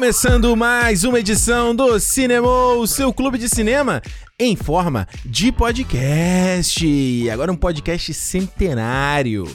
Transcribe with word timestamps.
Começando 0.00 0.56
mais 0.56 1.04
uma 1.04 1.20
edição 1.20 1.76
do 1.76 2.00
Cinema, 2.00 2.48
o 2.48 2.86
seu 2.86 3.12
clube 3.12 3.36
de 3.36 3.50
cinema 3.50 4.00
em 4.38 4.56
forma 4.56 5.06
de 5.26 5.52
podcast. 5.52 7.28
Agora 7.30 7.52
um 7.52 7.56
podcast 7.56 8.14
centenário. 8.14 9.46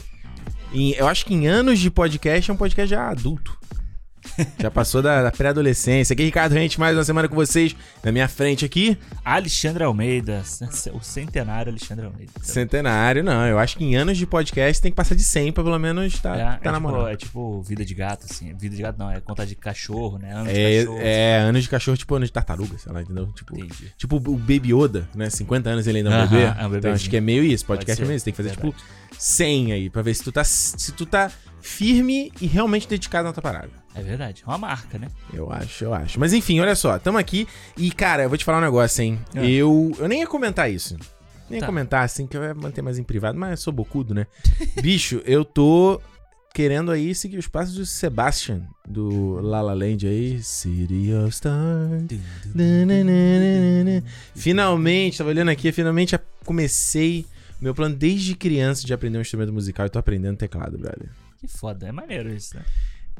Em- 0.72 0.92
eu 0.92 1.08
acho 1.08 1.26
que 1.26 1.34
em 1.34 1.48
anos 1.48 1.80
de 1.80 1.90
podcast 1.90 2.48
é 2.48 2.54
um 2.54 2.56
podcast 2.56 2.88
já 2.88 3.08
adulto. 3.08 3.58
Já 4.60 4.70
passou 4.70 5.00
da, 5.02 5.22
da 5.22 5.30
pré-adolescência. 5.30 6.12
Aqui, 6.14 6.24
Ricardo 6.24 6.52
Rente, 6.52 6.78
mais 6.78 6.96
uma 6.96 7.04
semana 7.04 7.28
com 7.28 7.34
vocês. 7.34 7.74
Na 8.02 8.12
minha 8.12 8.28
frente 8.28 8.64
aqui, 8.64 8.96
Alexandre 9.24 9.84
Almeida, 9.84 10.42
o 10.92 11.00
centenário 11.00 11.70
Alexandre 11.70 12.06
Almeida. 12.06 12.32
centenário. 12.42 13.22
Não, 13.24 13.46
eu 13.46 13.58
acho 13.58 13.76
que 13.76 13.84
em 13.84 13.96
anos 13.96 14.16
de 14.18 14.26
podcast 14.26 14.80
tem 14.82 14.90
que 14.92 14.96
passar 14.96 15.14
de 15.14 15.22
100 15.24 15.52
pra 15.52 15.64
pelo 15.64 15.78
menos 15.78 16.18
tá, 16.20 16.36
É, 16.36 16.38
tá 16.38 16.58
é 16.62 16.66
na 16.70 16.74
tipo, 16.74 16.80
moral. 16.80 17.08
é 17.08 17.16
tipo 17.16 17.62
vida 17.62 17.84
de 17.84 17.94
gato, 17.94 18.26
assim. 18.30 18.54
Vida 18.54 18.76
de 18.76 18.82
gato 18.82 18.98
não, 18.98 19.10
é 19.10 19.20
conta 19.20 19.46
de 19.46 19.54
cachorro, 19.54 20.18
né? 20.18 20.32
Anos 20.32 20.52
de 20.52 20.58
É, 20.60 20.78
cachorro. 20.80 20.98
é, 21.02 21.38
anos 21.38 21.62
de 21.62 21.68
cachorro, 21.68 21.96
tipo 21.96 22.14
anos 22.14 22.28
de 22.28 22.32
tartaruga, 22.32 22.78
sei 22.78 22.92
lá, 22.92 23.02
entendeu? 23.02 23.26
Tipo, 23.32 23.56
Entendi. 23.58 23.92
Tipo 23.96 24.16
o 24.16 24.36
Baby 24.36 24.72
Yoda, 24.74 25.08
né? 25.14 25.30
50 25.30 25.70
anos 25.70 25.86
ele 25.86 25.98
ainda 25.98 26.10
é 26.10 26.12
um 26.12 26.16
Aham, 26.20 26.28
bebê. 26.28 26.42
é 26.44 26.66
um 26.66 26.76
então 26.76 26.92
acho 26.92 27.08
que 27.10 27.16
é 27.16 27.20
meio 27.20 27.42
isso. 27.42 27.64
Podcast 27.64 28.02
é 28.02 28.06
meio 28.06 28.16
isso. 28.16 28.24
Tem 28.24 28.32
que 28.32 28.36
fazer 28.36 28.50
verdade. 28.50 28.70
tipo 28.72 28.84
100 29.18 29.72
aí, 29.72 29.90
pra 29.90 30.02
ver 30.02 30.14
se 30.14 30.22
tu 30.22 30.30
tá, 30.30 30.44
se 30.44 30.92
tu 30.92 31.06
tá 31.06 31.30
firme 31.60 32.30
e 32.40 32.46
realmente 32.46 32.86
dedicado 32.86 33.26
na 33.26 33.32
tua 33.32 33.42
parada. 33.42 33.70
É 33.96 34.02
verdade. 34.02 34.42
É 34.46 34.48
uma 34.50 34.58
marca, 34.58 34.98
né? 34.98 35.08
Eu 35.32 35.50
acho, 35.50 35.84
eu 35.84 35.94
acho. 35.94 36.20
Mas 36.20 36.32
enfim, 36.32 36.60
olha 36.60 36.74
só, 36.74 36.98
tamo 36.98 37.18
aqui 37.18 37.46
e, 37.76 37.90
cara, 37.90 38.24
eu 38.24 38.28
vou 38.28 38.36
te 38.38 38.44
falar 38.44 38.58
um 38.58 38.62
negócio, 38.62 39.02
hein? 39.02 39.18
Ah. 39.34 39.44
Eu, 39.44 39.92
eu 39.98 40.06
nem 40.08 40.20
ia 40.20 40.26
comentar 40.26 40.70
isso. 40.70 40.96
Nem 41.48 41.58
ia 41.58 41.60
Tá. 41.60 41.66
comentar, 41.66 42.04
assim, 42.04 42.26
que 42.26 42.36
eu 42.36 42.42
ia 42.42 42.54
manter 42.54 42.82
mais 42.82 42.98
em 42.98 43.02
privado, 43.04 43.38
mas 43.38 43.50
eu 43.52 43.56
sou 43.56 43.72
bocudo, 43.72 44.12
né? 44.14 44.26
Bicho, 44.82 45.22
eu 45.24 45.44
tô 45.44 46.00
querendo 46.52 46.90
aí 46.90 47.14
seguir 47.14 47.36
os 47.38 47.46
passos 47.46 47.74
do 47.74 47.84
Sebastian, 47.86 48.62
do 48.88 49.40
La 49.42 49.60
La 49.60 49.74
Land 49.74 50.06
aí, 50.06 50.42
City 50.42 51.12
of 51.12 51.28
Stars. 51.30 52.04
Finalmente, 54.34 55.18
tava 55.18 55.30
olhando 55.30 55.50
aqui, 55.50 55.70
finalmente 55.72 56.18
comecei 56.44 57.26
meu 57.60 57.74
plano 57.74 57.94
desde 57.94 58.34
criança 58.34 58.86
de 58.86 58.92
aprender 58.92 59.18
um 59.18 59.20
instrumento 59.20 59.52
musical 59.52 59.86
e 59.86 59.90
tô 59.90 59.98
aprendendo 59.98 60.36
teclado, 60.36 60.78
brother. 60.78 61.08
Que 61.38 61.46
foda. 61.48 61.86
É 61.88 61.92
maneiro 61.92 62.32
isso, 62.34 62.56
né? 62.56 62.64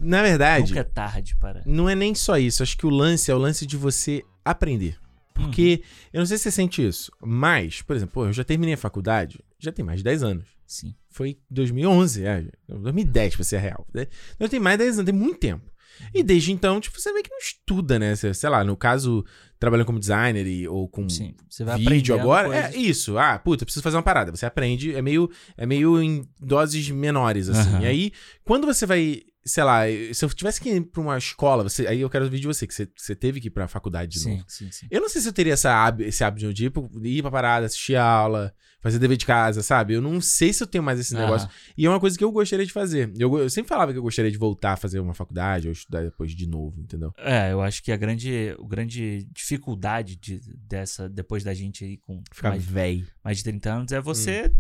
Na 0.01 0.23
verdade, 0.23 0.69
Nunca 0.71 0.81
é 0.81 0.85
tarde 0.85 1.37
para. 1.37 1.63
não 1.67 1.89
é 1.89 1.95
nem 1.95 2.15
só 2.15 2.37
isso. 2.39 2.63
Acho 2.63 2.77
que 2.77 2.87
o 2.87 2.91
lance 2.91 3.31
é 3.31 3.35
o 3.35 3.39
lance 3.39 3.67
de 3.67 3.77
você 3.77 4.23
aprender. 4.45 4.99
Porque 5.35 5.83
eu 6.15 6.21
não 6.21 6.27
sei 6.27 6.39
se 6.39 6.45
você 6.45 6.51
sente 6.51 6.87
isso, 6.87 7.13
mas, 7.23 7.83
por 7.83 7.95
exemplo, 7.95 8.25
eu 8.25 8.33
já 8.33 8.43
terminei 8.43 8.73
a 8.75 8.79
faculdade, 8.79 9.39
já 9.59 9.71
tem 9.71 9.85
mais 9.85 9.99
de 9.99 10.05
10 10.05 10.23
anos. 10.23 10.47
Sim. 10.67 10.95
Foi 11.11 11.39
2011, 11.51 12.25
é, 12.25 12.45
2010 12.67 13.37
pra 13.37 13.45
ser 13.45 13.59
real. 13.59 13.87
né? 13.95 14.07
Então 14.35 14.49
tem 14.49 14.59
mais 14.59 14.79
de 14.79 14.85
10 14.85 14.99
anos, 14.99 15.11
tem 15.11 15.19
muito 15.19 15.39
tempo. 15.39 15.71
E 16.13 16.23
desde 16.23 16.53
então, 16.53 16.79
tipo, 16.81 17.01
você 17.01 17.11
meio 17.11 17.23
que 17.25 17.31
não 17.31 17.39
estuda, 17.39 17.99
né? 17.99 18.15
Você, 18.15 18.35
sei 18.35 18.51
lá, 18.51 18.63
no 18.63 18.77
caso, 18.77 19.25
trabalhando 19.59 19.87
como 19.87 19.99
designer 19.99 20.47
e- 20.47 20.69
ou 20.69 20.87
com 20.89 21.09
Sim. 21.09 21.35
Você 21.49 21.65
vai 21.65 21.79
vídeo 21.79 22.15
agora, 22.19 22.49
coisas. 22.49 22.75
é 22.75 22.77
isso. 22.77 23.17
Ah, 23.17 23.39
puta, 23.39 23.63
eu 23.63 23.67
preciso 23.67 23.83
fazer 23.83 23.97
uma 23.97 24.03
parada. 24.03 24.31
Você 24.35 24.45
aprende, 24.45 24.95
é 24.95 25.01
meio, 25.01 25.31
é 25.57 25.65
meio 25.65 26.03
em 26.03 26.29
doses 26.39 26.91
menores, 26.91 27.49
assim. 27.49 27.71
Aham. 27.71 27.81
E 27.83 27.87
aí, 27.87 28.13
quando 28.47 28.67
você 28.67 28.87
vai, 28.87 29.21
sei 29.45 29.65
lá, 29.65 29.81
se 30.15 30.25
eu 30.25 30.29
tivesse 30.31 30.61
que 30.61 30.71
ir 30.71 30.81
pra 30.83 31.01
uma 31.03 31.19
escola, 31.19 31.63
você, 31.65 31.87
aí 31.87 32.01
eu 32.01 32.09
quero 32.09 32.25
ouvir 32.25 32.41
de 32.41 32.47
você, 32.47 32.67
que 32.67 32.73
você, 32.75 32.89
você 32.97 33.15
teve 33.15 33.41
que 33.41 33.49
ir 33.49 33.51
pra 33.51 33.67
faculdade 33.69 34.13
de 34.13 34.21
Sim, 34.21 34.31
novo. 34.31 34.45
sim, 34.49 34.71
sim. 34.71 34.87
Eu 34.91 35.01
não 35.01 35.09
sei 35.09 35.21
se 35.21 35.29
eu 35.29 35.33
teria 35.33 35.53
essa 35.55 35.95
esse 36.01 36.23
hábito 36.25 36.55
de 36.55 36.67
ir, 36.67 36.71
pro- 36.71 36.91
ir 37.05 37.21
pra 37.23 37.31
parada, 37.31 37.67
assistir 37.67 37.97
aula, 37.97 38.55
fazer 38.81 38.99
dever 39.01 39.17
de 39.17 39.27
casa, 39.27 39.63
sabe? 39.65 39.95
Eu 39.95 40.01
não 40.01 40.21
sei 40.21 40.53
se 40.53 40.63
eu 40.63 40.67
tenho 40.67 40.85
mais 40.85 41.01
esse 41.01 41.13
negócio. 41.13 41.49
E 41.77 41.85
é 41.85 41.91
uma 41.91 41.99
coisa 41.99 42.17
que 42.17 42.23
eu 42.23 42.31
gostaria 42.31 42.65
de 42.65 42.73
fazer. 42.73 43.13
Eu, 43.19 43.37
eu 43.39 43.51
sempre 43.51 43.69
falava 43.69 43.91
que 43.93 43.99
eu 43.99 44.03
gostaria 44.03 44.31
de 44.31 44.39
voltar 44.39 44.75
a 44.75 44.77
fazer 44.77 45.01
uma 45.01 45.13
faculdade 45.15 45.67
ou 45.67 45.73
estudar 45.73 46.03
depois 46.05 46.31
de 46.33 46.47
novo, 46.47 46.81
entendeu? 46.81 47.13
É, 47.19 47.51
eu 47.53 47.61
acho 47.61 47.83
que 47.83 47.91
a 47.91 47.97
grande, 47.97 48.55
a 48.57 48.69
grande 48.69 49.27
dificuldade 49.33 50.15
de- 50.17 50.41
dessa, 50.57 51.09
depois 51.09 51.43
da 51.43 51.53
gente 51.53 51.85
aí 51.85 51.97
com 51.97 52.23
Ficar 52.33 52.51
mais, 52.51 52.65
velho. 52.65 53.07
mais 53.25 53.39
de 53.39 53.43
30 53.45 53.73
anos, 53.73 53.91
é 53.93 54.01
você. 54.01 54.53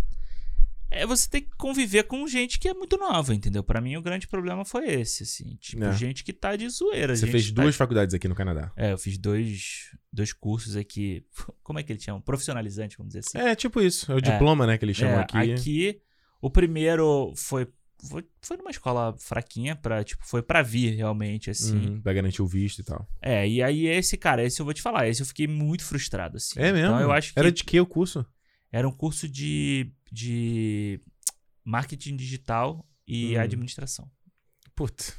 É 0.90 1.04
você 1.04 1.28
ter 1.28 1.40
que 1.42 1.50
conviver 1.56 2.04
com 2.04 2.26
gente 2.28 2.58
que 2.58 2.68
é 2.68 2.74
muito 2.74 2.96
nova, 2.96 3.34
entendeu? 3.34 3.62
Pra 3.64 3.80
mim, 3.80 3.96
o 3.96 4.02
grande 4.02 4.26
problema 4.28 4.64
foi 4.64 4.86
esse, 4.88 5.24
assim. 5.24 5.56
Tipo, 5.60 5.84
É. 5.84 5.92
gente 5.92 6.22
que 6.22 6.32
tá 6.32 6.54
de 6.54 6.68
zoeira. 6.68 7.14
Você 7.16 7.26
fez 7.26 7.50
tá- 7.50 7.60
duas 7.62 7.74
faculdades 7.74 8.14
aqui 8.14 8.28
no 8.28 8.34
Canadá. 8.34 8.70
É, 8.76 8.92
eu 8.92 8.98
fiz 8.98 9.18
dois, 9.18 9.90
dois 10.12 10.32
cursos 10.32 10.76
aqui. 10.76 11.24
Como 11.62 11.78
é 11.78 11.82
que 11.82 11.92
eles 11.92 12.02
chamam? 12.04 12.20
Profissionalizante, 12.20 12.96
vamos 12.96 13.12
dizer 13.14 13.24
assim. 13.26 13.38
É, 13.38 13.54
tipo 13.56 13.80
isso. 13.80 14.10
É 14.10 14.14
o 14.14 14.20
diploma, 14.20 14.66
né, 14.66 14.78
que 14.78 14.84
eles 14.84 14.96
chamam 14.96 15.18
É, 15.18 15.22
aqui. 15.22 16.00
o 16.40 16.48
primeiro 16.50 17.32
foi, 17.36 17.66
foi. 18.08 18.24
Foi 18.40 18.56
numa 18.56 18.70
escola 18.70 19.12
fraquinha, 19.18 19.74
pra, 19.74 20.04
tipo, 20.04 20.24
foi 20.24 20.40
pra 20.40 20.62
vir 20.62 20.94
realmente, 20.94 21.50
assim. 21.50 21.76
Uhum, 21.94 22.00
pra 22.00 22.12
garantir 22.12 22.40
o 22.42 22.46
visto 22.46 22.78
e 22.80 22.84
tal. 22.84 23.08
É, 23.20 23.46
e 23.48 23.60
aí 23.60 23.86
esse, 23.88 24.16
cara, 24.16 24.44
esse 24.44 24.60
eu 24.60 24.64
vou 24.64 24.72
te 24.72 24.80
falar, 24.80 25.08
esse 25.08 25.20
eu 25.20 25.26
fiquei 25.26 25.48
muito 25.48 25.82
frustrado, 25.84 26.36
assim. 26.36 26.60
É 26.60 26.72
mesmo? 26.72 26.86
Então 26.94 27.00
eu 27.00 27.10
acho 27.10 27.32
que 27.32 27.38
Era 27.40 27.50
de 27.50 27.64
que 27.64 27.80
o 27.80 27.86
curso? 27.86 28.24
Era 28.78 28.88
um 28.88 28.92
curso 28.92 29.28
de, 29.28 29.92
de 30.12 31.00
marketing 31.64 32.16
digital 32.16 32.86
e 33.06 33.36
Hum. 33.36 33.40
administração. 33.40 34.10
Putz. 34.74 35.16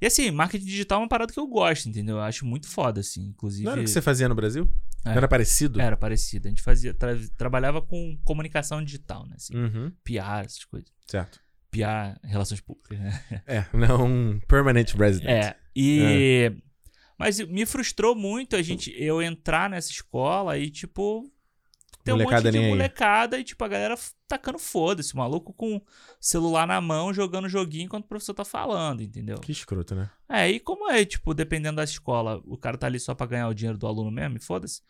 E 0.00 0.06
assim, 0.06 0.30
marketing 0.30 0.64
digital 0.66 0.98
é 1.00 1.02
uma 1.04 1.08
parada 1.08 1.32
que 1.32 1.38
eu 1.40 1.46
gosto, 1.46 1.88
entendeu? 1.88 2.16
Eu 2.16 2.22
acho 2.22 2.44
muito 2.44 2.68
foda, 2.68 3.00
assim. 3.00 3.28
Inclusive. 3.28 3.64
Não 3.64 3.72
era 3.72 3.80
o 3.80 3.84
que 3.84 3.90
você 3.90 4.02
fazia 4.02 4.28
no 4.28 4.34
Brasil? 4.34 4.70
É. 5.04 5.10
Não 5.10 5.16
era 5.16 5.28
parecido? 5.28 5.80
Era 5.80 5.96
parecido. 5.96 6.48
A 6.48 6.50
gente 6.50 6.62
fazia. 6.62 6.92
tra- 6.92 7.16
trabalhava 7.36 7.80
com 7.80 8.18
comunicação 8.24 8.84
digital, 8.84 9.26
né? 9.26 9.36
Assim, 9.36 9.54
Uhum, 9.56 9.90
PR, 10.04 10.44
essas 10.44 10.64
coisas. 10.64 10.90
certo. 11.06 11.40
PR, 11.70 12.18
relações 12.24 12.60
públicas, 12.60 12.98
né? 12.98 13.22
É, 13.46 13.64
não 13.76 14.38
permanent 14.48 14.92
resident. 14.94 15.28
É. 15.30 15.56
E. 15.74 16.52
Mas 17.18 17.40
me 17.40 17.64
frustrou 17.64 18.14
muito 18.14 18.54
a 18.56 18.60
gente, 18.62 18.92
eu 18.98 19.22
entrar 19.22 19.70
nessa 19.70 19.90
escola 19.90 20.58
e, 20.58 20.68
tipo. 20.70 21.30
Ter 22.06 22.12
um 22.12 22.16
Molecada 22.16 22.44
monte 22.44 22.52
de 22.52 22.58
nem 22.58 22.66
aí. 22.66 22.72
molecada 22.72 23.38
e, 23.38 23.44
tipo, 23.44 23.64
a 23.64 23.68
galera 23.68 23.94
tacando 24.28 24.58
foda-se. 24.58 25.12
O 25.12 25.18
maluco 25.18 25.52
com 25.52 25.80
celular 26.20 26.66
na 26.66 26.80
mão, 26.80 27.12
jogando 27.12 27.48
joguinho 27.48 27.84
enquanto 27.84 28.04
o 28.04 28.08
professor 28.08 28.32
tá 28.32 28.44
falando, 28.44 29.02
entendeu? 29.02 29.36
Que 29.38 29.52
escroto, 29.52 29.94
né? 29.94 30.08
É, 30.28 30.48
e 30.48 30.60
como 30.60 30.90
é, 30.90 31.04
tipo, 31.04 31.34
dependendo 31.34 31.76
da 31.76 31.84
escola, 31.84 32.40
o 32.44 32.56
cara 32.56 32.78
tá 32.78 32.86
ali 32.86 32.98
só 33.00 33.14
pra 33.14 33.26
ganhar 33.26 33.48
o 33.48 33.54
dinheiro 33.54 33.76
do 33.76 33.86
aluno 33.86 34.10
mesmo, 34.10 34.36
e 34.36 34.40
foda-se. 34.40 34.80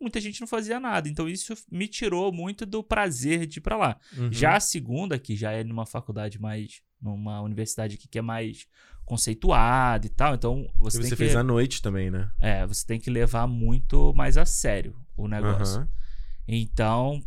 Muita 0.00 0.20
gente 0.20 0.40
não 0.40 0.48
fazia 0.48 0.80
nada. 0.80 1.08
Então 1.08 1.28
isso 1.28 1.54
me 1.70 1.86
tirou 1.86 2.32
muito 2.32 2.66
do 2.66 2.82
prazer 2.82 3.46
de 3.46 3.58
ir 3.58 3.62
pra 3.62 3.76
lá. 3.76 3.96
Uhum. 4.16 4.32
Já 4.32 4.56
a 4.56 4.60
segunda, 4.60 5.16
que 5.18 5.36
já 5.36 5.52
é 5.52 5.62
numa 5.62 5.86
faculdade 5.86 6.40
mais. 6.40 6.82
numa 7.00 7.40
universidade 7.40 7.94
aqui 7.94 8.08
que 8.08 8.18
é 8.18 8.22
mais 8.22 8.66
conceituada 9.04 10.06
e 10.06 10.08
tal. 10.08 10.34
Então 10.34 10.62
E 10.62 10.78
você, 10.78 10.98
você 11.02 11.08
tem 11.10 11.16
fez 11.16 11.30
que. 11.32 11.36
à 11.36 11.42
noite 11.42 11.80
também, 11.82 12.10
né? 12.10 12.30
É, 12.40 12.66
você 12.66 12.84
tem 12.86 12.98
que 12.98 13.10
levar 13.10 13.46
muito 13.46 14.12
mais 14.14 14.36
a 14.36 14.44
sério 14.44 14.96
o 15.16 15.28
negócio. 15.28 15.76
Aham. 15.78 15.88
Então, 16.46 17.22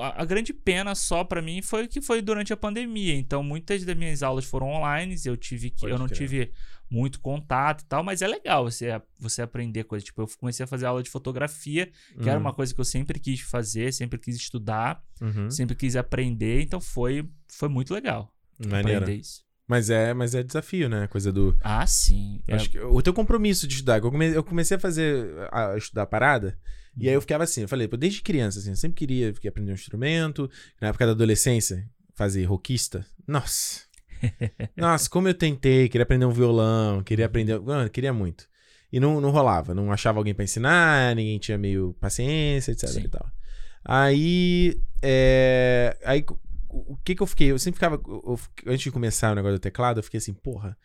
a, 0.00 0.24
grande 0.24 0.52
pena 0.52 0.94
só 0.94 1.22
pra 1.22 1.42
mim 1.42 1.60
foi 1.60 1.86
que 1.86 2.00
foi 2.00 2.22
durante 2.22 2.52
a 2.52 2.56
pandemia. 2.56 3.14
Então, 3.14 3.42
muitas 3.42 3.84
das 3.84 3.96
minhas 3.96 4.22
aulas 4.22 4.44
foram 4.44 4.68
online, 4.68 5.16
eu 5.24 5.36
tive 5.36 5.70
que 5.70 5.82
Pode 5.82 5.92
eu 5.92 5.98
não 5.98 6.08
tive 6.08 6.50
muito 6.90 7.20
contato 7.20 7.82
e 7.82 7.86
tal, 7.86 8.02
mas 8.04 8.22
é 8.22 8.28
legal 8.28 8.64
você 8.64 9.00
você 9.18 9.42
aprender 9.42 9.84
coisas. 9.84 10.04
Tipo, 10.04 10.22
eu 10.22 10.28
comecei 10.38 10.64
a 10.64 10.66
fazer 10.66 10.86
aula 10.86 11.02
de 11.02 11.10
fotografia, 11.10 11.90
que 12.22 12.28
era 12.28 12.38
Uhum, 12.38 12.44
uma 12.44 12.54
coisa 12.54 12.74
que 12.74 12.80
eu 12.80 12.84
sempre 12.84 13.18
quis 13.18 13.40
fazer, 13.40 13.92
sempre 13.92 14.18
quis 14.18 14.36
estudar, 14.36 15.02
uhum. 15.20 15.50
sempre 15.50 15.74
quis 15.74 15.96
aprender, 15.96 16.62
então 16.62 16.80
foi 16.80 17.28
foi 17.48 17.68
muito 17.68 17.92
legal 17.92 18.32
Maneiro. 18.58 19.02
aprender 19.02 19.20
isso. 19.20 19.44
Mas 19.66 19.88
é, 19.88 20.12
mas 20.12 20.34
é 20.34 20.42
desafio, 20.42 20.88
né? 20.88 21.06
Coisa 21.06 21.32
do. 21.32 21.56
Ah, 21.62 21.86
sim. 21.86 22.40
É- 22.46 22.54
Acho 22.54 22.70
que 22.70 22.78
o 22.78 23.00
teu 23.00 23.14
compromisso 23.14 23.66
de 23.66 23.74
estudar. 23.74 23.98
Eu 23.98 24.10
come- 24.10 24.34
eu 24.34 24.44
comecei 24.44 24.76
a 24.76 24.80
fazer. 24.80 25.26
a 25.50 25.76
estudar 25.76 26.02
a 26.02 26.06
parada. 26.06 26.58
E 26.96 27.08
aí 27.08 27.14
eu 27.14 27.20
ficava 27.20 27.42
assim, 27.42 27.62
eu 27.62 27.68
falei, 27.68 27.88
pô, 27.88 27.96
desde 27.96 28.22
criança, 28.22 28.60
assim, 28.60 28.70
eu 28.70 28.76
sempre 28.76 28.94
queria, 28.96 29.32
queria 29.32 29.48
aprender 29.50 29.72
um 29.72 29.74
instrumento. 29.74 30.48
Na 30.80 30.88
época 30.88 31.06
da 31.06 31.12
adolescência, 31.12 31.88
fazer 32.14 32.44
rockista. 32.44 33.04
Nossa. 33.26 33.80
Nossa, 34.76 35.10
como 35.10 35.26
eu 35.26 35.34
tentei, 35.34 35.88
queria 35.88 36.04
aprender 36.04 36.24
um 36.24 36.30
violão, 36.30 37.02
queria 37.02 37.26
aprender. 37.26 37.58
Mano, 37.58 37.90
queria 37.90 38.12
muito. 38.12 38.46
E 38.92 39.00
não, 39.00 39.20
não 39.20 39.30
rolava, 39.30 39.74
não 39.74 39.90
achava 39.90 40.20
alguém 40.20 40.32
pra 40.34 40.44
ensinar, 40.44 41.16
ninguém 41.16 41.36
tinha 41.40 41.58
meio 41.58 41.96
paciência, 42.00 42.70
etc 42.70 42.88
Sim. 42.90 43.00
e 43.00 43.08
tal. 43.08 43.26
Aí. 43.84 44.80
É, 45.02 45.96
aí 46.04 46.24
o 46.92 46.96
que 47.04 47.14
que 47.14 47.22
eu 47.22 47.26
fiquei? 47.26 47.50
Eu 47.52 47.58
sempre 47.58 47.76
ficava. 47.76 47.96
eu- 48.06 48.22
eu- 48.26 48.72
antes 48.72 48.82
de 48.84 48.90
começar 48.90 49.32
o 49.32 49.34
negócio 49.34 49.56
do 49.58 49.60
teclado, 49.60 49.98
eu 49.98 50.02
fiquei 50.02 50.18
assim, 50.18 50.32
porra. 50.34 50.76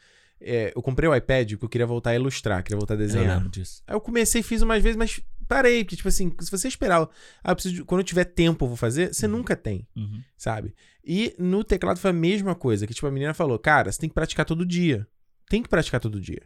é, 0.41 0.71
eu 0.73 0.81
comprei 0.81 1.09
o 1.09 1.13
iPad 1.13 1.51
porque 1.51 1.65
eu 1.65 1.69
queria 1.69 1.85
voltar 1.85 2.11
a 2.11 2.15
ilustrar, 2.15 2.63
queria 2.63 2.77
voltar 2.77 2.93
a 2.93 2.95
eu 2.95 2.99
desenhar. 2.99 3.35
lembro 3.35 3.49
disso. 3.49 3.83
Aí 3.85 3.93
eu 3.93 3.99
comecei, 3.99 4.41
fiz 4.41 4.61
umas 4.61 4.81
vezes, 4.81 4.95
mas 4.95 5.19
parei. 5.49 5.83
Porque, 5.83 5.97
tipo 5.97 6.07
assim, 6.07 6.33
se 6.39 6.49
você 6.49 6.69
esperar. 6.69 7.09
Ah, 7.43 7.51
eu 7.51 7.55
preciso 7.57 7.75
de- 7.75 7.83
quando 7.83 7.99
eu 7.99 8.05
tiver 8.05 8.23
tempo, 8.23 8.63
eu 8.63 8.69
vou 8.69 8.77
fazer. 8.77 9.13
Você 9.13 9.25
Uhum. 9.25 9.33
nunca 9.33 9.53
tem, 9.57 9.85
Uhum. 9.97 10.21
sabe? 10.37 10.73
E 11.03 11.35
no 11.37 11.61
teclado 11.61 11.99
foi 11.99 12.11
a 12.11 12.13
mesma 12.13 12.55
coisa. 12.55 12.87
Que, 12.87 12.93
tipo, 12.93 13.05
a 13.05 13.11
menina 13.11 13.33
falou: 13.33 13.59
Cara, 13.59 13.91
você 13.91 13.99
tem 13.99 14.07
que 14.07 14.15
praticar 14.15 14.45
todo 14.45 14.65
dia. 14.65 15.05
Tem 15.49 15.61
que 15.61 15.67
praticar 15.67 15.99
todo 15.99 16.21
dia. 16.21 16.43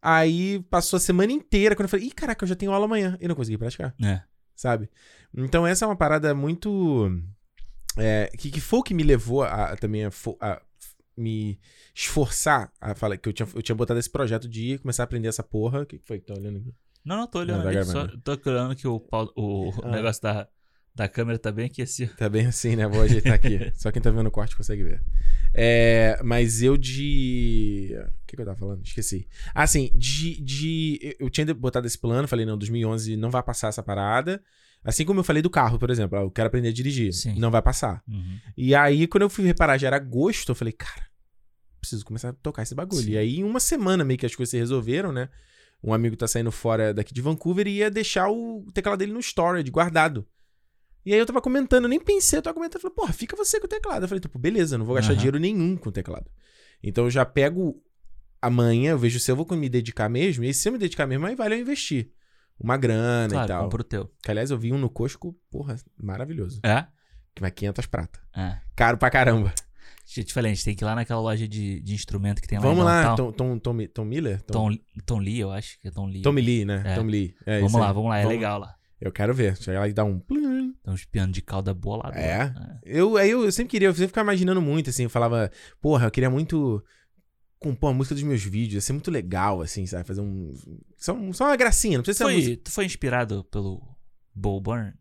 Aí 0.00 0.62
passou 0.70 0.96
a 0.96 1.00
semana 1.00 1.32
inteira 1.32 1.74
quando 1.74 1.86
eu 1.86 1.88
falei: 1.90 2.06
Ih, 2.06 2.12
caraca, 2.12 2.44
eu 2.44 2.48
já 2.48 2.54
tenho 2.54 2.70
aula 2.70 2.84
amanhã. 2.84 3.16
E 3.20 3.26
não 3.26 3.34
consegui 3.34 3.58
praticar, 3.58 3.92
É. 4.00 4.22
sabe? 4.54 4.88
Então 5.36 5.66
essa 5.66 5.84
é 5.84 5.88
uma 5.88 5.96
parada 5.96 6.32
muito. 6.32 7.10
É, 7.98 8.30
que, 8.36 8.50
que 8.50 8.60
foi 8.60 8.78
o 8.80 8.82
que 8.82 8.94
me 8.94 9.02
levou 9.02 9.42
a, 9.42 9.72
a 9.72 9.76
também 9.76 10.04
a, 10.04 10.10
a 10.40 10.62
me 11.16 11.58
esforçar 11.94 12.70
a 12.80 12.94
falar 12.94 13.16
que 13.16 13.28
eu 13.28 13.32
tinha, 13.32 13.48
eu 13.54 13.62
tinha 13.62 13.74
botado 13.74 13.98
esse 13.98 14.10
projeto 14.10 14.48
de 14.48 14.72
ir 14.72 14.78
começar 14.80 15.02
a 15.02 15.04
aprender 15.04 15.28
essa 15.28 15.42
porra. 15.42 15.82
O 15.82 15.86
que 15.86 15.98
que 15.98 16.06
foi 16.06 16.18
que 16.20 16.26
tá 16.26 16.34
olhando 16.34 16.58
aqui? 16.58 16.74
Não, 17.04 17.16
não, 17.16 17.26
tô 17.26 17.38
olhando 17.38 17.62
Não, 17.62 17.68
ali. 17.70 17.84
Só, 17.84 18.06
tô 18.22 18.38
olhando 18.50 18.74
que 18.74 18.86
o, 18.86 19.02
o 19.36 19.70
Ah. 19.84 19.90
negócio 19.92 20.20
da, 20.22 20.48
da 20.94 21.08
câmera 21.08 21.38
tá 21.38 21.52
bem 21.52 21.66
aqui 21.66 21.80
assim. 21.80 22.06
Tá 22.06 22.28
bem 22.28 22.46
assim, 22.46 22.74
né? 22.76 22.86
Vou 22.86 23.00
ajeitar 23.02 23.32
aqui. 23.32 23.70
Só 23.76 23.90
quem 23.92 24.02
tá 24.02 24.10
vendo 24.10 24.26
o 24.26 24.30
corte 24.30 24.56
consegue 24.56 24.82
ver. 24.82 25.02
É, 25.54 26.20
mas 26.24 26.62
eu 26.62 26.76
de. 26.76 27.96
O 28.22 28.26
que, 28.26 28.36
que 28.36 28.42
eu 28.42 28.46
tava 28.46 28.58
falando? 28.58 28.84
Esqueci. 28.84 29.26
Assim, 29.54 29.90
de, 29.94 30.40
de. 30.42 31.16
Eu 31.18 31.30
tinha 31.30 31.46
botado 31.54 31.86
esse 31.86 31.96
plano, 31.96 32.26
falei, 32.28 32.44
não, 32.44 32.58
2011 32.58 33.16
não 33.16 33.30
vai 33.30 33.42
passar 33.42 33.68
essa 33.68 33.82
parada. 33.82 34.42
Assim 34.86 35.04
como 35.04 35.18
eu 35.18 35.24
falei 35.24 35.42
do 35.42 35.50
carro, 35.50 35.80
por 35.80 35.90
exemplo. 35.90 36.16
Eu 36.16 36.30
quero 36.30 36.46
aprender 36.46 36.68
a 36.68 36.72
dirigir. 36.72 37.12
Sim. 37.12 37.34
Não 37.38 37.50
vai 37.50 37.60
passar. 37.60 38.04
Uhum. 38.06 38.38
E 38.56 38.72
aí, 38.72 39.08
quando 39.08 39.22
eu 39.22 39.28
fui 39.28 39.44
reparar, 39.44 39.76
já 39.76 39.88
era 39.88 39.96
agosto, 39.96 40.50
eu 40.50 40.54
falei, 40.54 40.72
cara, 40.72 41.06
preciso 41.80 42.04
começar 42.04 42.28
a 42.28 42.32
tocar 42.32 42.62
esse 42.62 42.72
bagulho. 42.74 43.02
Sim. 43.02 43.10
E 43.10 43.18
aí, 43.18 43.38
em 43.40 43.44
uma 43.44 43.58
semana 43.58 44.04
meio 44.04 44.16
que 44.16 44.24
as 44.24 44.36
coisas 44.36 44.50
se 44.50 44.56
resolveram, 44.56 45.10
né? 45.10 45.28
Um 45.82 45.92
amigo 45.92 46.16
tá 46.16 46.28
saindo 46.28 46.52
fora 46.52 46.94
daqui 46.94 47.12
de 47.12 47.20
Vancouver 47.20 47.66
e 47.66 47.78
ia 47.78 47.90
deixar 47.90 48.30
o 48.30 48.64
teclado 48.72 49.00
dele 49.00 49.12
no 49.12 49.20
storage, 49.20 49.68
guardado. 49.70 50.24
E 51.04 51.12
aí 51.12 51.18
eu 51.18 51.26
tava 51.26 51.40
comentando, 51.40 51.84
eu 51.84 51.88
nem 51.88 52.00
pensei, 52.00 52.38
eu 52.38 52.42
tava 52.42 52.54
comentando, 52.54 52.82
falei, 52.82 52.94
porra, 52.94 53.12
fica 53.12 53.36
você 53.36 53.58
com 53.58 53.66
o 53.66 53.68
teclado. 53.68 54.04
Eu 54.04 54.08
falei, 54.08 54.20
tipo, 54.20 54.38
beleza, 54.38 54.78
não 54.78 54.84
vou 54.84 54.94
gastar 54.94 55.12
Aham. 55.12 55.18
dinheiro 55.18 55.38
nenhum 55.38 55.76
com 55.76 55.88
o 55.88 55.92
teclado. 55.92 56.30
Então 56.82 57.04
eu 57.04 57.10
já 57.10 57.24
pego 57.24 57.82
amanhã, 58.40 58.92
eu 58.92 58.98
vejo 58.98 59.18
se 59.18 59.30
eu 59.30 59.36
vou 59.36 59.46
me 59.56 59.68
dedicar 59.68 60.08
mesmo, 60.08 60.44
e 60.44 60.54
se 60.54 60.68
eu 60.68 60.72
me 60.72 60.78
dedicar 60.78 61.06
mesmo, 61.06 61.26
aí 61.26 61.34
vale 61.34 61.54
eu 61.54 61.60
investir. 61.60 62.12
Uma 62.58 62.76
grana 62.76 63.26
e 63.26 63.30
Claro, 63.30 63.48
tal. 63.48 63.64
compra 63.64 63.80
o 63.82 63.84
teu. 63.84 64.10
Que 64.22 64.30
aliás, 64.30 64.50
eu 64.50 64.58
vi 64.58 64.72
um 64.72 64.78
no 64.78 64.88
Costco, 64.88 65.36
porra, 65.50 65.76
maravilhoso. 66.00 66.60
É? 66.64 66.86
Que 67.34 67.40
vai 67.40 67.50
500 67.50 67.86
prata. 67.86 68.18
É. 68.34 68.58
Caro 68.74 68.96
pra 68.96 69.10
caramba. 69.10 69.52
Deixa 70.04 70.20
eu 70.20 70.24
te 70.24 70.32
falar, 70.32 70.46
a 70.46 70.50
gente 70.50 70.64
tem 70.64 70.74
que 70.74 70.84
ir 70.84 70.86
lá 70.86 70.94
naquela 70.94 71.20
loja 71.20 71.48
de, 71.48 71.80
de 71.80 71.94
instrumento 71.94 72.40
que 72.40 72.46
tem 72.46 72.58
lá 72.58 72.62
Vamos 72.64 72.84
lá. 72.84 73.14
Tom, 73.16 73.32
Tom, 73.32 73.58
Tom, 73.58 73.86
Tom 73.88 74.04
Miller? 74.04 74.40
Tom, 74.42 74.70
Tom 75.04 75.18
Lee, 75.18 75.40
eu 75.40 75.50
acho 75.50 75.80
que 75.80 75.88
é 75.88 75.90
Tom 75.90 76.06
Lee. 76.06 76.22
Tommy 76.22 76.40
Lee, 76.40 76.64
né? 76.64 76.82
É. 76.84 76.94
Tom 76.94 77.02
Lee. 77.02 77.34
É, 77.44 77.60
vamos 77.60 77.80
lá, 77.80 77.92
vamos 77.92 78.10
lá, 78.10 78.18
é 78.18 78.24
legal 78.26 78.58
lá. 78.60 78.76
Eu 79.00 79.12
quero 79.12 79.34
ver. 79.34 79.56
Chega 79.56 79.80
lá 79.80 79.88
e 79.88 79.92
dá 79.92 80.04
um. 80.04 80.18
Tem 80.20 80.74
uns 80.86 81.04
pianos 81.04 81.34
de 81.34 81.42
cauda 81.42 81.74
boa 81.74 82.08
lá. 82.08 82.12
É? 82.16 82.52
Eu, 82.84 83.16
aí 83.16 83.30
eu, 83.30 83.44
eu 83.44 83.52
sempre 83.52 83.72
queria, 83.72 83.88
eu 83.88 83.92
sempre 83.92 84.08
ficava 84.08 84.24
imaginando 84.26 84.62
muito, 84.62 84.88
assim. 84.90 85.02
Eu 85.02 85.10
falava, 85.10 85.50
porra, 85.82 86.06
eu 86.06 86.10
queria 86.10 86.30
muito 86.30 86.82
compor 87.66 87.90
a 87.90 87.94
música 87.94 88.14
dos 88.14 88.24
meus 88.24 88.42
vídeos. 88.42 88.74
Ia 88.74 88.80
ser 88.80 88.92
muito 88.92 89.10
legal, 89.10 89.60
assim, 89.60 89.86
sabe? 89.86 90.06
Fazer 90.06 90.20
um. 90.20 90.52
Só, 90.96 91.12
um- 91.12 91.32
só 91.32 91.44
uma 91.46 91.56
gracinha, 91.56 91.98
não 91.98 92.02
precisa 92.04 92.18
ser 92.18 92.24
uma 92.30 92.36
música. 92.36 92.54
Foi, 92.54 92.62
tu 92.62 92.70
foi 92.70 92.84
inspirado 92.84 93.44
pelo 93.50 93.82
Bo 94.34 94.60
Burnham? 94.60 94.92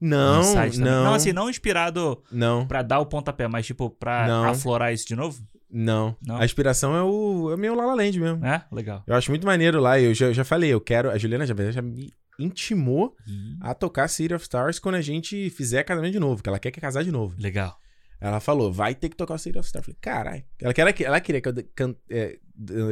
Não, 0.00 0.42
não. 0.78 1.04
Não, 1.04 1.14
assim, 1.14 1.32
não 1.32 1.50
inspirado 1.50 2.22
Não, 2.32 2.66
pra 2.66 2.82
dar 2.82 3.00
o 3.00 3.06
pontapé, 3.06 3.46
mas 3.46 3.66
tipo, 3.66 3.90
pra 3.90 4.26
Não. 4.26 4.44
aflorar 4.48 4.92
isso 4.94 5.06
de 5.06 5.14
novo? 5.14 5.42
não. 5.70 6.16
Não? 6.26 6.36
A 6.38 6.44
inspiração 6.44 6.96
é 6.96 7.02
o, 7.02 7.50
é 7.50 7.54
o 7.54 7.58
meu 7.58 7.74
La 7.74 7.84
La 7.86 7.94
Land 7.94 8.18
mesmo. 8.18 8.44
É? 8.44 8.64
Legal. 8.72 9.04
Eu 9.06 9.14
acho 9.14 9.30
muito 9.30 9.46
maneiro 9.46 9.78
lá. 9.78 10.00
Eu 10.00 10.12
já, 10.14 10.32
já 10.32 10.42
falei, 10.44 10.70
eu 10.70 10.80
quero. 10.80 11.10
A 11.10 11.18
Juliana 11.18 11.46
já, 11.46 11.54
já 11.70 11.82
me 11.82 12.12
intimou 12.40 13.14
Ih, 13.28 13.56
a 13.60 13.74
tocar 13.74 14.08
City 14.08 14.32
of 14.34 14.42
Stars 14.42 14.78
quando 14.78 14.94
a 14.94 15.00
gente 15.02 15.50
fizer 15.50 15.84
casamento 15.84 16.12
de 16.12 16.18
novo, 16.18 16.42
que 16.42 16.48
ela 16.48 16.58
quer 16.58 16.70
que 16.70 16.80
casar 16.80 17.04
de 17.04 17.12
novo. 17.12 17.36
Legal. 17.38 17.76
Ela 18.20 18.38
falou, 18.40 18.70
vai 18.72 18.94
ter 18.94 19.08
que 19.08 19.16
tocar 19.16 19.34
o 19.34 19.38
City 19.38 19.58
of 19.58 19.66
Stars. 19.66 19.86
Eu 19.88 19.94
falei, 19.94 19.98
caralho. 20.00 20.44
Ela, 20.60 20.74
quer- 20.74 21.02
ela 21.06 21.20
queria 21.20 21.40
que 21.40 21.48
eu 21.48 21.54
can- 21.74 21.94
é, 22.10 22.38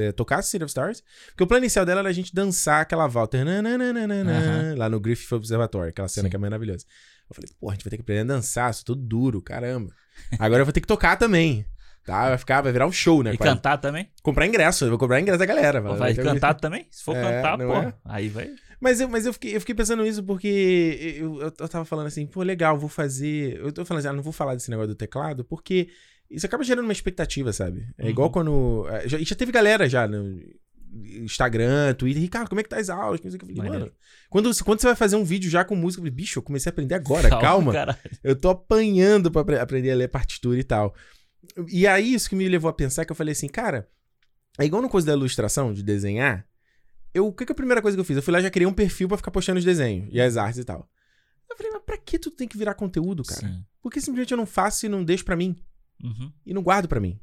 é, 0.01 0.13
tocasse 0.13 0.49
City 0.51 0.65
of 0.65 0.71
Stars, 0.71 1.03
porque 1.29 1.45
o 1.45 1.47
plano 1.47 1.65
inicial 1.65 1.85
dela 1.85 2.01
era 2.01 2.09
a 2.09 2.13
gente 2.13 2.35
dançar 2.35 2.81
aquela 2.81 3.07
volta 3.07 3.37
Aham. 3.39 4.75
lá 4.77 4.89
no 4.89 4.99
Griffith 5.01 5.33
Observatory, 5.35 5.91
aquela 5.91 6.09
cena 6.09 6.27
Sim. 6.27 6.31
que 6.31 6.37
é 6.37 6.39
maravilhosa. 6.39 6.85
Eu 7.29 7.35
falei, 7.35 7.51
pô, 7.61 7.69
a 7.69 7.75
gente 7.75 7.85
vai 7.85 7.91
ter 7.91 7.97
que 7.97 8.03
aprender 8.03 8.21
a 8.23 8.25
dançar, 8.37 8.71
isso 8.71 8.83
é 8.83 8.85
tudo 8.87 9.03
duro, 9.03 9.43
caramba. 9.43 9.93
Agora 10.39 10.63
eu 10.63 10.65
vou 10.67 10.73
ter 10.73 10.81
que 10.81 10.87
tocar 10.87 11.17
também. 11.17 11.65
Tá? 12.07 12.31
Vai 12.31 12.39
ficar, 12.39 12.63
vai 12.63 12.73
virar 12.73 12.87
um 12.87 12.93
show, 12.93 13.23
né? 13.23 13.35
E 13.35 13.37
Quase. 13.37 13.53
cantar 13.53 13.77
também? 13.77 14.09
Comprar 14.23 14.47
ingresso, 14.47 14.87
eu 14.87 14.89
vou 14.89 14.99
comprar 14.99 15.21
ingresso 15.21 15.39
da 15.39 15.45
galera. 15.45 15.79
Vai 15.83 16.15
ter- 16.15 16.25
cantar 16.25 16.55
também? 16.59 16.87
Se 16.91 17.05
for 17.05 17.15
É, 17.15 17.23
cantar, 17.23 17.59
pô, 17.59 17.75
é? 17.77 17.93
aí 18.07 18.29
vai. 18.31 18.51
Mas 18.81 19.01
eu, 19.01 19.09
mas 19.09 19.27
eu, 19.27 19.33
fiquei, 19.33 19.57
eu 19.57 19.61
fiquei 19.61 19.75
pensando 19.75 20.03
nisso 20.03 20.23
porque 20.23 21.17
eu, 21.19 21.41
eu, 21.41 21.53
eu 21.59 21.69
tava 21.69 21.85
falando 21.85 22.07
assim, 22.07 22.27
pô, 22.27 22.43
legal, 22.43 22.79
vou 22.79 22.89
fazer. 22.89 23.57
Eu 23.59 23.73
tô 23.73 23.85
falando 23.85 24.01
assim, 24.01 24.09
ah, 24.09 24.13
não 24.13 24.23
vou 24.23 24.33
falar 24.33 24.55
desse 24.55 24.71
negócio 24.71 24.89
do 24.89 24.95
teclado, 24.95 25.45
porque 25.45 25.89
isso 26.31 26.47
acaba 26.47 26.63
gerando 26.63 26.85
uma 26.85 26.93
expectativa, 26.93 27.53
sabe? 27.53 27.89
É 27.99 28.05
Uhum. 28.05 28.11
igual 28.11 28.31
quando. 28.31 28.87
é, 28.91 29.09
Já, 29.09 29.19
e 29.19 29.25
já 29.25 29.35
teve 29.35 29.51
galera 29.51 29.89
já 29.89 30.07
no 30.07 30.41
Instagram, 31.23 31.95
Twitter, 31.95 32.23
Ricardo, 32.23 32.49
como 32.49 32.61
é 32.61 32.63
que 32.63 32.69
tá 32.69 32.79
as 32.79 32.89
aulas? 32.89 33.21
Eu 33.25 33.31
falei, 33.33 33.55
Maneiro. 33.57 33.79
mano, 33.81 33.93
quando, 34.31 34.65
quando 34.65 34.81
você 34.81 34.87
vai 34.87 34.97
fazer 34.97 35.17
um 35.17 35.25
vídeo 35.25 35.51
já 35.51 35.65
com 35.65 35.75
música, 35.77 36.01
eu 36.01 36.05
falei, 36.05 36.15
bicho, 36.15 36.39
eu 36.39 36.43
comecei 36.43 36.71
a 36.71 36.73
aprender 36.73 36.95
agora, 36.95 37.29
calma. 37.29 37.73
caralho. 37.73 37.99
Eu 38.23 38.37
tô 38.37 38.49
apanhando 38.51 39.31
pra 39.31 39.43
apre- 39.43 39.59
aprender 39.59 39.91
a 39.91 39.95
ler 39.97 40.09
partitura 40.09 40.59
e 40.59 40.65
tal. 40.65 40.95
E 41.71 41.87
aí, 41.87 42.15
isso 42.15 42.29
que 42.29 42.37
me 42.37 42.49
levou 42.49 42.69
a 42.69 42.73
pensar 42.73 43.05
que 43.05 43.13
eu 43.13 43.17
falei 43.17 43.33
assim, 43.33 43.49
cara, 43.49 43.89
é 44.59 44.65
igual 44.65 44.81
no 44.83 44.89
coisa 44.89 45.07
da 45.07 45.13
ilustração, 45.13 45.73
de 45.73 45.83
desenhar. 45.83 46.47
Eu, 47.15 47.27
o 47.27 47.33
que, 47.33 47.45
que 47.47 47.53
é 47.53 47.55
a 47.55 47.57
primeira 47.57 47.81
coisa 47.83 47.97
que 47.97 48.01
eu 48.01 48.05
fiz? 48.05 48.17
Eu 48.17 48.23
fui 48.23 48.33
lá 48.33 48.41
e 48.41 48.43
já 48.43 48.51
criei 48.51 48.67
um 48.67 48.73
perfil 48.73 49.09
pra 49.09 49.17
ficar 49.17 49.31
postando 49.31 49.59
os 49.59 49.65
desenhos 49.65 50.09
e 50.13 50.21
as 50.21 50.37
artes 50.37 50.59
e 50.59 50.65
tal. 50.65 50.89
Eu 51.51 51.57
falei, 51.57 51.73
mas 51.73 51.83
pra 51.85 51.97
que 51.97 52.19
tu 52.19 52.31
tem 52.31 52.47
que 52.47 52.59
virar 52.59 52.75
conteúdo, 52.75 53.23
cara? 53.23 53.41
Sim. 53.41 53.65
Por 53.81 53.91
que 53.91 54.01
simplesmente 54.01 54.33
eu 54.33 54.37
não 54.37 54.47
faço 54.47 54.85
e 54.85 54.89
não 54.89 55.03
deixo 55.05 55.25
pra 55.25 55.37
mim? 55.37 55.57
Uhum. 56.03 56.33
E 56.45 56.53
não 56.55 56.63
guardo 56.63 56.87
pra 56.89 57.01
mim? 57.01 57.19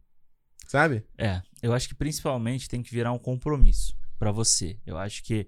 Sabe? 0.67 1.05
É, 1.17 1.41
eu 1.61 1.73
acho 1.73 1.87
que 1.87 1.95
principalmente 1.95 2.67
tem 2.67 2.81
que 2.81 2.91
virar 2.91 3.11
um 3.11 3.19
compromisso 3.19 3.95
pra 4.17 4.31
você. 4.31 4.79
Eu 4.85 4.97
acho 4.97 5.23
que 5.23 5.47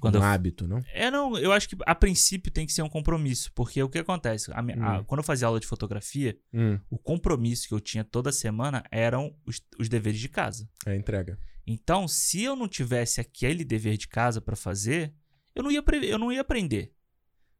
quando 0.00 0.14
um 0.16 0.18
eu 0.18 0.24
hábito, 0.24 0.66
não? 0.68 0.80
É, 0.92 1.10
não, 1.10 1.36
eu 1.38 1.50
acho 1.52 1.68
que 1.68 1.76
a 1.84 1.94
princípio 1.94 2.52
tem 2.52 2.64
que 2.66 2.72
ser 2.72 2.82
um 2.82 2.88
compromisso, 2.88 3.50
porque 3.54 3.82
o 3.82 3.88
que 3.88 3.98
acontece? 3.98 4.50
A 4.54 4.62
minha- 4.62 4.80
a- 4.82 5.00
Hum. 5.00 5.04
quando 5.04 5.18
eu 5.20 5.24
fazia 5.24 5.46
aula 5.48 5.58
de 5.58 5.66
fotografia, 5.66 6.38
Hum, 6.52 6.78
o 6.88 6.96
compromisso 6.98 7.66
que 7.68 7.74
eu 7.74 7.80
tinha 7.80 8.04
toda 8.04 8.30
semana 8.30 8.84
eram 8.92 9.36
os, 9.44 9.60
os 9.78 9.88
deveres 9.88 10.20
de 10.20 10.28
casa. 10.28 10.68
é 10.86 10.94
entrega. 10.96 11.36
Então, 11.66 12.06
se 12.06 12.42
eu 12.42 12.54
não 12.54 12.68
tivesse 12.68 13.20
aquele 13.20 13.64
dever 13.64 13.96
de 13.96 14.06
casa 14.08 14.40
pra 14.40 14.54
fazer, 14.56 15.12
eu 15.54 15.62
não 15.62 15.70
ia, 15.70 15.82
eu 16.02 16.18
não 16.18 16.30
ia 16.32 16.40
aprender. 16.42 16.92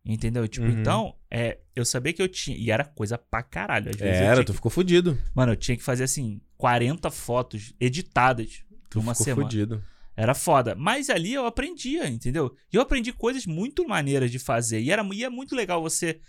Entendeu? 0.04 0.46
Tipo, 0.46 0.66
Uhum. 0.66 0.80
então, 0.80 1.16
é, 1.30 1.60
eu 1.74 1.84
sabia 1.84 2.12
que 2.12 2.20
eu 2.20 2.28
tinha. 2.28 2.56
E 2.56 2.70
era 2.70 2.84
coisa 2.84 3.16
pra 3.16 3.42
caralho. 3.42 3.88
Às 3.88 3.96
vezes 3.96 4.20
Era, 4.20 4.44
tu 4.44 4.52
que- 4.52 4.56
ficou 4.56 4.70
fudido. 4.70 5.18
Mano, 5.34 5.52
eu 5.52 5.56
tinha 5.56 5.76
que 5.76 5.82
fazer 5.82 6.04
assim, 6.04 6.42
40 6.58 7.10
fotos 7.10 7.72
editadas 7.80 8.62
Tu 8.90 8.98
numa 8.98 9.14
ficou 9.14 9.24
semana. 9.24 9.42
fudido. 9.48 9.82
Era 10.14 10.34
foda. 10.34 10.74
Mas 10.74 11.08
ali 11.08 11.32
eu 11.32 11.46
aprendia, 11.46 12.06
entendeu? 12.06 12.54
E 12.70 12.76
eu 12.76 12.82
aprendi 12.82 13.12
coisas 13.14 13.46
muito 13.46 13.88
maneiras 13.88 14.30
de 14.30 14.38
fazer. 14.38 14.80
E, 14.80 14.90
era, 14.90 15.02
e 15.14 15.24
é 15.24 15.30
muito 15.30 15.56
legal 15.56 15.80
você 15.80 16.20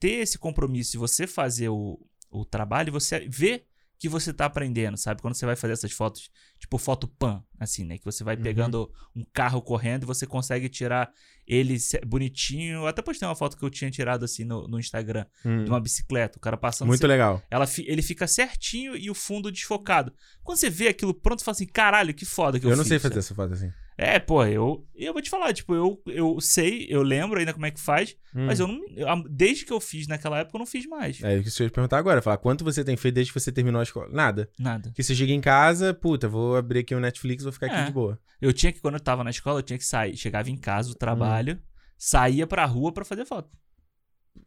ter 0.00 0.22
esse 0.22 0.38
compromisso 0.38 0.98
você 0.98 1.26
fazer 1.26 1.68
o, 1.68 1.98
o 2.30 2.44
trabalho 2.44 2.88
e 2.88 2.90
você 2.90 3.20
ver 3.28 3.66
que 3.98 4.08
você 4.08 4.32
tá 4.32 4.44
aprendendo, 4.46 4.96
sabe? 4.96 5.22
Quando 5.22 5.34
você 5.34 5.46
vai 5.46 5.56
fazer 5.56 5.72
essas 5.74 5.92
fotos, 5.92 6.30
tipo 6.58 6.76
foto 6.78 7.06
pan, 7.08 7.42
assim, 7.58 7.84
né? 7.84 7.96
Que 7.98 8.04
você 8.04 8.22
vai 8.24 8.36
Uhum. 8.36 8.42
pegando 8.42 8.90
um 9.14 9.24
carro 9.32 9.62
correndo 9.62 10.02
e 10.02 10.06
você 10.06 10.26
consegue 10.26 10.68
tirar 10.68 11.10
ele 11.46 11.76
bonitinho. 12.06 12.78
Eu 12.80 12.86
até 12.86 13.02
postei 13.02 13.26
uma 13.26 13.34
foto 13.36 13.56
que 13.56 13.64
eu 13.64 13.70
tinha 13.70 13.90
tirado 13.90 14.24
assim 14.24 14.44
no, 14.44 14.66
no 14.68 14.78
Instagram 14.78 15.24
Hum, 15.44 15.64
de 15.64 15.70
uma 15.70 15.80
bicicleta, 15.80 16.38
o 16.38 16.40
cara 16.40 16.56
passando 16.56 16.88
Muito 16.88 17.06
legal. 17.06 17.42
ela 17.50 17.66
ele 17.78 18.02
fica 18.02 18.26
certinho 18.26 18.96
e 18.96 19.10
o 19.10 19.14
fundo 19.14 19.50
desfocado. 19.52 20.12
Quando 20.42 20.58
você 20.58 20.68
vê 20.70 20.88
aquilo 20.88 21.14
pronto, 21.14 21.40
você 21.40 21.44
fala 21.44 21.54
assim, 21.54 21.66
caralho, 21.66 22.12
que 22.14 22.24
foda 22.24 22.58
que 22.58 22.66
eu, 22.66 22.70
Eu, 22.70 22.76
não 22.76 22.84
fiz, 22.84 22.88
sei 22.90 22.98
fazer 22.98 23.14
sabe? 23.14 23.24
essa 23.24 23.34
foto 23.34 23.52
assim. 23.54 23.72
É, 23.96 24.18
pô, 24.18 24.44
eu, 24.44 24.84
eu 24.94 25.12
vou 25.12 25.22
te 25.22 25.30
falar, 25.30 25.52
tipo, 25.52 25.72
eu, 25.74 26.02
eu 26.06 26.40
sei, 26.40 26.86
eu 26.90 27.00
lembro 27.02 27.38
ainda 27.38 27.52
como 27.52 27.64
é 27.64 27.70
que 27.70 27.80
faz, 27.80 28.16
Hum. 28.34 28.46
mas 28.46 28.58
eu 28.58 28.66
não. 28.66 28.80
eu- 28.96 29.28
desde 29.30 29.64
que 29.64 29.72
eu 29.72 29.80
fiz 29.80 30.08
naquela 30.08 30.38
época, 30.40 30.56
eu 30.56 30.58
não 30.58 30.66
fiz 30.66 30.84
mais. 30.86 31.22
É 31.22 31.36
isso 31.38 31.56
que 31.56 31.62
eu 31.62 31.66
ia 31.66 31.70
te 31.70 31.74
perguntar 31.74 31.98
agora. 31.98 32.20
Falar, 32.20 32.38
quanto 32.38 32.64
você 32.64 32.82
tem 32.82 32.96
feito 32.96 33.14
desde 33.14 33.32
que 33.32 33.38
você 33.40 33.52
terminou 33.52 33.78
a 33.78 33.84
escola? 33.84 34.08
Nada. 34.10 34.50
Nada. 34.58 34.90
Que 34.92 35.02
você 35.02 35.14
chega 35.14 35.32
em 35.32 35.40
casa, 35.40 35.94
puta, 35.94 36.26
vou 36.28 36.56
abrir 36.56 36.80
aqui 36.80 36.94
o 36.94 36.98
Netflix, 37.00 37.44
vou 37.44 37.52
ficar 37.52 37.66
aqui 37.66 37.76
É. 37.76 37.84
de 37.84 37.92
boa. 37.92 38.18
Eu 38.40 38.52
tinha 38.52 38.72
que, 38.72 38.80
quando 38.80 38.94
eu 38.94 39.00
tava 39.00 39.22
na 39.22 39.30
escola, 39.30 39.60
eu 39.60 39.62
tinha 39.62 39.78
que 39.78 39.84
sair. 39.86 40.16
Chegava 40.16 40.50
em 40.50 40.56
casa 40.56 40.88
do 40.88 40.94
trabalho, 40.96 41.54
Hum. 41.54 41.58
saía 41.96 42.46
pra 42.48 42.64
rua 42.64 42.92
pra 42.92 43.04
fazer 43.04 43.24
foto. 43.24 43.48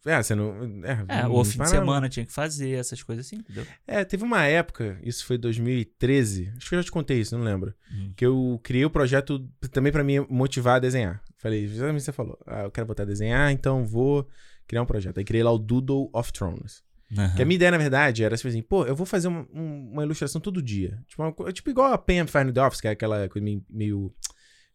É, 0.06 0.22
você 0.22 0.36
não. 0.36 0.54
É, 0.84 1.06
É, 1.08 1.24
não 1.24 1.32
ou 1.32 1.44
fim 1.44 1.52
de 1.52 1.58
para- 1.58 1.66
semana 1.68 2.10
tinha 2.10 2.26
que 2.26 2.32
fazer 2.32 2.72
essas 2.72 3.02
coisas 3.04 3.26
assim, 3.26 3.38
entendeu? 3.38 3.66
É, 3.86 4.04
teve 4.06 4.24
uma 4.24 4.44
época, 4.46 4.98
isso 5.04 5.26
foi 5.26 5.38
2013, 5.38 6.52
acho 6.58 6.70
que 6.70 6.76
eu 6.76 6.80
já 6.80 6.84
te 6.86 6.92
contei 6.92 7.20
isso, 7.20 7.38
não 7.38 7.44
lembro. 7.44 7.74
Hum. 7.92 8.12
Que 8.16 8.26
eu 8.26 8.60
criei 8.64 8.86
o 8.86 8.90
projeto 8.90 9.48
também 9.72 9.92
pra 9.92 10.04
me 10.04 10.20
motivar 10.30 10.76
a 10.76 10.80
desenhar. 10.80 11.22
Falei, 11.38 11.64
exatamente 11.66 12.04
você 12.04 12.12
falou. 12.12 12.38
Ah, 12.46 12.64
eu 12.64 12.72
quero 12.72 12.88
voltar 12.88 13.04
a 13.04 13.06
desenhar, 13.06 13.52
então 13.52 13.86
vou 13.86 14.28
criar 14.68 14.82
um 14.82 14.86
projeto. 14.86 15.18
Aí 15.18 15.24
criei 15.24 15.44
lá 15.44 15.52
o 15.52 15.58
Doodle 15.58 16.10
of 16.14 16.32
Thrones. 16.34 16.84
Aham. 17.18 17.36
Que 17.36 17.42
a 17.42 17.46
minha 17.46 17.56
ideia, 17.56 17.72
na 17.72 17.78
verdade, 17.78 18.24
era 18.24 18.36
tipo 18.36 18.50
assim, 18.50 18.62
pô, 18.62 18.86
eu 18.86 18.96
vou 18.96 19.06
fazer 19.06 19.30
uma, 19.30 19.48
um- 19.54 19.92
uma 19.94 20.04
ilustração 20.04 20.42
todo 20.42 20.62
dia. 20.62 21.00
Tipo, 21.08 21.24
uma 21.24 21.54
tipo 21.54 21.70
igual 21.70 21.94
a 21.94 21.98
Pam 21.98 22.28
faz 22.28 22.46
no 22.46 22.52
The 22.52 22.62
Office, 22.66 22.82
que 22.82 22.88
é 22.88 22.92
aquela 22.92 23.30
coisa 23.30 23.44
meio. 23.46 23.64
meio 23.70 24.14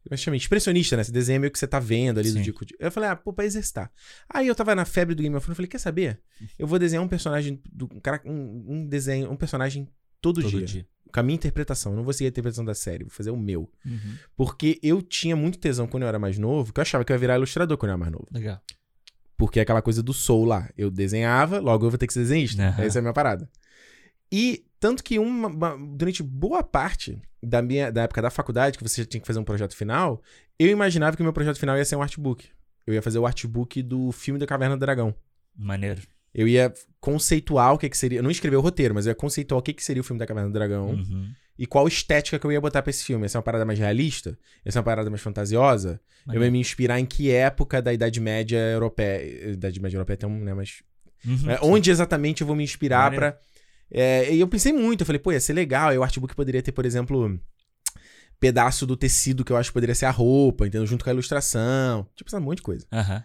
como 0.02 0.14
é 0.14 0.16
chama? 0.16 0.37
Expressionista, 0.37 0.97
né? 0.97 1.04
Você 1.04 1.12
desenha 1.12 1.38
meio 1.38 1.50
que 1.52 1.59
você 1.59 1.66
tá 1.66 1.78
vendo 1.78 2.18
ali 2.18 2.30
do 2.30 2.38
Sim. 2.38 2.42
dia 2.42 2.52
com 2.52 2.64
dia. 2.64 2.76
Eu 2.78 2.90
falei, 2.90 3.11
ah, 3.11 3.16
pô, 3.16 3.32
pra 3.32 3.44
exercitar. 3.44 3.90
Aí 4.28 4.49
eu 4.49 4.54
tava 4.54 4.75
na 4.75 4.85
febre 4.85 5.14
do 5.14 5.23
Game 5.23 5.35
of 5.37 5.44
Thrones, 5.44 5.54
eu 5.54 5.56
falei, 5.56 5.68
quer 5.68 5.78
saber? 5.78 6.21
Eu 6.59 6.66
vou 6.66 6.78
desenhar 6.78 7.04
um 7.04 7.09
personagem, 7.09 7.61
do, 7.73 7.85
um, 7.85 8.00
cara, 8.00 8.21
um, 8.25 8.64
um 8.68 8.87
desenho, 8.87 9.30
um 9.30 9.37
personagem 9.37 9.88
todo, 10.21 10.42
Todo 10.42 10.50
dia. 10.50 10.66
dia. 10.66 10.87
Com 11.12 11.21
a 11.21 11.23
minha 11.23 11.35
interpretação. 11.37 11.92
Eu 11.92 11.97
não 11.97 12.04
vou 12.04 12.12
seguir 12.12 12.26
a 12.26 12.28
interpretação 12.30 12.64
da 12.64 12.75
série, 12.75 13.04
vou 13.04 13.11
fazer 13.11 13.30
o 13.30 13.37
meu. 13.37 13.71
Uhum. 13.85 14.16
Porque 14.35 14.80
eu 14.82 15.02
tinha 15.02 15.37
muito 15.37 15.59
tesão 15.59 15.87
quando 15.87 16.02
eu 16.04 16.09
era 16.09 16.18
mais 16.18 16.38
novo, 16.38 16.73
que 16.73 16.80
eu 16.80 16.82
achava 16.82 17.04
que 17.04 17.12
eu 17.12 17.14
ia 17.14 17.21
virar 17.21 17.37
ilustrador 17.37 17.76
quando 17.76 17.90
eu 17.90 17.94
era 17.94 17.99
mais 17.99 18.12
novo. 18.12 18.26
Legal. 18.32 18.61
Porque 19.37 19.59
é 19.59 19.62
aquela 19.62 19.82
coisa 19.82 20.02
do 20.02 20.12
soul 20.12 20.47
lá. 20.47 20.71
Eu 20.76 20.90
desenhava, 20.90 21.61
logo 21.61 21.85
eu 21.87 21.90
vou 21.90 21.99
ter 21.99 22.06
que 22.06 22.12
ser 22.12 22.21
desenhista. 22.21 22.62
Aham. 22.62 22.82
Essa 22.82 22.99
é 22.99 23.00
a 23.00 23.02
minha 23.02 23.12
parada. 23.12 23.49
E 24.30 24.64
Tanto 24.82 25.04
que 25.04 25.16
uma, 25.16 25.46
uma- 25.46 25.78
durante 25.96 26.24
boa 26.24 26.60
parte 26.62 27.22
da 27.40 27.62
minha 27.62 27.90
da 27.92 28.02
época 28.02 28.20
da 28.20 28.30
faculdade, 28.30 28.76
que 28.76 28.82
você 28.82 29.04
tinha 29.06 29.20
que 29.20 29.26
fazer 29.26 29.38
um 29.38 29.44
projeto 29.44 29.76
final, 29.76 30.20
eu 30.58 30.68
imaginava 30.68 31.14
que 31.16 31.22
o 31.22 31.24
meu 31.24 31.32
projeto 31.32 31.56
final 31.60 31.76
ia 31.78 31.84
ser 31.84 31.94
um 31.94 32.02
artbook. 32.02 32.48
Eu 32.84 32.92
ia 32.94 33.00
fazer 33.00 33.20
o 33.20 33.24
artbook 33.26 33.80
do 33.80 34.10
filme 34.10 34.40
da 34.40 34.46
Caverna 34.46 34.76
do 34.76 34.80
Dragão. 34.80 35.14
Maneiro. 35.56 36.02
Eu 36.34 36.48
ia 36.48 36.72
conceituar 37.00 37.72
o 37.74 37.78
que, 37.78 37.88
que 37.88 37.96
seria. 37.96 38.18
Eu 38.18 38.22
não 38.24 38.30
escrever 38.30 38.56
o 38.56 38.60
roteiro, 38.60 38.92
mas 38.94 39.06
eu 39.06 39.10
ia 39.10 39.14
conceituar 39.14 39.58
o 39.60 39.62
que, 39.62 39.72
que 39.72 39.84
seria 39.84 40.00
o 40.00 40.04
filme 40.04 40.18
da 40.18 40.26
Caverna 40.26 40.48
do 40.48 40.52
Dragão 40.52 40.90
Uhum. 40.90 41.30
e 41.58 41.64
qual 41.66 41.86
estética 41.86 42.38
que 42.38 42.44
eu 42.46 42.50
ia 42.50 42.60
botar 42.60 42.82
pra 42.82 42.90
esse 42.90 43.04
filme. 43.04 43.24
Ia 43.24 43.28
ser 43.28 43.36
uma 43.36 43.42
parada 43.44 43.64
mais 43.64 43.78
realista? 43.78 44.36
Ia 44.66 44.72
ser 44.72 44.78
uma 44.78 44.84
parada 44.84 45.08
mais 45.10 45.22
fantasiosa? 45.22 46.00
Eu 46.32 46.42
ia 46.42 46.50
me 46.50 46.58
inspirar 46.58 46.98
em 46.98 47.06
que 47.06 47.30
época 47.30 47.80
da 47.82 47.92
Idade 47.92 48.18
Média 48.20 48.58
Europeia. 48.58 49.50
Idade 49.52 49.80
Média 49.80 49.96
Europeia 49.96 50.16
tem 50.16 50.28
um, 50.28 50.42
né? 50.42 50.54
Mas. 50.54 50.82
Uhum. 51.24 51.50
é, 51.50 51.58
onde 51.62 51.88
exatamente 51.90 52.40
eu 52.40 52.46
vou 52.48 52.56
me 52.56 52.64
inspirar 52.64 53.12
Maneiro. 53.12 53.36
É, 53.92 54.34
e 54.34 54.40
eu 54.40 54.49
pensei 54.49 54.72
muito, 54.72 55.02
eu 55.02 55.06
falei, 55.06 55.18
pô, 55.18 55.32
ia 55.32 55.40
ser 55.40 55.52
legal. 55.52 55.92
E 55.92 55.99
o 55.99 56.02
artbook 56.02 56.34
poderia 56.34 56.62
ter, 56.62 56.72
por 56.72 56.87
exemplo, 56.87 57.38
pedaço 58.40 58.87
do 58.87 58.96
tecido 58.96 59.44
que 59.44 59.52
eu 59.52 59.56
acho 59.56 59.70
que 59.70 59.75
poderia 59.75 59.94
ser 59.94 60.06
a 60.06 60.11
roupa, 60.11 60.66
entendeu? 60.66 60.87
Junto 60.87 61.04
com 61.04 61.11
a 61.11 61.12
ilustração. 61.12 62.08
Tipo, 62.16 62.34
um 62.37 62.40
monte 62.40 62.56
de 62.56 62.62
coisa. 62.62 62.87
Aham. 62.90 63.22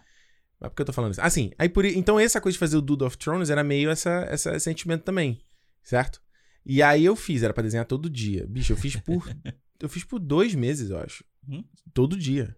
Mas 0.60 0.70
por 0.70 0.76
que 0.76 0.82
eu 0.82 0.86
tô 0.86 0.92
falando 0.92 1.12
isso? 1.12 1.20
Assim, 1.20 1.52
aí 1.58 1.68
por, 1.68 1.84
então 1.84 2.18
essa 2.18 2.40
coisa 2.40 2.54
de 2.54 2.58
fazer 2.58 2.76
o 2.76 2.82
Dude 2.82 3.04
of 3.04 3.16
Thrones 3.16 3.48
era 3.48 3.62
meio 3.62 3.90
essa, 3.90 4.26
essa 4.28 4.50
esse 4.56 4.64
sentimento 4.64 5.04
também, 5.04 5.40
certo? 5.82 6.20
E 6.66 6.82
aí 6.82 7.04
eu 7.04 7.16
fiz, 7.16 7.42
era 7.42 7.54
pra 7.54 7.62
desenhar 7.62 7.86
todo 7.86 8.10
dia. 8.10 8.46
Bicho, 8.46 8.72
eu 8.72 8.76
fiz 8.76 8.96
por. 8.96 9.24
eu 9.80 9.88
fiz 9.88 10.04
por 10.04 10.18
dois 10.18 10.54
meses, 10.54 10.90
eu 10.90 10.98
acho. 10.98 11.24
Hum. 11.48 11.64
Todo 11.94 12.16
dia. 12.16 12.54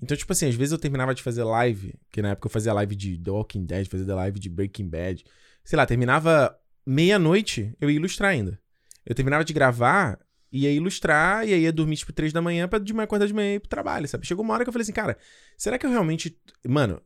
Então, 0.00 0.16
tipo 0.16 0.32
assim, 0.32 0.46
às 0.46 0.54
vezes 0.54 0.72
eu 0.72 0.78
terminava 0.78 1.14
de 1.14 1.22
fazer 1.22 1.42
live, 1.42 1.94
que 2.12 2.22
na 2.22 2.30
época 2.30 2.46
eu 2.46 2.50
fazia 2.50 2.72
live 2.72 2.94
de 2.94 3.18
The 3.18 3.30
Walking 3.30 3.64
Dead, 3.64 3.88
fazia 3.88 4.14
live 4.14 4.38
de 4.38 4.48
Breaking 4.48 4.88
Bad. 4.88 5.24
Sei 5.64 5.76
lá, 5.76 5.86
terminava 5.86 6.56
meia-noite, 6.90 7.74
eu 7.80 7.90
ia 7.90 7.96
ilustrar 7.96 8.30
ainda. 8.30 8.58
Eu 9.04 9.14
terminava 9.14 9.44
de 9.44 9.52
gravar, 9.52 10.18
ia 10.50 10.70
ilustrar, 10.72 11.46
e 11.46 11.52
aí 11.54 11.62
ia 11.62 11.72
dormir, 11.72 11.96
tipo, 11.96 12.12
três 12.12 12.32
da 12.32 12.40
manhã 12.42 12.66
pra 12.68 12.78
de 12.78 12.92
manhã 12.92 13.04
acordar 13.04 13.26
de 13.26 13.34
manhã 13.34 13.52
e 13.52 13.54
ir 13.56 13.60
pro 13.60 13.68
trabalho, 13.68 14.08
sabe? 14.08 14.26
Chegou 14.26 14.44
uma 14.44 14.54
hora 14.54 14.64
que 14.64 14.68
eu 14.68 14.72
falei 14.72 14.82
assim, 14.82 14.92
cara, 14.92 15.16
será 15.56 15.78
que 15.78 15.84
eu 15.86 15.90
realmente. 15.90 16.36
Mano, 16.66 17.00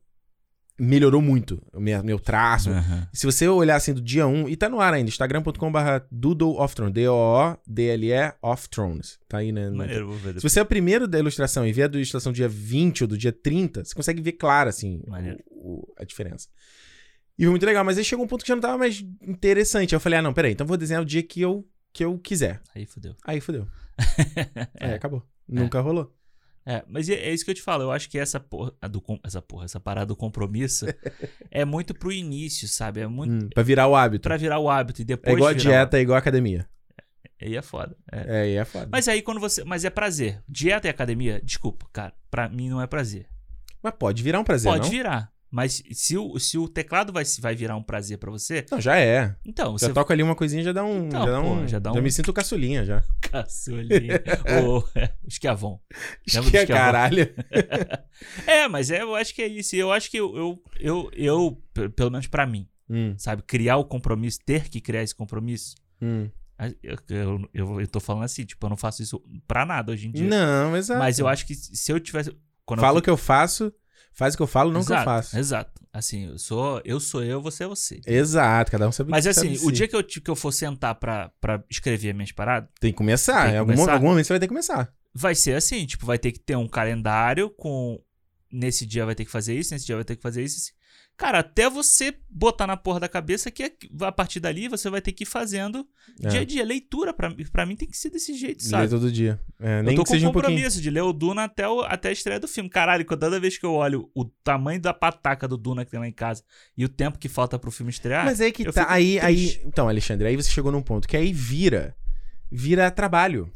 melhorou 0.79 1.21
muito 1.21 1.63
o 1.73 1.81
meu, 1.81 2.03
meu 2.03 2.19
traço. 2.19 2.71
Aham. 2.71 3.07
Se 3.13 3.27
você 3.27 3.47
olhar 3.47 3.77
assim 3.77 3.93
do 3.93 4.01
dia 4.01 4.27
1, 4.27 4.49
e 4.49 4.57
tá 4.57 4.69
no 4.69 4.81
ar 4.81 4.95
ainda, 4.95 5.09
instagram.com.br 5.09 6.07
Doodle 6.11 6.61
of 6.61 6.75
Thrones, 6.75 6.95
D-O-O-D-L-E 6.95 8.33
of 8.43 8.69
Thrones. 8.69 9.19
Tá 9.29 9.39
aí, 9.39 9.53
né? 9.53 9.71
Maneiro, 9.71 10.07
vou 10.09 10.17
ver 10.17 10.35
Se 10.41 10.49
você 10.49 10.59
é 10.59 10.63
o 10.63 10.67
primeiro 10.67 11.07
da 11.07 11.19
ilustração 11.19 11.67
e 11.67 11.73
vê 11.73 11.83
a 11.85 11.89
do 11.89 11.99
ilustração 11.99 12.33
do 12.33 12.37
dia 12.37 12.49
20 12.49 13.03
ou 13.05 13.09
do 13.09 13.19
dia 13.19 13.33
30, 13.33 13.85
você 13.85 13.95
consegue 13.95 14.21
ver 14.23 14.33
claro, 14.33 14.69
assim, 14.71 15.03
o- 15.07 15.81
o- 15.83 15.95
a 15.99 16.05
diferença. 16.05 16.49
E 17.39 17.43
foi 17.45 17.51
muito 17.51 17.67
legal, 17.67 17.85
mas 17.85 17.99
aí 17.99 18.05
chegou 18.05 18.25
um 18.25 18.29
ponto 18.29 18.43
que 18.43 18.49
já 18.49 18.55
não 18.55 18.61
tava 18.63 18.79
mais 18.79 19.01
interessante. 19.23 19.95
Aí 19.95 19.97
eu 19.97 20.01
falei, 20.01 20.19
ah, 20.19 20.23
não, 20.23 20.33
peraí, 20.35 20.53
então 20.53 20.67
vou 20.67 20.77
desenhar 20.77 21.03
o 21.03 21.07
dia 21.07 21.23
que 21.23 21.41
eu, 21.41 21.67
que 21.93 22.05
eu 22.05 22.19
quiser. 22.19 22.61
Aí 22.75 22.85
fodeu. 22.87 23.17
Aí 23.25 23.41
fodeu. 23.41 23.67
Aí 24.81 24.91
É. 24.93 24.95
acabou. 24.95 25.23
Nunca 25.49 25.81
rolou. 25.81 26.15
É, 26.65 26.85
mas 26.87 27.09
é, 27.09 27.15
é 27.15 27.35
isso 27.35 27.45
que 27.45 27.51
eu 27.51 27.55
te 27.55 27.63
falo. 27.63 27.83
Eu 27.83 27.91
acho 27.91 28.09
que 28.09 28.17
essa 28.19 28.39
porra, 28.39 28.73
do, 28.89 29.03
essa 29.25 29.43
porra, 29.43 29.65
essa 29.65 29.81
parada 29.81 30.07
do 30.07 30.17
compromisso 30.17 30.87
é 31.51 31.65
muito 31.65 31.93
pro 31.93 32.13
início, 32.13 32.69
sabe? 32.69 33.01
É 33.01 33.07
muito 33.09 33.47
Hum, 33.47 33.49
pra 33.53 33.63
virar 33.65 33.89
o 33.89 33.97
hábito. 33.97 34.23
pra 34.29 34.37
virar 34.37 34.59
o 34.61 34.71
hábito 34.71 35.03
e 35.03 35.05
depois 35.05 35.33
É 35.33 35.37
igual 35.37 35.51
a 35.51 35.53
virar 35.53 35.63
o 35.69 35.73
dieta, 35.73 35.99
é 35.99 36.01
igual 36.01 36.17
a 36.17 36.19
academia. 36.21 36.61
hábito. 36.61 36.73
Aí 37.43 37.57
é 37.57 37.63
foda. 37.63 37.97
É. 38.13 38.19
É, 38.39 38.41
aí 38.43 38.55
é 38.55 38.65
foda. 38.65 38.89
Mas 38.93 39.09
aí 39.09 39.21
quando 39.23 39.41
você. 39.41 39.65
Mas 39.65 39.85
é 39.85 39.91
prazer. 39.91 40.41
Dieta 40.49 40.87
e 40.87 40.91
academia, 40.91 41.41
desculpa, 41.43 41.87
cara. 41.93 42.15
Pra 42.31 42.49
mim 42.49 42.69
não 42.71 42.81
é 42.81 42.87
prazer. 42.87 43.27
Mas 43.83 43.95
pode 43.99 44.23
virar 44.23 44.39
um 44.39 44.45
prazer, 44.45 44.71
Pode 44.71 44.85
não? 44.85 44.91
virar. 44.91 45.32
Mas 45.55 45.83
se 45.93 46.17
o, 46.17 46.39
se 46.39 46.57
o 46.57 46.67
teclado 46.67 47.13
vai, 47.13 47.25
vai 47.41 47.55
virar 47.55 47.77
um 47.77 47.83
prazer 47.83 48.17
pra 48.17 48.31
você, 48.31 48.65
Não, 48.71 48.81
já 48.81 48.99
é. 48.99 49.37
então 49.45 49.77
Já 49.77 49.87
você 49.89 49.93
toca 49.93 50.15
ali 50.15 50.23
uma 50.23 50.35
coisinha, 50.35 50.63
já 50.63 50.73
dá 50.73 50.83
um. 50.83 51.07
Então, 51.09 51.27
já, 51.27 51.31
dá 51.31 51.43
pô, 51.43 51.49
um 51.51 51.69
já 51.69 51.79
dá 51.79 51.93
um- 51.93 52.01
me 52.01 52.11
sinto 52.11 52.33
caçulinha 52.33 52.87
já. 52.87 53.05
caçulinha. 53.21 54.23
Ou 54.65 54.89
esquiavon. 55.29 55.79
Esquiavon? 56.27 56.67
caralho. 56.67 57.29
É, 58.47 58.67
mas 58.69 58.91
é, 58.91 59.03
eu 59.03 59.15
acho 59.15 59.35
que 59.35 59.43
é 59.43 59.47
isso. 59.47 59.77
Eu 59.77 59.93
acho 59.93 60.11
que 60.11 60.17
eu, 60.17 60.35
eu, 60.37 60.63
eu, 60.81 61.11
eu, 61.13 61.63
pe- 61.75 61.89
pelo 61.91 62.11
menos 62.11 62.27
pra 62.27 62.47
mim, 62.47 62.67
Hum, 62.89 63.15
sabe? 63.19 63.43
Criar 63.43 63.77
o 63.77 63.85
compromisso, 63.85 64.39
ter 64.45 64.69
que 64.69 64.81
criar 64.81 65.03
esse 65.03 65.15
compromisso. 65.15 65.75
hum. 66.01 66.29
Eu, 66.83 66.97
eu, 67.09 67.49
eu, 67.53 67.81
eu 67.81 67.87
tô 67.89 67.99
falando 67.99 68.23
assim, 68.23 68.45
tipo, 68.45 68.65
eu 68.65 68.71
não 68.71 68.77
faço 68.77 69.03
isso 69.03 69.21
pra 69.49 69.67
nada 69.67 69.91
hoje 69.91 70.07
em 70.07 70.13
dia. 70.13 70.29
Não, 70.29 70.77
exato. 70.77 70.99
Mas 71.01 71.19
eu 71.19 71.27
acho 71.27 71.45
que 71.45 71.55
se 71.57 71.91
eu 71.91 71.99
tivesse. 71.99 72.31
Falo 72.79 73.01
o 73.01 73.03
que 73.03 73.11
eu 73.11 73.17
faço, 73.17 73.73
faz 74.15 74.35
o 74.35 74.37
que 74.37 74.43
eu 74.43 74.47
falo, 74.47 74.73
não 74.73 74.81
o 74.81 74.85
que 74.85 74.93
eu 74.93 74.97
exato, 74.97 75.05
faço. 75.05 75.39
Exato. 75.39 75.83
Assim, 75.93 76.27
eu 76.29 76.39
sou 76.39 76.81
eu, 76.85 76.99
sou 76.99 77.23
eu 77.23 77.41
você 77.43 77.65
é 77.65 77.67
você. 77.67 78.01
Exato, 78.07 78.71
cada 78.71 78.89
um 78.89 78.93
sabe 78.93 79.11
Mas 79.11 79.25
sabe 79.25 79.37
assim, 79.39 79.49
de 79.53 79.59
o 79.59 79.69
si. 79.69 79.73
dia 79.73 79.87
que 79.89 79.95
eu, 79.97 80.03
que 80.03 80.31
eu 80.31 80.37
for 80.37 80.51
sentar 80.53 80.95
pra, 80.95 81.31
pra 81.41 81.63
escrever 81.71 82.15
minhas 82.15 82.33
paradas, 82.33 82.69
Tem 82.81 82.93
que 82.93 82.97
começar. 82.97 83.43
Tem 83.43 83.53
que 83.53 83.57
algum, 83.59 83.73
começar. 83.75 83.93
algum 83.93 84.07
momento 84.09 84.27
você 84.27 84.33
vai 84.33 84.41
ter 84.41 84.47
que 84.47 84.51
começar. 84.55 84.93
vai 85.15 85.35
ser 85.35 85.55
assim, 85.55 85.85
tipo, 85.85 86.07
vai 86.07 86.19
ter 86.19 86.33
que 86.33 86.41
ter 86.41 86.57
um 86.57 86.67
calendário 86.69 87.51
com 87.51 88.01
nesse 88.51 88.85
dia 88.87 89.05
vai 89.07 89.15
ter 89.15 89.25
que 89.25 89.31
fazer 89.31 89.55
isso, 89.55 89.73
nesse 89.75 89.87
dia 89.87 89.97
vai 89.97 90.05
ter 90.05 90.17
que 90.17 90.23
fazer 90.23 90.43
isso. 90.43 90.73
Cara, 91.17 91.39
até 91.39 91.71
você 91.71 92.15
botar 92.29 92.67
na 92.67 92.77
porra 92.77 92.99
da 92.99 93.09
cabeça 93.09 93.51
que 93.51 93.63
é- 93.63 93.73
a 94.01 94.11
partir 94.11 94.41
dali 94.41 94.67
você 94.67 94.91
vai 94.91 95.01
ter 95.01 95.13
que 95.13 95.23
ir 95.23 95.27
fazendo 95.27 95.87
É. 96.21 96.29
dia 96.29 96.41
a 96.41 96.45
dia. 96.45 96.65
Leitura, 96.65 97.13
pra, 97.13 97.33
pra 97.53 97.65
mim, 97.65 97.77
tem 97.77 97.87
que 97.87 97.97
ser 97.97 98.11
desse 98.11 98.35
jeito, 98.35 98.63
Ler 98.65 98.69
sabe? 98.71 98.89
todo 98.89 99.13
dia. 99.13 99.39
É, 99.61 99.79
Eu 99.79 99.83
nem 99.85 99.95
tô 99.95 100.03
que 100.03 100.09
com 100.09 100.15
seja 100.15 100.29
um 100.29 100.33
pouquinho. 100.33 100.55
compromisso 100.55 100.81
de 100.83 100.91
ler 100.91 101.03
o 101.03 101.13
Duna 101.13 101.45
até, 101.45 101.69
o- 101.69 101.83
até 101.83 102.09
a 102.09 102.13
estreia 102.13 102.41
do 102.41 102.49
filme. 102.49 102.69
Caralho, 102.69 103.05
toda 103.05 103.39
vez 103.39 103.57
que 103.57 103.65
eu 103.65 103.73
olho 103.73 104.11
o 104.17 104.25
tamanho 104.25 104.81
da 104.81 104.93
pataca 104.93 105.47
do 105.47 105.57
Duna 105.57 105.85
que 105.85 105.91
tem 105.93 106.01
lá 106.01 106.09
em 106.09 106.13
casa 106.13 106.43
e 106.77 106.85
o 106.85 106.89
tempo 106.89 107.19
que 107.19 107.29
falta 107.29 107.57
pro 107.59 107.71
filme 107.71 107.91
estrear, 107.93 108.25
Mas 108.25 108.41
aí 108.41 108.51
que 108.51 108.67
eu 108.67 108.73
tá. 108.73 108.87
Aí, 108.91 109.21
aí. 109.21 109.61
Então, 109.65 109.89
Alexandre, 109.89 110.27
aí 110.27 110.35
você 110.35 110.51
chegou 110.51 110.73
num 110.73 110.83
ponto 110.83 111.07
que 111.07 111.17
aí 111.17 111.33
vira. 111.33 111.95
Vira 112.51 112.91
trabalho. 112.91 113.53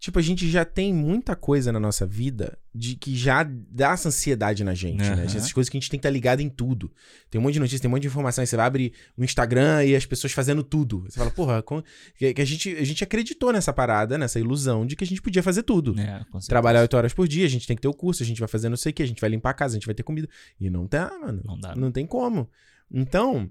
Tipo, 0.00 0.20
a 0.20 0.22
gente 0.22 0.48
já 0.48 0.64
tem 0.64 0.94
muita 0.94 1.34
coisa 1.34 1.72
na 1.72 1.80
nossa 1.80 2.06
vida 2.06 2.56
de 2.72 2.94
que 2.94 3.16
já 3.16 3.42
dá 3.42 3.90
essa 3.92 4.06
ansiedade 4.08 4.62
na 4.62 4.72
gente, 4.72 5.00
né? 5.02 5.10
Aham. 5.12 5.22
Essas 5.24 5.52
coisas 5.52 5.68
que 5.68 5.76
a 5.76 5.80
gente 5.80 5.90
tem 5.90 5.98
que 5.98 6.02
estar 6.06 6.10
ligado 6.10 6.38
em 6.40 6.48
tudo. 6.48 6.92
Tem 7.28 7.40
um 7.40 7.42
monte 7.42 7.54
de 7.54 7.58
notícia, 7.60 7.80
tem 7.80 7.88
um 7.88 7.92
monte 7.92 8.02
de 8.02 8.06
informação. 8.06 8.40
Aí 8.40 8.46
você 8.46 8.54
vai 8.56 8.66
abrir 8.66 8.92
o 9.16 9.24
Instagram 9.24 9.84
e 9.84 9.96
as 9.96 10.06
pessoas 10.06 10.32
fazendo 10.32 10.62
tudo. 10.62 11.00
Você 11.08 11.18
fala, 11.18 11.32
porra, 11.32 11.62
com- 11.64 11.82
que, 12.16 12.32
a, 12.40 12.44
gente, 12.44 12.76
a 12.76 12.84
gente 12.84 13.02
acreditou 13.02 13.52
nessa 13.52 13.72
parada, 13.72 14.16
nessa 14.16 14.38
ilusão 14.38 14.86
de 14.86 14.94
que 14.94 15.02
a 15.02 15.06
gente 15.06 15.20
podia 15.20 15.42
fazer 15.42 15.64
tudo. 15.64 15.98
É. 15.98 16.24
Trabalhar 16.46 16.82
oito 16.82 16.96
horas 16.96 17.12
por 17.12 17.26
dia, 17.26 17.44
a 17.44 17.50
gente 17.50 17.66
tem 17.66 17.74
que 17.74 17.82
ter 17.82 17.88
o 17.88 17.94
curso, 17.94 18.22
a 18.22 18.26
gente 18.26 18.38
vai 18.38 18.48
fazer 18.48 18.68
não 18.68 18.76
sei 18.76 18.90
o 18.90 18.94
que, 18.94 19.02
a 19.02 19.06
gente 19.06 19.20
vai 19.20 19.30
limpar 19.30 19.50
a 19.50 19.54
casa, 19.54 19.74
a 19.74 19.78
gente 19.78 19.86
vai 19.86 19.96
ter 19.96 20.04
comida. 20.04 20.28
E 20.60 20.70
não 20.70 20.86
tá, 20.86 21.10
mano. 21.20 21.42
Não 21.44 21.58
dá. 21.58 21.74
Não 21.74 21.90
tem 21.90 22.06
como. 22.06 22.48
Então, 22.90 23.50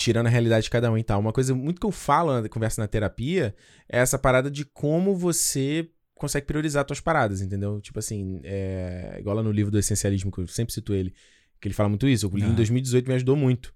tirando 0.00 0.26
a 0.26 0.30
realidade 0.30 0.64
de 0.64 0.70
cada 0.70 0.90
um 0.90 0.96
e 0.96 1.04
tal, 1.04 1.20
uma 1.20 1.32
coisa 1.32 1.54
muito 1.54 1.78
que 1.78 1.86
eu 1.86 1.92
falo 1.92 2.40
na 2.40 2.48
conversa 2.48 2.80
na 2.80 2.88
terapia 2.88 3.54
é 3.86 3.98
essa 3.98 4.18
parada 4.18 4.50
de 4.50 4.64
como 4.64 5.14
você 5.14 5.90
consegue 6.14 6.46
priorizar 6.46 6.86
suas 6.86 7.00
paradas, 7.00 7.42
entendeu? 7.42 7.80
Tipo 7.82 7.98
assim, 7.98 8.40
é... 8.42 9.16
igual 9.18 9.36
lá 9.36 9.42
no 9.42 9.52
livro 9.52 9.70
do 9.70 9.78
Essencialismo, 9.78 10.32
que 10.32 10.40
eu 10.40 10.46
sempre 10.46 10.72
cito 10.72 10.94
ele, 10.94 11.12
que 11.60 11.68
ele 11.68 11.74
fala 11.74 11.90
muito 11.90 12.08
isso. 12.08 12.26
Eu 12.26 12.30
li 12.30 12.42
em 12.42 12.46
Aham. 12.46 12.54
2018 12.54 13.08
me 13.08 13.14
ajudou 13.14 13.36
muito. 13.36 13.74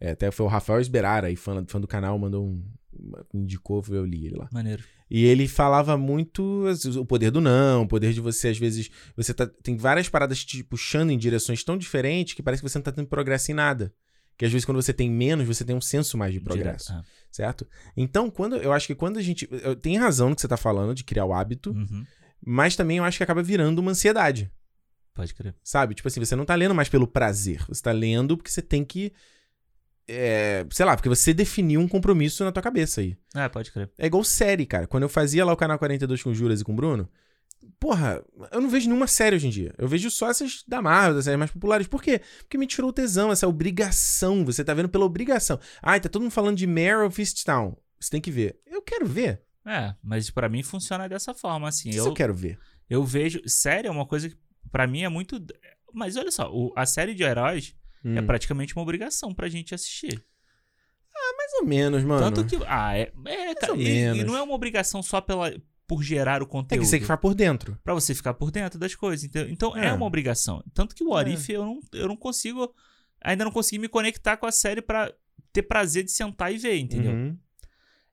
É, 0.00 0.10
até 0.10 0.30
foi 0.32 0.44
o 0.46 0.48
Rafael 0.48 0.80
Esberara, 0.80 1.28
aí, 1.28 1.36
fã, 1.36 1.64
fã 1.66 1.80
do 1.80 1.86
canal, 1.86 2.18
mandou 2.18 2.44
um. 2.44 2.64
indicou, 3.32 3.84
eu 3.90 4.04
li 4.04 4.26
ele 4.26 4.36
lá. 4.36 4.48
Maneiro. 4.52 4.82
E 5.08 5.24
ele 5.24 5.46
falava 5.46 5.96
muito 5.96 6.64
o 6.96 7.04
poder 7.04 7.30
do 7.30 7.40
não, 7.40 7.82
o 7.82 7.88
poder 7.88 8.12
de 8.12 8.20
você, 8.20 8.48
às 8.48 8.58
vezes, 8.58 8.90
você 9.16 9.34
tá, 9.34 9.46
tem 9.46 9.76
várias 9.76 10.08
paradas 10.08 10.44
te 10.44 10.64
puxando 10.64 11.10
em 11.10 11.18
direções 11.18 11.62
tão 11.62 11.76
diferentes 11.76 12.34
que 12.34 12.42
parece 12.42 12.62
que 12.62 12.68
você 12.68 12.78
não 12.78 12.84
tá 12.84 12.92
tendo 12.92 13.08
progresso 13.08 13.50
em 13.50 13.54
nada. 13.54 13.92
Que 14.40 14.46
às 14.46 14.52
vezes, 14.52 14.64
quando 14.64 14.80
você 14.80 14.94
tem 14.94 15.10
menos, 15.10 15.46
você 15.46 15.66
tem 15.66 15.76
um 15.76 15.82
senso 15.82 16.16
mais 16.16 16.32
de 16.32 16.40
progresso, 16.40 16.86
Direto. 16.86 17.06
certo? 17.30 17.68
Então, 17.94 18.30
quando 18.30 18.56
eu 18.56 18.72
acho 18.72 18.86
que 18.86 18.94
quando 18.94 19.18
a 19.18 19.22
gente. 19.22 19.46
Tem 19.82 19.98
razão 19.98 20.30
no 20.30 20.34
que 20.34 20.40
você 20.40 20.48
tá 20.48 20.56
falando 20.56 20.94
de 20.94 21.04
criar 21.04 21.26
o 21.26 21.34
hábito, 21.34 21.72
uhum. 21.72 22.06
mas 22.42 22.74
também 22.74 22.96
eu 22.96 23.04
acho 23.04 23.18
que 23.18 23.22
acaba 23.22 23.42
virando 23.42 23.80
uma 23.80 23.90
ansiedade, 23.90 24.50
Pode 25.12 25.34
crer. 25.34 25.54
sabe? 25.62 25.94
Tipo 25.94 26.08
assim, 26.08 26.20
você 26.20 26.34
não 26.34 26.46
tá 26.46 26.54
lendo 26.54 26.74
mais 26.74 26.88
pelo 26.88 27.06
prazer, 27.06 27.62
você 27.68 27.82
tá 27.82 27.92
lendo 27.92 28.34
porque 28.34 28.50
você 28.50 28.62
tem 28.62 28.82
que. 28.82 29.12
é, 30.08 30.66
sei 30.70 30.86
lá, 30.86 30.96
porque 30.96 31.10
você 31.10 31.34
definiu 31.34 31.78
um 31.78 31.86
compromisso 31.86 32.42
na 32.42 32.50
tua 32.50 32.62
cabeça 32.62 33.02
aí. 33.02 33.18
É, 33.34 33.46
pode 33.46 33.70
crer. 33.70 33.90
É 33.98 34.06
igual 34.06 34.24
série, 34.24 34.64
cara. 34.64 34.86
Quando 34.86 35.02
eu 35.02 35.10
fazia 35.10 35.44
lá 35.44 35.52
o 35.52 35.56
canal 35.56 35.78
42 35.78 36.22
com 36.22 36.30
o 36.30 36.34
Juras 36.34 36.62
e 36.62 36.64
com 36.64 36.72
o 36.72 36.76
Bruno, 36.76 37.06
porra, 37.78 38.22
eu 38.52 38.60
não 38.60 38.68
vejo 38.68 38.88
nenhuma 38.88 39.06
série 39.06 39.36
hoje 39.36 39.46
em 39.46 39.50
dia. 39.50 39.74
Eu 39.78 39.88
vejo 39.88 40.10
só 40.10 40.30
essas 40.30 40.62
da 40.66 40.80
Marvel, 40.82 41.14
das 41.16 41.24
séries 41.24 41.38
mais 41.38 41.50
populares. 41.50 41.86
Por 41.86 42.02
quê? 42.02 42.20
Porque 42.40 42.58
me 42.58 42.66
tirou 42.66 42.90
o 42.90 42.92
tesão, 42.92 43.30
essa 43.32 43.46
obrigação. 43.48 44.44
Você 44.44 44.64
tá 44.64 44.74
vendo 44.74 44.88
pela 44.88 45.04
obrigação. 45.04 45.58
Ai, 45.82 46.00
tá 46.00 46.08
todo 46.08 46.22
mundo 46.22 46.30
falando 46.32 46.56
de 46.56 46.66
Mare 46.66 47.06
of 47.06 47.20
Easttown. 47.20 47.76
Você 47.98 48.10
tem 48.10 48.20
que 48.20 48.30
ver. 48.30 48.60
Eu 48.66 48.82
quero 48.82 49.06
ver. 49.06 49.42
É, 49.66 49.94
mas 50.02 50.30
pra 50.30 50.48
mim 50.48 50.62
funciona 50.62 51.08
dessa 51.08 51.34
forma, 51.34 51.68
assim. 51.68 51.90
Isso 51.90 51.98
Eu, 51.98 52.06
eu 52.06 52.14
quero 52.14 52.34
ver. 52.34 52.58
eu 52.88 53.04
vejo. 53.04 53.40
Série 53.46 53.88
é 53.88 53.90
uma 53.90 54.06
coisa 54.06 54.28
que 54.28 54.36
pra 54.72 54.86
mim 54.86 55.02
é 55.02 55.08
muito. 55.08 55.38
Mas 55.92 56.16
olha 56.16 56.30
só, 56.30 56.50
o- 56.52 56.72
a 56.76 56.86
série 56.86 57.14
de 57.14 57.22
heróis 57.22 57.74
Hum, 58.02 58.16
é 58.16 58.22
praticamente 58.22 58.74
uma 58.74 58.82
obrigação 58.82 59.34
pra 59.34 59.48
gente 59.48 59.74
assistir. 59.74 60.24
Mais 61.36 61.52
ou 61.60 61.66
menos, 61.66 62.02
mano. 62.04 62.20
Tanto 62.32 62.46
que. 62.46 62.62
Ah, 62.66 62.96
é. 62.96 63.12
é 63.26 63.54
cara, 63.54 63.72
ou 63.72 63.78
e, 63.78 63.98
e 64.20 64.24
não 64.24 64.36
é 64.36 64.42
uma 64.42 64.54
obrigação 64.54 65.02
só 65.02 65.20
pela, 65.20 65.52
por 65.90 66.04
gerar 66.04 66.40
o 66.40 66.44
É 66.44 66.48
conteúdo. 66.48 66.78
que 66.82 66.86
você 66.86 66.92
tem 66.92 67.00
que 67.00 67.04
ficar 67.04 67.16
por 67.16 67.34
dentro. 67.34 67.76
Pra 67.82 67.92
você 67.94 68.14
ficar 68.14 68.32
por 68.34 68.52
dentro 68.52 68.78
das 68.78 68.94
coisas. 68.94 69.24
Então, 69.24 69.42
então 69.48 69.76
é. 69.76 69.86
É. 69.88 69.92
uma 69.92 70.06
obrigação. 70.06 70.62
Tanto 70.72 70.94
que 70.94 71.02
o 71.02 71.16
É. 71.16 71.18
Arif 71.18 71.50
eu, 71.52 71.64
não, 71.64 71.80
eu 71.92 72.06
não 72.06 72.16
consigo. 72.16 72.72
Ainda 73.20 73.44
não 73.44 73.50
consegui 73.50 73.80
me 73.80 73.88
conectar 73.88 74.36
com 74.36 74.46
a 74.46 74.52
série 74.52 74.80
pra 74.80 75.12
ter 75.52 75.62
prazer 75.62 76.04
de 76.04 76.12
sentar 76.12 76.54
e 76.54 76.58
ver, 76.58 76.78
entendeu? 76.78 77.10
Uhum. 77.10 77.36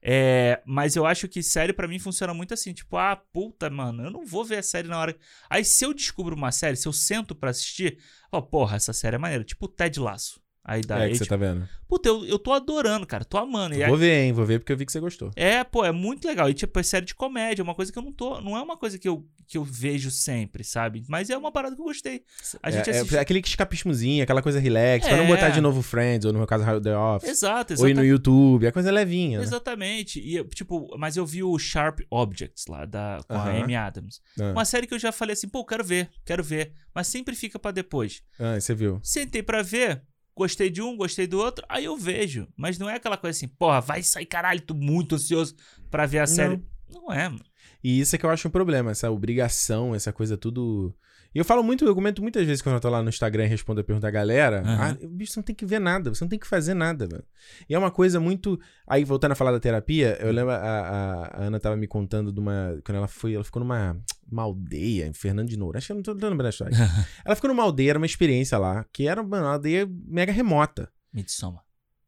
É, 0.01 0.59
mas 0.65 0.95
eu 0.95 1.05
acho 1.05 1.27
que 1.27 1.43
série 1.43 1.71
pra 1.71 1.87
mim 1.87 1.99
funciona 1.99 2.33
muito 2.33 2.53
assim, 2.53 2.73
tipo, 2.73 2.97
ah, 2.97 3.15
puta, 3.31 3.69
mano, 3.69 4.03
eu 4.05 4.09
não 4.11 4.25
vou 4.25 4.43
ver 4.43 4.57
a 4.57 4.63
série 4.63 4.87
na 4.87 4.97
hora. 4.97 5.15
Aí 5.49 5.63
se 5.63 5.85
eu 5.85 5.93
descubro 5.93 6.35
uma 6.35 6.51
série, 6.51 6.77
se 6.77 6.87
eu 6.87 6.93
sento 6.93 7.35
pra 7.35 7.49
assistir, 7.51 7.99
ó, 8.31 8.41
porra, 8.41 8.75
essa 8.77 8.93
série 8.93 9.15
é 9.15 9.19
maneira, 9.19 9.43
tipo 9.43 9.67
Ted 9.67 9.99
Laço. 9.99 10.39
Aí 10.67 10.81
da 10.81 10.99
é 11.05 11.09
que 11.09 11.17
você 11.17 11.25
tá 11.25 11.37
vendo. 11.37 11.65
Puta, 11.87 12.09
eu, 12.09 12.25
eu 12.25 12.37
tô 12.37 12.51
adorando, 12.51 13.07
cara, 13.07 13.23
tô 13.23 13.37
amando. 13.37 13.73
E 13.73 13.87
Vou 13.87 13.95
ver, 13.95 14.25
hein? 14.25 14.33
Vou 14.33 14.45
ver 14.45 14.59
porque 14.59 14.73
eu 14.73 14.77
vi 14.77 14.85
que 14.85 14.91
você 14.91 14.99
gostou. 14.99 15.31
é, 15.37 15.63
pô, 15.63 15.85
é 15.85 15.91
muito 15.93 16.27
legal. 16.27 16.49
E, 16.49 16.53
tipo, 16.53 16.77
é 16.77 16.83
série 16.83 17.05
de 17.05 17.15
comédia, 17.15 17.61
é 17.61 17.63
uma 17.63 17.73
coisa 17.73 17.89
que 17.89 17.97
eu 17.97 18.03
não 18.03 18.11
tô. 18.11 18.41
Não 18.41 18.57
é 18.57 18.61
uma 18.61 18.75
coisa 18.75 18.99
que 18.99 19.07
eu, 19.07 19.25
que 19.47 19.57
eu 19.57 19.63
vejo 19.63 20.11
sempre, 20.11 20.65
sabe? 20.65 21.05
Mas 21.07 21.29
é 21.29 21.37
uma 21.37 21.49
parada 21.49 21.73
que 21.73 21.81
eu 21.81 21.85
gostei. 21.85 22.23
A 22.61 22.69
gente 22.69 22.89
é, 22.89 22.97
assiste. 22.99 23.15
é 23.15 23.19
aquele 23.21 23.39
escapismozinho, 23.39 24.21
aquela 24.21 24.41
coisa 24.41 24.59
relax, 24.59 25.07
pra 25.07 25.15
não 25.15 25.23
É. 25.23 25.27
botar 25.27 25.49
de 25.49 25.61
novo 25.61 25.81
Friends, 25.81 26.25
ou 26.25 26.33
no 26.33 26.39
meu 26.39 26.47
caso 26.47 26.65
The 26.81 26.97
Office. 26.97 27.29
Exato, 27.29 27.73
Ou 27.79 27.87
ir 27.87 27.93
no. 27.93 28.03
YouTube, 28.03 28.65
é 28.65 28.71
coisa 28.71 28.91
levinha, 28.91 29.37
né? 29.37 29.43
Exatamente. 29.45 30.19
E, 30.19 30.43
tipo, 30.49 30.93
mas 30.97 31.15
eu 31.15 31.25
vi 31.25 31.41
o 31.43 31.57
Sharp 31.57 32.01
Objects 32.11 32.65
lá, 32.67 32.83
da, 32.83 33.19
com 33.25 33.33
a 33.33 33.37
Aham. 33.43 33.63
Amy 33.63 33.75
Adams. 33.77 34.19
Ah, 34.37 34.51
Uma 34.51 34.65
série 34.65 34.85
que 34.85 34.93
eu 34.93 34.99
já 34.99 35.13
falei 35.13 35.31
assim, 35.31 35.47
pô, 35.47 35.63
quero 35.63 35.85
ver, 35.85 36.09
quero 36.25 36.43
ver. 36.43 36.73
Mas 36.93 37.07
sempre 37.07 37.33
fica 37.35 37.57
pra 37.57 37.71
depois. 37.71 38.21
ah, 38.37 38.59
você 38.59 38.75
viu. 38.75 38.99
Sentei 39.03 39.41
pra 39.41 39.61
ver, 39.61 40.01
gostei 40.37 40.69
de 40.69 40.81
um, 40.81 40.95
gostei 40.95 41.25
do 41.27 41.39
outro, 41.39 41.65
aí 41.67 41.85
eu 41.85 41.97
vejo. 41.97 42.47
Mas 42.55 42.77
não 42.77 42.89
é 42.89 42.95
aquela 42.95 43.17
coisa 43.17 43.35
assim, 43.35 43.47
porra, 43.47 43.81
vai 43.81 44.01
sair, 44.03 44.25
caralho, 44.25 44.61
tô 44.61 44.73
muito 44.73 45.15
ansioso 45.15 45.55
pra 45.91 46.05
ver 46.05 46.19
a 46.19 46.27
série. 46.27 46.61
Não 46.93 47.11
é, 47.11 47.27
mano. 47.27 47.43
E 47.83 47.99
isso 47.99 48.15
é 48.15 48.19
que 48.19 48.25
eu 48.25 48.29
acho 48.29 48.47
um 48.47 48.51
problema, 48.51 48.91
essa 48.91 49.09
obrigação, 49.11 49.93
essa 49.93 50.11
coisa 50.13 50.37
tudo. 50.37 50.95
E 51.35 51.39
eu 51.39 51.45
falo 51.45 51.61
muito, 51.61 51.85
eu 51.85 51.93
comento 51.93 52.21
muitas 52.21 52.45
vezes 52.45 52.61
quando 52.61 52.75
eu 52.75 52.81
tô 52.81 52.89
lá 52.89 53.03
no 53.03 53.09
Instagram 53.09 53.45
e 53.45 53.47
respondo 53.47 53.81
a 53.81 53.83
pergunta 53.83 54.07
da 54.07 54.11
galera. 54.11 54.61
Aham. 54.61 54.97
Ah, 55.03 55.07
bicho, 55.07 55.33
você 55.33 55.39
não 55.39 55.43
tem 55.43 55.55
que 55.55 55.65
ver 55.65 55.79
nada, 55.79 56.09
você 56.13 56.23
não 56.23 56.29
tem 56.29 56.39
que 56.39 56.47
fazer 56.47 56.73
nada, 56.73 57.05
velho. 57.07 57.23
E 57.69 57.75
é 57.75 57.77
uma 57.79 57.91
coisa 57.91 58.19
muito. 58.19 58.59
Aí, 58.87 59.03
voltando 59.03 59.33
a 59.33 59.35
falar 59.35 59.51
da 59.51 59.59
terapia, 59.59 60.17
eu 60.21 60.31
lembro 60.31 60.51
a, 60.51 60.55
a- 60.57 61.23
a 61.37 61.43
Ana 61.43 61.59
tava 61.59 61.75
me 61.75 61.87
contando 61.87 62.31
de 62.31 62.39
uma. 62.39 62.79
Quando 62.85 62.95
ela 62.97 63.07
foi, 63.07 63.33
ela 63.35 63.43
ficou 63.43 63.59
numa 63.61 63.97
uma 64.29 64.43
aldeia 64.43 65.05
em 65.07 65.13
Fernando 65.13 65.49
de 65.49 65.57
Noura. 65.57 65.77
Acho 65.77 65.87
que 65.87 65.91
eu 65.93 65.95
não 65.95 66.03
tô, 66.03 66.11
lembrando 66.13 66.43
da 66.43 66.49
história. 66.49 66.75
ela 67.25 67.35
ficou 67.35 67.49
numa 67.49 67.63
aldeia, 67.63 67.91
era 67.91 67.99
uma 67.99 68.05
experiência 68.05 68.57
lá, 68.57 68.85
que 68.91 69.07
era 69.07 69.23
mano, 69.23 69.45
uma 69.45 69.53
aldeia 69.53 69.87
mega 70.05 70.31
remota. 70.31 70.91
Midsommar. 71.13 71.63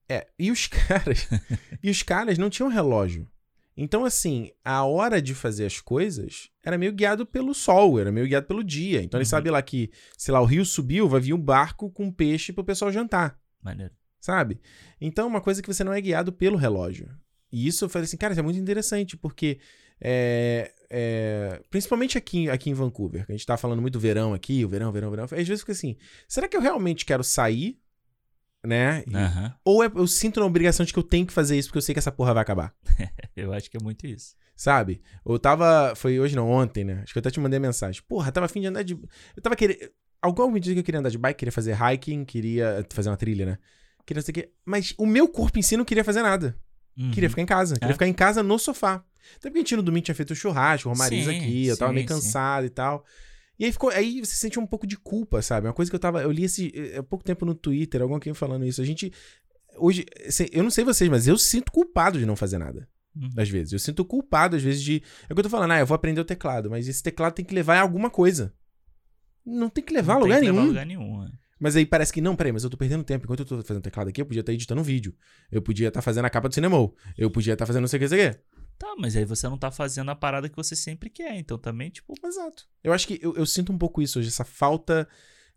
É, 0.08 0.28
e 0.38 0.52
os 0.52 0.68
caras. 0.68 1.28
e 1.84 1.90
os 1.90 2.02
caras 2.04 2.38
não 2.38 2.50
tinham 2.50 2.70
relógio. 2.70 3.28
Então, 3.78 4.04
assim, 4.04 4.52
a 4.66 4.84
hora 4.84 5.22
de 5.22 5.34
fazer 5.34 5.66
as 5.66 5.80
coisas 5.80 6.50
era 6.64 6.78
meio 6.78 6.92
guiado 6.92 7.26
pelo 7.26 7.54
sol, 7.54 7.98
era 7.98 8.12
meio 8.12 8.28
guiado 8.28 8.46
pelo 8.46 8.62
dia. 8.64 9.02
Então, 9.02 9.18
ele 9.18 9.24
Uhum. 9.26 9.30
sabia 9.30 9.52
lá 9.54 9.62
que, 9.62 9.90
sei 10.18 10.34
lá, 10.34 10.42
o 10.42 10.46
rio 10.46 10.66
subiu, 10.66 11.08
vai 11.08 11.22
vir 11.22 11.34
um 11.34 11.40
barco 11.42 11.90
com 11.90 12.12
peixe 12.12 12.52
pro 12.52 12.64
pessoal 12.64 12.92
jantar, 12.92 13.40
Maneiro. 13.64 13.94
sabe? 14.20 14.60
Então, 15.00 15.28
uma 15.28 15.40
coisa 15.40 15.62
que 15.62 15.68
você 15.74 15.82
não 15.84 15.94
é 15.94 16.02
guiado 16.02 16.34
pelo 16.34 16.58
relógio. 16.58 17.10
E 17.52 17.68
isso 17.68 17.86
eu 17.86 17.90
falei 17.90 18.04
assim, 18.04 18.18
cara, 18.18 18.34
isso 18.34 18.40
é 18.42 18.44
muito 18.44 18.60
interessante, 18.60 19.16
porque. 19.16 19.60
é, 20.02 20.74
é, 20.90 21.62
principalmente 21.70 22.18
aqui, 22.18 22.50
aqui 22.50 22.70
em 22.70 22.74
Vancouver, 22.74 23.26
que 23.26 23.32
a 23.32 23.36
gente 23.36 23.46
tá 23.46 23.58
falando 23.58 23.82
muito 23.82 24.00
verão 24.00 24.34
aqui, 24.34 24.64
o 24.66 24.70
verão, 24.70 24.92
verão, 24.92 25.10
verão. 25.10 25.24
Às 25.26 25.30
vezes 25.48 25.60
fica 25.62 25.72
assim, 25.72 25.96
será 26.28 26.48
que 26.48 26.56
eu 26.58 26.62
realmente 26.62 27.06
quero 27.06 27.24
sair? 27.24 27.78
Né? 28.66 29.04
E- 29.08 29.16
Aham. 29.16 29.56
ou 29.64 29.82
é- 29.84 29.92
eu 29.96 30.06
sinto 30.06 30.40
na 30.42 30.46
obrigação 30.46 30.86
de 30.86 30.92
que 30.92 31.00
eu 31.00 31.04
tenho 31.04 31.26
que 31.26 31.32
fazer 31.32 31.58
isso 31.58 31.70
porque 31.70 31.78
eu 31.78 31.82
sei 31.82 31.94
que 31.96 32.00
essa 32.00 32.12
porra 32.12 32.34
vai 32.34 32.42
acabar. 32.42 32.74
Eu 33.36 33.54
acho 33.54 33.72
que 33.72 33.78
é 33.78 33.80
muito 33.82 34.06
isso. 34.06 34.36
Sabe? 34.54 35.02
Eu 35.26 35.40
tava. 35.40 35.94
Foi 35.96 36.20
hoje 36.20 36.36
não, 36.36 36.50
ontem, 36.52 36.84
né? 36.84 37.00
Acho 37.04 37.14
que 37.14 37.18
eu 37.18 37.22
até 37.22 37.32
te 37.32 37.40
mandei 37.40 37.58
mensagem. 37.58 38.02
Porra, 38.06 38.30
tava 38.34 38.48
afim 38.48 38.60
de 38.60 38.68
andar 38.68 38.84
de. 38.84 38.96
Eu 39.34 39.42
tava 39.42 39.56
querendo. 39.56 39.90
Algum 40.22 40.52
me 40.52 40.60
disse 40.60 40.74
que 40.74 40.80
eu 40.82 40.84
queria 40.84 41.00
andar 41.00 41.10
de 41.10 41.18
bike, 41.18 41.40
queria 41.40 41.52
fazer 41.54 41.78
hiking, 41.82 42.26
queria 42.26 42.86
fazer 42.90 43.10
uma 43.10 43.16
trilha, 43.16 43.46
né? 43.46 43.58
Queria 44.06 44.20
não 44.20 44.26
sei 44.26 44.32
o 44.34 44.36
quê. 44.36 44.52
Mas 44.66 44.94
o 44.98 45.06
meu 45.06 45.30
corpo 45.30 45.58
em 45.58 45.62
si 45.62 45.78
não 45.78 45.86
queria 45.86 46.04
fazer 46.04 46.22
nada. 46.22 46.60
Uhum. 46.98 47.12
Queria 47.12 47.30
ficar 47.30 47.42
em 47.42 47.46
casa. 47.46 47.76
Queria 47.76 47.92
É. 47.92 47.94
ficar 47.94 48.08
em 48.08 48.14
casa 48.14 48.44
no 48.44 48.60
sofá. 48.60 49.02
Até 49.38 49.50
porque 49.50 49.60
a 49.60 49.62
gente 49.62 49.76
no 49.76 49.84
domingo 49.84 50.06
tinha 50.06 50.16
feito 50.16 50.36
churrasco, 50.36 50.90
o 50.90 50.92
Romariz 50.92 51.26
Sim, 51.26 51.38
aqui, 51.38 51.68
eu 51.68 51.78
tava 51.78 51.92
sim, 51.92 51.96
meio 51.96 52.08
sim. 52.08 52.14
cansado 52.14 52.66
e 52.66 52.70
tal. 52.70 53.06
E 53.60 53.66
aí 53.66 53.72
ficou. 53.72 53.90
Aí 53.90 54.20
você 54.20 54.36
sente 54.36 54.58
um 54.58 54.66
pouco 54.66 54.88
de 54.88 54.98
culpa, 54.98 55.42
sabe? 55.42 55.68
Uma 55.68 55.74
coisa 55.74 55.92
que 55.92 55.96
eu 55.96 56.00
tava. 56.00 56.22
Eu 56.22 56.32
li 56.32 56.46
esse. 56.46 56.72
Há 56.98 57.04
pouco 57.04 57.26
tempo 57.26 57.46
no 57.46 57.54
Twitter, 57.54 58.02
alguém 58.02 58.34
falando 58.34 58.66
isso. 58.66 58.82
A 58.82 58.86
gente. 58.86 59.12
Hoje. 59.78 60.06
Eu 60.52 60.64
não 60.64 60.72
sei 60.72 60.84
vocês, 60.86 61.10
mas 61.10 61.28
eu 61.28 61.38
sinto 61.38 61.72
culpado 61.72 62.18
de 62.18 62.26
não 62.26 62.38
fazer 62.38 62.58
nada. 62.58 62.88
Uhum. 63.16 63.30
Às 63.36 63.50
vezes. 63.50 63.74
Eu 63.74 63.80
sinto 63.80 64.06
culpado, 64.06 64.56
às 64.56 64.64
vezes, 64.64 64.82
de. 64.82 65.04
É 65.28 65.34
o 65.34 65.36
que 65.36 65.40
eu 65.40 65.44
tô 65.44 65.50
falando, 65.50 65.72
ah, 65.72 65.80
eu 65.80 65.86
vou 65.86 65.96
aprender 65.96 66.22
o 66.22 66.26
teclado, 66.26 66.70
mas 66.70 66.88
esse 66.88 67.04
teclado 67.04 67.34
tem 67.34 67.44
que 67.44 67.54
levar 67.54 67.76
em 67.76 67.82
alguma 67.82 68.10
coisa. 68.10 68.54
Não 69.46 69.70
tem 69.70 69.84
que 69.84 69.94
levar 69.94 70.14
a 70.14 70.20
Não 70.20 70.22
tem 70.22 70.30
lugar 70.30 70.40
que 70.40 70.46
levar 70.46 70.56
nenhum. 70.58 70.64
a 70.64 70.68
lugar 70.68 70.86
nenhum. 70.86 71.26
é. 71.26 71.32
Mas 71.60 71.76
aí 71.76 71.86
parece 71.86 72.14
que, 72.14 72.22
não, 72.22 72.38
peraí, 72.38 72.54
mas 72.54 72.64
eu 72.64 72.70
tô 72.70 72.78
perdendo 72.78 73.04
tempo. 73.04 73.26
Enquanto 73.26 73.42
eu 73.42 73.46
tô 73.46 73.62
fazendo 73.62 73.84
teclado 73.84 74.08
aqui, 74.08 74.22
eu 74.22 74.26
podia 74.26 74.40
estar 74.40 74.54
editando 74.54 74.80
um 74.80 74.84
vídeo. 74.84 75.14
Eu 75.52 75.62
podia 75.62 75.90
estar 75.90 76.02
fazendo 76.02 76.24
a 76.24 76.30
capa 76.30 76.48
do 76.48 76.54
cinema. 76.56 76.78
Eu 77.18 77.30
podia 77.30 77.52
estar 77.52 77.66
fazendo 77.66 77.82
não 77.82 77.88
sei 77.90 77.98
o 77.98 78.00
que, 78.00 78.06
não 78.06 78.10
sei 78.18 78.30
o 78.30 78.32
que. 78.34 78.40
Tá, 78.80 78.96
mas 78.98 79.16
aí 79.16 79.26
você 79.26 79.48
não 79.50 79.58
tá 79.58 79.70
fazendo 79.70 80.10
a 80.10 80.16
parada 80.16 80.48
que 80.50 80.56
você 80.56 80.76
sempre 80.76 81.10
quer. 81.10 81.36
Então 81.38 81.58
também, 81.58 81.90
tipo, 81.90 82.14
Exato. 82.26 82.66
Eu 82.84 82.94
acho 82.94 83.06
que 83.06 83.20
eu, 83.22 83.36
eu 83.36 83.46
sinto 83.46 83.72
um 83.74 83.78
pouco 83.78 84.02
isso 84.02 84.18
hoje, 84.20 84.30
essa 84.30 84.46
falta 84.46 85.08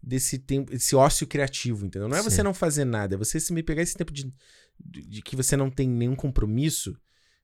desse 0.02 0.38
tempo, 0.40 0.74
esse 0.74 0.96
ócio 0.96 1.24
criativo, 1.26 1.86
entendeu? 1.86 2.08
Não 2.08 2.16
é 2.16 2.22
você 2.22 2.36
Sim. 2.38 2.42
não 2.42 2.52
fazer 2.52 2.84
nada, 2.84 3.14
é 3.14 3.18
você 3.18 3.38
se 3.38 3.52
me 3.52 3.62
pegar 3.62 3.82
esse 3.82 3.94
tempo 3.94 4.12
de, 4.12 4.34
de, 4.84 5.06
de 5.06 5.22
que 5.22 5.36
você 5.36 5.56
não 5.56 5.70
tem 5.70 5.88
nenhum 5.88 6.16
compromisso 6.16 6.98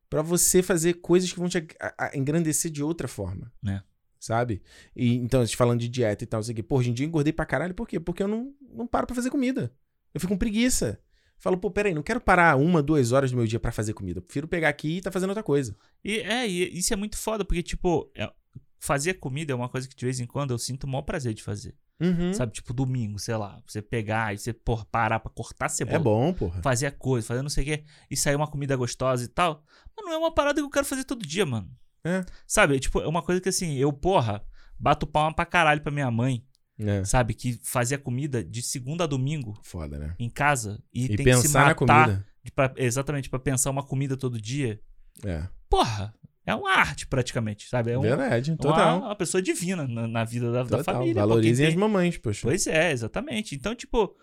pra 0.09 0.21
você 0.21 0.61
fazer 0.61 0.95
coisas 0.95 1.31
que 1.31 1.39
vão 1.39 1.47
te 1.47 1.57
a- 1.79 1.93
a- 1.97 2.11
engrandecer 2.17 2.69
de 2.69 2.83
outra 2.83 3.07
forma. 3.07 3.49
É. 3.65 3.81
Sabe? 4.19 4.61
E 4.93 5.13
então, 5.15 5.47
falando 5.47 5.79
de 5.79 5.87
dieta 5.87 6.25
e 6.25 6.27
tal, 6.27 6.39
não 6.39 6.43
sei 6.43 6.51
o 6.51 6.55
quê. 6.57 6.63
Pô, 6.63 6.77
hoje 6.79 6.89
em 6.89 6.93
dia 6.93 7.05
eu 7.05 7.07
engordei 7.07 7.31
pra 7.31 7.45
caralho, 7.45 7.73
por 7.73 7.87
quê? 7.87 7.97
Porque 8.01 8.21
eu 8.21 8.27
não, 8.27 8.53
não 8.69 8.85
paro 8.85 9.07
pra 9.07 9.15
fazer 9.15 9.29
comida. 9.29 9.73
Eu 10.13 10.19
fico 10.19 10.33
com 10.33 10.37
preguiça. 10.37 10.99
Falo, 11.39 11.57
pô, 11.57 11.71
peraí, 11.71 11.93
não 11.93 12.03
quero 12.03 12.19
parar 12.19 12.57
uma, 12.57 12.83
duas 12.83 13.11
horas 13.11 13.31
do 13.31 13.37
meu 13.37 13.47
dia 13.47 13.59
pra 13.59 13.71
fazer 13.71 13.93
comida. 13.93 14.19
Eu 14.19 14.23
prefiro 14.23 14.47
pegar 14.47 14.69
aqui 14.69 14.97
e 14.97 15.01
tá 15.01 15.11
fazendo 15.11 15.29
outra 15.29 15.43
coisa. 15.43 15.75
E 16.03 16.19
é, 16.19 16.47
e 16.47 16.77
isso 16.77 16.93
é 16.93 16.97
muito 16.97 17.17
foda, 17.17 17.45
porque, 17.45 17.63
tipo, 17.63 18.11
é- 18.15 18.29
fazer 18.77 19.15
comida 19.15 19.53
é 19.53 19.55
uma 19.55 19.69
coisa 19.69 19.87
que 19.87 19.95
de 19.95 20.05
vez 20.05 20.19
em 20.19 20.25
quando 20.25 20.51
eu 20.51 20.57
sinto 20.57 20.83
o 20.83 20.87
maior 20.87 21.03
prazer 21.03 21.33
de 21.33 21.41
fazer. 21.41 21.75
Uhum. 22.01 22.33
Sabe, 22.33 22.53
tipo, 22.53 22.73
domingo, 22.73 23.19
sei 23.19 23.35
lá, 23.35 23.61
você 23.67 23.81
pegar 23.81 24.33
e 24.33 24.37
você 24.37 24.53
por, 24.53 24.85
parar 24.85 25.19
pra 25.19 25.29
cortar 25.31 25.67
cebola. 25.69 25.97
É 25.97 25.99
bom, 25.99 26.33
porra. 26.33 26.61
Fazer 26.61 26.87
a 26.87 26.91
coisa, 26.91 27.27
fazer 27.27 27.41
não 27.41 27.49
sei 27.49 27.63
o 27.63 27.67
quê, 27.67 27.83
e 28.09 28.15
sair 28.15 28.35
uma 28.35 28.47
comida 28.47 28.75
gostosa 28.75 29.23
e 29.23 29.27
tal. 29.27 29.63
Mas 29.95 30.05
não 30.05 30.13
é 30.13 30.17
uma 30.17 30.33
parada 30.33 30.61
que 30.61 30.65
eu 30.65 30.69
quero 30.69 30.85
fazer 30.85 31.03
todo 31.03 31.25
dia, 31.25 31.45
mano. 31.45 31.69
É. 32.03 32.23
Sabe, 32.47 32.79
tipo, 32.79 33.01
é 33.01 33.07
uma 33.07 33.21
coisa 33.21 33.41
que 33.41 33.49
assim, 33.49 33.75
eu, 33.75 33.91
porra, 33.91 34.41
bato 34.79 35.05
palma 35.05 35.35
pra 35.35 35.45
caralho 35.45 35.81
pra 35.81 35.91
minha 35.91 36.09
mãe, 36.09 36.45
É. 36.79 37.03
sabe, 37.03 37.33
que 37.33 37.59
fazia 37.61 37.97
comida 37.97 38.41
de 38.43 38.61
segunda 38.61 39.03
a 39.03 39.07
domingo 39.07 39.59
Foda, 39.63 39.99
né? 39.99 40.15
em 40.17 40.29
casa 40.29 40.81
e, 40.93 41.05
E 41.05 41.07
tem 41.09 41.17
que 41.17 41.23
se 41.35 41.41
pensar 41.43 41.59
na 41.59 41.65
matar 41.75 41.75
comida. 42.05 42.25
de 42.43 42.51
pra- 42.51 42.73
exatamente 42.77 43.29
pra 43.29 43.37
pensar 43.39 43.69
uma 43.69 43.83
comida 43.83 44.15
todo 44.15 44.39
dia. 44.39 44.79
É. 45.25 45.45
Porra, 45.69 46.13
é 46.45 46.55
uma 46.55 46.71
arte 46.71 47.05
praticamente, 47.05 47.67
sabe? 47.67 47.91
É 47.91 47.97
um, 47.97 48.01
Verdade, 48.01 48.51
uma, 48.51 48.57
total. 48.57 48.99
uma 49.01 49.15
pessoa 49.15 49.41
divina 49.41 49.85
na, 49.87 50.07
na 50.07 50.23
vida 50.23 50.51
da, 50.51 50.63
da 50.63 50.83
família. 50.83 51.15
pô, 51.15 51.19
Valorizem 51.27 51.57
quem 51.65 51.67
as 51.67 51.73
tem- 51.73 51.79
mamães, 51.79 52.17
poxa. 52.17 52.41
Pois 52.43 52.65
é, 52.65 52.91
exatamente. 52.93 53.53
Então, 53.55 53.75
tipo, 53.75 54.15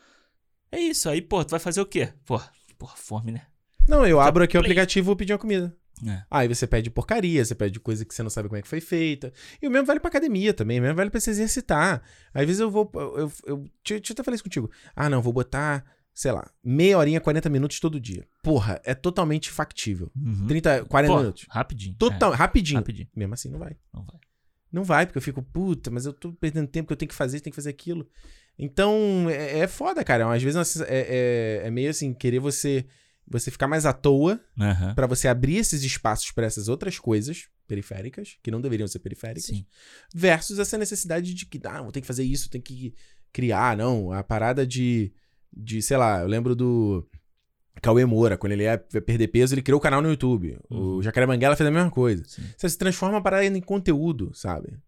é 0.72 0.80
isso. 0.80 1.08
Aí, 1.10 1.20
pô, 1.20 1.44
tu 1.44 1.50
vai 1.50 1.60
fazer 1.60 1.80
o 1.82 1.86
quê? 1.86 2.12
Porra, 2.24 2.50
porra 2.78 2.96
fome, 2.96 3.32
né? 3.32 3.42
Não, 3.86 4.04
eu 4.06 4.18
abro 4.18 4.42
aqui 4.42 4.56
o 4.56 4.60
Play. 4.60 4.70
aplicativo 4.72 5.04
e 5.04 5.06
vou 5.06 5.14
pedir 5.16 5.32
uma 5.34 5.38
comida. 5.38 5.76
É. 6.04 6.22
Aí 6.30 6.48
você 6.48 6.66
pede 6.66 6.90
porcaria, 6.90 7.44
você 7.44 7.54
pede 7.54 7.80
coisa 7.80 8.04
que 8.04 8.14
você 8.14 8.22
não 8.22 8.28
sabe 8.30 8.48
como 8.48 8.58
é 8.58 8.62
que 8.62 8.68
foi 8.68 8.80
feita. 8.80 9.32
E 9.62 9.66
o 9.66 9.70
mesmo 9.70 9.86
vale 9.86 10.00
pra 10.00 10.08
academia 10.08 10.52
também, 10.52 10.78
o 10.78 10.82
mesmo 10.82 10.96
vale 10.96 11.08
pra 11.10 11.20
se 11.20 11.30
exercitar. 11.30 12.02
Às 12.34 12.44
vezes 12.46 12.60
eu 12.60 12.70
vou. 12.70 12.90
Eu, 12.94 13.18
eu, 13.18 13.32
eu, 13.46 13.64
deixa, 13.86 14.12
eu 14.12 14.14
até 14.14 14.22
falar 14.22 14.34
isso 14.34 14.44
contigo. 14.44 14.70
Ah, 14.94 15.08
não, 15.08 15.22
vou 15.22 15.32
botar, 15.32 15.84
sei 16.12 16.32
lá, 16.32 16.50
meia 16.62 16.98
horinha, 16.98 17.20
40 17.20 17.48
minutos 17.48 17.80
todo 17.80 17.98
dia. 17.98 18.26
Porra, 18.42 18.80
é 18.84 18.94
totalmente 18.94 19.50
factível. 19.50 20.10
Uhum. 20.14 20.46
30, 20.46 20.84
40 20.84 21.12
Pô, 21.12 21.18
minutos. 21.20 21.46
Rapidinho. 21.48 21.96
Total, 21.98 22.32
É, 22.32 22.36
rapidinho. 22.36 22.78
rapidinho. 22.78 23.08
Mesmo 23.16 23.32
assim, 23.34 23.48
não 23.48 23.58
vai. 23.58 23.76
Não 23.94 24.04
vai. 24.04 24.20
Não 24.70 24.84
vai, 24.84 25.06
porque 25.06 25.16
eu 25.16 25.22
fico, 25.22 25.42
puta, 25.42 25.90
mas 25.90 26.04
eu 26.04 26.12
tô 26.12 26.32
perdendo 26.34 26.68
tempo 26.68 26.88
que 26.88 26.92
eu 26.92 26.96
tenho 26.96 27.08
que 27.08 27.14
fazer, 27.14 27.40
tenho 27.40 27.52
que 27.52 27.56
fazer 27.56 27.70
aquilo. 27.70 28.06
Então, 28.58 29.26
é, 29.30 29.60
é 29.60 29.66
foda, 29.66 30.04
cara. 30.04 30.30
Às 30.30 30.42
vezes 30.42 30.80
é, 30.82 30.84
é, 31.62 31.66
é 31.66 31.70
meio 31.70 31.88
assim, 31.88 32.12
querer 32.12 32.40
você 32.40 32.84
você 33.28 33.50
ficar 33.50 33.66
mais 33.66 33.84
à 33.86 33.92
toa 33.92 34.40
Aham. 34.58 34.94
pra 34.94 35.06
você 35.06 35.28
abrir 35.28 35.56
esses 35.56 35.82
espaços 35.82 36.30
pra 36.30 36.46
essas 36.46 36.68
outras 36.68 36.98
coisas 36.98 37.48
periféricas, 37.66 38.38
que 38.42 38.50
não 38.50 38.60
deveriam 38.60 38.86
ser 38.86 39.00
periféricas, 39.00 39.46
Sim. 39.46 39.66
versus 40.14 40.58
essa 40.58 40.78
necessidade 40.78 41.34
de 41.34 41.46
que, 41.46 41.60
ah, 41.64 41.82
ter 41.92 42.00
que 42.00 42.06
fazer 42.06 42.24
isso, 42.24 42.48
tem 42.48 42.60
que 42.60 42.94
criar, 43.32 43.76
não. 43.76 44.12
A 44.12 44.22
parada 44.22 44.66
de, 44.66 45.12
de 45.54 45.82
sei 45.82 45.96
lá, 45.96 46.20
eu 46.20 46.28
lembro 46.28 46.54
do 46.54 47.06
Cauê 47.82 48.04
Moura, 48.04 48.38
quando 48.38 48.52
ele 48.52 48.62
ia 48.62 48.78
perder 48.78 49.28
peso, 49.28 49.54
ele 49.54 49.62
criou 49.62 49.78
o 49.78 49.82
canal 49.82 50.00
no 50.00 50.08
YouTube. 50.08 50.58
Uhum. 50.70 50.96
O 50.96 51.02
Jacaré 51.02 51.26
Banguela 51.26 51.56
fez 51.56 51.66
a 51.66 51.70
mesma 51.70 51.90
coisa. 51.90 52.22
Sim. 52.26 52.42
Você 52.56 52.68
se 52.68 52.78
transforma 52.78 53.18
a 53.18 53.20
parada 53.20 53.44
em 53.44 53.60
conteúdo, 53.60 54.30
sabe? 54.34 54.78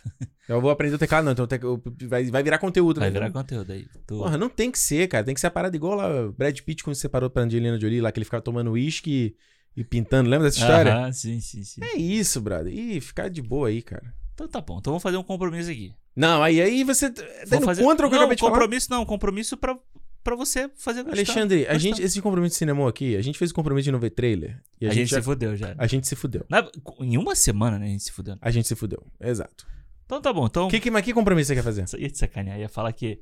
eu 0.48 0.60
vou 0.60 0.70
aprender 0.70 0.94
o 0.94 0.98
teclado, 0.98 1.24
não. 1.24 1.32
Então 1.32 1.46
o- 1.74 1.82
vai, 2.08 2.24
vai 2.26 2.42
virar 2.42 2.58
conteúdo, 2.58 3.00
Vai 3.00 3.08
né? 3.10 3.12
virar 3.14 3.30
conteúdo 3.30 3.72
aí. 3.72 3.86
Tu- 4.06 4.16
Porra, 4.18 4.36
não 4.38 4.48
tem 4.48 4.70
que 4.70 4.78
ser, 4.78 5.08
cara. 5.08 5.24
Tem 5.24 5.34
que 5.34 5.40
ser 5.40 5.46
a 5.46 5.50
parada 5.50 5.74
igual 5.76 5.94
lá 5.94 6.26
o 6.26 6.32
Brad 6.32 6.58
Pitt 6.60 6.82
quando 6.84 6.94
se 6.96 7.02
separou 7.02 7.30
pra 7.30 7.42
Angelina 7.42 7.78
Jolie, 7.80 8.00
lá 8.00 8.10
que 8.12 8.18
ele 8.18 8.24
ficava 8.24 8.42
tomando 8.42 8.70
uísque 8.72 9.34
e 9.76 9.84
pintando. 9.84 10.28
Lembra 10.28 10.48
dessa 10.48 10.58
história? 10.60 10.92
Aham, 10.94 11.12
sim, 11.12 11.40
sim, 11.40 11.62
sim. 11.64 11.80
É 11.82 11.96
isso, 11.96 12.40
brother. 12.40 12.72
Ih, 12.72 13.00
ficar 13.00 13.28
de 13.28 13.40
boa 13.42 13.68
aí, 13.68 13.80
cara. 13.82 14.12
Então 14.34 14.48
tá 14.48 14.60
bom. 14.60 14.78
Então 14.78 14.92
vamos 14.92 15.02
fazer 15.02 15.16
um 15.16 15.22
compromisso 15.22 15.70
aqui. 15.70 15.94
Não, 16.14 16.42
aí, 16.42 16.60
aí 16.60 16.84
você 16.84 17.10
tá 17.10 17.22
Vou 17.48 17.60
fazer... 17.62 17.82
contra 17.82 18.06
o 18.06 18.10
que 18.10 18.14
eu 18.14 18.18
não, 18.18 18.24
acabei 18.24 18.36
de 18.36 18.40
falar. 18.40 18.52
compromisso 18.52 18.90
não. 18.90 19.04
Compromisso 19.06 19.56
pra 19.56 19.78
pra 20.24 20.36
você 20.36 20.70
fazer 20.76 21.02
gostar. 21.02 21.16
Alexandre, 21.16 21.60
a 21.62 21.72
Gostar. 21.72 21.78
gente, 21.80 22.00
esse 22.02 22.22
compromisso 22.22 22.52
de 22.54 22.58
cinema 22.58 22.88
aqui, 22.88 23.16
a 23.16 23.20
gente 23.22 23.36
fez 23.36 23.50
o 23.50 23.54
compromisso 23.54 23.86
de 23.86 23.90
não 23.92 23.98
ver 23.98 24.10
trailer. 24.10 24.62
E 24.80 24.86
A, 24.86 24.90
a, 24.90 24.92
gente, 24.92 25.00
gente, 25.00 25.10
já- 25.10 25.16
se 25.16 25.24
fudeu 25.24 25.56
já. 25.56 25.74
a 25.76 25.86
gente 25.88 26.06
se 26.06 26.14
fudeu. 26.14 26.46
Na- 26.48 26.70
em 27.00 27.18
uma 27.18 27.34
semana, 27.34 27.76
né, 27.76 27.86
a 27.86 27.88
gente 27.88 28.04
se 28.04 28.12
fudeu. 28.12 28.36
A 28.40 28.50
gente 28.52 28.68
se 28.68 28.76
fudeu. 28.76 29.04
Exato. 29.20 29.66
Então 30.12 30.20
tá 30.20 30.30
bom. 30.30 30.44
Então, 30.44 30.68
Que, 30.68 30.78
que, 30.78 30.90
mas 30.90 31.02
que 31.02 31.14
compromisso 31.14 31.48
você 31.48 31.54
quer 31.54 31.62
fazer? 31.62 31.86
Ia 31.98 32.10
te 32.10 32.18
sacanear. 32.18 32.58
Ia 32.58 32.68
falar 32.68 32.92
que 32.92 33.20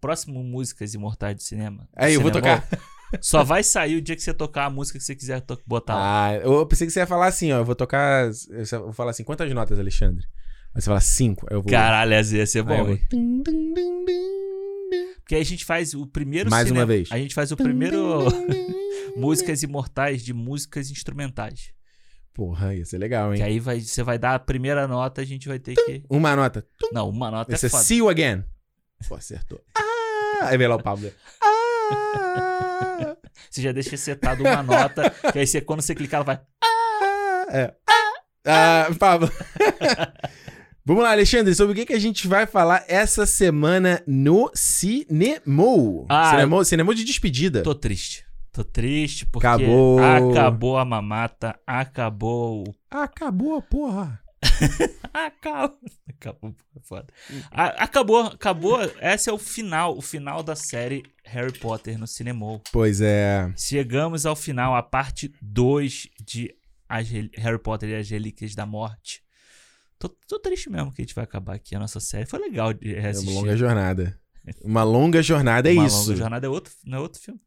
próximo 0.00 0.42
Músicas 0.42 0.92
Imortais 0.92 1.36
do 1.36 1.42
Cinema. 1.42 1.84
do 1.84 1.88
Aí, 1.94 2.14
eu 2.14 2.20
vou 2.20 2.32
Cinemol, 2.32 2.58
tocar. 2.58 2.80
Só 3.20 3.44
vai 3.44 3.62
sair 3.62 3.94
o 3.94 4.02
dia 4.02 4.16
que 4.16 4.22
você 4.22 4.34
tocar 4.34 4.64
a 4.64 4.70
música 4.70 4.98
que 4.98 5.04
você 5.04 5.14
quiser 5.14 5.40
botar 5.64 5.94
lá. 5.94 6.26
Ah, 6.26 6.34
eu 6.34 6.66
pensei 6.66 6.84
que 6.88 6.92
você 6.92 6.98
ia 6.98 7.06
falar 7.06 7.28
assim, 7.28 7.52
ó. 7.52 7.58
Eu 7.58 7.64
vou 7.64 7.76
tocar. 7.76 8.28
Eu 8.50 8.82
vou 8.82 8.92
falar 8.92 9.12
assim, 9.12 9.22
quantas 9.22 9.52
notas, 9.52 9.78
Alexandre? 9.78 10.26
Aí 10.74 10.80
você 10.82 10.86
fala 10.86 11.00
cinco. 11.00 11.46
Aí 11.48 11.56
eu 11.56 11.62
vou. 11.62 11.70
Caralho, 11.70 12.12
essa 12.12 12.36
ia 12.36 12.44
ser 12.44 12.58
Aí 12.58 12.64
bom, 12.64 12.74
eu 12.74 12.84
vou-? 12.86 12.98
Porque 15.18 15.36
aí 15.36 15.42
a 15.42 15.44
gente 15.44 15.64
faz 15.64 15.94
o 15.94 16.08
primeiro 16.08 16.50
Mais 16.50 16.66
cinema- 16.66 16.80
uma 16.80 16.86
vez. 16.86 17.08
A 17.12 17.18
gente 17.18 17.36
faz 17.36 17.52
o 17.52 17.56
primeiro 17.56 18.24
Músicas 19.16 19.62
Imortais 19.62 20.24
de 20.24 20.34
músicas 20.34 20.90
instrumentais. 20.90 21.70
Porra, 22.34 22.74
ia 22.74 22.84
ser 22.84 22.98
legal, 22.98 23.30
Que 23.32 23.38
hein? 23.38 23.42
aí 23.44 23.60
vai, 23.60 23.80
você 23.80 24.02
vai 24.02 24.18
dar 24.18 24.34
a 24.34 24.38
primeira 24.38 24.88
nota, 24.88 25.20
a 25.20 25.24
gente 25.24 25.46
vai 25.48 25.58
ter 25.58 25.74
que. 25.74 26.02
Uma 26.08 26.34
nota. 26.34 26.66
Não, 26.92 27.08
uma 27.10 27.30
nota 27.30 27.54
Vai 27.54 27.66
é 27.66 27.68
foda. 27.70 27.82
See 27.82 27.98
You 27.98 28.08
Again. 28.08 28.44
Pô, 29.08 29.14
acertou. 29.16 29.60
Ah! 30.42 30.46
Aí 30.48 30.58
vem 30.58 30.66
lá 30.66 30.74
o 30.74 30.82
Pablo. 30.82 31.08
Ah! 31.40 33.16
Você 33.48 33.62
já 33.62 33.70
deixa 33.70 33.96
setado 33.96 34.42
uma 34.42 34.60
nota, 34.62 35.08
que 35.30 35.38
aí 35.38 35.46
você, 35.46 35.60
quando 35.60 35.82
você 35.82 35.94
clicar, 35.94 36.18
ela 36.18 36.24
vai. 36.24 36.40
Ah! 36.64 37.46
É. 37.50 37.74
Ah, 38.44 38.88
Pablo. 38.98 39.30
Vamos 40.84 41.04
lá, 41.04 41.12
Alexandre, 41.12 41.54
sobre 41.54 41.72
o 41.72 41.76
que, 41.76 41.86
que 41.86 41.92
a 41.92 41.98
gente 41.98 42.26
vai 42.26 42.44
falar 42.44 42.84
essa 42.88 43.24
semana 43.24 44.02
no 44.04 44.50
Cinemou? 44.52 46.06
Ah, 46.08 46.30
Cinemou, 46.30 46.64
Cinemou 46.64 46.92
de 46.94 47.04
despedida. 47.04 47.62
Tô 47.62 47.72
triste. 47.72 48.24
Tô 48.52 48.62
triste 48.62 49.24
porque 49.26 49.46
Acabou. 49.46 49.98
acabou 49.98 50.76
a 50.76 50.84
mamata, 50.84 51.58
acabou 51.66 52.64
Acabou 52.90 53.56
a 53.56 53.62
porra. 53.62 54.20
Acabou. 55.14 55.78
Acabou, 56.08 56.54
é 56.76 56.80
foda. 56.82 57.06
Acabou, 57.50 58.20
acabou. 58.26 58.78
Esse 59.00 59.30
é 59.30 59.32
o 59.32 59.38
final, 59.38 59.96
o 59.96 60.02
final 60.02 60.42
da 60.42 60.56
série 60.56 61.02
Harry 61.24 61.56
Potter 61.58 61.98
no 61.98 62.06
cinema. 62.06 62.60
Pois 62.72 63.00
é. 63.00 63.52
Chegamos 63.56 64.26
ao 64.26 64.34
final, 64.36 64.74
a 64.74 64.82
parte 64.82 65.32
2 65.40 66.08
de 66.26 66.54
Harry 67.36 67.58
Potter 67.58 67.90
e 67.90 67.94
as 67.96 68.10
Relíquias 68.10 68.54
da 68.54 68.66
Morte. 68.66 69.22
Tô, 69.98 70.08
tô 70.08 70.40
triste 70.40 70.68
mesmo 70.68 70.92
que 70.92 71.00
a 71.00 71.04
gente 71.04 71.14
vai 71.14 71.24
acabar 71.24 71.54
aqui 71.54 71.74
a 71.76 71.78
nossa 71.78 72.00
série. 72.00 72.26
Foi 72.26 72.38
legal 72.40 72.72
de 72.72 72.94
É 72.94 73.00
reassistir. 73.00 73.30
uma 73.32 73.40
longa 73.40 73.56
jornada. 73.56 74.20
Uma 74.62 74.82
longa 74.82 75.22
jornada 75.22 75.70
é 75.70 75.74
Uma 75.74 75.86
isso. 75.86 75.98
longa 76.00 76.16
jornada 76.16 76.46
é 76.46 76.50
outro, 76.50 76.72
não 76.84 76.98
é 76.98 77.00
outro 77.00 77.20
filme. 77.20 77.40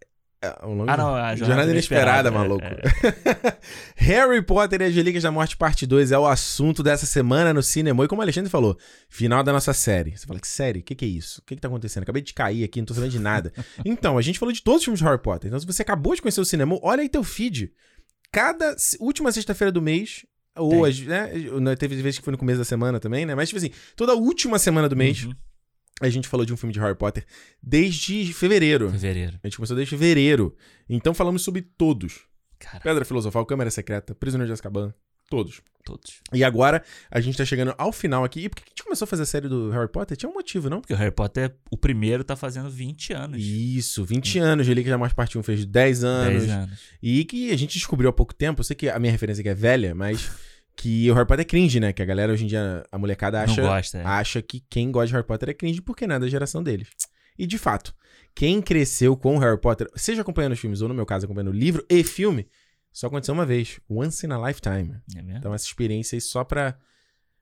É, 0.45 0.65
um 0.65 0.75
longa- 0.75 0.93
Ah, 0.93 0.97
não, 0.97 1.15
a 1.15 1.36
Jornada, 1.36 1.38
Jornada 1.38 1.71
Inesperada, 1.71 2.29
Inesperada, 2.29 2.31
maluco. 2.31 2.63
é, 2.65 3.58
Harry 3.95 4.41
Potter 4.41 4.81
e 4.81 4.86
as 4.86 4.93
Relíquias 4.95 5.23
da 5.23 5.31
Morte, 5.31 5.55
parte 5.58 5.86
2, 5.86 6.12
é 6.12 6.17
o 6.19 6.25
assunto 6.27 6.84
dessa 6.84 7.05
semana 7.05 7.53
no 7.53 7.63
cinema. 7.63 8.03
E 8.03 8.08
como 8.08 8.21
o 8.21 8.23
Alexandre 8.23 8.49
falou, 8.49 8.77
final 9.10 9.43
da 9.43 9.51
nossa 9.53 9.73
série. 9.73 10.17
Você 10.17 10.25
fala, 10.25 10.39
que 10.39 10.47
série? 10.47 10.79
O 10.79 10.84
que, 10.84 10.95
que 10.95 11.05
é 11.05 11.08
isso? 11.08 11.41
O 11.41 11.45
que, 11.45 11.55
que 11.55 11.62
tá 11.62 11.67
acontecendo? 11.67 12.03
Acabei 12.03 12.21
de 12.21 12.34
cair 12.34 12.63
aqui, 12.63 12.79
não 12.79 12.86
tô 12.86 12.93
sabendo 12.93 13.12
de 13.12 13.19
nada. 13.19 13.51
então, 13.86 14.17
a 14.17 14.21
gente 14.21 14.39
falou 14.39 14.51
de 14.53 14.62
todos 14.62 14.79
os 14.79 14.84
filmes 14.86 14.99
de 14.99 15.05
Harry 15.05 15.21
Potter. 15.21 15.47
Então, 15.47 15.60
se 15.60 15.65
você 15.65 15.81
acabou 15.81 16.15
de 16.15 16.21
conhecer 16.21 16.41
o 16.41 16.45
cinema, 16.45 16.77
olha 16.81 17.01
aí 17.01 17.10
teu 17.10 17.23
feed. 17.23 17.71
Cada 18.31 18.75
última 18.99 19.31
sexta-feira 19.31 19.71
do 19.71 19.81
mês, 19.81 20.25
ou 20.58 20.84
as- 20.86 20.99
né, 20.99 21.31
não, 21.60 21.75
teve 21.75 21.95
vezes 22.01 22.19
que 22.19 22.25
foi 22.25 22.31
no 22.31 22.38
começo 22.38 22.60
da 22.60 22.65
semana 22.65 22.99
também, 22.99 23.25
né? 23.25 23.34
Mas, 23.36 23.49
tipo 23.49 23.58
assim, 23.58 23.71
toda 23.95 24.13
última 24.13 24.60
semana 24.60 24.89
do 24.89 24.95
mês, 24.95 25.23
Uhum. 25.23 25.34
A 26.01 26.10
gente 26.10 26.27
falou 26.27 26.45
de 26.45 26.53
um 26.53 26.58
filme 26.58 26.73
de 26.73 26.79
Harry 26.79 26.95
Potter 26.95 27.25
desde 27.62 28.34
fevereiro. 28.34 28.89
Fevereiro. 28.91 29.39
A 29.43 29.47
gente 29.47 29.55
começou 29.58 29.75
desde 29.75 29.89
fevereiro. 29.95 30.55
Então 30.89 31.13
falamos 31.13 31.41
sobre 31.41 31.62
todos. 31.62 32.21
Cara, 32.60 32.79
Pedra 32.81 33.05
Filosofal, 33.05 33.45
Câmara 33.45 33.71
Secreta, 33.71 34.13
Prisioneiro 34.15 34.47
de 34.47 34.53
Azkaban, 34.53 34.93
todos. 35.29 35.62
todos. 35.84 36.21
E 36.34 36.43
agora 36.43 36.84
a 37.10 37.19
gente 37.21 37.38
tá 37.38 37.45
chegando 37.45 37.73
ao 37.77 37.91
final 37.91 38.23
aqui. 38.23 38.41
E 38.41 38.49
por 38.49 38.55
que 38.55 38.63
a 38.65 38.69
gente 38.69 38.84
começou 38.84 39.05
a 39.05 39.08
fazer 39.08 39.23
a 39.23 39.25
série 39.25 39.47
do 39.47 39.69
Harry 39.71 39.88
Potter? 39.89 40.17
Tinha 40.17 40.29
um 40.29 40.34
motivo, 40.34 40.69
não? 40.69 40.81
Porque 40.81 40.93
o 40.93 40.97
Harry 40.97 41.12
Potter, 41.12 41.55
o 41.71 41.77
primeiro, 41.77 42.23
tá 42.23 42.36
fazendo 42.36 42.69
20 42.69 43.13
anos. 43.13 43.41
Isso, 43.41 44.03
20 44.03 44.39
anos. 44.39 44.67
Relíquia 44.67 44.91
da 44.91 44.97
Morte 44.97 45.15
Parte 45.15 45.38
1 45.38 45.43
fez 45.43 45.65
10 45.65 46.03
anos. 46.03 46.41
10 46.43 46.49
anos. 46.49 46.79
E 47.01 47.23
que 47.25 47.51
a 47.51 47.58
gente 47.58 47.73
descobriu 47.73 48.10
há 48.10 48.13
pouco 48.13 48.34
tempo. 48.34 48.60
Eu 48.62 48.65
sei 48.65 48.75
que 48.75 48.89
a 48.89 48.99
minha 48.99 49.12
referência 49.12 49.41
aqui 49.41 49.49
é 49.49 49.55
velha, 49.55 49.93
mas 49.95 50.29
que 50.75 51.09
o 51.09 51.13
Harry 51.13 51.25
Potter 51.27 51.41
é 51.41 51.45
cringe, 51.47 51.79
né? 51.79 51.93
Que 51.93 52.01
a 52.01 52.05
galera 52.05 52.33
hoje 52.33 52.43
em 52.43 52.47
dia, 52.47 52.83
a 52.91 52.97
molecada 52.97 53.41
acha, 53.41 53.61
gosta, 53.61 53.97
é. 53.99 54.03
acha 54.03 54.41
que 54.41 54.63
quem 54.69 54.91
gosta 54.91 55.07
de 55.07 55.13
Harry 55.13 55.25
Potter 55.25 55.49
é 55.49 55.53
cringe 55.53 55.81
porque 55.81 56.05
não 56.05 56.15
é 56.15 56.19
da 56.19 56.27
geração 56.27 56.61
deles. 56.63 56.89
E 57.38 57.45
de 57.47 57.57
fato, 57.57 57.93
quem 58.33 58.61
cresceu 58.61 59.15
com 59.17 59.35
o 59.35 59.39
Harry 59.39 59.59
Potter, 59.59 59.89
seja 59.95 60.21
acompanhando 60.21 60.53
os 60.53 60.59
filmes 60.59 60.81
ou 60.81 60.88
no 60.88 60.93
meu 60.93 61.05
caso 61.05 61.25
acompanhando 61.25 61.49
o 61.49 61.57
livro 61.57 61.85
e 61.89 62.03
filme, 62.03 62.47
só 62.91 63.07
aconteceu 63.07 63.33
uma 63.33 63.45
vez. 63.45 63.79
Once 63.89 64.25
in 64.25 64.31
a 64.31 64.47
lifetime. 64.47 64.95
É 65.15 65.21
mesmo? 65.21 65.38
Então 65.39 65.53
essa 65.53 65.65
experiência 65.65 66.15
aí 66.15 66.21
só 66.21 66.43
pra 66.43 66.77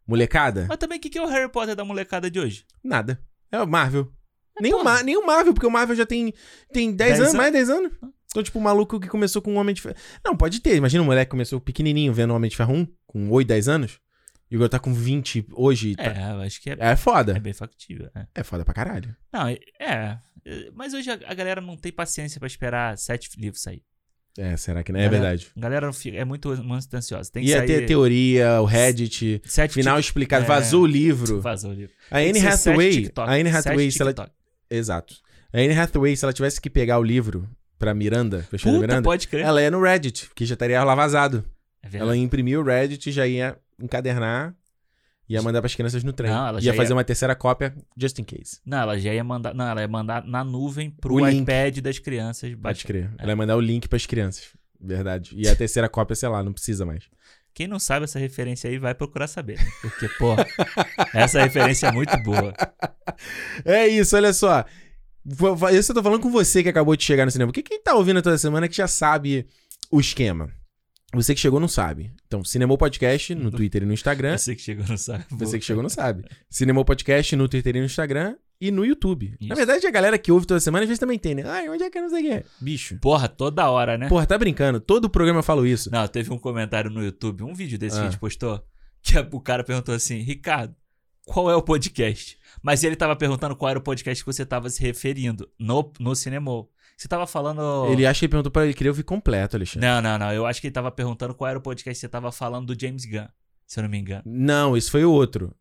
molecada, 0.07 0.65
Mas 0.67 0.77
também, 0.77 0.97
o 0.97 1.01
que, 1.01 1.09
que 1.09 1.17
é 1.17 1.21
o 1.21 1.27
Harry 1.27 1.49
Potter 1.51 1.75
da 1.75 1.85
molecada 1.85 2.29
de 2.29 2.39
hoje? 2.39 2.65
nada. 2.83 3.19
É 3.51 3.61
o 3.61 3.67
Marvel. 3.67 4.11
nem, 4.59 4.73
o. 4.73 4.83
Ma 4.83 5.03
nem 5.03 5.15
o 5.15 5.25
Marvel, 5.25 5.53
porque 5.53 5.67
o 5.67 5.71
Marvel 5.71 5.95
já 5.95 6.05
tem, 6.07 6.33
tem 6.71 6.91
10 6.91 6.97
10 6.97 7.19
anos, 7.19 7.33
an- 7.33 7.37
mais 7.37 7.51
de 7.51 7.57
10 7.59 7.69
anos. 7.69 7.91
Então, 8.31 8.41
tipo, 8.41 8.57
o 8.57 8.61
maluco 8.61 8.99
que 8.99 9.07
começou 9.07 9.43
com 9.43 9.53
um 9.53 9.57
Homem 9.57 9.75
de 9.75 9.81
Ferro. 9.81 9.95
Não, 10.25 10.35
pode 10.35 10.59
ter. 10.59 10.75
Imagina 10.75 11.03
um 11.03 11.05
moleque 11.05 11.25
que 11.27 11.31
começou 11.31 11.61
pequenininho 11.61 12.11
vendo 12.11 12.31
o 12.31 12.35
Homem 12.35 12.49
de 12.49 12.57
Ferro 12.57 12.73
1, 12.73 12.87
com 13.13 13.29
8, 13.29 13.47
10 13.47 13.67
anos. 13.69 13.99
E 14.51 14.55
agora 14.55 14.69
tá 14.69 14.79
com 14.79 14.93
20 14.93 15.47
hoje. 15.53 15.95
É, 15.97 16.09
Tá... 16.09 16.31
eu 16.31 16.41
acho 16.41 16.61
que 16.61 16.69
é, 16.69 16.73
É, 16.79 16.89
é 16.91 16.95
foda. 16.97 17.39
bem 17.39 17.53
factível. 17.53 18.09
É. 18.13 18.25
É 18.35 18.43
foda 18.43 18.65
pra 18.65 18.73
caralho. 18.73 19.15
Não, 19.31 19.47
é, 19.47 19.57
é. 19.79 20.17
Mas 20.75 20.93
hoje 20.93 21.09
a, 21.09 21.19
a 21.25 21.33
galera 21.33 21.61
não 21.61 21.77
tem 21.77 21.91
paciência 21.91 22.37
pra 22.39 22.47
esperar 22.47 22.97
sete 22.97 23.29
livros 23.39 23.61
sair. 23.61 23.81
É, 24.37 24.57
será 24.57 24.83
que 24.83 24.91
não? 24.91 24.99
É 24.99 25.03
Galera, 25.03 25.21
verdade. 25.21 25.47
A 25.55 25.59
galera 25.59 25.91
é 26.11 26.25
muito, 26.25 26.49
ansiosa. 26.95 27.31
Tem 27.31 27.43
que 27.43 27.49
Ia 27.49 27.57
sair 27.59 27.67
ter 27.67 27.83
a 27.83 27.87
teoria, 27.87 28.61
o 28.61 28.65
Reddit, 28.65 29.41
sete 29.45 29.73
final 29.75 29.97
tic- 29.97 30.05
explicado, 30.05 30.43
é, 30.43 30.47
vazou 30.47 30.81
o 30.83 30.87
livro. 30.87 31.39
Vazou 31.39 31.69
o 31.69 31.73
livro. 31.73 31.93
A 32.09 32.17
Anne 32.17 32.39
Hathaway, 32.39 32.91
TikTok, 32.91 33.29
a 33.29 33.33
Anne 33.33 33.49
Hathaway, 33.49 33.91
se 33.91 34.01
ela... 34.01 34.13
Exato. 34.69 35.15
A 35.53 35.57
Anne 35.59 35.77
Hathaway, 35.77 36.15
se 36.15 36.25
ela 36.25 36.33
tivesse 36.33 36.59
que 36.59 36.67
pegar 36.69 36.97
o 36.97 37.03
livro 37.03 37.47
pra 37.77 37.93
Miranda, 37.93 38.45
Puta, 38.49 38.71
Miranda, 38.71 39.01
pode 39.03 39.27
crer. 39.27 39.45
ela 39.45 39.61
ia 39.61 39.69
no 39.69 39.79
Reddit, 39.81 40.31
que 40.35 40.45
já 40.47 40.53
estaria 40.53 40.83
lá 40.83 40.95
vazado. 40.95 41.45
É. 41.91 41.97
Ela 41.97 42.15
ia 42.15 42.23
imprimir 42.23 42.59
o 42.59 42.63
Reddit, 42.63 43.11
já 43.11 43.27
ia 43.27 43.57
encadernar, 43.79 44.55
ia 45.27 45.41
mandar 45.41 45.61
pras 45.61 45.75
crianças 45.75 46.03
no 46.03 46.13
trem. 46.13 46.31
Não, 46.31 46.47
ela 46.47 46.57
ia 46.59 46.63
já 46.63 46.73
fazer 46.73 46.91
ia- 46.91 46.95
uma 46.95 47.03
terceira 47.03 47.35
cópia, 47.35 47.73
just 47.97 48.17
in 48.19 48.23
case. 48.23 48.59
Não, 48.65 48.77
ela 48.79 48.97
já 48.99 49.13
ia 49.13 49.23
mandar. 49.23 49.53
Não, 49.53 49.67
ela 49.67 49.81
ia 49.81 49.87
mandar 49.87 50.23
na 50.25 50.43
nuvem 50.43 50.89
pro 50.89 51.15
O 51.15 51.19
link. 51.29 51.41
iPad 51.41 51.79
das 51.79 51.99
crianças. 51.99 52.53
Pode 52.55 52.85
crer. 52.85 53.11
Ela 53.17 53.31
ia 53.31 53.35
mandar 53.35 53.55
o 53.57 53.61
link 53.61 53.87
pras 53.87 54.05
crianças. 54.05 54.47
Verdade. 54.79 55.33
E 55.35 55.47
a 55.47 55.55
terceira 55.55 55.87
cópia, 55.89 56.15
sei 56.15 56.29
lá, 56.29 56.43
não 56.43 56.53
precisa 56.53 56.85
mais. 56.85 57.05
Quem 57.53 57.67
não 57.67 57.77
sabe 57.79 58.05
essa 58.05 58.17
referência 58.17 58.69
aí 58.69 58.77
vai 58.79 58.95
procurar 58.95 59.27
saber. 59.27 59.59
Porque, 59.81 60.09
pô, 60.17 60.35
essa 61.13 61.41
referência 61.43 61.87
é 61.87 61.91
muito 61.91 62.17
boa. 62.23 62.53
É 63.63 63.87
isso, 63.87 64.15
olha 64.15 64.33
só. 64.33 64.65
Isso 65.71 65.91
eu 65.91 65.95
tô 65.95 66.03
falando 66.03 66.19
com 66.21 66.31
você 66.31 66.61
que 66.63 66.69
acabou 66.69 66.95
de 66.95 67.03
chegar 67.03 67.25
no 67.25 67.31
cinema. 67.31 67.49
Porque 67.51 67.61
quem 67.63 67.81
tá 67.81 67.93
ouvindo 67.95 68.21
toda 68.21 68.37
semana 68.37 68.67
que 68.67 68.75
já 68.75 68.87
sabe 68.87 69.47
o 69.91 69.99
esquema. 69.99 70.49
Você 71.13 71.33
que 71.35 71.39
chegou 71.39 71.59
não 71.59 71.67
sabe. 71.67 72.11
Então, 72.27 72.43
Cinemou 72.43 72.77
Podcast 72.77 73.35
no 73.35 73.49
Twitter 73.51 73.83
e 73.83 73.85
no 73.85 73.93
Instagram. 73.93 74.37
Você 74.37 74.55
que 74.55 74.61
chegou 74.61 74.85
não 74.87 74.97
sabe. 74.97 75.25
Você 75.31 75.59
que 75.59 75.65
chegou 75.65 75.83
não 75.83 75.89
sabe. 75.89 76.25
Cinemou 76.49 76.83
Podcast 76.83 77.35
no 77.35 77.47
Twitter 77.47 77.75
e 77.75 77.79
no 77.79 77.85
Instagram 77.85 78.35
e 78.59 78.71
no 78.71 78.85
YouTube. 78.85 79.35
Na 79.39 79.47
Isso. 79.47 79.55
verdade, 79.55 79.85
a 79.85 79.91
galera 79.91 80.17
que 80.17 80.31
ouve 80.31 80.47
toda 80.47 80.59
semana 80.59 80.83
às 80.83 80.87
vezes 80.89 80.99
também 80.99 81.19
tem, 81.19 81.35
né? 81.35 81.43
Ai, 81.45 81.69
onde 81.69 81.83
é 81.83 81.89
que 81.89 81.97
eu 81.97 82.01
não 82.01 82.09
sei 82.09 82.19
o 82.19 82.23
que 82.23 82.31
é? 82.31 82.43
Bicho. 82.61 82.97
Porra, 82.99 83.27
toda 83.27 83.69
hora, 83.69 83.97
né? 83.97 84.07
Porra, 84.07 84.25
tá 84.25 84.37
brincando. 84.37 84.79
Todo 84.79 85.09
programa 85.09 85.39
eu 85.39 85.43
falo 85.43 85.67
isso. 85.67 85.91
Não, 85.91 86.07
teve 86.07 86.31
um 86.33 86.37
comentário 86.39 86.89
no 86.89 87.03
YouTube, 87.03 87.43
um 87.43 87.53
vídeo 87.53 87.77
desse 87.77 87.95
que 87.97 88.01
Ah. 88.01 88.07
a 88.07 88.09
gente 88.09 88.19
postou, 88.19 88.63
que 89.01 89.17
o 89.31 89.39
cara 89.41 89.63
perguntou 89.63 89.93
assim: 89.93 90.19
Ricardo, 90.21 90.73
qual 91.25 91.49
é 91.51 91.55
o 91.55 91.61
podcast? 91.61 92.37
Mas 92.61 92.83
ele 92.83 92.95
tava 92.95 93.15
perguntando 93.15 93.55
qual 93.55 93.69
era 93.69 93.79
o 93.79 93.81
podcast 93.83 94.23
que 94.23 94.31
você 94.31 94.45
tava 94.45 94.69
se 94.69 94.81
referindo 94.81 95.49
no, 95.59 95.91
no 95.99 96.15
Cinemol. 96.15 96.71
Você 96.97 97.07
tava 97.07 97.27
falando. 97.27 97.87
Ele 97.91 98.05
acha 98.05 98.19
que 98.19 98.25
ele 98.25 98.31
perguntou 98.31 98.51
pra 98.51 98.65
ele, 98.65 98.73
queria 98.73 98.91
ouvir 98.91 99.03
completo, 99.03 99.55
Alexandre. 99.55 99.87
Não, 99.87 100.01
não, 100.01 100.17
não. 100.17 100.31
Eu 100.33 100.45
acho 100.45 100.61
que 100.61 100.67
ele 100.67 100.73
tava 100.73 100.91
perguntando 100.91 101.33
qual 101.33 101.49
era 101.49 101.59
o 101.59 101.61
podcast 101.61 101.97
que 101.97 102.01
você 102.01 102.09
tava 102.09 102.31
falando 102.31 102.73
do 102.73 102.79
James 102.79 103.05
Gunn, 103.05 103.27
se 103.65 103.79
eu 103.79 103.83
não 103.83 103.89
me 103.89 103.97
engano. 103.97 104.23
Não, 104.25 104.77
esse 104.77 104.89
foi 104.89 105.03
o 105.03 105.11
outro. 105.11 105.53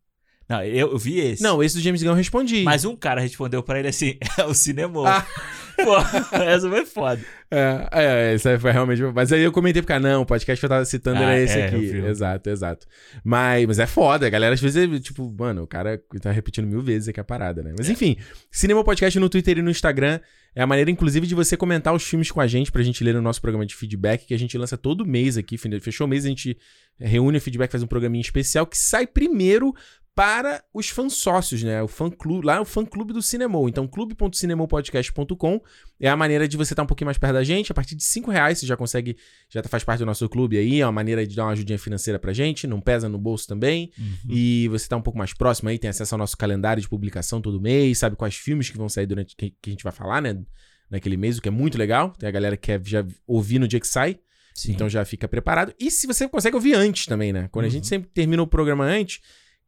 Não, 0.49 0.63
eu, 0.63 0.91
eu 0.91 0.97
vi 0.97 1.19
esse. 1.19 1.41
Não, 1.41 1.63
esse 1.63 1.75
do 1.75 1.81
James 1.81 2.01
Gunn 2.01 2.11
eu 2.11 2.15
respondi. 2.15 2.63
Mas 2.63 2.85
um 2.85 2.95
cara 2.95 3.21
respondeu 3.21 3.63
pra 3.63 3.79
ele 3.79 3.87
assim: 3.87 4.17
é 4.37 4.43
o 4.43 4.53
Cinemol. 4.53 5.07
Ah. 5.07 5.25
Pô, 5.75 5.97
essa 6.37 6.69
foi 6.69 6.85
foda. 6.85 7.21
É, 7.49 7.87
é, 7.91 8.35
isso 8.35 8.47
aí 8.47 8.59
foi 8.59 8.71
realmente. 8.71 9.01
Mas 9.13 9.31
aí 9.31 9.41
eu 9.41 9.51
comentei 9.51 9.81
porque, 9.81 9.93
ah, 9.93 9.99
não, 9.99 10.21
o 10.21 10.25
podcast 10.25 10.59
que 10.59 10.65
eu 10.65 10.69
tava 10.69 10.85
citando 10.85 11.19
Ah, 11.19 11.23
era 11.23 11.39
esse 11.39 11.57
é, 11.57 11.65
aqui. 11.65 11.95
Exato, 11.97 12.49
exato. 12.49 12.87
Mas, 13.23 13.65
mas 13.65 13.79
é 13.79 13.87
foda, 13.87 14.27
a 14.27 14.29
galera 14.29 14.53
às 14.53 14.61
vezes, 14.61 14.77
é, 14.77 14.99
tipo, 14.99 15.33
mano, 15.37 15.63
o 15.63 15.67
cara 15.67 16.01
tá 16.21 16.31
repetindo 16.31 16.67
mil 16.67 16.81
vezes 16.81 17.09
aqui 17.09 17.19
a 17.19 17.23
parada, 17.23 17.63
né? 17.63 17.73
Mas 17.77 17.89
enfim, 17.89 18.17
Cinema 18.51 18.83
Podcast 18.83 19.19
no 19.19 19.29
Twitter 19.29 19.57
e 19.57 19.61
no 19.61 19.71
Instagram 19.71 20.19
é 20.55 20.61
a 20.61 20.67
maneira, 20.67 20.91
inclusive, 20.91 21.25
de 21.25 21.33
você 21.33 21.57
comentar 21.57 21.93
os 21.93 22.03
filmes 22.03 22.29
com 22.29 22.39
a 22.39 22.45
gente 22.45 22.71
pra 22.71 22.83
gente 22.83 23.03
ler 23.03 23.15
no 23.15 23.21
nosso 23.21 23.41
programa 23.41 23.65
de 23.65 23.75
feedback, 23.75 24.27
que 24.27 24.33
a 24.33 24.39
gente 24.39 24.55
lança 24.57 24.77
todo 24.77 25.05
mês 25.05 25.35
aqui. 25.35 25.57
Fechou 25.57 26.05
o 26.05 26.09
mês, 26.09 26.25
a 26.25 26.29
gente 26.29 26.55
reúne 26.99 27.39
o 27.39 27.41
feedback, 27.41 27.71
faz 27.71 27.81
um 27.81 27.87
programinha 27.87 28.21
especial 28.21 28.67
que 28.67 28.77
sai 28.77 29.07
primeiro 29.07 29.73
para 30.15 30.63
os 30.73 30.89
fãs 30.89 31.13
sócios, 31.13 31.63
né? 31.63 31.81
O 31.81 31.87
fã 31.87 32.09
clube, 32.09 32.45
lá 32.45 32.57
é 32.57 32.59
o 32.59 32.65
fã 32.65 32.85
clube 32.85 33.11
do 33.13 33.21
Cinemol. 33.21 33.67
Então, 33.67 33.87
clube.cinemopodcast.com 33.87 35.61
é 35.99 36.09
a 36.09 36.15
maneira 36.15 36.47
de 36.47 36.55
você 36.57 36.73
estar 36.73 36.83
um 36.83 36.85
pouquinho 36.85 37.07
mais 37.07 37.17
perto 37.17 37.33
da 37.33 37.43
gente. 37.43 37.71
A 37.71 37.75
partir 37.75 37.95
de 37.95 38.03
5 38.03 38.29
reais 38.29 38.59
você 38.59 38.65
já 38.65 38.77
consegue, 38.77 39.17
já 39.49 39.63
faz 39.63 39.83
parte 39.83 39.99
do 39.99 40.05
nosso 40.05 40.27
clube 40.29 40.57
aí. 40.57 40.81
É 40.81 40.85
uma 40.85 40.91
maneira 40.91 41.25
de 41.25 41.35
dar 41.35 41.45
uma 41.45 41.51
ajudinha 41.53 41.79
financeira 41.79 42.19
pra 42.19 42.31
gente, 42.33 42.67
não 42.67 42.79
pesa 42.79 43.09
no 43.09 43.17
bolso 43.17 43.47
também. 43.47 43.91
Uhum. 43.97 44.15
E 44.29 44.67
você 44.67 44.87
tá 44.87 44.95
um 44.97 45.01
pouco 45.01 45.17
mais 45.17 45.33
próximo 45.33 45.69
aí, 45.69 45.79
tem 45.79 45.89
acesso 45.89 46.13
ao 46.13 46.19
nosso 46.19 46.37
calendário 46.37 46.81
de 46.81 46.87
publicação 46.89 47.41
todo 47.41 47.59
mês, 47.59 47.97
sabe 47.99 48.15
quais 48.15 48.35
filmes 48.35 48.69
que 48.69 48.77
vão 48.77 48.89
sair 48.89 49.05
durante 49.07 49.35
que, 49.35 49.49
que 49.61 49.69
a 49.69 49.71
gente 49.71 49.83
vai 49.83 49.93
falar, 49.93 50.21
né? 50.21 50.39
Naquele 50.89 51.17
mês, 51.17 51.37
o 51.37 51.41
que 51.41 51.47
é 51.47 51.51
muito 51.51 51.77
legal. 51.77 52.11
Tem 52.11 52.29
a 52.29 52.31
galera 52.31 52.55
que 52.55 52.67
quer 52.67 52.81
já 52.85 53.03
ouvir 53.25 53.57
no 53.57 53.67
dia 53.67 53.79
que 53.79 53.87
sai. 53.87 54.19
Sim. 54.53 54.73
Então 54.73 54.87
já 54.87 55.03
fica 55.03 55.27
preparado. 55.27 55.73
E 55.79 55.89
se 55.89 56.05
você 56.05 56.27
consegue 56.27 56.55
ouvir 56.55 56.75
antes 56.75 57.07
também, 57.07 57.33
né? 57.33 57.49
Quando 57.51 57.65
a 57.65 57.69
gente 57.69 57.85
Uhum. 57.85 57.89
sempre 57.89 58.09
termina 58.13 58.43
o 58.43 58.45
programa 58.47 58.83
antes, 58.85 59.19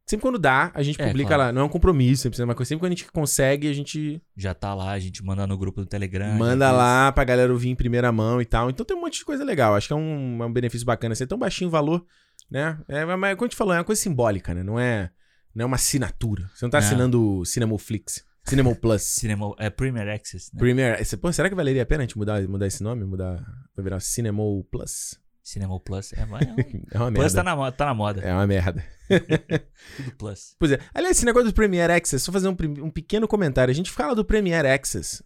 sempre 0.06 0.22
quando 0.22 0.38
dá, 0.38 0.70
a 0.72 0.82
gente 0.82 1.00
É, 1.00 1.06
publica 1.06 1.28
claro. 1.28 1.42
lá. 1.42 1.52
Não 1.52 1.62
é 1.62 1.64
um 1.64 1.68
compromisso, 1.68 2.22
sempre 2.22 2.40
é 2.40 2.44
uma 2.44 2.54
coisa. 2.54 2.68
Sempre 2.68 2.80
quando 2.80 2.92
a 2.92 2.94
gente 2.94 3.10
consegue, 3.12 3.68
a 3.68 3.72
gente 3.72 4.22
já 4.36 4.54
tá 4.54 4.72
lá, 4.74 4.92
a 4.92 4.98
gente 4.98 5.22
manda 5.24 5.46
no 5.46 5.58
grupo 5.58 5.80
do 5.80 5.86
Telegram. 5.86 6.32
manda 6.34 6.70
lá 6.72 7.10
pra 7.12 7.24
galera 7.24 7.52
ouvir 7.52 7.68
em 7.70 7.74
primeira 7.74 8.10
mão 8.12 8.40
e 8.40 8.44
tal. 8.44 8.70
Então 8.70 8.86
tem 8.86 8.96
um 8.96 9.00
monte 9.00 9.18
de 9.18 9.24
coisa 9.24 9.44
legal. 9.44 9.74
Acho 9.74 9.88
que 9.88 9.92
é 9.92 9.96
um, 9.96 10.42
é 10.42 10.46
um 10.46 10.52
benefício 10.52 10.86
bacana. 10.86 11.14
Ser 11.14 11.26
tão 11.26 11.36
baixinho 11.38 11.68
o 11.68 11.70
valor, 11.70 12.04
né? 12.50 12.78
É, 12.88 13.04
mas 13.04 13.34
como 13.34 13.44
a 13.44 13.48
gente 13.48 13.56
falou, 13.56 13.74
é 13.74 13.78
uma 13.78 13.84
coisa 13.84 14.00
simbólica, 14.00 14.54
né? 14.54 14.62
Não 14.62 14.78
é, 14.78 15.10
não 15.54 15.64
é 15.64 15.66
uma 15.66 15.76
assinatura. 15.76 16.48
Você 16.54 16.64
não 16.64 16.70
tá 16.70 16.80
Não. 16.80 16.86
assinando 16.86 17.42
Cinemoflix, 17.44 18.24
Cinema 18.44 18.74
Plus. 18.74 19.02
Cinema, 19.18 19.54
é 19.58 19.68
Premier 19.70 20.08
Access, 20.08 20.50
né? 20.54 20.58
Premier. 20.60 20.98
Pô, 21.20 21.32
será 21.32 21.48
que 21.48 21.54
valeria 21.54 21.82
a 21.82 21.86
pena 21.86 22.02
a 22.04 22.06
gente 22.06 22.16
mudar, 22.16 22.40
mudar 22.48 22.66
esse 22.66 22.82
nome? 22.82 23.04
Mudar 23.04 23.44
pra 23.74 23.82
virar 23.82 23.98
Cinema 24.00 24.42
Plus? 24.70 25.18
Cinema 25.46 25.78
Plus. 25.78 26.12
É, 26.12 26.22
é 26.22 26.24
um... 26.24 26.28
É 26.90 26.98
uma 26.98 27.12
Plus 27.12 27.32
merda. 27.32 27.44
tá 27.44 27.56
na, 27.56 27.72
tá 27.72 27.86
na 27.86 27.94
moda. 27.94 28.20
É 28.20 28.32
uma 28.32 28.46
merda. 28.48 28.84
Tudo 29.96 30.10
Plus. 30.18 30.56
Pois 30.58 30.72
é. 30.72 30.80
Aliás, 30.92 31.16
esse 31.16 31.24
negócio 31.24 31.48
do 31.48 31.54
Premier 31.54 31.88
Access, 31.88 32.24
só 32.24 32.32
fazer 32.32 32.48
um, 32.48 32.56
um 32.82 32.90
pequeno 32.90 33.28
comentário. 33.28 33.70
A 33.70 33.74
gente 33.74 33.92
fala 33.92 34.12
do 34.12 34.24
Premier 34.24 34.66
Access 34.66 35.22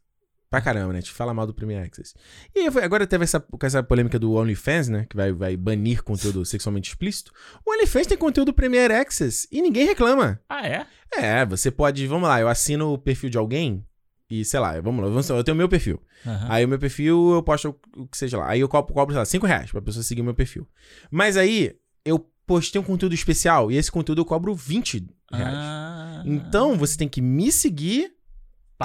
pra 0.50 0.60
caramba, 0.60 0.92
né? 0.92 0.98
A 0.98 1.00
gente 1.00 1.12
fala 1.12 1.32
mal 1.32 1.46
do 1.46 1.54
Premier 1.54 1.86
Access. 1.86 2.12
E 2.54 2.66
agora 2.66 3.06
teve 3.06 3.24
essa, 3.24 3.40
com 3.40 3.66
essa 3.66 3.82
polêmica 3.82 4.18
do 4.18 4.34
OnlyFans, 4.34 4.88
né? 4.90 5.06
Que 5.08 5.16
vai, 5.16 5.32
vai 5.32 5.56
banir 5.56 6.02
conteúdo 6.02 6.44
sexualmente 6.44 6.90
explícito. 6.90 7.32
O 7.64 7.72
OnlyFans 7.72 8.06
tem 8.06 8.18
conteúdo 8.18 8.52
Premier 8.52 8.90
Access 8.90 9.48
e 9.50 9.62
ninguém 9.62 9.86
reclama. 9.86 10.38
Ah, 10.50 10.68
é? 10.68 10.86
É, 11.14 11.46
você 11.46 11.70
pode, 11.70 12.06
vamos 12.06 12.28
lá, 12.28 12.38
eu 12.40 12.48
assino 12.48 12.92
o 12.92 12.98
perfil 12.98 13.30
de 13.30 13.38
alguém 13.38 13.86
e, 14.30 14.44
sei 14.44 14.60
lá, 14.60 14.80
vamos 14.80 15.02
lá, 15.02 15.10
vamos 15.10 15.28
eu 15.28 15.42
tenho 15.42 15.56
o 15.56 15.58
meu 15.58 15.68
perfil. 15.68 16.00
Aham. 16.24 16.46
Aí 16.48 16.64
o 16.64 16.68
meu 16.68 16.78
perfil, 16.78 17.32
eu 17.32 17.42
posto 17.42 17.74
o 17.96 18.06
que 18.06 18.16
seja 18.16 18.38
lá. 18.38 18.48
Aí 18.48 18.60
eu 18.60 18.68
cobro, 18.68 18.94
cobro 18.94 19.12
sei 19.12 19.18
lá, 19.18 19.24
5 19.24 19.46
reais 19.46 19.72
pra 19.72 19.82
pessoa 19.82 20.04
seguir 20.04 20.20
o 20.20 20.24
meu 20.24 20.34
perfil. 20.34 20.68
Mas 21.10 21.36
aí, 21.36 21.76
eu 22.04 22.30
postei 22.46 22.80
um 22.80 22.84
conteúdo 22.84 23.14
especial 23.14 23.72
e 23.72 23.76
esse 23.76 23.90
conteúdo 23.90 24.20
eu 24.20 24.24
cobro 24.24 24.54
20 24.54 25.08
reais. 25.32 25.54
Ah. 25.54 26.22
Então, 26.24 26.76
você 26.76 26.96
tem 26.96 27.08
que 27.08 27.20
me 27.20 27.50
seguir 27.50 28.14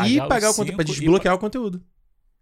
e 0.06 0.20
os 0.20 0.28
pagar 0.28 0.50
o 0.50 0.54
conteúdo 0.56 0.76
pra 0.76 0.84
e 0.84 0.88
desbloquear 0.88 1.36
o 1.36 1.40
conteúdo. 1.40 1.84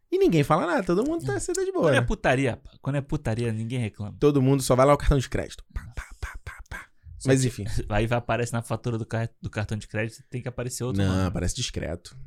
E 0.10 0.18
ninguém 0.18 0.44
fala 0.44 0.66
nada, 0.66 0.84
todo 0.84 1.04
mundo 1.04 1.26
tá, 1.26 1.40
você 1.40 1.52
tá 1.52 1.64
de 1.64 1.72
boa. 1.72 1.86
Quando 1.86 1.96
é 1.96 2.00
né? 2.00 2.06
putaria, 2.06 2.62
quando 2.82 2.96
é 2.98 3.02
putaria, 3.02 3.52
ninguém 3.52 3.80
reclama. 3.80 4.16
Todo 4.20 4.42
mundo 4.42 4.62
só 4.62 4.76
vai 4.76 4.86
lá 4.86 4.94
o 4.94 4.98
cartão 4.98 5.18
de 5.18 5.28
crédito. 5.28 5.64
Pá, 5.74 5.82
pá, 5.96 6.06
pá, 6.22 6.40
Mas 7.26 7.46
enfim. 7.46 7.66
Aí 7.90 8.06
vai 8.08 8.18
aparecer 8.18 8.54
na 8.54 8.62
fatura 8.62 8.98
do, 8.98 9.06
car- 9.06 9.30
do 9.42 9.50
cartão 9.50 9.78
de 9.78 9.88
crédito, 9.88 10.24
tem 10.30 10.42
que 10.42 10.48
aparecer 10.48 10.84
outro 10.84 11.02
Não, 11.04 11.16
nome. 11.24 11.32
parece 11.32 11.56
discreto. 11.56 12.18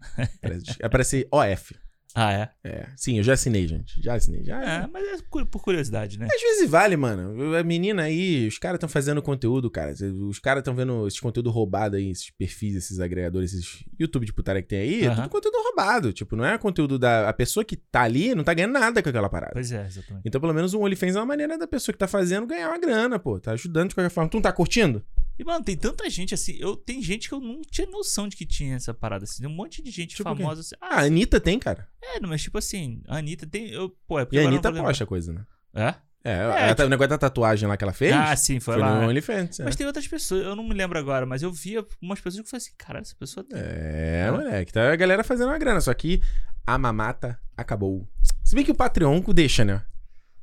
Parece, 0.40 0.62
dis- 0.64 0.78
aparece 0.82 1.28
OF. 1.30 1.74
Ah, 2.14 2.33
é? 2.33 2.51
É. 2.64 2.87
Sim, 2.97 3.19
eu 3.19 3.23
já 3.23 3.35
assinei, 3.35 3.66
gente. 3.69 4.01
Já 4.03 4.14
assinei. 4.14 4.42
Já. 4.42 4.62
É, 4.62 4.87
mas 4.87 5.21
é 5.21 5.23
por 5.29 5.61
curiosidade, 5.61 6.19
né? 6.19 6.27
Às 6.33 6.40
vezes 6.40 6.71
vale, 6.71 6.97
mano. 6.97 7.55
A 7.55 7.62
menina 7.62 8.05
aí, 8.05 8.47
os 8.47 8.59
caras 8.59 8.77
estão 8.77 8.88
fazendo 8.88 9.21
conteúdo, 9.21 9.71
cara. 9.71 9.92
Os 10.29 10.38
caras 10.38 10.62
estão 10.62 10.75
vendo 10.75 11.07
esse 11.07 11.21
conteúdo 11.21 11.51
roubado 11.51 11.97
aí, 11.97 12.11
esses 12.11 12.31
perfis, 12.31 12.75
esses 12.77 13.01
agregadores, 13.01 13.53
esses 13.53 13.85
YouTube 13.99 14.25
de 14.25 14.33
putaria 14.33 14.62
que 14.62 14.69
tem 14.69 14.79
aí. 14.79 15.05
É 15.05 15.09
Aham. 15.09 15.16
tudo 15.16 15.29
conteúdo 15.29 15.62
roubado. 15.62 16.12
Tipo, 16.12 16.37
não 16.37 16.45
é 16.45 16.57
conteúdo 16.57 16.99
da. 16.99 17.29
A 17.29 17.33
pessoa 17.33 17.64
que 17.64 17.77
tá 17.77 18.03
ali 18.03 18.35
não 18.35 18.45
tá 18.45 18.55
ganhando 18.55 18.73
nada 18.73 19.03
com 19.03 19.09
aquela 19.09 19.29
parada. 19.29 19.53
Pois 19.53 19.71
é, 19.71 19.85
exatamente. 19.87 20.27
Então, 20.27 20.40
pelo 20.40 20.55
menos, 20.55 20.73
o 20.73 20.81
OnlyFans 20.81 21.16
é 21.16 21.19
uma 21.21 21.27
maneira 21.27 21.59
da 21.59 21.66
pessoa 21.66 21.92
que 21.92 21.99
tá 21.99 22.09
fazendo 22.09 22.47
ganhar 22.47 22.69
uma 22.69 22.79
grana, 22.79 23.19
pô. 23.19 23.38
Tá 23.38 23.53
ajudando 23.53 23.90
de 23.90 23.95
qualquer 23.95 24.11
forma. 24.11 24.31
Tu 24.31 24.35
não 24.35 24.42
tá 24.42 24.53
curtindo? 24.53 25.05
E, 25.38 25.44
mano, 25.44 25.64
tem 25.64 25.77
tanta 25.77 26.09
gente 26.09 26.33
assim. 26.35 26.57
Eu, 26.59 26.77
tem 26.77 27.03
gente 27.03 27.29
que 27.29 27.35
eu 27.35 27.40
não 27.40 27.61
tinha 27.62 27.87
noção 27.88 28.27
de 28.29 28.37
que 28.37 28.46
tinha 28.46 28.77
essa 28.77 28.94
parada 28.94 29.25
assim. 29.25 29.42
Tem 29.42 29.51
um 29.51 29.55
monte 29.55 29.83
de 29.83 29.90
gente 29.90 30.16
Tipo 30.16 30.25
famosa 30.25 30.61
assim. 30.62 30.75
Ah, 30.81 31.01
a 31.01 31.05
Anitta 31.05 31.38
tem, 31.40 31.59
cara. 31.59 31.87
é, 32.03 32.18
não, 32.20 32.29
mas 32.29 32.42
tipo 32.42 32.57
assim, 32.59 33.03
a 33.07 33.18
Anitta 33.18 33.46
tem. 33.46 33.68
Eu, 33.70 33.90
pô, 34.07 34.18
é 34.18 34.25
porque 34.25 34.37
E 34.37 34.40
a 34.40 34.49
Anitta 34.49 34.72
posta 34.72 35.05
coisa, 35.07 35.33
né? 35.33 35.44
É? 35.75 35.94
É, 36.29 36.70
É, 36.70 36.75
tá- 36.75 36.85
o 36.85 36.88
negócio 36.88 37.11
da 37.11 37.18
tatuagem 37.18 37.68
lá 37.68 37.77
que 37.77 37.85
ela 37.85 37.92
fez 37.92 38.12
Ah, 38.12 38.35
sim, 38.35 38.59
foi, 38.59 38.75
foi 38.75 38.83
lá. 38.83 39.01
no 39.01 39.09
OnlyFans. 39.09 39.61
é. 39.61 39.64
Mas 39.64 39.77
tem 39.77 39.87
outras 39.87 40.09
pessoas, 40.09 40.44
eu 40.44 40.57
não 40.57 40.64
me 40.66 40.75
lembro 40.75 40.99
agora, 40.99 41.25
mas 41.25 41.40
eu 41.40 41.53
via 41.53 41.85
umas 42.03 42.18
pessoas 42.18 42.40
que 42.40 42.46
eu 42.46 42.51
falei 42.51 42.64
assim, 42.64 42.72
cara, 42.77 42.99
essa 42.99 43.14
pessoa 43.14 43.44
tem. 43.44 43.57
É, 43.62 44.29
moleque. 44.33 44.72
Tá 44.72 44.92
a 44.92 44.96
galera 44.96 45.22
fazendo 45.22 45.49
uma 45.51 45.59
grana. 45.59 45.81
Só 45.81 45.94
que 45.94 46.20
a 46.66 46.77
mamata 46.77 47.38
acabou. 47.57 48.09
Se 48.42 48.57
bem 48.57 48.64
que 48.64 48.72
o 48.72 48.75
Patreon 48.75 49.20
deixa, 49.33 49.64
né? 49.64 49.83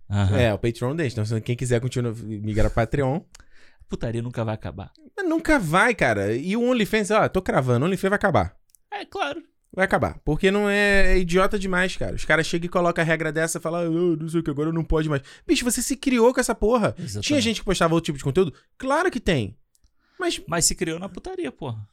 Aham. 0.09 0.37
É, 0.37 0.53
o 0.53 0.57
Patreon 0.57 0.95
deixa. 0.95 1.15
Então, 1.15 1.25
se 1.25 1.41
quem 1.41 1.55
quiser 1.55 1.81
continuar 1.81 2.13
migrar 2.15 2.67
pro 2.71 2.75
Patreon. 2.75 3.19
Putaria 3.89 4.21
nunca 4.21 4.43
vai 4.43 4.53
acabar. 4.55 4.91
Mas 5.15 5.27
nunca 5.29 5.59
vai, 5.59 5.93
cara. 5.93 6.33
E 6.35 6.55
o 6.57 6.61
OnlyFans, 6.63 7.11
ó, 7.11 7.27
tô 7.29 7.41
cravando. 7.41 7.85
O 7.85 7.87
OnlyFans 7.87 8.09
vai 8.09 8.15
acabar. 8.17 8.55
É, 8.91 9.05
claro. 9.05 9.41
Vai 9.75 9.85
acabar. 9.85 10.19
Porque 10.23 10.51
não 10.51 10.69
é, 10.69 11.13
é 11.13 11.17
idiota 11.17 11.57
demais, 11.57 11.97
cara. 11.97 12.15
Os 12.15 12.25
caras 12.25 12.45
chegam 12.45 12.65
e 12.67 12.69
colocam 12.69 13.03
a 13.03 13.05
regra 13.05 13.31
dessa 13.31 13.57
e 13.57 13.61
falam, 13.61 13.81
ah, 13.81 14.17
não 14.19 14.29
sei 14.29 14.39
o 14.39 14.43
que, 14.43 14.49
agora 14.51 14.71
não 14.71 14.83
pode 14.83 15.09
mais. 15.09 15.21
Bicho, 15.47 15.65
você 15.65 15.81
se 15.81 15.95
criou 15.97 16.31
com 16.33 16.39
essa 16.39 16.53
porra. 16.53 16.93
Exatamente. 16.97 17.27
Tinha 17.27 17.41
gente 17.41 17.59
que 17.59 17.65
postava 17.65 17.93
outro 17.95 18.05
tipo 18.05 18.17
de 18.17 18.23
conteúdo? 18.23 18.53
Claro 18.77 19.09
que 19.09 19.19
tem. 19.19 19.57
Mas 20.19 20.39
Mas 20.47 20.65
se 20.65 20.75
criou 20.75 20.99
na 20.99 21.09
putaria, 21.09 21.51
porra. 21.51 21.87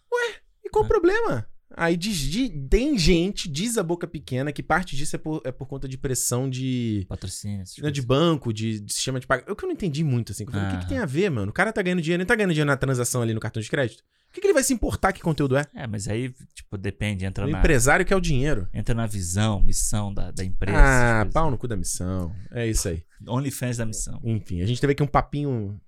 e 0.64 0.68
qual 0.68 0.84
o 0.84 0.86
É. 0.86 0.88
problema? 0.88 1.46
Aí 1.76 1.96
diz, 1.96 2.16
de- 2.18 2.48
tem 2.68 2.98
gente, 2.98 3.48
diz 3.48 3.78
a 3.78 3.82
boca 3.82 4.06
pequena, 4.06 4.50
que 4.52 4.62
parte 4.62 4.96
disso 4.96 5.14
é 5.14 5.18
por, 5.18 5.40
é 5.44 5.52
por 5.52 5.66
conta 5.68 5.88
de 5.88 5.96
pressão 5.96 6.50
de. 6.50 7.06
Patrocínio. 7.08 7.64
né, 7.80 7.90
de 7.90 8.02
banco, 8.02 8.52
de, 8.52 8.80
de 8.80 8.92
sistema 8.92 9.20
de 9.20 9.26
pagamento. 9.26 9.52
O 9.52 9.56
que 9.56 9.64
eu 9.64 9.68
não 9.68 9.74
entendi 9.74 10.02
muito, 10.02 10.32
assim. 10.32 10.44
que 10.44 10.50
Eu 10.50 10.54
falei, 10.54 10.66
o 10.68 10.70
que, 10.72 10.76
que 10.78 10.82
Aham. 10.84 10.88
tem 10.88 10.98
a 10.98 11.06
ver, 11.06 11.30
mano? 11.30 11.50
O 11.50 11.54
cara 11.54 11.72
tá 11.72 11.80
ganhando 11.80 12.02
dinheiro, 12.02 12.20
ele 12.22 12.26
tá 12.28 12.34
ganhando 12.34 12.50
dinheiro 12.52 12.66
na 12.68 12.76
transação 12.76 13.22
ali 13.22 13.32
no 13.32 13.38
cartão 13.40 13.62
de 13.62 13.68
crédito. 13.70 14.00
O 14.00 14.32
que, 14.32 14.40
que 14.40 14.46
ele 14.46 14.54
vai 14.54 14.62
se 14.62 14.72
importar 14.72 15.12
que 15.12 15.20
conteúdo 15.20 15.56
é? 15.56 15.66
É, 15.74 15.86
mas 15.86 16.06
aí, 16.06 16.32
tipo, 16.54 16.76
depende, 16.78 17.24
entra 17.24 17.44
O 17.46 17.50
na, 17.50 17.58
empresário 17.58 18.04
quer 18.06 18.14
o 18.16 18.20
dinheiro. 18.20 18.68
entra 18.74 18.94
na 18.94 19.06
visão, 19.06 19.60
missão 19.60 20.12
da, 20.14 20.30
da 20.30 20.44
empresa. 20.44 20.78
Ah, 20.78 21.26
pau 21.32 21.50
no 21.50 21.58
cu 21.58 21.66
da 21.68 21.76
missão. 21.76 22.32
É 22.52 22.66
isso 22.66 22.88
aí. 22.88 23.02
OnlyFans 23.26 23.76
da 23.76 23.86
missão. 23.86 24.20
Enfim, 24.24 24.60
a 24.60 24.66
gente 24.66 24.80
teve 24.80 24.92
aqui 24.92 25.02
um 25.02 25.06
papinho 25.08 25.80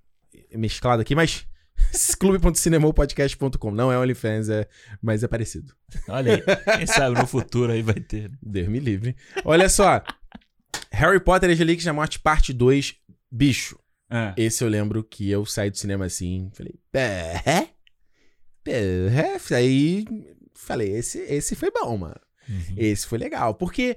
mesclado 0.55 1.03
aqui, 1.03 1.14
mas. 1.14 1.45
clube.cinemopodcast.com 2.18 3.71
não 3.71 3.92
é 3.92 3.99
OnlyFans, 3.99 4.49
é, 4.49 4.66
mas 5.01 5.23
é 5.23 5.29
parecido. 5.29 5.75
Olha 6.09 6.35
aí. 6.35 6.42
Quem 6.79 6.87
sabe 6.87 7.18
no 7.18 7.27
futuro 7.27 7.73
aí 7.73 7.83
vai 7.83 7.95
ter. 8.01 8.31
né? 8.31 8.37
Deus 8.42 8.68
me 8.68 8.79
livre. 8.81 9.16
Olha 9.45 9.68
só. 9.68 10.03
Harry 10.90 11.21
Potter 11.21 11.51
e 11.51 11.53
as 11.53 11.59
Relíquias 11.59 11.85
da 11.85 11.92
Morte, 11.92 12.18
parte 12.18 12.53
2. 12.53 12.95
Bicho, 13.31 13.79
Ah, 14.11 14.35
esse 14.37 14.62
eu 14.62 14.68
lembro 14.68 15.03
que 15.03 15.31
eu 15.31 15.45
saí 15.47 15.71
do 15.71 15.79
cinema 15.79 16.05
assim, 16.07 16.51
falei, 16.55 16.75
é? 16.92 17.68
É? 18.64 19.38
Aí, 19.57 20.05
falei, 20.55 20.90
esse, 20.92 21.18
esse 21.21 21.55
foi 21.57 21.71
bom, 21.71 21.97
mano. 21.97 22.21
uhum. 22.49 22.75
Esse 22.77 23.07
foi 23.07 23.18
legal. 23.18 23.55
Porque 23.55 23.97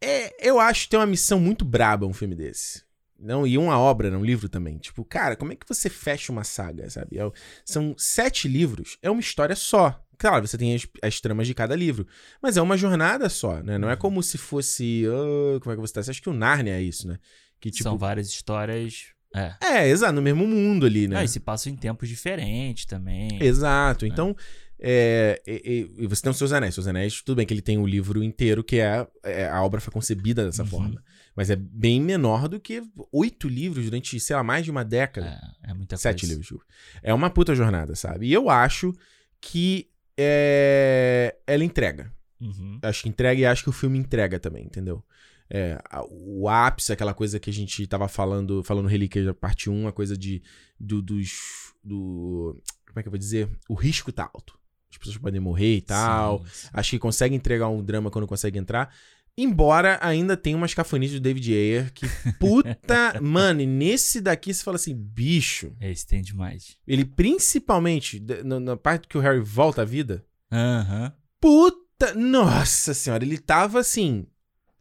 é, 0.00 0.46
eu 0.48 0.60
acho 0.60 0.84
que 0.84 0.90
tem 0.90 1.00
uma 1.00 1.06
missão 1.06 1.40
muito 1.40 1.64
braba 1.64 2.06
um 2.06 2.12
filme 2.12 2.34
desse. 2.34 2.83
Não, 3.24 3.46
e 3.46 3.56
uma 3.56 3.78
obra, 3.78 4.10
né, 4.10 4.16
um 4.16 4.24
livro 4.24 4.48
também. 4.48 4.76
Tipo, 4.76 5.04
cara, 5.04 5.34
como 5.34 5.52
é 5.52 5.56
que 5.56 5.66
você 5.66 5.88
fecha 5.88 6.30
uma 6.30 6.44
saga, 6.44 6.88
sabe? 6.90 7.18
É 7.18 7.30
são 7.64 7.94
sete 7.96 8.46
livros, 8.46 8.98
é 9.00 9.10
uma 9.10 9.20
história 9.20 9.56
só. 9.56 9.98
Claro, 10.18 10.46
você 10.46 10.58
tem 10.58 10.74
as, 10.74 10.86
as 11.02 11.20
tramas 11.20 11.46
de 11.46 11.54
cada 11.54 11.74
livro, 11.74 12.06
mas 12.40 12.56
é 12.56 12.62
uma 12.62 12.76
jornada 12.76 13.28
só, 13.28 13.62
né? 13.62 13.78
Não 13.78 13.90
é 13.90 13.96
como 13.96 14.22
se 14.22 14.38
fosse. 14.38 15.04
ah, 15.08 15.58
como 15.60 15.72
é 15.72 15.76
que 15.76 15.80
você 15.80 15.94
tá? 15.94 16.02
Você 16.02 16.10
acha 16.10 16.22
que 16.22 16.28
o 16.28 16.34
Narnia 16.34 16.74
é 16.74 16.82
isso, 16.82 17.08
né? 17.08 17.18
Que 17.58 17.70
tipo. 17.70 17.84
São 17.84 17.96
várias 17.96 18.28
histórias. 18.28 19.06
É. 19.34 19.54
É, 19.60 19.88
exato, 19.88 20.12
no 20.12 20.22
mesmo 20.22 20.46
mundo 20.46 20.86
ali, 20.86 21.08
né? 21.08 21.18
Ah, 21.18 21.24
e 21.24 21.28
se 21.28 21.40
passam 21.40 21.72
em 21.72 21.76
tempos 21.76 22.08
diferentes 22.08 22.84
também. 22.84 23.42
Exato. 23.42 24.06
Então, 24.06 24.36
é, 24.78 25.40
e, 25.46 25.88
e- 25.98 26.06
você 26.06 26.22
tem 26.22 26.30
os 26.30 26.36
seus 26.38 26.52
anéis. 26.52 26.74
Seus 26.74 26.86
anéis, 26.86 27.22
tudo 27.22 27.36
bem 27.36 27.46
que 27.46 27.54
ele 27.54 27.62
tem 27.62 27.78
o 27.78 27.86
livro 27.86 28.22
inteiro, 28.22 28.62
que 28.64 28.76
é, 28.80 29.06
é- 29.22 29.48
a 29.48 29.62
obra 29.62 29.80
foi 29.80 29.92
concebida 29.92 30.44
dessa 30.44 30.62
Uhum. 30.62 30.68
forma. 30.68 31.02
Mas 31.36 31.50
é 31.50 31.56
bem 31.56 32.00
menor 32.00 32.48
do 32.48 32.60
que 32.60 32.82
oito 33.12 33.48
livros 33.48 33.84
durante, 33.86 34.18
sei 34.20 34.36
lá, 34.36 34.42
mais 34.44 34.64
de 34.64 34.70
uma 34.70 34.84
década. 34.84 35.38
É, 35.64 35.70
é 35.70 35.74
muita 35.74 35.96
Sete 35.96 36.20
coisa. 36.20 36.34
livros. 36.34 36.60
É 37.02 37.12
uma 37.12 37.28
puta 37.30 37.54
jornada, 37.54 37.94
sabe? 37.94 38.26
E 38.28 38.32
eu 38.32 38.48
acho 38.50 38.92
que 39.40 39.88
é, 40.16 41.36
ela 41.46 41.64
entrega. 41.64 42.12
Uhum. 42.40 42.78
Acho 42.82 43.02
que 43.02 43.08
entrega 43.08 43.40
e 43.40 43.46
acho 43.46 43.62
que 43.64 43.68
o 43.70 43.72
filme 43.72 43.98
entrega 43.98 44.38
também, 44.38 44.64
entendeu? 44.64 45.02
É, 45.50 45.78
o 46.08 46.48
ápice, 46.48 46.92
aquela 46.92 47.12
coisa 47.14 47.38
que 47.38 47.50
a 47.50 47.52
gente 47.52 47.86
tava 47.86 48.08
falando, 48.08 48.62
falando 48.64 48.88
Relíquia 48.88 49.24
da 49.24 49.34
parte 49.34 49.68
1, 49.68 49.88
a 49.88 49.92
coisa 49.92 50.16
de 50.16 50.42
do, 50.78 51.02
dos. 51.02 51.72
Do, 51.82 52.60
como 52.86 52.98
é 52.98 53.02
que 53.02 53.08
eu 53.08 53.12
vou 53.12 53.18
dizer? 53.18 53.48
O 53.68 53.74
risco 53.74 54.10
tá 54.10 54.30
alto. 54.32 54.58
As 54.94 54.98
pessoas 54.98 55.18
podem 55.18 55.40
morrer 55.40 55.76
e 55.76 55.80
tal. 55.82 56.38
Sim, 56.40 56.50
sim. 56.52 56.68
Acho 56.72 56.90
que 56.90 56.98
consegue 56.98 57.34
entregar 57.34 57.68
um 57.68 57.82
drama 57.82 58.10
quando 58.10 58.26
consegue 58.26 58.58
entrar. 58.58 58.94
Embora 59.36 59.98
ainda 60.00 60.36
tenha 60.36 60.56
umas 60.56 60.72
cafonices 60.74 61.18
do 61.18 61.22
David 61.22 61.52
Ayer 61.52 61.92
que, 61.92 62.06
puta. 62.38 63.20
mano, 63.20 63.60
e 63.60 63.66
nesse 63.66 64.20
daqui 64.20 64.54
você 64.54 64.62
fala 64.62 64.76
assim, 64.76 64.94
bicho. 64.94 65.72
Esse 65.80 66.06
tem 66.06 66.22
demais. 66.22 66.76
Ele 66.86 67.04
principalmente, 67.04 68.22
na, 68.44 68.60
na 68.60 68.76
parte 68.76 69.08
que 69.08 69.18
o 69.18 69.20
Harry 69.20 69.40
volta 69.40 69.82
à 69.82 69.84
vida, 69.84 70.24
Aham. 70.52 71.12
puta. 71.40 72.14
Nossa 72.14 72.92
senhora, 72.94 73.24
ele 73.24 73.38
tava 73.38 73.80
assim. 73.80 74.26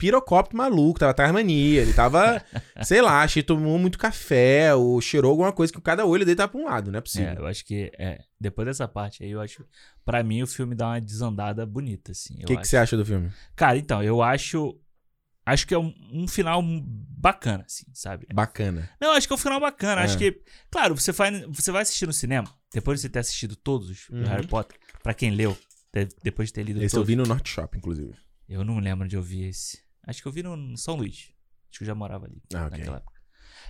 Pirocópio 0.03 0.57
maluco, 0.57 0.99
tava 0.99 1.13
Tasmania, 1.13 1.81
ele 1.81 1.93
tava, 1.93 2.43
sei 2.83 3.01
lá, 3.01 3.21
acho 3.21 3.35
que 3.35 3.43
tomou 3.43 3.79
muito 3.79 3.97
café, 3.97 4.75
ou 4.75 4.99
cheirou 4.99 5.31
alguma 5.31 5.53
coisa 5.53 5.71
que 5.71 5.79
cada 5.79 6.05
olho 6.05 6.25
dele 6.25 6.35
tava 6.35 6.51
pra 6.51 6.59
um 6.59 6.65
lado, 6.65 6.91
não 6.91 6.97
é 6.97 6.99
É, 6.99 7.01
possível. 7.01 7.33
eu 7.35 7.45
acho 7.47 7.63
que 7.63 7.89
é, 7.97 8.19
depois 8.39 8.65
dessa 8.67 8.85
parte 8.87 9.23
aí, 9.23 9.31
eu 9.31 9.39
acho. 9.39 9.65
Pra 10.03 10.21
mim, 10.21 10.41
o 10.43 10.47
filme 10.47 10.75
dá 10.75 10.87
uma 10.87 10.99
desandada 10.99 11.65
bonita, 11.65 12.11
assim. 12.11 12.35
O 12.39 12.41
eu 12.41 12.47
que, 12.47 12.57
que 12.57 12.67
você 12.67 12.75
acha 12.75 12.97
do 12.97 13.05
filme? 13.05 13.31
Cara, 13.55 13.77
então, 13.77 14.03
eu 14.03 14.21
acho. 14.21 14.77
Acho 15.45 15.65
que 15.67 15.73
é 15.73 15.77
um, 15.79 15.93
um 16.11 16.27
final 16.27 16.61
bacana, 16.63 17.63
assim, 17.65 17.85
sabe? 17.93 18.27
Bacana. 18.33 18.89
Não, 18.99 19.11
acho 19.13 19.27
que 19.27 19.33
é 19.33 19.35
um 19.35 19.39
final 19.39 19.59
bacana. 19.59 20.01
É. 20.01 20.03
Acho 20.05 20.17
que. 20.17 20.41
Claro, 20.69 20.95
você 20.97 21.11
vai, 21.13 21.45
você 21.47 21.71
vai 21.71 21.81
assistir 21.81 22.05
no 22.05 22.13
cinema, 22.13 22.49
depois 22.73 22.99
de 22.99 23.03
você 23.03 23.09
ter 23.09 23.19
assistido 23.19 23.55
todos 23.55 23.89
os 23.89 24.07
do 24.09 24.17
Uhum. 24.17 24.23
Harry 24.25 24.47
Potter, 24.47 24.77
pra 25.01 25.13
quem 25.13 25.31
leu, 25.31 25.57
de- 25.93 26.09
depois 26.23 26.49
de 26.49 26.53
ter 26.53 26.63
lido 26.63 26.81
Esse 26.83 26.95
eu 26.95 26.99
todos. 26.99 27.07
vi 27.07 27.15
no 27.15 27.23
North 27.23 27.47
Shop, 27.47 27.77
inclusive. 27.77 28.13
Eu 28.47 28.63
não 28.65 28.79
lembro 28.79 29.07
de 29.07 29.15
ouvir 29.17 29.45
esse. 29.49 29.79
Acho 30.05 30.21
que 30.21 30.27
eu 30.27 30.31
vi 30.31 30.43
no, 30.43 30.77
São 30.77 30.95
Luís. 30.95 31.31
Acho 31.69 31.79
que 31.79 31.83
eu 31.83 31.87
já 31.87 31.95
morava 31.95 32.25
ali 32.25 32.41
Ah, 32.53 32.69
naquela 32.69 32.97
época. 32.97 33.19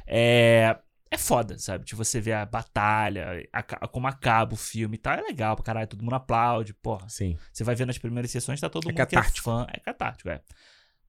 É. 0.06 0.78
É 1.12 1.18
foda, 1.18 1.60
sabe? 1.60 1.86
Tipo, 1.86 2.04
você 2.04 2.20
vê 2.20 2.34
a 2.34 2.44
batalha, 2.44 3.48
a- 3.54 3.88
como 3.88 4.08
acaba 4.08 4.56
o 4.56 4.58
filme 4.58 4.96
e 4.96 4.98
tal. 4.98 5.14
É 5.14 5.22
legal 5.22 5.56
pra 5.56 5.64
caralho, 5.64 5.88
todo 5.88 6.02
mundo 6.02 6.16
aplaude, 6.16 6.74
porra. 6.74 7.08
Sim. 7.08 7.38
Você 7.52 7.64
vai 7.64 7.76
ver 7.76 7.86
nas 7.86 8.00
primeiras 8.00 8.32
sessões, 8.32 8.60
tá 8.60 8.68
todo 8.68 8.86
É 8.86 8.88
mundo 8.88 8.98
catártico. 8.98 9.34
que 9.34 9.40
é 9.40 9.44
fã. 9.44 9.68
É 9.72 9.80
catártico, 9.80 10.30
é. 10.30 10.42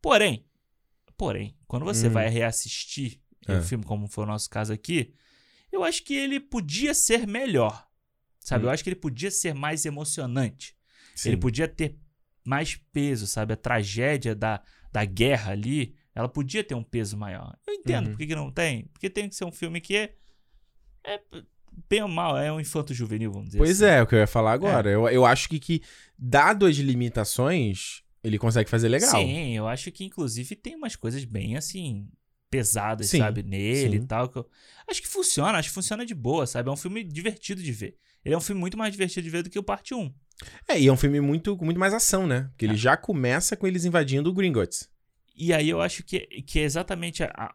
Porém, 0.03 0.47
porém, 1.17 1.57
quando 1.67 1.87
você 1.87 2.09
Hum. 2.09 2.11
vai 2.11 2.29
reassistir 2.29 3.19
É. 3.49 3.57
o 3.57 3.63
filme, 3.63 3.83
como 3.83 4.07
foi 4.07 4.25
o 4.25 4.27
nosso 4.27 4.51
caso 4.51 4.75
aqui, 4.75 5.15
eu 5.73 5.83
acho 5.83 6.05
que 6.05 6.15
ele 6.15 6.39
podia 6.39 6.93
ser 6.93 7.27
melhor. 7.27 7.89
Sabe? 8.41 8.65
Hum. 8.65 8.69
Eu 8.69 8.73
acho 8.75 8.85
que 8.85 8.91
ele 8.91 8.97
podia 8.97 9.31
ser 9.31 9.55
mais 9.55 9.87
emocionante. 9.87 10.77
Sim. 11.15 11.31
Ele 11.31 11.39
podia 11.39 11.67
ter 11.67 11.99
mais 12.45 12.77
peso, 12.93 13.27
sabe? 13.27 13.55
A 13.55 13.57
tragédia 13.57 14.35
da, 14.35 14.63
da 14.95 15.05
guerra 15.05 15.51
ali, 15.51 15.93
ela 16.15 16.29
podia 16.29 16.63
ter 16.63 16.77
um 16.77 16.83
peso 16.85 17.17
maior. 17.17 17.59
Eu 17.67 17.75
entendo 17.75 18.07
Uhum. 18.07 18.13
por 18.13 18.19
que, 18.19 18.27
que 18.29 18.35
não 18.37 18.49
tem. 18.53 18.85
Porque 18.93 19.11
tem 19.11 19.29
que 19.29 19.35
ser 19.35 19.45
um 19.45 19.51
filme 19.51 19.81
que 19.81 19.97
é, 19.97 20.15
é 21.05 21.21
bem 21.91 22.01
ou 22.01 22.09
mal, 22.09 22.39
é 22.39 22.53
um 22.53 22.61
infanto 22.61 22.95
juvenil, 22.95 23.33
vamos 23.33 23.49
dizer 23.49 23.59
Pois 23.59 23.83
assim. 23.83 23.93
é, 23.93 23.99
é 23.99 24.03
o 24.03 24.07
que 24.07 24.15
eu 24.15 24.21
ia 24.21 24.27
falar 24.29 24.53
agora. 24.53 24.89
Eu, 24.89 25.09
eu 25.09 25.27
acho 25.27 25.49
que, 25.49 25.59
que, 25.59 25.83
dado 26.17 26.65
as 26.65 26.77
limitações, 26.77 28.03
ele 28.23 28.39
consegue 28.39 28.71
fazer 28.71 28.89
legal. 28.89 29.11
Sim, 29.11 29.57
eu 29.57 29.67
acho 29.67 29.91
que 29.91 30.05
inclusive 30.05 30.55
tem 30.55 30.77
umas 30.77 30.95
coisas 30.95 31.25
bem 31.25 31.57
assim 31.57 32.09
pesadas, 32.49 33.09
Sim, 33.09 33.19
sabe, 33.19 33.43
nele 33.43 33.99
sim. 33.99 34.05
e 34.05 34.07
tal. 34.07 34.29
que 34.29 34.39
eu- 34.39 34.49
Acho 34.89 35.03
que 35.03 35.09
funciona, 35.09 35.59
acho 35.59 35.71
que 35.71 35.75
funciona 35.75 36.07
de 36.07 36.15
boa, 36.15 36.47
sabe? 36.47 36.69
É 36.69 36.73
um 36.73 36.77
filme 36.77 37.03
divertido 37.03 37.61
de 37.61 37.73
ver. 37.73 37.97
Ele 38.25 38.33
é 38.33 38.39
um 38.39 38.41
filme 38.41 38.61
muito 38.61 38.79
mais 38.79 38.93
divertido 38.93 39.25
de 39.25 39.31
ver 39.31 39.43
do 39.43 39.51
que 39.51 39.59
o 39.59 39.63
parte 39.63 39.93
1. 39.93 40.15
É, 40.69 40.79
e 40.81 40.87
é 40.89 40.93
um 40.93 40.97
filme 40.97 41.21
muito, 41.21 41.57
com 41.57 41.65
muito 41.65 41.79
mais 41.81 41.95
ação, 41.95 42.27
né? 42.27 42.49
Porque 42.51 42.65
ele 42.65 42.75
É. 42.75 42.77
já 42.79 42.97
começa 42.97 43.57
com 43.57 43.67
eles 43.67 43.85
invadindo 43.85 44.31
o 44.31 44.33
Gringotts. 44.33 44.89
E 45.37 45.53
aí 45.53 45.69
eu 45.69 45.81
acho 45.81 46.03
que, 46.05 46.21
que 46.43 46.59
é 46.61 46.63
exatamente 46.63 47.23
a- 47.23 47.33
a- 47.37 47.55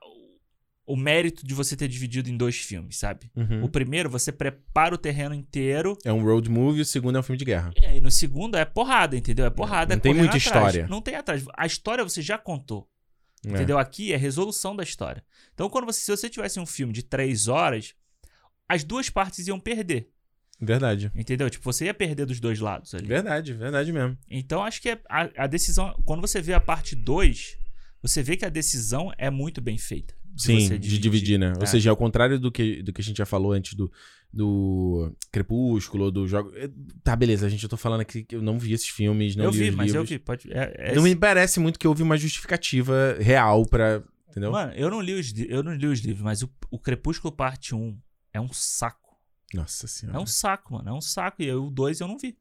o 0.85 0.95
mérito 0.95 1.45
de 1.45 1.53
você 1.53 1.75
ter 1.75 1.87
dividido 1.87 2.29
em 2.29 2.35
dois 2.37 2.55
filmes, 2.57 2.97
sabe? 2.97 3.29
Uhum. 3.35 3.63
O 3.63 3.69
primeiro, 3.69 4.09
você 4.09 4.31
prepara 4.31 4.95
o 4.95 4.97
terreno 4.97 5.35
inteiro. 5.35 5.95
É 6.03 6.11
um 6.11 6.23
road 6.23 6.49
movie, 6.49 6.81
o 6.81 6.85
segundo 6.85 7.15
é 7.15 7.19
um 7.19 7.23
filme 7.23 7.37
de 7.37 7.45
guerra. 7.45 7.71
E 7.79 7.85
aí 7.85 8.01
no 8.01 8.09
segundo 8.09 8.57
é 8.57 8.65
porrada, 8.65 9.15
entendeu? 9.15 9.45
É 9.45 9.49
porrada. 9.51 9.93
Não 9.93 9.99
é 9.99 10.01
tem 10.01 10.13
muita 10.13 10.29
atrás. 10.37 10.45
história. 10.45 10.87
Não 10.87 11.01
tem 11.01 11.15
atrás. 11.15 11.45
A 11.55 11.65
história 11.67 12.03
você 12.03 12.21
já 12.23 12.37
contou. 12.39 12.89
É. 13.45 13.51
Entendeu? 13.51 13.77
Aqui 13.77 14.11
é 14.11 14.17
resolução 14.17 14.75
da 14.75 14.83
história. 14.83 15.23
Então, 15.53 15.69
quando 15.69 15.85
você, 15.85 16.01
se 16.01 16.11
você 16.11 16.27
tivesse 16.29 16.59
um 16.59 16.65
filme 16.65 16.91
de 16.91 17.03
três 17.03 17.47
horas, 17.47 17.93
as 18.67 18.83
duas 18.83 19.09
partes 19.09 19.47
iam 19.47 19.59
perder. 19.59 20.09
Verdade. 20.61 21.11
Entendeu? 21.15 21.49
Tipo, 21.49 21.63
você 21.71 21.85
ia 21.85 21.93
perder 21.93 22.25
dos 22.25 22.39
dois 22.39 22.59
lados 22.59 22.93
ali. 22.93 23.07
Verdade, 23.07 23.53
verdade 23.53 23.91
mesmo. 23.93 24.17
Então, 24.29 24.61
acho 24.63 24.81
que 24.81 24.89
a, 24.89 25.29
a 25.37 25.47
decisão. 25.47 25.93
Quando 26.05 26.21
você 26.21 26.41
vê 26.41 26.53
a 26.53 26.59
parte 26.59 26.95
2, 26.95 27.57
você 28.01 28.21
vê 28.21 28.35
que 28.35 28.45
a 28.45 28.49
decisão 28.49 29.11
é 29.17 29.29
muito 29.29 29.61
bem 29.61 29.77
feita. 29.77 30.13
de 30.33 30.43
Sim, 30.43 30.77
de 30.77 30.97
dividir, 30.99 31.37
né? 31.39 31.53
Ou 31.57 31.63
É. 31.63 31.65
seja, 31.65 31.89
ao 31.89 31.97
contrário 31.97 32.37
do 32.39 32.51
que, 32.51 32.81
do 32.83 32.91
que 32.93 33.01
a 33.01 33.03
gente 33.03 33.17
já 33.17 33.25
falou 33.25 33.51
antes 33.53 33.73
do, 33.73 33.91
do 34.33 35.13
Crepúsculo, 35.31 36.11
do 36.11 36.27
jogo. 36.27 36.51
eh, 36.55 36.69
Tá, 37.03 37.15
beleza, 37.15 37.45
a 37.45 37.49
gente 37.49 37.63
eu 37.63 37.69
tô 37.69 37.77
falando 37.77 38.01
aqui 38.01 38.23
que 38.23 38.35
eu 38.35 38.41
não 38.41 38.59
vi 38.59 38.73
esses 38.73 38.87
filmes, 38.89 39.35
não 39.35 39.45
eu 39.45 39.51
vi, 39.51 39.69
os 39.69 39.75
mas 39.75 39.87
eu 39.93 40.01
livros. 40.01 40.09
vi. 40.09 40.19
Pode, 40.19 40.51
é- 40.51 40.91
é 40.91 40.95
Não 40.95 41.03
me 41.03 41.15
parece 41.15 41.59
muito 41.59 41.79
que 41.79 41.87
houve 41.87 42.03
uma 42.03 42.17
justificativa 42.17 43.17
real 43.19 43.65
pra. 43.65 44.03
Entendeu? 44.29 44.51
Mano, 44.51 44.71
eu 44.73 44.89
não, 44.91 45.01
li 45.01 45.13
os, 45.13 45.33
eu 45.47 45.63
não 45.63 45.73
li 45.73 45.87
os 45.87 45.99
livros, 46.01 46.21
mas 46.23 46.43
o, 46.43 46.49
o 46.69 46.77
Crepúsculo 46.77 47.31
Parte 47.33 47.73
1 47.73 47.97
é 48.33 48.39
um 48.39 48.49
saco. 48.53 49.08
Nossa 49.53 49.87
senhora. 49.87 50.17
É 50.17 50.21
um 50.21 50.25
saco, 50.27 50.73
mano. 50.73 50.89
É 50.89 50.93
um 50.93 51.01
saco. 51.01 51.41
E 51.41 51.45
eu, 51.47 51.65
o 51.65 51.71
2 51.71 51.99
eu 52.01 52.07
não 52.07 52.17
vi. 52.17 52.37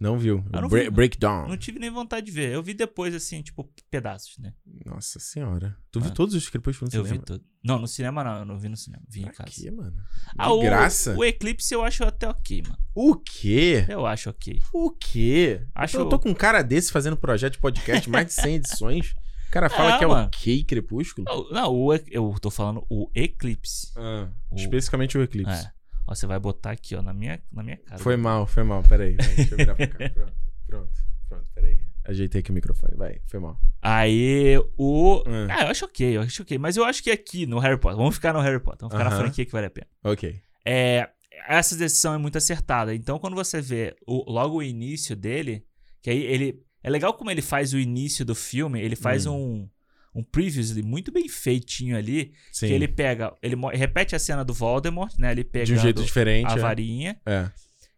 Não 0.00 0.18
viu. 0.18 0.44
Eu 0.52 0.60
não 0.62 0.68
vi, 0.68 0.76
mano. 0.84 0.90
Breakdown. 0.92 1.48
Não 1.48 1.56
tive 1.56 1.78
nem 1.78 1.88
vontade 1.90 2.26
de 2.26 2.32
ver. 2.32 2.52
Eu 2.52 2.62
vi 2.62 2.74
depois, 2.74 3.14
assim, 3.14 3.40
tipo, 3.42 3.72
pedaços, 3.90 4.36
né? 4.38 4.52
Nossa 4.84 5.20
senhora. 5.20 5.76
Tu 5.92 6.00
viu 6.00 6.10
Ah. 6.10 6.14
todos 6.14 6.34
os 6.34 6.48
Crepúsculos 6.48 6.92
no 6.92 6.98
eu 6.98 7.04
vi 7.04 7.10
cinema? 7.10 7.24
tudo. 7.24 7.44
Não, 7.64 7.78
no 7.78 7.86
cinema 7.86 8.24
não. 8.24 8.38
Eu 8.40 8.44
não 8.44 8.58
vi 8.58 8.68
no 8.68 8.76
cinema. 8.76 9.02
Vi 9.08 9.20
em 9.20 9.24
Pra 9.26 9.32
casa. 9.34 9.50
quê, 9.52 9.70
mano? 9.70 9.92
De 9.96 10.02
Ah, 10.36 10.52
o, 10.52 10.60
graça? 10.60 11.16
O 11.16 11.24
Eclipse 11.24 11.72
eu 11.72 11.82
acho 11.84 12.02
até 12.04 12.28
ok, 12.28 12.62
mano. 12.62 12.76
O 12.94 13.14
quê? 13.16 13.86
Eu 13.88 14.04
acho 14.04 14.28
ok. 14.30 14.60
O 14.72 14.90
quê? 14.90 15.64
Acho- 15.74 15.96
Eu 15.98 16.08
tô 16.08 16.18
com 16.18 16.30
um 16.30 16.34
cara 16.34 16.60
desse 16.62 16.90
fazendo 16.92 17.16
projeto 17.16 17.54
de 17.54 17.58
podcast, 17.60 18.10
mais 18.10 18.26
de 18.26 18.32
100 18.34 18.54
edições. 18.56 19.12
O 19.48 19.50
cara 19.54 19.70
fala 19.70 19.94
Ah, 19.94 19.98
que 19.98 20.04
é 20.04 20.06
mano. 20.08 20.26
ok 20.26 20.64
Crepúsculo? 20.64 21.24
Não, 21.24 21.50
não, 21.50 21.72
o, 21.72 21.94
eu 21.94 22.34
tô 22.42 22.50
falando 22.50 22.84
o 22.90 23.08
Eclipse. 23.14 23.92
Ah, 23.96 24.28
O- 24.50 24.56
Especificamente 24.56 25.16
o 25.16 25.22
Eclipse. 25.22 25.52
É. 25.66 25.72
Ó, 26.06 26.14
você 26.14 26.26
vai 26.26 26.38
botar 26.38 26.72
aqui, 26.72 26.94
ó, 26.94 27.02
na 27.02 27.12
minha, 27.12 27.42
na 27.52 27.62
minha 27.62 27.76
cara. 27.78 27.98
Foi 27.98 28.16
mal, 28.16 28.46
foi 28.46 28.62
mal. 28.62 28.82
Peraí, 28.82 29.16
deixa 29.16 29.54
eu 29.54 29.56
virar 29.58 29.74
pra 29.74 29.86
cá. 29.86 29.96
Pronto, 30.10 30.32
pronto, 30.66 30.92
pronto, 31.28 31.50
peraí. 31.54 31.78
Ajeitei 32.06 32.40
aqui 32.40 32.50
o 32.50 32.54
microfone, 32.54 32.94
vai, 32.96 33.20
foi 33.26 33.40
mal. 33.40 33.58
Aí, 33.80 34.58
o. 34.76 35.22
Hum. 35.26 35.46
Ah, 35.50 35.62
eu 35.64 35.68
acho 35.68 35.84
ok, 35.86 36.16
eu 36.16 36.20
acho 36.22 36.42
ok. 36.42 36.58
Mas 36.58 36.76
eu 36.76 36.84
acho 36.84 37.02
que 37.02 37.10
aqui 37.10 37.46
no 37.46 37.58
Harry 37.58 37.78
Potter, 37.78 37.96
vamos 37.96 38.14
ficar 38.14 38.32
no 38.34 38.40
Harry 38.40 38.60
Potter, 38.60 38.80
vamos 38.80 38.94
ficar 38.94 39.04
na 39.04 39.10
Aham. 39.16 39.22
franquia 39.24 39.46
que 39.46 39.52
vale 39.52 39.66
a 39.66 39.70
pena. 39.70 39.86
Ok. 40.02 40.38
É, 40.66 41.08
essa 41.48 41.76
decisão 41.76 42.14
é 42.14 42.18
muito 42.18 42.36
acertada. 42.36 42.94
Então, 42.94 43.18
quando 43.18 43.34
você 43.34 43.60
vê 43.60 43.96
o- 44.06 44.30
logo 44.30 44.56
o 44.58 44.62
início 44.62 45.16
dele, 45.16 45.64
que 46.02 46.10
aí 46.10 46.22
ele. 46.22 46.62
É 46.82 46.90
legal 46.90 47.14
como 47.14 47.30
ele 47.30 47.40
faz 47.40 47.72
o 47.72 47.78
início 47.78 48.22
do 48.24 48.34
filme, 48.34 48.80
ele 48.82 48.96
faz 48.96 49.24
um. 49.26 49.66
Um 50.14 50.22
previously 50.22 50.82
muito 50.82 51.10
bem 51.10 51.28
feitinho 51.28 51.96
ali. 51.96 52.32
Sim. 52.52 52.68
Que 52.68 52.72
ele 52.72 52.86
pega. 52.86 53.34
Ele 53.42 53.56
repete 53.72 54.14
a 54.14 54.18
cena 54.18 54.44
do 54.44 54.54
Voldemort, 54.54 55.12
né? 55.18 55.32
Ele 55.32 55.44
pega 55.44 55.66
De 55.66 55.74
um 55.74 55.78
jeito 55.78 56.02
diferente. 56.02 56.52
a 56.52 56.56
é. 56.56 56.58
varinha. 56.58 57.20
É. 57.26 57.50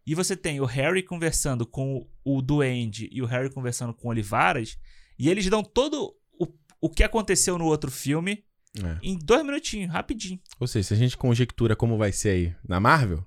E 0.05 0.15
você 0.15 0.35
tem 0.35 0.59
o 0.59 0.65
Harry 0.65 1.03
conversando 1.03 1.65
com 1.65 2.07
o 2.23 2.41
Duende 2.41 3.09
e 3.11 3.21
o 3.21 3.25
Harry 3.25 3.49
conversando 3.49 3.93
com 3.93 4.07
o 4.07 4.11
Olivaras. 4.11 4.77
E 5.19 5.29
eles 5.29 5.47
dão 5.49 5.63
todo 5.63 6.15
o, 6.39 6.47
o 6.81 6.89
que 6.89 7.03
aconteceu 7.03 7.57
no 7.57 7.65
outro 7.65 7.91
filme 7.91 8.43
é. 8.83 8.97
em 9.03 9.17
dois 9.17 9.43
minutinhos, 9.45 9.91
rapidinho. 9.91 10.39
Ou 10.59 10.67
seja, 10.67 10.87
se 10.87 10.93
a 10.93 10.97
gente 10.97 11.17
conjectura 11.17 11.75
como 11.75 11.97
vai 11.97 12.11
ser 12.11 12.29
aí 12.29 12.55
na 12.67 12.79
Marvel, 12.79 13.25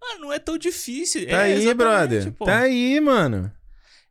Mano, 0.00 0.20
não 0.20 0.32
é 0.32 0.38
tão 0.38 0.56
difícil. 0.56 1.26
tá 1.26 1.46
é 1.46 1.54
aí, 1.54 1.74
brother. 1.74 2.32
pô. 2.32 2.44
Tá 2.44 2.60
aí, 2.60 3.00
mano. 3.00 3.52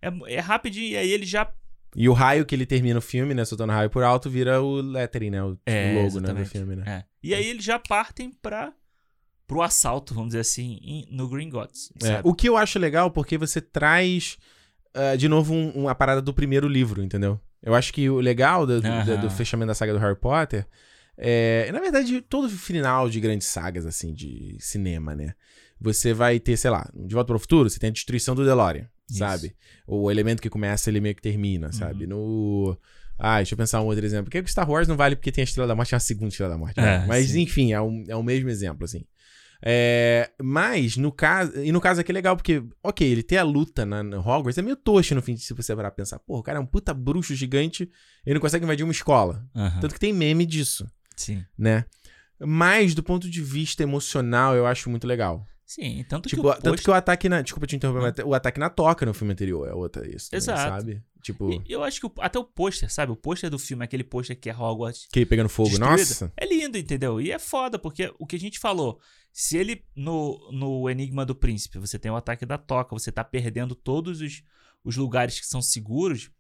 É, 0.02 0.36
é 0.36 0.40
rapidinho, 0.40 0.90
e 0.90 0.98
aí 0.98 1.12
ele 1.12 1.26
já. 1.26 1.52
E 2.00 2.08
o 2.08 2.14
raio 2.14 2.46
que 2.46 2.54
ele 2.54 2.66
termina 2.66 3.00
o 3.00 3.02
filme, 3.02 3.34
né? 3.34 3.44
Soltando 3.44 3.74
raio 3.74 3.90
por 3.90 4.04
alto, 4.04 4.30
vira 4.30 4.62
o 4.62 4.76
lettering, 4.80 5.32
né? 5.32 5.44
O, 5.44 5.58
É, 5.66 5.94
o 5.96 6.04
logo, 6.04 6.20
né? 6.20 6.28
Do 6.44 6.46
filme, 6.46 6.76
né? 6.76 6.84
É. 6.86 7.04
E 7.24 7.34
aí 7.34 7.48
eles 7.48 7.64
já 7.66 7.80
partem 7.80 8.30
pra. 8.42 8.72
Pro 9.48 9.62
assalto, 9.62 10.14
vamos 10.14 10.30
dizer 10.30 10.42
assim, 10.42 10.78
em- 10.82 11.08
no 11.10 11.28
Green 11.28 11.50
Gods. 11.50 11.92
É, 12.04 12.20
o 12.24 12.34
que 12.34 12.48
eu 12.50 12.56
acho 12.58 12.78
legal, 12.78 13.10
porque 13.10 13.38
você 13.38 13.60
traz 13.62 14.38
ah, 14.94 15.16
de 15.16 15.28
novo 15.30 15.54
um- 15.54 15.70
uma 15.72 15.96
parada 15.96 16.22
do 16.22 16.34
primeiro 16.34 16.68
livro, 16.68 17.02
entendeu? 17.04 17.40
Eu 17.64 17.74
acho 17.74 17.94
que 17.94 18.10
o 18.10 18.20
legal 18.20 18.66
do, 18.66 18.82
do- 18.82 19.18
do 19.22 19.30
fechamento 19.30 19.68
da 19.68 19.74
saga 19.76 19.94
do 19.94 20.00
Harry 20.00 20.16
Potter 20.20 20.68
é, 21.18 21.70
na 21.72 21.80
verdade, 21.80 22.22
todo 22.22 22.48
final 22.50 23.10
de 23.10 23.20
grandes 23.20 23.48
sagas, 23.48 23.86
assim, 23.86 24.14
de 24.14 24.56
cinema, 24.60 25.16
né? 25.16 25.34
Você 25.80 26.14
vai 26.14 26.40
ter, 26.40 26.58
sei 26.58 26.70
lá, 26.72 26.88
De 26.94 27.14
Volta 27.16 27.28
para 27.28 27.36
o 27.36 27.40
Futuro, 27.40 27.70
você 27.70 27.80
tem 27.80 27.90
a 27.90 27.94
destruição 27.94 28.36
do 28.36 28.44
DeLorean, 28.46 28.88
Isso. 29.10 29.20
sabe? 29.20 29.56
O 29.86 30.12
elemento 30.12 30.42
que 30.42 30.50
começa, 30.50 30.90
ele 30.90 31.00
meio 31.00 31.16
que 31.16 31.22
termina, 31.22 31.72
sabe? 31.72 32.06
No... 32.08 32.78
Ah, 33.20 33.38
deixa 33.38 33.54
eu 33.54 33.58
pensar 33.58 33.82
um 33.82 33.86
outro 33.86 34.06
exemplo. 34.06 34.26
Por 34.26 34.32
que 34.32 34.40
o 34.40 34.48
Star 34.48 34.70
Wars 34.70 34.88
não 34.88 34.96
vale 34.96 35.16
porque 35.16 35.32
tem 35.32 35.42
a 35.42 35.46
Estrela 35.46 35.68
da 35.68 35.76
Morte 35.76 35.92
e 35.92 35.96
a 35.96 36.00
segunda 36.00 36.28
Estrela 36.30 36.52
da 36.52 36.58
Morte? 36.58 36.80
né? 36.80 37.04
É, 37.04 37.08
Mas, 37.08 37.30
sim. 37.30 37.42
enfim, 37.42 37.74
é, 37.74 37.82
um, 37.82 38.04
é 38.08 38.16
o 38.16 38.22
mesmo 38.22 38.50
exemplo, 38.50 38.86
assim. 38.86 39.04
É, 39.64 40.30
mas, 40.40 40.98
no 40.98 41.12
caso. 41.12 41.60
E 41.60 41.72
no 41.72 41.82
caso 41.82 42.00
aqui 42.02 42.12
é 42.12 42.14
legal, 42.14 42.36
porque, 42.36 42.64
ok, 42.84 43.08
ele 43.08 43.24
tem 43.24 43.38
a 43.40 43.44
luta 43.44 43.86
na, 43.86 44.04
no 44.04 44.20
Hogwarts, 44.20 44.58
é 44.58 44.62
meio 44.62 44.76
tocho 44.76 45.16
no 45.16 45.22
fim, 45.22 45.36
se 45.36 45.52
você 45.54 45.76
parar 45.76 45.90
pra 45.90 45.96
pensar. 46.04 46.20
Pô, 46.20 46.38
o 46.38 46.44
cara 46.44 46.60
é 46.60 46.62
um 46.62 46.66
puta 46.66 46.94
bruxo 46.94 47.34
gigante, 47.34 47.90
ele 48.26 48.36
não 48.36 48.42
consegue 48.42 48.64
invadir 48.64 48.84
uma 48.84 48.92
escola. 48.92 49.44
Aham. 49.56 49.80
Tanto 49.80 49.94
que 49.96 50.00
tem 50.00 50.14
meme 50.14 50.46
disso, 50.46 50.88
Sim. 51.16 51.44
né? 51.58 51.86
Mas, 52.40 52.94
do 52.94 53.02
ponto 53.02 53.28
de 53.28 53.42
vista 53.42 53.82
emocional, 53.82 54.56
eu 54.56 54.68
acho 54.68 54.92
muito 54.92 55.08
legal. 55.08 55.44
Sim, 55.68 56.06
tanto 56.08 56.30
Tipo, 56.30 56.44
que 56.44 56.48
o 56.48 56.54
tanto 56.62 56.82
que 56.82 56.90
o 56.90 56.94
ataque 56.94 57.28
na. 57.28 57.42
Desculpa 57.42 57.68
te 57.68 57.76
interromper, 57.76 58.02
mas 58.18 58.26
o 58.26 58.34
ataque 58.34 58.58
na 58.58 58.70
toca 58.70 59.06
no 59.06 59.14
filme 59.14 59.34
anterior 59.34 59.68
é 59.68 59.74
outra 59.74 60.08
isso. 60.08 60.30
Também, 60.32 60.38
Exato. 60.38 60.62
Sabe? 60.80 61.04
Tipo, 61.22 61.52
E 61.52 61.62
eu 61.74 61.84
acho 61.84 62.00
que 62.00 62.06
o- 62.06 62.14
até 62.20 62.40
o 62.40 62.44
pôster, 62.46 62.90
sabe? 62.90 63.12
O 63.12 63.16
pôster 63.18 63.50
do 63.50 63.60
filme, 63.60 63.84
aquele 63.84 64.04
pôster 64.06 64.40
que 64.40 64.50
é 64.50 64.56
Hogwarts 64.56 65.08
que 65.12 65.20
ele 65.20 65.26
pegando 65.26 65.50
fogo. 65.50 65.78
Nossa. 65.78 66.32
É 66.38 66.46
lindo, 66.46 66.78
entendeu? 66.78 67.20
E 67.20 67.32
é 67.32 67.38
foda, 67.38 67.78
porque 67.78 68.14
o 68.18 68.26
que 68.26 68.38
a 68.38 68.40
gente 68.40 68.60
falou, 68.60 68.98
se 69.34 69.58
ele 69.58 69.84
no, 69.94 70.40
no 70.54 70.90
Enigma 70.90 71.26
do 71.26 71.36
Príncipe, 71.36 71.80
você 71.80 72.00
tem 72.00 72.10
o 72.10 72.16
ataque 72.16 72.46
da 72.46 72.58
toca, 72.58 72.96
você 72.98 73.12
tá 73.12 73.26
perdendo 73.26 73.76
todos 73.76 74.22
os, 74.22 74.42
os 74.86 74.96
lugares 74.96 75.38
que 75.38 75.46
são 75.46 75.62
seguros. 75.62 76.32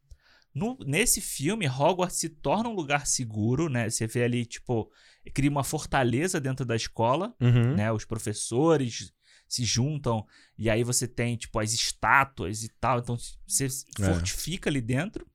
No- 0.55 0.77
nesse 0.85 1.19
filme, 1.19 1.67
Hogwarts 1.67 2.17
se 2.17 2.29
torna 2.29 2.69
um 2.69 2.73
lugar 2.73 3.05
seguro, 3.05 3.67
né? 3.67 3.89
Você 3.89 4.07
vê 4.07 4.23
ali, 4.23 4.45
tipo, 4.45 4.89
cria 5.33 5.49
uma 5.51 5.65
fortaleza 5.65 6.39
dentro 6.39 6.65
da 6.65 6.77
escola, 6.77 7.35
Uhum. 7.41 7.75
né? 7.75 7.91
Os 7.91 8.05
professores 8.05 9.11
se 9.47 9.63
juntam 9.63 10.25
e 10.57 10.69
aí 10.69 10.83
você 10.83 11.07
tem, 11.07 11.35
tipo, 11.37 11.59
as 11.59 11.73
estátuas 11.73 12.63
e 12.63 12.69
tal. 12.79 12.99
Então 12.99 13.17
você 13.45 13.65
É. 13.65 14.03
fortifica 14.05 14.69
ali 14.69 14.81
dentro. 14.81 15.25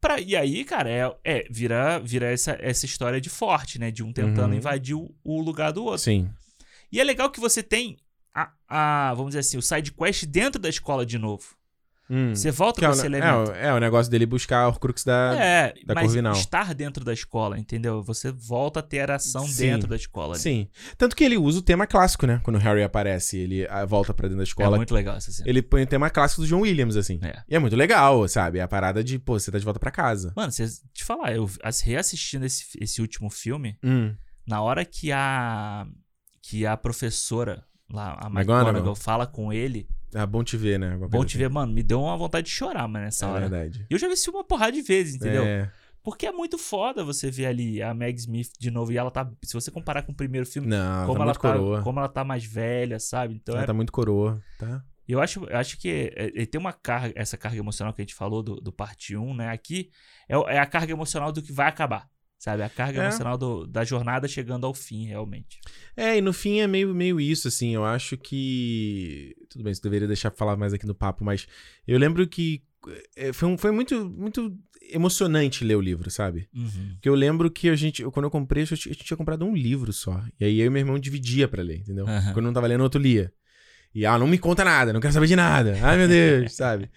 Pra, 0.00 0.20
e 0.20 0.36
aí, 0.36 0.64
cara, 0.64 0.90
é, 0.90 1.16
é 1.24 1.46
vira, 1.50 1.98
vira 1.98 2.30
essa, 2.30 2.56
essa 2.60 2.84
história 2.86 3.20
de 3.20 3.30
forte, 3.30 3.78
né? 3.78 3.90
De 3.90 4.02
um 4.02 4.12
tentando 4.12 4.52
Uhum. 4.52 4.58
invadir 4.58 4.94
o, 4.94 5.14
o 5.24 5.40
lugar 5.40 5.72
do 5.72 5.84
outro. 5.84 5.98
Sim. 6.02 6.30
E 6.92 7.00
é 7.00 7.04
legal 7.04 7.30
que 7.30 7.40
você 7.40 7.62
tem 7.62 7.96
a, 8.34 8.52
a, 8.68 9.14
vamos 9.14 9.30
dizer 9.30 9.40
assim, 9.40 9.56
o 9.56 9.62
side 9.62 9.92
quest 9.92 10.24
dentro 10.26 10.60
da 10.60 10.68
escola 10.68 11.04
de 11.06 11.18
novo. 11.18 11.55
Hum. 12.08 12.34
Você 12.34 12.50
volta 12.52 12.78
Que 12.80 12.86
é, 12.86 12.90
esse 12.90 13.08
ne- 13.08 13.18
elemento. 13.18 13.50
é, 13.52 13.66
é 13.68 13.72
o 13.74 13.80
negócio 13.80 14.10
dele 14.10 14.26
buscar 14.26 14.68
o 14.68 14.78
crux 14.78 15.02
da. 15.04 15.34
É, 15.38 15.74
da 15.84 15.94
mas 15.94 16.04
Corvinal. 16.04 16.32
estar 16.34 16.72
dentro 16.74 17.04
da 17.04 17.12
escola, 17.12 17.58
entendeu? 17.58 18.02
Você 18.04 18.30
volta 18.30 18.78
a 18.78 18.82
ter 18.82 19.10
ação 19.10 19.46
Sim. 19.46 19.62
dentro 19.66 19.88
da 19.88 19.96
escola. 19.96 20.34
ali. 20.34 20.42
Sim. 20.42 20.68
Tanto 20.96 21.16
que 21.16 21.24
ele 21.24 21.36
usa 21.36 21.58
o 21.58 21.62
tema 21.62 21.86
clássico, 21.86 22.26
né? 22.26 22.40
Quando 22.44 22.56
o 22.56 22.60
Harry 22.60 22.82
aparece, 22.82 23.36
ele 23.38 23.66
ah, 23.68 23.84
volta 23.84 24.14
pra 24.14 24.28
dentro 24.28 24.36
da 24.38 24.42
É 24.42 24.44
escola. 24.44 24.76
muito 24.76 24.94
legal 24.94 25.16
essa 25.16 25.32
cena. 25.32 25.48
Ele 25.48 25.60
põe 25.62 25.82
o 25.82 25.86
tema 25.86 26.08
clássico 26.08 26.42
do 26.42 26.46
John 26.46 26.60
Williams, 26.60 26.96
assim. 26.96 27.18
É. 27.22 27.42
E 27.48 27.56
é 27.56 27.58
muito 27.58 27.74
legal, 27.76 28.26
sabe? 28.28 28.58
É 28.58 28.62
a 28.62 28.68
parada 28.68 29.02
de, 29.02 29.18
pô, 29.18 29.38
você 29.38 29.50
tá 29.50 29.58
de 29.58 29.64
volta 29.64 29.80
pra 29.80 29.90
casa. 29.90 30.32
Mano, 30.36 30.52
cê, 30.52 30.64
te 30.92 31.02
falar, 31.04 31.34
eu 31.34 31.50
as- 31.62 31.80
reassistindo 31.80 32.46
esse, 32.46 32.64
esse 32.80 33.00
último 33.00 33.28
filme, 33.30 33.76
Hum. 33.84 34.14
na 34.46 34.60
hora 34.62 34.84
que 34.84 35.10
a 35.10 35.86
que 36.48 36.64
a 36.64 36.76
professora 36.76 37.64
lá, 37.90 38.16
a. 38.22 38.26
McGonagall 38.28 38.94
fala 38.94 39.26
com 39.26 39.52
ele, 39.52 39.88
Ah, 40.14 40.26
bom 40.26 40.42
te 40.42 40.56
ver, 40.56 40.78
né? 40.78 40.96
Bom 40.96 41.24
te 41.24 41.36
ver, 41.36 41.50
mano, 41.50 41.72
me 41.72 41.82
deu 41.82 42.00
uma 42.02 42.16
vontade 42.16 42.46
de 42.46 42.52
chorar, 42.52 42.86
mano, 42.88 43.04
nessa 43.04 43.26
assim. 43.26 43.32
É 43.32 43.36
hora. 43.36 43.48
verdade. 43.48 43.86
E 43.90 43.94
eu 43.94 43.98
já 43.98 44.06
vi 44.08 44.14
isso 44.14 44.30
uma 44.30 44.44
porrada 44.44 44.72
de 44.72 44.82
vezes, 44.82 45.16
entendeu? 45.16 45.44
É. 45.44 45.70
Porque 46.02 46.24
é 46.24 46.30
muito 46.30 46.56
foda 46.56 47.02
você 47.02 47.30
ver 47.32 47.46
ali 47.46 47.82
a 47.82 47.92
Meg 47.92 48.16
Smith 48.16 48.52
de 48.60 48.70
novo 48.70 48.92
e 48.92 48.96
ela 48.96 49.10
tá, 49.10 49.28
se 49.42 49.52
você 49.52 49.72
comparar 49.72 50.02
com 50.02 50.12
o 50.12 50.14
primeiro 50.14 50.46
filme, 50.46 50.68
Não, 50.68 50.76
ela 50.76 51.06
como 51.06 51.18
tá 51.18 51.24
ela 51.24 51.34
tá, 51.34 51.40
coroa. 51.40 51.82
como 51.82 51.98
ela 51.98 52.08
tá 52.08 52.22
mais 52.22 52.44
velha, 52.44 53.00
sabe? 53.00 53.34
Então 53.34 53.54
Ela 53.56 53.64
é 53.64 53.66
tá 53.66 53.74
muito 53.74 53.90
coroa, 53.90 54.40
tá? 54.56 54.84
Eu 55.08 55.20
acho, 55.20 55.44
eu 55.44 55.56
acho 55.56 55.76
que 55.78 56.12
é, 56.16 56.30
ele 56.34 56.46
tem 56.46 56.60
uma 56.60 56.72
carga, 56.72 57.12
essa 57.16 57.36
carga 57.36 57.58
emocional 57.58 57.92
que 57.92 58.02
a 58.02 58.04
gente 58.04 58.14
falou 58.14 58.40
do, 58.42 58.56
do 58.60 58.72
parte 58.72 59.16
1, 59.16 59.34
né? 59.34 59.50
Aqui 59.50 59.90
é, 60.28 60.34
é 60.54 60.58
a 60.58 60.66
carga 60.66 60.92
emocional 60.92 61.32
do 61.32 61.42
que 61.42 61.52
vai 61.52 61.66
acabar. 61.68 62.08
Sabe? 62.46 62.62
A 62.62 62.68
carga 62.68 63.00
É. 63.02 63.06
emocional 63.06 63.36
do- 63.36 63.66
da 63.66 63.82
jornada 63.82 64.28
chegando 64.28 64.64
ao 64.66 64.72
fim, 64.72 65.04
realmente. 65.06 65.58
É, 65.96 66.16
e 66.16 66.20
no 66.20 66.32
fim 66.32 66.60
é 66.60 66.66
meio, 66.68 66.94
meio 66.94 67.20
isso, 67.20 67.48
assim. 67.48 67.74
Eu 67.74 67.84
acho 67.84 68.16
que. 68.16 69.34
Tudo 69.50 69.64
bem, 69.64 69.74
você 69.74 69.82
deveria 69.82 70.06
deixar 70.06 70.30
falar 70.30 70.56
mais 70.56 70.72
aqui 70.72 70.86
no 70.86 70.94
papo, 70.94 71.24
mas 71.24 71.48
eu 71.88 71.98
lembro 71.98 72.24
que 72.24 72.62
é, 73.16 73.32
foi, 73.32 73.48
um- 73.48 73.58
foi 73.58 73.72
muito, 73.72 74.08
muito 74.08 74.56
emocionante 74.92 75.64
ler 75.64 75.74
o 75.74 75.80
livro, 75.80 76.08
sabe? 76.08 76.48
Uhum. 76.54 76.90
Porque 76.92 77.08
eu 77.08 77.16
lembro 77.16 77.50
que 77.50 77.68
a 77.68 77.74
gente, 77.74 78.04
quando 78.04 78.26
eu 78.26 78.30
comprei, 78.30 78.62
a 78.62 78.66
gente, 78.66 78.94
tinha 78.94 79.16
comprado 79.16 79.44
um 79.44 79.52
livro 79.56 79.92
só. 79.92 80.22
E 80.38 80.44
aí 80.44 80.60
eu 80.60 80.66
e 80.66 80.70
meu 80.70 80.78
irmão 80.80 80.98
dividia 81.00 81.48
pra 81.48 81.64
ler, 81.64 81.78
entendeu? 81.80 82.06
Aham. 82.06 82.26
Quando 82.32 82.36
eu 82.36 82.42
não 82.50 82.52
tava 82.52 82.68
lendo, 82.68 82.82
outro 82.84 83.00
lia. 83.00 83.32
E, 83.92 84.06
ah, 84.06 84.16
não 84.18 84.26
me 84.28 84.38
conta 84.38 84.62
nada, 84.64 84.92
não 84.92 85.00
quero 85.00 85.12
saber 85.12 85.26
de 85.26 85.34
nada. 85.34 85.76
Ai, 85.82 85.96
meu 85.96 86.06
Deus, 86.06 86.52
sabe? 86.54 86.88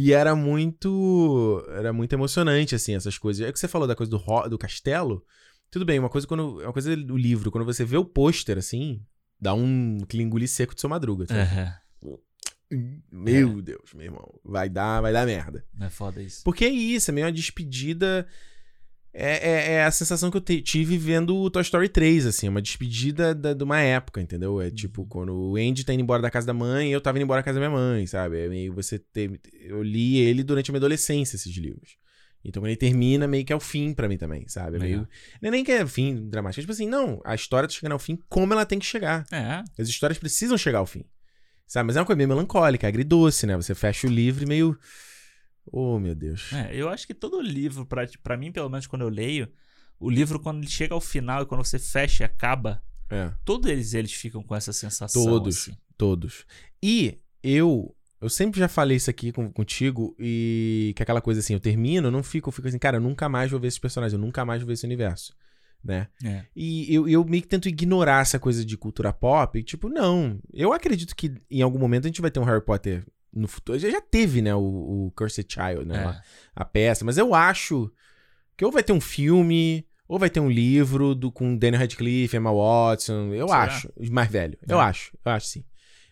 E 0.00 0.12
era 0.12 0.36
muito. 0.36 1.64
Era 1.70 1.92
muito 1.92 2.12
emocionante, 2.12 2.74
assim, 2.74 2.94
essas 2.94 3.18
coisas. 3.18 3.44
É 3.44 3.50
que 3.52 3.58
você 3.58 3.66
falou 3.66 3.88
da 3.88 3.96
coisa 3.96 4.08
do, 4.10 4.16
ro- 4.16 4.48
do 4.48 4.56
castelo. 4.56 5.24
Tudo 5.70 5.84
bem, 5.84 5.98
uma 5.98 6.08
coisa 6.08 6.24
quando. 6.26 6.58
Uma 6.60 6.72
coisa 6.72 6.96
do 6.96 7.16
livro, 7.16 7.50
quando 7.50 7.64
você 7.64 7.84
vê 7.84 7.96
o 7.96 8.04
pôster, 8.04 8.56
assim, 8.58 9.02
dá 9.40 9.52
um 9.54 9.98
engolir 10.14 10.48
seco 10.48 10.72
de 10.74 10.80
seu 10.80 10.88
madruga. 10.88 11.26
sabe? 11.26 11.40
Aham. 11.40 11.74
Meu 13.10 13.62
Deus, 13.62 13.92
meu 13.94 14.04
irmão. 14.04 14.38
Vai 14.44 14.68
dar, 14.68 15.00
vai 15.00 15.12
dar 15.12 15.26
merda. 15.26 15.64
Não 15.74 15.86
é 15.86 15.90
foda 15.90 16.22
isso. 16.22 16.42
Porque 16.44 16.64
é 16.64 16.68
isso, 16.68 17.10
é 17.10 17.14
meio 17.14 17.26
uma 17.26 17.32
despedida. 17.32 18.26
É, 19.12 19.50
é- 19.50 19.72
é 19.74 19.84
a 19.84 19.90
sensação 19.90 20.30
que 20.30 20.36
eu 20.36 20.40
te- 20.40 20.60
tive 20.62 20.96
vendo 20.98 21.34
o 21.36 21.50
Toy 21.50 21.62
Story 21.62 21.88
3, 21.88 22.26
assim, 22.26 22.48
uma 22.48 22.60
despedida 22.62 23.34
da- 23.34 23.54
de 23.54 23.64
uma 23.64 23.80
época, 23.80 24.20
entendeu? 24.20 24.60
É 24.60 24.70
tipo, 24.70 25.06
quando 25.06 25.34
o 25.34 25.56
Andy 25.56 25.84
tá 25.84 25.92
indo 25.94 26.02
embora 26.02 26.22
da 26.22 26.30
casa 26.30 26.46
da 26.46 26.54
mãe, 26.54 26.92
eu 26.92 27.00
tava 27.00 27.18
indo 27.18 27.24
embora 27.24 27.40
da 27.40 27.44
casa 27.44 27.58
da 27.58 27.66
minha 27.68 27.76
mãe, 27.78 28.06
sabe? 28.06 28.38
É 28.38 28.48
meio 28.48 28.72
você 28.74 28.98
ter. 28.98 29.40
Eu 29.62 29.82
li 29.82 30.18
ele 30.18 30.42
durante 30.44 30.70
a 30.70 30.72
minha 30.72 30.78
adolescência, 30.78 31.36
esses 31.36 31.56
livros. 31.56 31.96
Então, 32.44 32.62
quando 32.62 32.68
ele 32.68 32.76
termina, 32.76 33.26
meio 33.26 33.44
que 33.44 33.52
é 33.52 33.56
o 33.56 33.60
fim 33.60 33.92
pra 33.92 34.08
mim 34.08 34.16
também, 34.16 34.46
sabe? 34.46 34.76
É 34.76 34.78
meio. 34.80 35.08
Não 35.42 35.48
é 35.48 35.50
nem 35.50 35.64
que 35.64 35.72
é 35.72 35.84
fim 35.86 36.28
dramático, 36.28 36.60
é 36.60 36.62
tipo 36.62 36.72
assim, 36.72 36.86
não, 36.86 37.20
a 37.24 37.34
história 37.34 37.68
tá 37.68 37.74
chegando 37.74 37.92
ao 37.92 37.98
fim 37.98 38.16
como 38.28 38.52
ela 38.52 38.64
tem 38.64 38.78
que 38.78 38.86
chegar. 38.86 39.24
É. 39.32 39.64
As 39.82 39.88
histórias 39.88 40.18
precisam 40.18 40.56
chegar 40.56 40.78
ao 40.78 40.86
fim. 40.86 41.04
Sabe? 41.66 41.88
Mas 41.88 41.96
é 41.96 42.00
uma 42.00 42.06
coisa 42.06 42.16
meio 42.16 42.28
melancólica, 42.28 42.86
agridoce, 42.86 43.46
né? 43.46 43.56
Você 43.56 43.74
fecha 43.74 44.06
o 44.06 44.10
livro 44.10 44.44
e 44.44 44.46
meio. 44.46 44.78
Oh, 45.72 45.98
meu 45.98 46.14
Deus. 46.14 46.52
É, 46.52 46.74
eu 46.74 46.88
acho 46.88 47.06
que 47.06 47.14
todo 47.14 47.40
livro, 47.40 47.84
pra, 47.86 48.06
pra 48.22 48.36
mim, 48.36 48.50
pelo 48.52 48.68
menos 48.68 48.86
quando 48.86 49.02
eu 49.02 49.08
leio, 49.08 49.48
o 50.00 50.08
livro, 50.10 50.38
quando 50.40 50.58
ele 50.58 50.68
chega 50.70 50.94
ao 50.94 51.00
final 51.00 51.42
e 51.42 51.46
quando 51.46 51.64
você 51.64 51.78
fecha 51.78 52.22
e 52.22 52.26
acaba, 52.26 52.82
É. 53.10 53.32
todos 53.44 53.70
eles, 53.70 53.94
eles 53.94 54.12
ficam 54.12 54.42
com 54.42 54.54
essa 54.54 54.72
sensação. 54.72 55.24
Todos. 55.24 55.56
assim. 55.58 55.76
Todos. 55.96 56.44
E 56.82 57.18
eu. 57.42 57.94
Eu 58.20 58.28
sempre 58.28 58.58
já 58.58 58.66
falei 58.66 58.96
isso 58.96 59.08
aqui 59.08 59.30
com- 59.30 59.48
contigo 59.52 60.12
e 60.18 60.92
que 60.96 61.00
é 61.00 61.04
aquela 61.04 61.20
coisa 61.20 61.38
assim, 61.38 61.52
eu 61.54 61.60
termino, 61.60 62.08
eu 62.08 62.10
não 62.10 62.20
fico, 62.24 62.48
eu 62.48 62.52
fico 62.52 62.66
assim, 62.66 62.76
cara, 62.78 62.96
eu 62.96 63.00
nunca 63.00 63.28
mais 63.28 63.48
vou 63.48 63.60
ver 63.60 63.68
esses 63.68 63.78
personagens, 63.78 64.12
eu 64.12 64.18
nunca 64.18 64.44
mais 64.44 64.60
vou 64.60 64.66
ver 64.66 64.72
esse 64.72 64.84
universo, 64.84 65.36
né? 65.84 66.08
É. 66.24 66.44
E 66.56 66.92
eu, 66.92 67.08
eu 67.08 67.24
meio 67.24 67.40
que 67.42 67.48
tento 67.48 67.68
ignorar 67.68 68.20
essa 68.22 68.36
coisa 68.36 68.64
de 68.64 68.76
cultura 68.76 69.12
pop, 69.12 69.56
e, 69.56 69.62
tipo, 69.62 69.88
não, 69.88 70.40
eu 70.52 70.72
acredito 70.72 71.14
que 71.14 71.32
em 71.48 71.62
algum 71.62 71.78
momento 71.78 72.06
a 72.06 72.08
gente 72.08 72.20
vai 72.20 72.28
ter 72.28 72.40
um 72.40 72.44
Harry 72.44 72.60
Potter 72.64 73.06
no 73.32 73.46
futuro, 73.48 73.78
já, 73.78 73.90
já 73.90 74.00
teve, 74.00 74.40
né, 74.42 74.54
o, 74.54 75.06
o 75.06 75.12
Cursed 75.16 75.46
Child, 75.52 75.84
né, 75.86 75.94
É. 76.16 76.22
a 76.54 76.64
peça, 76.64 77.04
mas 77.04 77.18
eu 77.18 77.34
acho 77.34 77.90
que 78.56 78.64
ou 78.64 78.72
vai 78.72 78.82
ter 78.82 78.92
um 78.92 79.00
filme, 79.00 79.86
ou 80.08 80.18
vai 80.18 80.30
ter 80.30 80.40
um 80.40 80.50
livro 80.50 81.14
do, 81.14 81.30
com 81.30 81.56
Daniel 81.56 81.80
Radcliffe, 81.82 82.36
Emma 82.36 82.52
Watson, 82.52 83.32
eu 83.34 83.46
Será? 83.48 83.62
acho, 83.64 83.92
mais 84.10 84.30
velho, 84.30 84.58
eu 84.68 84.78
É. 84.78 84.82
acho, 84.82 85.16
eu 85.24 85.32
acho 85.32 85.46
sim. 85.46 85.64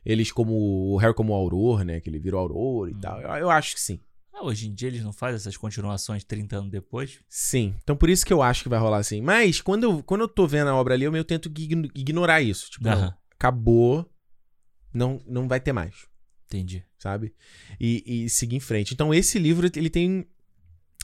Eles 0.05 0.31
como, 0.31 0.53
o 0.93 0.97
Harry 0.99 1.15
como 1.15 1.33
o 1.33 1.37
Auror, 1.37 1.83
né, 1.85 2.01
que 2.01 2.09
ele 2.09 2.19
virou 2.19 2.41
Auror 2.41 2.89
e 2.89 2.95
Hum. 2.95 3.01
tal, 3.01 3.21
eu, 3.21 3.29
eu 3.31 3.51
acho 3.51 3.75
que 3.75 3.81
sim. 3.81 3.99
Ah, 4.33 4.45
hoje 4.45 4.69
em 4.69 4.75
dia 4.75 4.89
eles 4.89 5.03
não 5.03 5.15
fazem 5.15 5.37
essas 5.37 5.57
continuações 5.57 6.23
30 6.23 6.59
anos 6.59 6.71
depois? 6.71 7.21
Sim, 7.27 7.75
então 7.83 7.97
por 7.97 8.11
isso 8.11 8.25
que 8.25 8.33
eu 8.33 8.43
acho 8.43 8.63
que 8.63 8.69
vai 8.69 8.79
rolar 8.79 8.99
assim. 8.99 9.23
Mas 9.23 9.63
quando 9.63 9.85
eu, 9.85 10.03
quando 10.03 10.21
eu 10.21 10.29
tô 10.29 10.47
vendo 10.47 10.69
a 10.69 10.75
obra 10.77 10.93
ali, 10.93 11.05
eu 11.05 11.11
meio 11.13 11.25
tento 11.25 11.47
igno- 11.59 11.89
ignorar 11.95 12.43
isso. 12.43 12.71
Tipo, 12.71 12.85
não, 12.85 12.99
Aham. 12.99 13.15
acabou, 13.33 14.13
não, 14.93 15.19
não 15.27 15.49
vai 15.49 15.59
ter 15.59 15.73
mais, 15.73 16.07
Entendi. 16.47 16.83
sabe? 16.99 17.33
E, 17.81 18.25
e 18.25 18.31
seguir 18.31 18.57
em 18.57 18.61
frente. 18.61 18.95
Então 18.95 19.13
esse 19.13 19.39
livro, 19.39 19.69
ele 19.77 19.91
tem 19.91 20.27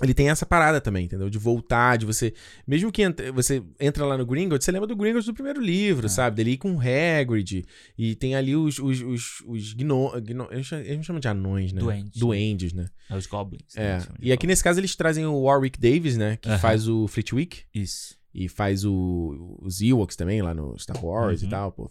ele 0.02 0.14
tem 0.14 0.30
essa 0.30 0.44
parada 0.44 0.80
também, 0.80 1.04
entendeu? 1.04 1.30
De 1.30 1.38
voltar, 1.38 1.96
de 1.96 2.04
você... 2.04 2.32
Mesmo 2.66 2.90
que 2.90 3.04
você 3.32 3.62
entra 3.78 4.04
lá 4.04 4.16
no 4.18 4.26
Gringotts, 4.26 4.64
você 4.64 4.72
lembra 4.72 4.88
do 4.88 4.96
Gringotts 4.96 5.26
do 5.26 5.34
primeiro 5.34 5.60
livro, 5.60 6.06
É. 6.06 6.08
sabe? 6.08 6.36
Dele 6.36 6.52
ir 6.52 6.56
com 6.56 6.74
o 6.74 6.80
Hagrid. 6.80 7.64
E 7.96 8.16
tem 8.16 8.34
ali 8.34 8.56
os... 8.56 8.80
os, 8.80 9.00
os, 9.00 9.42
os 9.46 9.72
gno, 9.74 10.10
gno, 10.20 10.48
eles 10.50 10.96
não 10.96 11.02
chamam 11.04 11.20
de 11.20 11.28
anões, 11.28 11.72
né? 11.72 11.80
Duendes. 11.80 12.18
Duendes, 12.18 12.72
né? 12.72 12.86
É 13.08 13.16
os 13.16 13.26
Goblins. 13.26 13.76
É. 13.76 13.98
né, 13.98 14.06
de 14.18 14.28
E 14.28 14.32
aqui 14.32 14.46
nesse 14.46 14.64
caso 14.64 14.80
eles 14.80 14.96
trazem 14.96 15.24
o 15.26 15.42
Warwick 15.42 15.78
Davis, 15.78 16.16
né? 16.16 16.36
Que 16.36 16.48
faz 16.58 16.88
o 16.88 17.06
Fleetwick. 17.06 17.60
Isso. 17.72 18.16
E 18.34 18.48
faz 18.48 18.84
o, 18.84 19.58
os 19.60 19.80
Ewoks 19.82 20.16
também 20.16 20.40
lá 20.40 20.54
no 20.54 20.78
Star 20.78 21.04
Wars 21.04 21.42
Uhum. 21.42 21.48
e 21.48 21.50
tal. 21.50 21.72
Pô, 21.72 21.88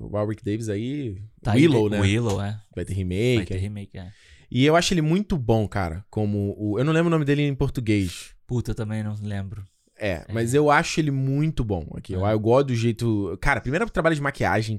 o 0.00 0.08
Warwick 0.08 0.42
Davis 0.44 0.68
aí. 0.68 1.22
Tá 1.42 1.52
aí 1.52 1.62
Willow, 1.66 1.88
de- 1.90 1.96
né? 1.96 2.00
Willow, 2.00 2.40
é. 2.42 2.58
Vai 2.74 2.84
ter 2.84 2.94
Vai 2.94 3.04
remake. 3.04 3.46
ter 3.46 3.58
remake, 3.58 3.98
é. 3.98 4.10
E 4.50 4.64
eu 4.64 4.74
acho 4.76 4.92
ele 4.94 5.02
muito 5.02 5.36
bom, 5.36 5.66
cara. 5.68 6.04
Como 6.10 6.54
o. 6.58 6.78
Eu 6.78 6.84
não 6.84 6.92
lembro 6.92 7.08
o 7.08 7.10
nome 7.10 7.24
dele 7.24 7.42
em 7.42 7.54
português. 7.54 8.34
Puta, 8.46 8.70
eu 8.70 8.74
também 8.74 9.02
não 9.02 9.14
lembro. 9.22 9.64
É, 9.98 10.24
mas 10.32 10.52
eu 10.52 10.70
acho 10.70 10.98
ele 10.98 11.10
muito 11.10 11.62
bom 11.64 11.86
aqui. 11.94 12.12
Eu, 12.14 12.26
É. 12.26 12.32
eu 12.32 12.40
gosto 12.40 12.68
do 12.68 12.74
jeito. 12.74 13.36
Cara, 13.40 13.60
primeiro 13.60 13.88
trabalho 13.88 14.16
de 14.16 14.20
maquiagem 14.22 14.76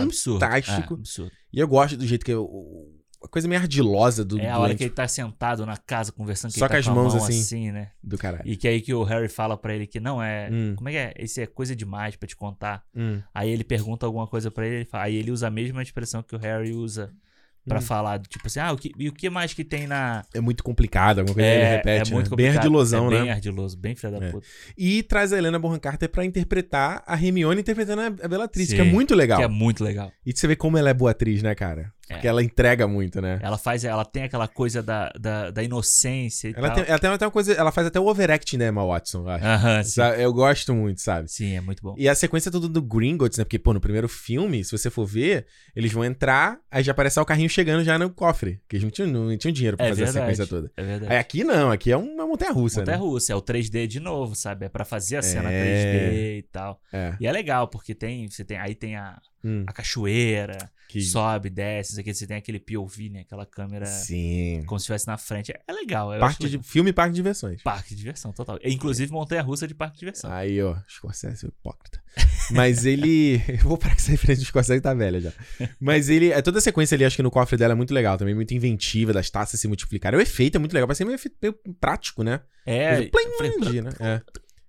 Absurdo. 0.00 0.38
fantástico. 0.40 0.94
É, 0.94 0.96
absurdo. 0.98 1.32
E 1.52 1.58
eu 1.58 1.66
gosto 1.68 1.96
do 1.96 2.06
jeito 2.06 2.24
que. 2.24 2.30
eu- 2.32 2.88
a 3.22 3.28
coisa 3.28 3.46
meio 3.48 3.60
ardilosa 3.60 4.24
do, 4.24 4.38
É 4.40 4.48
a 4.50 4.58
hora 4.58 4.74
que 4.74 4.84
ele 4.84 4.90
tá 4.90 5.06
sentado 5.06 5.64
na 5.66 5.76
casa 5.76 6.10
conversando, 6.12 6.52
Só 6.52 6.58
ele 6.64 6.68
tá 6.68 6.74
com 6.74 6.78
as 6.80 6.86
com 6.86 6.94
mãos 6.94 7.14
mão 7.14 7.24
assim. 7.24 7.70
né? 7.70 7.90
do 8.02 8.16
caralho. 8.16 8.42
E 8.46 8.56
que 8.56 8.66
aí 8.66 8.80
que 8.80 8.94
o 8.94 9.02
Harry 9.04 9.28
fala 9.28 9.56
pra 9.56 9.74
ele 9.74 9.86
que 9.86 10.00
não 10.00 10.22
é. 10.22 10.48
Hum, 10.50 10.74
Como 10.76 10.88
é 10.88 10.92
que 10.92 10.98
é? 10.98 11.14
Isso 11.18 11.40
é 11.40 11.46
coisa 11.46 11.74
demais 11.76 12.16
pra 12.16 12.26
te 12.26 12.34
contar. 12.36 12.82
hum. 12.94 13.20
Aí 13.34 13.50
ele 13.50 13.64
pergunta 13.64 14.06
alguma 14.06 14.26
coisa 14.26 14.50
pra 14.50 14.66
ele, 14.66 14.76
ele 14.76 14.84
fala- 14.84 15.04
aí 15.04 15.16
ele 15.16 15.30
usa 15.30 15.46
a 15.48 15.50
mesma 15.50 15.82
expressão 15.82 16.22
que 16.22 16.34
o 16.34 16.38
Harry 16.38 16.72
usa 16.72 17.10
pra 17.68 17.78
Hum. 17.78 17.82
falar, 17.82 18.18
tipo 18.20 18.46
assim, 18.46 18.58
ah, 18.58 18.72
o 18.72 18.76
que, 18.78 18.90
e 18.98 19.06
o 19.10 19.12
que 19.12 19.28
mais 19.28 19.52
que 19.52 19.62
tem 19.62 19.86
na. 19.86 20.24
É 20.32 20.40
muito 20.40 20.64
complicado, 20.64 21.18
alguma 21.18 21.34
coisa 21.34 21.48
que 21.50 21.54
ele 21.56 21.64
repete. 21.64 22.10
é 22.10 22.14
muito 22.14 22.30
né? 22.30 22.36
Bem 22.36 22.46
complicado. 22.46 22.56
ardilosão, 22.56 23.06
é 23.06 23.10
né? 23.10 23.20
Bem 23.20 23.30
ardiloso, 23.30 23.76
bem 23.76 23.94
filha 23.94 24.18
da 24.18 24.26
É. 24.26 24.30
puta. 24.30 24.46
E 24.78 25.02
traz 25.02 25.30
a 25.30 25.36
Helena 25.36 25.58
Bonham 25.58 25.78
Carter 25.78 26.08
pra 26.08 26.24
interpretar 26.24 27.02
a 27.06 27.14
Hermione 27.22 27.60
interpretando 27.60 28.00
a 28.24 28.26
Bellatrix, 28.28 28.72
que 28.72 28.80
é 28.80 28.84
Sim, 28.84 28.90
muito 28.90 29.14
legal. 29.14 29.38
Que 29.38 29.44
é 29.44 29.48
muito 29.48 29.84
legal. 29.84 30.10
E 30.24 30.32
você 30.34 30.46
vê 30.48 30.56
como 30.56 30.78
ela 30.78 30.88
é 30.88 30.94
boa 30.94 31.10
atriz, 31.10 31.42
né, 31.42 31.54
cara? 31.54 31.92
Porque 32.14 32.28
ela 32.28 32.42
entrega 32.42 32.86
muito, 32.86 33.20
né? 33.20 33.38
Ela 33.42 33.56
faz, 33.58 33.84
ela 33.84 34.04
tem 34.04 34.24
aquela 34.24 34.46
coisa 34.48 34.82
da, 34.82 35.10
da, 35.18 35.50
da 35.50 35.62
inocência 35.62 36.48
e 36.48 36.54
Ela 36.56 36.68
tal. 36.68 36.76
tem, 36.76 36.84
ela 36.88 36.98
tem 36.98 37.10
até 37.10 37.24
uma 37.24 37.30
coisa. 37.30 37.52
Ela 37.52 37.72
faz 37.72 37.86
até 37.86 37.98
o 38.00 38.06
overacting 38.06 38.58
da 38.58 38.66
Emma 38.66 38.84
Watson, 38.84 39.20
eu 39.22 39.28
acho. 39.28 39.84
Sim. 39.84 39.90
Sabe? 39.90 40.22
Eu 40.22 40.32
gosto 40.32 40.74
muito, 40.74 41.00
sabe? 41.00 41.30
Sim, 41.30 41.56
é 41.56 41.60
muito 41.60 41.82
bom. 41.82 41.94
E 41.98 42.08
a 42.08 42.14
sequência 42.14 42.50
toda 42.50 42.68
do 42.68 42.82
Gringotts, 42.82 43.38
né? 43.38 43.44
Porque, 43.44 43.58
pô, 43.58 43.72
no 43.72 43.80
primeiro 43.80 44.08
filme, 44.08 44.62
se 44.64 44.72
você 44.76 44.90
for 44.90 45.06
ver, 45.06 45.46
eles 45.74 45.92
vão 45.92 46.04
entrar, 46.04 46.58
aí 46.70 46.82
já 46.82 46.92
aparece 46.92 47.18
o 47.20 47.24
carrinho 47.24 47.48
chegando 47.48 47.84
já 47.84 47.98
no 47.98 48.10
cofre. 48.10 48.58
Porque 48.62 48.76
eles 48.76 48.84
não 48.84 48.90
tinham, 48.90 49.08
não 49.10 49.36
tinham 49.38 49.52
dinheiro 49.52 49.76
pra 49.76 49.86
É 49.86 49.88
fazer 49.90 50.04
verdade. 50.04 50.18
a 50.18 50.20
sequência 50.30 50.46
toda. 50.46 50.72
É 50.76 50.82
verdade. 50.82 51.12
Aí 51.12 51.18
aqui 51.18 51.44
não, 51.44 51.70
aqui 51.70 51.90
é 51.92 51.96
uma 51.96 52.26
montanha 52.26 52.52
russa, 52.52 52.80
Montanha 52.80 52.98
né? 52.98 53.02
russa, 53.04 53.32
é 53.32 53.36
o 53.36 53.42
3D 53.42 53.86
de 53.86 54.00
novo, 54.00 54.34
sabe? 54.34 54.66
É 54.66 54.68
pra 54.68 54.84
fazer 54.84 55.16
a 55.16 55.22
cena 55.22 55.50
É. 55.50 55.62
3D 55.64 56.38
e 56.38 56.42
tal. 56.50 56.80
É. 56.92 57.14
E 57.20 57.26
é 57.26 57.32
legal, 57.32 57.68
porque 57.68 57.94
tem, 57.94 58.28
você 58.28 58.44
tem, 58.44 58.58
aí 58.58 58.74
tem 58.74 58.96
a, 58.96 59.18
Hum, 59.42 59.64
a 59.66 59.72
cachoeira, 59.72 60.58
que... 60.92 61.02
sobe, 61.02 61.50
desce, 61.50 61.92
isso 61.92 62.00
aqui, 62.00 62.12
você 62.12 62.26
tem 62.26 62.36
aquele 62.36 62.58
POV, 62.58 63.10
né? 63.10 63.20
Aquela 63.20 63.46
câmera 63.46 63.86
Sim. 63.86 64.62
como 64.66 64.78
se 64.78 64.84
estivesse 64.84 65.06
na 65.06 65.16
frente. 65.16 65.52
É 65.52 65.72
legal, 65.72 66.12
acho 66.12 66.38
de, 66.38 66.46
legal. 66.46 66.62
filme 66.62 66.90
e 66.90 66.92
parque 66.92 67.12
de 67.12 67.16
diversões. 67.16 67.62
Parque 67.62 67.90
de 67.90 67.96
diversão, 67.96 68.32
total. 68.32 68.58
Inclusive 68.64 69.12
montanha 69.12 69.42
russa 69.42 69.66
de 69.66 69.74
parque 69.74 69.94
de 69.94 70.00
diversão. 70.00 70.32
Aí, 70.32 70.62
ó, 70.62 70.76
Scorsese 70.88 71.46
é 71.46 71.48
hipócrita. 71.48 72.02
Mas 72.50 72.84
ele. 72.84 73.42
Eu 73.48 73.58
vou 73.68 73.78
parar 73.78 73.94
com 73.94 74.00
essa 74.00 74.10
referência 74.10 74.44
do 74.44 74.46
Scorsese 74.48 74.80
tá 74.80 74.94
velha 74.94 75.20
já. 75.20 75.32
Mas 75.78 76.08
ele. 76.08 76.32
É, 76.32 76.42
toda 76.42 76.58
a 76.58 76.62
sequência 76.62 76.94
ali, 76.94 77.04
acho 77.04 77.16
que 77.16 77.22
no 77.22 77.30
cofre 77.30 77.56
dela 77.56 77.72
é 77.72 77.76
muito 77.76 77.94
legal 77.94 78.18
também, 78.18 78.34
muito 78.34 78.52
inventiva, 78.52 79.12
das 79.12 79.30
taças 79.30 79.60
se 79.60 79.68
multiplicarem. 79.68 80.18
O 80.18 80.22
efeito 80.22 80.56
é 80.56 80.58
muito 80.58 80.72
legal, 80.72 80.86
parece 80.86 81.04
meio, 81.04 81.14
efeito- 81.14 81.36
meio 81.40 81.54
prático, 81.80 82.22
né? 82.22 82.40
É, 82.66 83.06
Coisa 83.06 83.58
plim, 83.58 83.80
né? 83.80 83.90
É. 84.00 84.20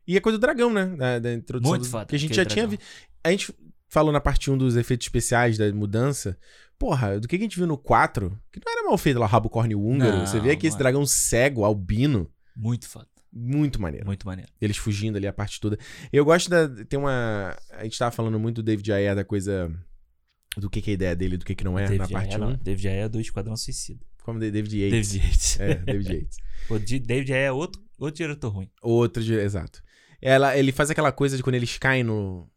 E 0.07 0.17
a 0.17 0.21
coisa 0.21 0.37
do 0.37 0.41
dragão, 0.41 0.73
né? 0.73 0.85
Da, 0.97 1.19
da 1.19 1.33
introdução. 1.33 1.71
Muito 1.71 1.83
do, 1.83 1.89
foda, 1.89 2.05
Que 2.05 2.15
a 2.15 2.19
gente 2.19 2.35
já 2.35 2.45
tinha 2.45 2.67
dragão. 2.67 2.77
visto. 2.77 3.11
A 3.23 3.31
gente 3.31 3.53
falou 3.91 4.11
na 4.11 4.21
parte 4.21 4.49
1 4.49 4.57
dos 4.57 4.77
efeitos 4.77 5.05
especiais 5.05 5.57
da 5.57 5.71
mudança. 5.73 6.37
Porra, 6.79 7.19
do 7.19 7.27
que 7.27 7.35
a 7.35 7.39
gente 7.39 7.57
viu 7.57 7.67
no 7.67 7.77
4, 7.77 8.29
que 8.51 8.59
não 8.65 8.71
era 8.73 8.87
mal 8.87 8.97
feito 8.97 9.19
lá, 9.19 9.27
rabo 9.27 9.49
córneo 9.49 9.79
húngaro. 9.79 10.17
Não, 10.17 10.25
Você 10.25 10.39
vê 10.39 10.51
aqui 10.51 10.65
esse 10.65 10.77
dragão 10.77 11.05
cego, 11.05 11.63
albino. 11.65 12.31
muito 12.55 12.87
foda. 12.87 13.07
Muito 13.33 13.81
maneiro. 13.81 14.05
Muito 14.05 14.25
maneiro. 14.25 14.51
Eles 14.59 14.77
fugindo 14.77 15.17
ali 15.17 15.27
a 15.27 15.31
parte 15.33 15.59
toda. 15.59 15.77
Eu 16.11 16.25
gosto 16.25 16.49
da. 16.49 16.67
Tem 16.85 16.99
uma. 16.99 17.55
A 17.71 17.83
gente 17.83 17.97
tava 17.97 18.11
falando 18.11 18.37
muito 18.37 18.57
do 18.57 18.63
David 18.63 18.91
Ayer, 18.91 19.15
da 19.15 19.23
coisa. 19.23 19.71
Do 20.57 20.69
que, 20.69 20.81
que 20.81 20.89
é 20.89 20.91
a 20.91 20.95
ideia 20.95 21.15
dele, 21.15 21.37
do 21.37 21.45
que, 21.45 21.55
que 21.55 21.63
não 21.63 21.79
é, 21.79 21.83
na 21.83 21.89
David 21.89 22.11
parte 22.11 22.35
Ayer, 22.35 22.41
1. 22.41 22.49
não. 22.49 22.57
David 22.57 22.87
Ayer 22.89 23.05
é 23.05 23.09
do 23.09 23.21
Esquadrão 23.21 23.55
Suicida. 23.55 24.01
Como 24.23 24.37
David 24.37 24.77
Yates. 24.77 25.11
David 25.11 25.25
Yates. 25.27 25.59
É, 25.61 25.75
David 25.75 26.13
Yates. 26.13 26.37
O 26.69 26.77
David 26.77 27.33
Ayer 27.33 27.47
é 27.47 27.51
outro, 27.51 27.81
outro 27.97 28.17
diretor 28.17 28.49
ruim. 28.49 28.69
Outro, 28.81 29.23
exato. 29.23 29.81
Ela, 30.21 30.57
ele 30.57 30.71
faz 30.73 30.89
aquela 30.91 31.11
coisa 31.11 31.37
de 31.37 31.41
quando 31.43 31.55
eles 31.55 31.77
caem 31.77 32.03
no, 32.03 32.50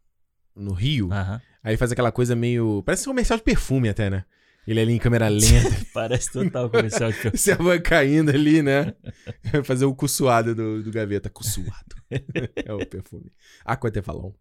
no 0.55 0.73
rio, 0.73 1.13
Aham. 1.13 1.41
aí 1.63 1.77
faz 1.77 1.93
aquela 1.93 2.13
coisa 2.13 2.35
meio. 2.37 2.83
Parece 2.85 3.09
um 3.09 3.13
comercial 3.13 3.39
de 3.39 3.45
perfume 3.45 3.89
até, 3.89 4.09
né? 4.11 4.25
Ele 4.67 4.81
ali 4.81 4.93
em 4.95 4.99
câmera 4.99 5.29
lenta, 5.29 5.77
Parece 5.93 6.33
total 6.33 6.71
comercial 6.71 7.13
de 7.13 7.19
filme. 7.19 7.37
você 7.37 7.55
vai 7.55 7.79
caindo 7.81 8.31
ali, 8.31 8.63
né? 8.63 8.95
Fazer 9.65 9.85
o 9.85 9.95
cuçoado 9.95 10.55
do, 10.55 10.83
do 10.83 10.91
gaveta. 10.91 11.29
Cuçoado. 11.29 11.95
é 12.65 12.73
o 12.73 12.85
perfume. 12.87 13.31
Aquatefalon. 13.65 14.33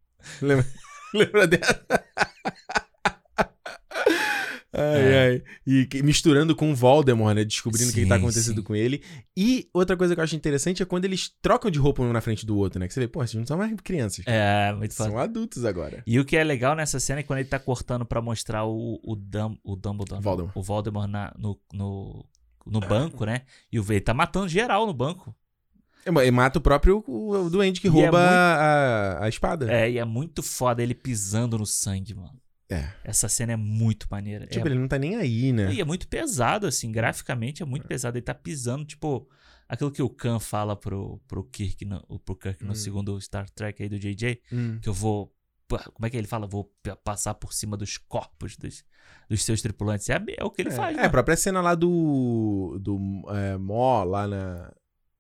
Lembra, 0.42 0.66
lembra 1.14 1.48
dessa? 1.48 1.86
Ai, 4.74 5.02
É. 5.02 5.28
ai. 5.28 5.44
E 5.68 6.02
misturando 6.04 6.56
com 6.56 6.72
o 6.72 6.76
Voldemort, 6.76 7.36
né? 7.36 7.44
Descobrindo 7.46 7.92
o 7.92 7.94
que, 7.94 8.02
que 8.04 8.08
tá 8.10 8.16
acontecendo 8.16 8.58
sim. 8.58 8.64
com 8.64 8.76
ele. 8.76 9.04
E 9.38 9.70
outra 9.74 9.96
coisa 9.96 10.16
que 10.16 10.20
eu 10.20 10.24
acho 10.24 10.36
interessante 10.36 10.82
é 10.82 10.86
quando 10.86 11.06
eles 11.06 11.32
trocam 11.42 11.70
de 11.70 11.78
roupa 11.80 12.02
um 12.02 12.12
na 12.12 12.22
frente 12.22 12.46
do 12.46 12.58
outro, 12.58 12.80
né? 12.80 12.88
Que 12.88 12.94
você 12.94 13.02
vê, 13.02 13.08
pô, 13.08 13.24
esses 13.24 13.36
não 13.36 13.46
são 13.46 13.58
mais 13.58 13.72
crianças. 13.84 14.26
É, 14.28 14.74
muito 14.74 14.94
foda. 14.96 15.10
são 15.12 15.20
adultos 15.20 15.64
agora. 15.64 16.02
E 16.08 16.20
o 16.20 16.26
que 16.26 16.36
é 16.36 16.44
legal 16.44 16.76
nessa 16.76 17.00
cena 17.00 17.20
é 17.20 17.24
quando 17.24 17.40
ele 17.40 17.50
tá 17.50 17.60
cortando 17.60 18.06
pra 18.06 18.22
mostrar 18.22 18.66
o, 18.66 19.00
o, 19.04 19.16
Dum, 19.16 19.56
o 19.64 19.76
Dumbledore. 19.76 20.16
não, 20.16 20.22
Voldemort. 20.22 20.56
O 20.58 20.62
Voldemort 20.64 21.08
na- 21.10 21.34
no, 21.38 21.60
no, 21.72 22.26
no 22.66 22.80
banco, 22.80 23.26
né? 23.26 23.42
E 23.72 23.80
o 23.80 23.86
ele 23.92 24.02
tá 24.02 24.14
matando 24.14 24.48
geral 24.48 24.88
no 24.88 24.94
banco. 24.94 25.36
E 26.06 26.32
mata 26.32 26.60
o 26.60 26.62
próprio 26.62 27.02
o, 27.08 27.32
o 27.46 27.50
duende 27.50 27.80
que 27.80 27.88
E 27.88 27.90
é 27.90 27.92
rouba 27.94 28.18
muito- 28.20 28.34
a, 28.34 29.24
a 29.24 29.30
espada. 29.30 29.72
É, 29.72 29.90
e 29.90 29.98
é 29.98 30.04
muito 30.04 30.44
foda 30.44 30.84
ele 30.84 30.94
pisando 30.94 31.58
no 31.58 31.66
sangue, 31.66 32.14
mano. 32.14 32.38
É. 32.70 32.88
Essa 33.04 33.28
cena 33.30 33.54
é 33.54 33.56
muito 33.56 34.08
maneira. 34.10 34.48
Tipo, 34.48 34.68
é, 34.68 34.72
ele 34.72 34.80
não 34.80 34.88
tá 34.88 34.98
nem 34.98 35.16
aí, 35.16 35.52
né? 35.52 35.74
e 35.74 35.82
é 35.82 35.86
muito 35.86 36.08
pesado, 36.08 36.66
assim, 36.66 36.92
graficamente 36.92 37.62
é 37.62 37.66
muito 37.66 37.88
pesado. 37.88 38.18
Ele 38.18 38.24
tá 38.24 38.34
pisando, 38.34 38.86
tipo, 38.86 39.30
aquilo 39.68 39.92
que 39.92 40.02
o 40.02 40.10
Khan 40.10 40.40
fala 40.40 40.76
pro, 40.76 41.20
pro 41.28 41.44
Kirk, 41.44 41.86
no, 41.86 42.02
pro 42.20 42.36
Kirk 42.36 42.64
no 42.64 42.72
Hum. 42.72 42.76
segundo 42.76 43.20
Star 43.22 43.50
Trek 43.50 43.84
aí 43.84 43.90
do 43.90 44.00
JJ, 44.00 44.42
Hum. 44.52 44.80
que 44.82 44.90
eu 44.90 44.94
vou. 44.94 45.32
Como 45.94 46.06
é 46.06 46.10
que 46.10 46.18
ele 46.18 46.28
fala? 46.28 46.46
Vou 46.46 46.72
passar 47.04 47.34
por 47.34 47.52
cima 47.54 47.76
dos 47.76 47.98
corpos 47.98 48.56
dos, 48.58 48.84
dos 49.30 49.44
seus 49.44 49.62
tripulantes. 49.62 50.08
É, 50.10 50.22
é 50.38 50.44
o 50.44 50.52
que 50.52 50.62
ele 50.62 50.70
é, 50.70 50.74
faz, 50.74 50.96
é, 50.96 51.00
a 51.00 51.02
mano. 51.02 51.12
própria 51.12 51.36
cena 51.36 51.62
lá 51.62 51.74
do. 51.74 52.78
do 52.80 52.98
é, 53.30 53.58
Mó, 53.58 54.04
lá 54.04 54.28
na, 54.28 54.74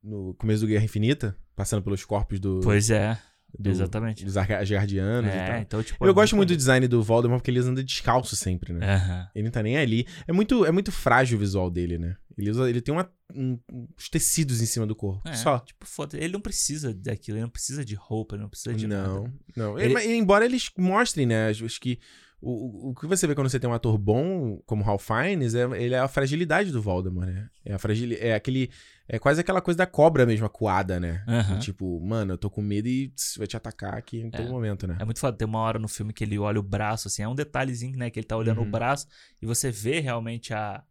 no 0.04 0.34
começo 0.36 0.62
do 0.62 0.68
Guerra 0.68 0.86
Infinita, 0.86 1.36
passando 1.56 1.82
pelos 1.82 2.06
corpos 2.06 2.39
do, 2.39 2.60
Pois 2.64 2.89
é, 2.91 3.18
do- 3.58 3.70
exatamente. 3.70 4.26
dos 4.26 4.36
Asgardianos 4.38 5.32
e 5.34 5.38
É, 5.38 5.47
tal. 5.47 5.58
então, 5.60 5.84
tipo. 5.84 6.04
Eu 6.06 6.12
é 6.12 6.14
gosto 6.14 6.36
muito 6.36 6.49
do 6.49 6.58
design 6.58 6.88
do 6.88 7.04
Voldemort 7.04 7.39
porque 7.39 7.51
ele 7.51 7.60
anda 7.60 7.84
descalço 7.84 8.36
sempre, 8.36 8.74
né? 8.74 8.95
Aham. 8.95 9.28
Ele 9.36 9.43
não 9.45 9.51
tá 9.51 9.62
nem 9.64 9.78
ali. 9.78 10.08
É 10.28 10.34
muito, 10.34 10.66
é 10.66 10.72
muito 10.72 10.91
frágil 10.91 11.38
o 11.38 11.39
visual 11.39 11.70
dele, 11.70 11.97
né? 11.97 12.16
Ele, 12.38 12.49
usa, 12.49 12.68
ele 12.68 12.82
tem 12.82 12.93
uma, 12.93 13.08
um- 13.36 13.60
uns 13.72 14.10
tecidos 14.10 14.60
em 14.62 14.66
cima 14.66 14.88
do 14.88 14.95
corpo. 14.95 15.28
É, 15.30 15.34
Só. 15.36 15.60
Tipo, 15.60 15.86
foda 15.86 16.18
Ele 16.18 16.34
não 16.34 16.41
precisa 16.41 16.91
daquilo, 16.93 17.38
ele 17.38 17.43
não 17.43 17.49
precisa 17.51 17.86
de 17.86 17.93
roupa, 17.93 18.36
ele 18.36 18.41
não 18.41 18.49
precisa 18.49 18.74
de 18.76 18.88
Não, 18.88 19.24
nada. 19.24 19.34
não. 19.56 19.80
Ele- 19.80 19.93
Mas, 19.93 20.06
embora 20.06 20.43
eles 20.45 20.70
mostrem, 20.78 21.26
né? 21.28 21.49
Acho 21.49 21.80
que 21.80 21.99
o, 22.44 22.89
o- 22.89 22.96
que 22.96 23.08
você 23.08 23.26
vê 23.26 23.34
quando 23.36 23.50
você 23.50 23.60
tem 23.60 23.70
um 23.70 23.74
ator 23.74 23.98
bom, 23.98 24.58
como 24.66 24.84
Ralph 24.84 25.06
Fiennes, 25.08 25.56
é, 25.56 25.64
ele 25.82 25.96
é 25.96 26.00
a 26.00 26.08
fragilidade 26.08 26.72
do 26.72 26.82
Voldemort, 26.82 27.28
né? 27.28 27.50
É, 27.66 27.74
a 27.74 27.80
fragil, 27.80 28.16
é 28.20 28.34
aquele. 28.34 28.70
É 29.08 29.20
quase 29.20 29.41
aquela 29.41 29.62
coisa 29.62 29.78
da 29.78 29.86
cobra 29.86 30.26
mesmo, 30.26 30.46
acuada, 30.46 31.00
né? 31.00 31.24
Aham. 31.28 31.60
Tipo, 31.60 32.00
mano, 32.00 32.34
eu 32.34 32.38
tô 32.38 32.50
com 32.50 32.62
medo 32.62 32.88
e 32.88 33.14
vai 33.38 33.48
te 33.48 33.58
atacar 33.58 33.96
aqui 33.96 34.20
em 34.22 34.30
todo 34.32 34.48
É. 34.48 34.50
momento, 34.50 34.88
né? 34.88 34.98
É 35.00 35.06
muito 35.06 35.20
foda. 35.20 35.38
Tem 35.38 35.48
uma 35.48 35.60
hora 35.60 35.78
no 35.80 35.88
filme 35.88 36.14
que 36.14 36.24
ele 36.24 36.38
olha 36.39 36.60
o 36.60 36.64
braço, 36.64 37.08
assim, 37.08 37.22
é 37.24 37.28
um 37.28 37.36
detalhezinho, 37.36 37.98
né? 37.98 38.10
Que 38.10 38.20
ele 38.20 38.28
tá 38.28 38.38
olhando 38.38 38.62
Uhum. 38.62 38.68
o 38.68 38.72
braço 38.72 39.08
e 39.41 39.46
você 39.46 39.70
vê 39.72 40.00
realmente 40.00 40.54
a, 40.54 40.82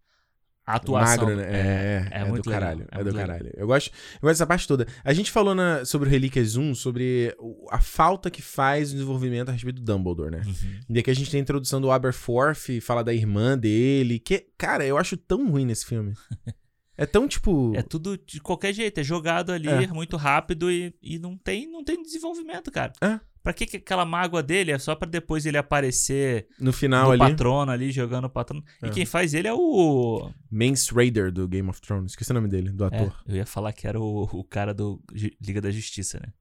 a 0.67 0.75
atuação. 0.77 1.27
Magro, 1.27 1.37
né? 1.37 1.43
É, 1.45 2.09
é, 2.11 2.21
é 2.21 2.25
do 2.25 2.31
muito 2.31 2.49
legal, 2.49 2.61
caralho. 2.63 2.87
é 2.91 2.95
É, 2.95 2.99
do 2.99 3.05
legal. 3.11 3.27
caralho. 3.27 3.51
Eu 3.57 3.67
gosto, 3.67 3.89
eu 3.89 4.21
gosto 4.23 4.33
dessa 4.35 4.47
parte 4.47 4.69
toda. 4.69 4.87
A 5.05 5.13
gente 5.13 5.31
falou 5.31 5.55
na- 5.55 5.85
sobre 5.85 6.09
o 6.09 6.11
Relíquias 6.11 6.57
1, 6.57 6.75
sobre 6.75 7.37
a 7.71 7.81
falta 7.81 8.31
que 8.31 8.41
faz 8.41 8.91
o 8.91 8.93
desenvolvimento 8.95 9.49
a 9.49 9.53
respeito 9.53 9.81
do 9.81 9.85
Dumbledore, 9.93 10.31
né? 10.31 10.43
Uhum. 10.47 10.81
E 10.91 10.99
aqui 10.99 11.11
a 11.11 11.15
gente 11.15 11.31
tem 11.31 11.41
a 11.41 11.43
introdução 11.43 11.81
do 11.81 11.91
Aberforth, 11.91 12.81
fala 12.81 13.03
da 13.03 13.13
irmã 13.13 13.59
dele, 13.59 14.19
que, 14.19 14.47
cara, 14.57 14.87
eu 14.87 14.97
acho 14.97 15.17
tão 15.17 15.51
ruim 15.51 15.67
nesse 15.67 15.85
filme. 15.87 16.13
É 16.95 17.07
tão, 17.07 17.27
tipo... 17.27 17.73
É 17.75 17.83
tudo 17.83 18.19
de 18.19 18.39
qualquer 18.39 18.73
jeito, 18.73 19.01
é 19.01 19.03
jogado 19.03 19.51
ali 19.51 19.67
É. 19.67 19.87
muito 19.89 20.15
rápido 20.17 20.71
e, 20.71 20.95
e 21.03 21.19
não, 21.19 21.37
tem, 21.39 21.67
não 21.67 21.83
tem 21.83 22.01
desenvolvimento, 22.03 22.71
cara. 22.71 22.93
É. 23.01 23.19
Pra 23.43 23.53
que, 23.53 23.66
que 23.66 23.76
aquela 23.78 24.05
mágoa 24.05 24.43
dele 24.43 24.70
é 24.70 24.78
só 24.78 24.95
pra 24.95 25.09
depois 25.09 25.45
ele 25.47 25.59
aparecer 25.59 26.47
no 26.61 26.72
final 26.72 27.07
no 27.07 27.11
ali, 27.11 27.18
patrono 27.18 27.72
ali, 27.72 27.90
jogando 27.90 28.26
o 28.26 28.30
patrono. 28.30 28.64
É. 28.80 28.86
E 28.86 28.90
quem 28.90 29.05
faz 29.05 29.34
ele 29.34 29.49
é 29.49 29.53
o. 29.53 30.30
Mance 30.51 30.95
Raider 30.95 31.32
do 31.32 31.49
Game 31.49 31.68
of 31.68 31.80
Thrones. 31.80 32.12
Esqueci 32.12 32.30
o 32.30 32.34
nome 32.34 32.49
dele, 32.49 32.70
do 32.70 32.84
É, 32.84 32.86
ator. 32.86 33.16
eu 33.26 33.36
ia 33.36 33.47
falar 33.47 33.72
que 33.72 33.86
era 33.86 33.99
o, 34.01 34.22
o 34.32 34.45
cara 34.45 34.72
do 34.72 35.03
Liga 35.40 35.61
da 35.61 35.70
Justiça, 35.70 36.20
né? 36.20 36.32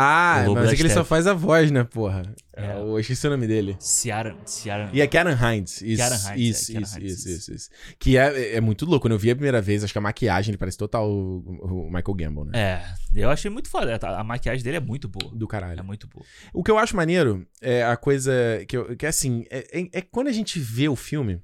Ah, 0.00 0.44
mas 0.54 0.72
é 0.72 0.76
que 0.76 0.82
ele 0.82 0.90
só 0.90 1.04
faz 1.04 1.26
a 1.26 1.34
voz, 1.34 1.70
né, 1.70 1.82
porra? 1.84 2.22
É. 2.54 2.66
É. 2.66 2.72
Eu 2.78 2.98
esqueci 2.98 3.26
o 3.26 3.30
nome 3.30 3.46
dele. 3.46 3.76
Ciaran. 3.80 4.36
Ciaran. 4.44 4.90
E 4.92 5.00
é 5.00 5.06
Karen 5.06 5.34
Hines. 5.36 5.80
Isso, 5.82 6.02
Karen 6.02 6.14
Hines, 6.14 6.28
é, 6.28 6.36
isso, 6.38 6.60
isso, 6.60 6.98
Hines, 6.98 7.18
isso, 7.18 7.28
isso. 7.30 7.52
isso. 7.54 7.70
Que 7.98 8.16
é, 8.16 8.56
é 8.56 8.60
muito 8.60 8.84
louco. 8.84 9.02
Quando 9.02 9.12
eu 9.12 9.18
vi 9.18 9.30
a 9.30 9.34
primeira 9.34 9.60
vez, 9.60 9.82
acho 9.82 9.92
que 9.92 9.98
a 9.98 10.02
maquiagem 10.02 10.50
ele 10.52 10.58
parece 10.58 10.76
total 10.78 11.10
o, 11.10 11.38
o 11.62 11.84
Michael 11.86 12.14
Gambon, 12.14 12.44
né? 12.44 12.52
É, 12.54 12.84
eu 13.14 13.30
achei 13.30 13.50
muito 13.50 13.68
foda. 13.68 13.98
A 14.02 14.24
maquiagem 14.24 14.62
dele 14.64 14.76
é 14.76 14.80
muito 14.80 15.08
boa. 15.08 15.32
Do 15.34 15.46
caralho. 15.48 15.78
É 15.78 15.82
muito 15.82 16.06
boa. 16.08 16.24
O 16.52 16.62
que 16.62 16.70
eu 16.70 16.78
acho 16.78 16.94
maneiro 16.96 17.46
é 17.60 17.84
a 17.84 17.96
coisa 17.96 18.32
que, 18.68 18.76
eu, 18.76 18.96
que 18.96 19.06
assim, 19.06 19.44
é, 19.50 19.80
é- 19.80 19.88
é 19.98 20.00
quando 20.00 20.28
a 20.28 20.32
gente 20.32 20.58
vê 20.58 20.88
o 20.88 20.96
filme, 20.96 21.40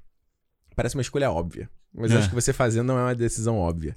parece 0.76 0.96
uma 0.96 1.02
escolha 1.02 1.30
óbvia. 1.30 1.68
Mas 1.92 2.10
eu 2.10 2.16
É. 2.16 2.20
acho 2.20 2.28
que 2.28 2.34
você 2.34 2.52
fazendo 2.52 2.86
não 2.88 2.98
é 2.98 3.02
uma 3.02 3.14
decisão 3.14 3.56
óbvia. 3.58 3.94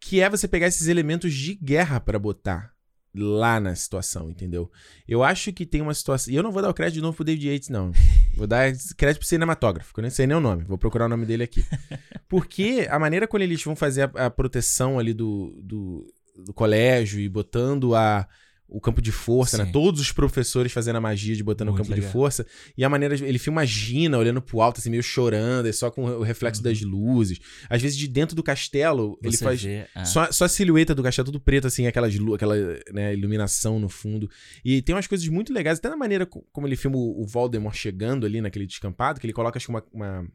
Que 0.00 0.20
é 0.20 0.28
você 0.28 0.46
pegar 0.46 0.66
esses 0.66 0.86
elementos 0.88 1.32
de 1.32 1.54
guerra 1.54 1.98
pra 1.98 2.18
botar 2.18 2.73
lá 3.14 3.60
na 3.60 3.74
situação, 3.74 4.28
entendeu? 4.28 4.70
Eu 5.06 5.22
acho 5.22 5.52
que 5.52 5.64
tem 5.64 5.80
uma 5.80 5.94
situação. 5.94 6.32
E 6.32 6.36
eu 6.36 6.42
não 6.42 6.50
vou 6.50 6.60
dar 6.60 6.70
o 6.70 6.74
crédito 6.74 6.94
de 6.94 7.00
novo 7.00 7.16
pro 7.16 7.24
David 7.24 7.48
Yates, 7.48 7.68
não. 7.68 7.92
Vou 8.36 8.48
dar 8.48 8.72
crédito 8.96 9.20
pro 9.20 9.28
cinematógrafo, 9.28 9.94
que 9.94 10.00
eu 10.00 10.02
nem 10.02 10.10
sei 10.10 10.26
nem 10.26 10.36
o 10.36 10.40
nome. 10.40 10.64
Vou 10.64 10.76
procurar 10.76 11.06
o 11.06 11.08
nome 11.08 11.24
dele 11.24 11.44
aqui. 11.44 11.64
Porque 12.28 12.88
a 12.90 12.98
maneira 12.98 13.28
como 13.28 13.44
eles 13.44 13.62
vão 13.62 13.76
fazer 13.76 14.10
a, 14.14 14.26
a 14.26 14.30
proteção 14.30 14.98
ali 14.98 15.14
do, 15.14 15.56
do, 15.62 16.12
do 16.44 16.52
colégio 16.52 17.20
e 17.20 17.28
botando 17.28 17.94
a, 17.94 18.26
o 18.66 18.80
campo 18.80 19.00
de 19.02 19.12
força, 19.12 19.58
né? 19.58 19.66
Sim. 19.66 19.72
Todos 19.72 20.00
os 20.00 20.10
professores 20.10 20.72
fazendo 20.72 20.96
a 20.96 21.00
magia 21.00 21.36
de 21.36 21.42
botando 21.44 21.68
o 21.68 21.74
campo 21.74 21.88
de 21.90 21.94
legal. 22.00 22.10
força. 22.10 22.46
E 22.76 22.82
a 22.84 22.88
maneira. 22.88 23.16
de- 23.16 23.24
Ele 23.24 23.38
filma 23.38 23.60
a 23.60 23.64
Gina 23.64 24.18
olhando 24.18 24.40
pro 24.42 24.60
alto, 24.60 24.78
assim, 24.80 24.90
meio 24.90 25.02
chorando, 25.02 25.68
e 25.68 25.72
só 25.72 25.90
com 25.90 26.04
o 26.04 26.22
reflexo 26.22 26.60
Uhum. 26.60 26.64
das 26.64 26.80
luzes. 26.80 27.38
Às 27.68 27.80
vezes, 27.82 27.96
de 27.96 28.08
dentro 28.08 28.34
do 28.34 28.42
castelo, 28.42 29.18
ele 29.22 29.36
Você 29.36 29.44
faz. 29.44 29.62
vê. 29.62 29.86
ah, 29.94 30.04
Só, 30.04 30.32
só 30.32 30.44
a 30.46 30.48
silhueta 30.48 30.94
do 30.94 31.02
castelo 31.02 31.26
tudo 31.26 31.40
preto, 31.40 31.66
assim, 31.66 31.86
aquelas, 31.86 32.14
aquela 32.34 32.54
né, 32.92 33.12
iluminação 33.14 33.78
no 33.78 33.88
fundo. 33.88 34.28
E 34.64 34.80
tem 34.82 34.94
umas 34.94 35.06
coisas 35.06 35.26
muito 35.28 35.52
legais, 35.52 35.78
até 35.78 35.88
na 35.88 35.96
maneira 35.96 36.24
co- 36.26 36.44
como 36.52 36.66
ele 36.66 36.76
filma 36.76 36.96
o 36.96 37.22
o 37.22 37.26
Voldemort 37.26 37.74
chegando 37.76 38.26
ali 38.26 38.40
naquele 38.40 38.66
descampado, 38.66 39.20
que 39.20 39.26
ele 39.26 39.32
coloca, 39.32 39.56
acho 39.58 39.66
que 39.66 39.72
uma. 39.72 39.84
uma- 39.92 40.26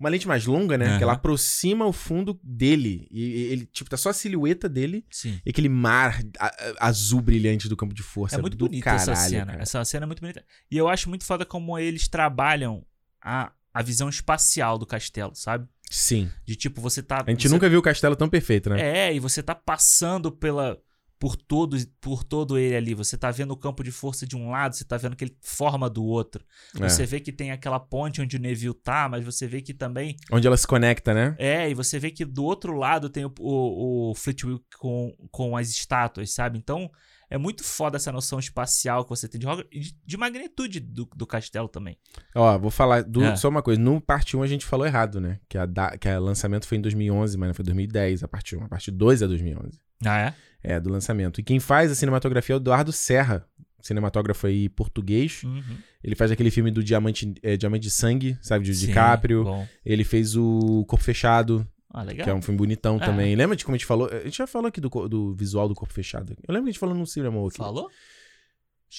uma 0.00 0.08
lente 0.08 0.26
mais 0.26 0.46
longa, 0.46 0.76
né? 0.78 0.86
Que 0.86 0.90
Aham. 0.92 1.02
ela 1.02 1.12
aproxima 1.12 1.84
o 1.86 1.92
fundo 1.92 2.40
dele. 2.42 3.06
E 3.10 3.22
ele, 3.52 3.66
tipo, 3.66 3.88
tá 3.90 3.96
só 3.98 4.08
a 4.08 4.12
silhueta 4.14 4.68
dele 4.68 5.04
Sim. 5.10 5.38
e 5.44 5.50
aquele 5.50 5.68
mar 5.68 6.20
a- 6.38 6.46
a- 6.46 6.88
azul 6.88 7.20
brilhante 7.20 7.68
do 7.68 7.76
campo 7.76 7.92
de 7.94 8.02
força. 8.02 8.36
É 8.36 8.40
muito 8.40 8.56
do 8.56 8.66
bonita 8.66 8.84
caralho, 8.84 9.10
essa 9.12 9.28
cena. 9.28 9.46
cara. 9.46 9.62
Essa 9.62 9.84
cena 9.84 10.04
é 10.04 10.08
muito 10.08 10.20
bonita. 10.20 10.42
E 10.70 10.76
eu 10.76 10.88
acho 10.88 11.08
muito 11.08 11.24
foda 11.24 11.44
como 11.44 11.78
eles 11.78 12.08
trabalham 12.08 12.84
a, 13.22 13.52
a 13.74 13.82
visão 13.82 14.08
espacial 14.08 14.78
do 14.78 14.86
castelo, 14.86 15.34
sabe? 15.34 15.68
Sim. 15.90 16.30
De 16.46 16.56
tipo, 16.56 16.80
você 16.80 17.02
tá. 17.02 17.22
A 17.26 17.30
gente 17.30 17.46
você- 17.48 17.54
nunca 17.54 17.68
viu 17.68 17.80
o 17.80 17.82
castelo 17.82 18.16
tão 18.16 18.28
perfeito, 18.28 18.70
né? 18.70 19.08
É, 19.08 19.14
e 19.14 19.20
você 19.20 19.42
tá 19.42 19.54
passando 19.54 20.32
pela. 20.32 20.78
Por 21.20 21.36
todo, 21.36 21.76
por 22.00 22.24
todo 22.24 22.56
ele 22.58 22.74
ali. 22.74 22.94
Você 22.94 23.16
tá 23.16 23.30
vendo 23.30 23.50
o 23.52 23.56
campo 23.56 23.84
de 23.84 23.92
força 23.92 24.26
de 24.26 24.34
um 24.36 24.50
lado, 24.50 24.74
você 24.74 24.84
tá 24.84 24.96
vendo 24.96 25.14
que 25.14 25.22
ele 25.24 25.36
forma 25.42 25.88
do 25.90 26.02
outro. 26.02 26.42
É. 26.80 26.88
Você 26.88 27.04
vê 27.04 27.20
que 27.20 27.30
tem 27.30 27.50
aquela 27.52 27.78
ponte 27.78 28.22
onde 28.22 28.36
o 28.36 28.40
Neville 28.40 28.72
tá, 28.74 29.06
mas 29.06 29.22
você 29.22 29.46
vê 29.46 29.60
que 29.60 29.74
também. 29.74 30.16
Onde 30.32 30.46
ela 30.46 30.56
se 30.56 30.66
conecta, 30.66 31.12
né? 31.12 31.36
É, 31.38 31.68
e 31.70 31.74
você 31.74 31.98
vê 31.98 32.10
que 32.10 32.24
do 32.24 32.42
outro 32.42 32.72
lado 32.74 33.10
tem 33.10 33.26
o, 33.26 33.32
o, 33.38 34.10
o 34.10 34.14
Fleetwood 34.14 34.62
com, 34.78 35.14
com 35.30 35.56
as 35.58 35.68
estátuas, 35.68 36.32
sabe? 36.32 36.56
Então, 36.58 36.90
é 37.28 37.36
muito 37.36 37.62
foda 37.62 37.96
essa 37.98 38.10
noção 38.10 38.38
espacial 38.38 39.04
que 39.04 39.10
você 39.10 39.28
tem 39.28 39.38
de, 39.38 39.46
Hogwarts 39.46 39.70
de, 39.70 39.94
de 40.04 40.16
magnitude 40.16 40.80
do, 40.80 41.06
do 41.14 41.26
castelo 41.26 41.68
também. 41.68 41.98
Ó, 42.34 42.58
vou 42.58 42.70
falar 42.70 43.04
do- 43.04 43.22
É. 43.22 43.36
só 43.36 43.50
uma 43.50 43.62
coisa. 43.62 43.78
No 43.78 44.00
parte 44.00 44.36
1 44.38 44.42
a 44.42 44.46
gente 44.46 44.64
falou 44.64 44.86
errado, 44.86 45.20
né? 45.20 45.38
Que 45.50 45.58
a, 45.58 45.66
da, 45.66 45.98
que 45.98 46.08
a 46.08 46.18
lançamento 46.18 46.66
foi 46.66 46.78
em 46.78 46.80
2011, 46.80 47.36
mas 47.36 47.48
não 47.48 47.54
foi 47.54 47.64
2010 47.66 48.24
a 48.24 48.28
parte 48.28 48.56
1. 48.56 48.64
A 48.64 48.68
parte 48.68 48.90
2 48.90 49.20
é 49.20 49.26
2011. 49.28 49.78
Ah, 50.04 50.18
é? 50.18 50.34
É, 50.74 50.80
do 50.80 50.90
lançamento. 50.90 51.40
E 51.40 51.42
quem 51.42 51.58
faz 51.58 51.90
a 51.90 51.94
cinematografia 51.94 52.54
é 52.54 52.56
o 52.56 52.60
Eduardo 52.60 52.92
Serra, 52.92 53.46
cinematógrafo 53.80 54.46
aí 54.46 54.68
português. 54.68 55.42
Uhum. 55.42 55.62
Ele 56.04 56.14
faz 56.14 56.30
aquele 56.30 56.50
filme 56.50 56.70
do 56.70 56.82
Diamante, 56.84 57.32
é, 57.42 57.56
Diamante 57.56 57.82
de 57.84 57.90
Sangue, 57.90 58.38
sabe? 58.42 58.64
De 58.64 58.74
Sim, 58.74 58.86
DiCaprio. 58.88 59.44
Bom. 59.44 59.66
Ele 59.84 60.04
fez 60.04 60.36
o 60.36 60.84
Corpo 60.86 61.04
Fechado, 61.04 61.66
Ah, 61.92 62.02
legal. 62.02 62.24
que 62.24 62.30
é 62.30 62.34
um 62.34 62.42
filme 62.42 62.58
bonitão 62.58 62.96
É. 62.96 63.04
também. 63.06 63.34
Lembra 63.34 63.56
de 63.56 63.64
como 63.64 63.74
a 63.74 63.78
gente 63.78 63.86
falou? 63.86 64.08
A 64.10 64.20
gente 64.24 64.36
já 64.38 64.46
falou 64.46 64.68
aqui 64.68 64.80
do, 64.80 64.88
do 65.08 65.34
visual 65.34 65.68
do 65.68 65.74
Corpo 65.74 65.92
Fechado. 65.94 66.36
Eu 66.46 66.52
lembro 66.52 66.64
que 66.64 66.70
a 66.70 66.72
gente 66.72 66.78
falou 66.80 66.94
no 66.94 67.06
cinema 67.06 67.46
aqui. 67.46 67.56
Falou? 67.58 67.88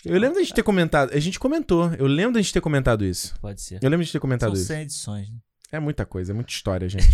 Eu 0.06 0.20
lembro 0.20 0.36
da 0.36 0.42
gente 0.42 0.54
ter 0.54 0.64
comentado. 0.64 1.12
A 1.14 1.20
gente 1.20 1.38
comentou. 1.40 1.94
Eu 1.96 2.08
lembro 2.08 2.34
da 2.34 2.42
gente 2.42 2.54
ter 2.54 2.62
comentado 2.62 3.04
isso. 3.06 3.36
Pode 3.42 3.62
ser. 3.62 3.80
Eu 3.84 3.90
lembro 3.90 4.06
de 4.06 4.12
ter 4.12 4.20
comentado 4.20 4.52
São 4.56 4.60
isso. 4.62 4.68
100 4.68 4.82
edições, 4.84 5.30
né? 5.30 5.36
É 5.72 5.80
muita 5.80 6.06
coisa, 6.06 6.34
é 6.34 6.36
muita 6.36 6.52
história, 6.52 6.90
gente. 6.90 7.08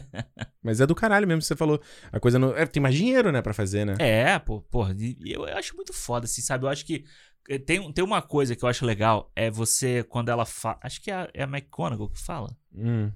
Mas 0.62 0.80
é 0.80 0.86
do 0.86 0.94
caralho 0.94 1.26
mesmo, 1.26 1.40
você 1.40 1.56
falou. 1.56 1.80
A 2.12 2.20
coisa 2.20 2.38
não. 2.38 2.54
É, 2.54 2.66
tem 2.66 2.82
mais 2.82 2.94
dinheiro, 2.94 3.32
né, 3.32 3.40
pra 3.40 3.54
fazer, 3.54 3.86
né? 3.86 3.94
É, 3.98 4.38
pô, 4.38 4.60
porra, 4.60 4.94
eu, 5.24 5.46
eu 5.46 5.56
acho 5.56 5.74
muito 5.74 5.92
foda, 5.92 6.26
assim, 6.26 6.42
sabe? 6.42 6.64
Eu 6.64 6.68
acho 6.68 6.84
que 6.84 7.04
eh, 7.48 7.58
tem, 7.58 7.90
tem 7.92 8.04
uma 8.04 8.20
coisa 8.20 8.54
que 8.54 8.62
eu 8.62 8.68
acho 8.68 8.84
legal, 8.84 9.32
é 9.34 9.50
você, 9.50 10.04
quando 10.04 10.28
ela 10.28 10.44
fala. 10.44 10.78
Acho 10.82 11.00
que 11.00 11.10
é 11.10 11.14
a, 11.14 11.30
é 11.32 11.42
a 11.44 11.46
McGonagall 11.46 12.10
que 12.10 12.20
fala. 12.20 12.54
Hum. 12.74 13.10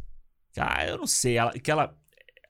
Ah, 0.56 0.86
eu 0.86 0.96
não 0.96 1.06
sei. 1.06 1.36
Ela, 1.36 1.52
que 1.52 1.70
ela. 1.70 1.94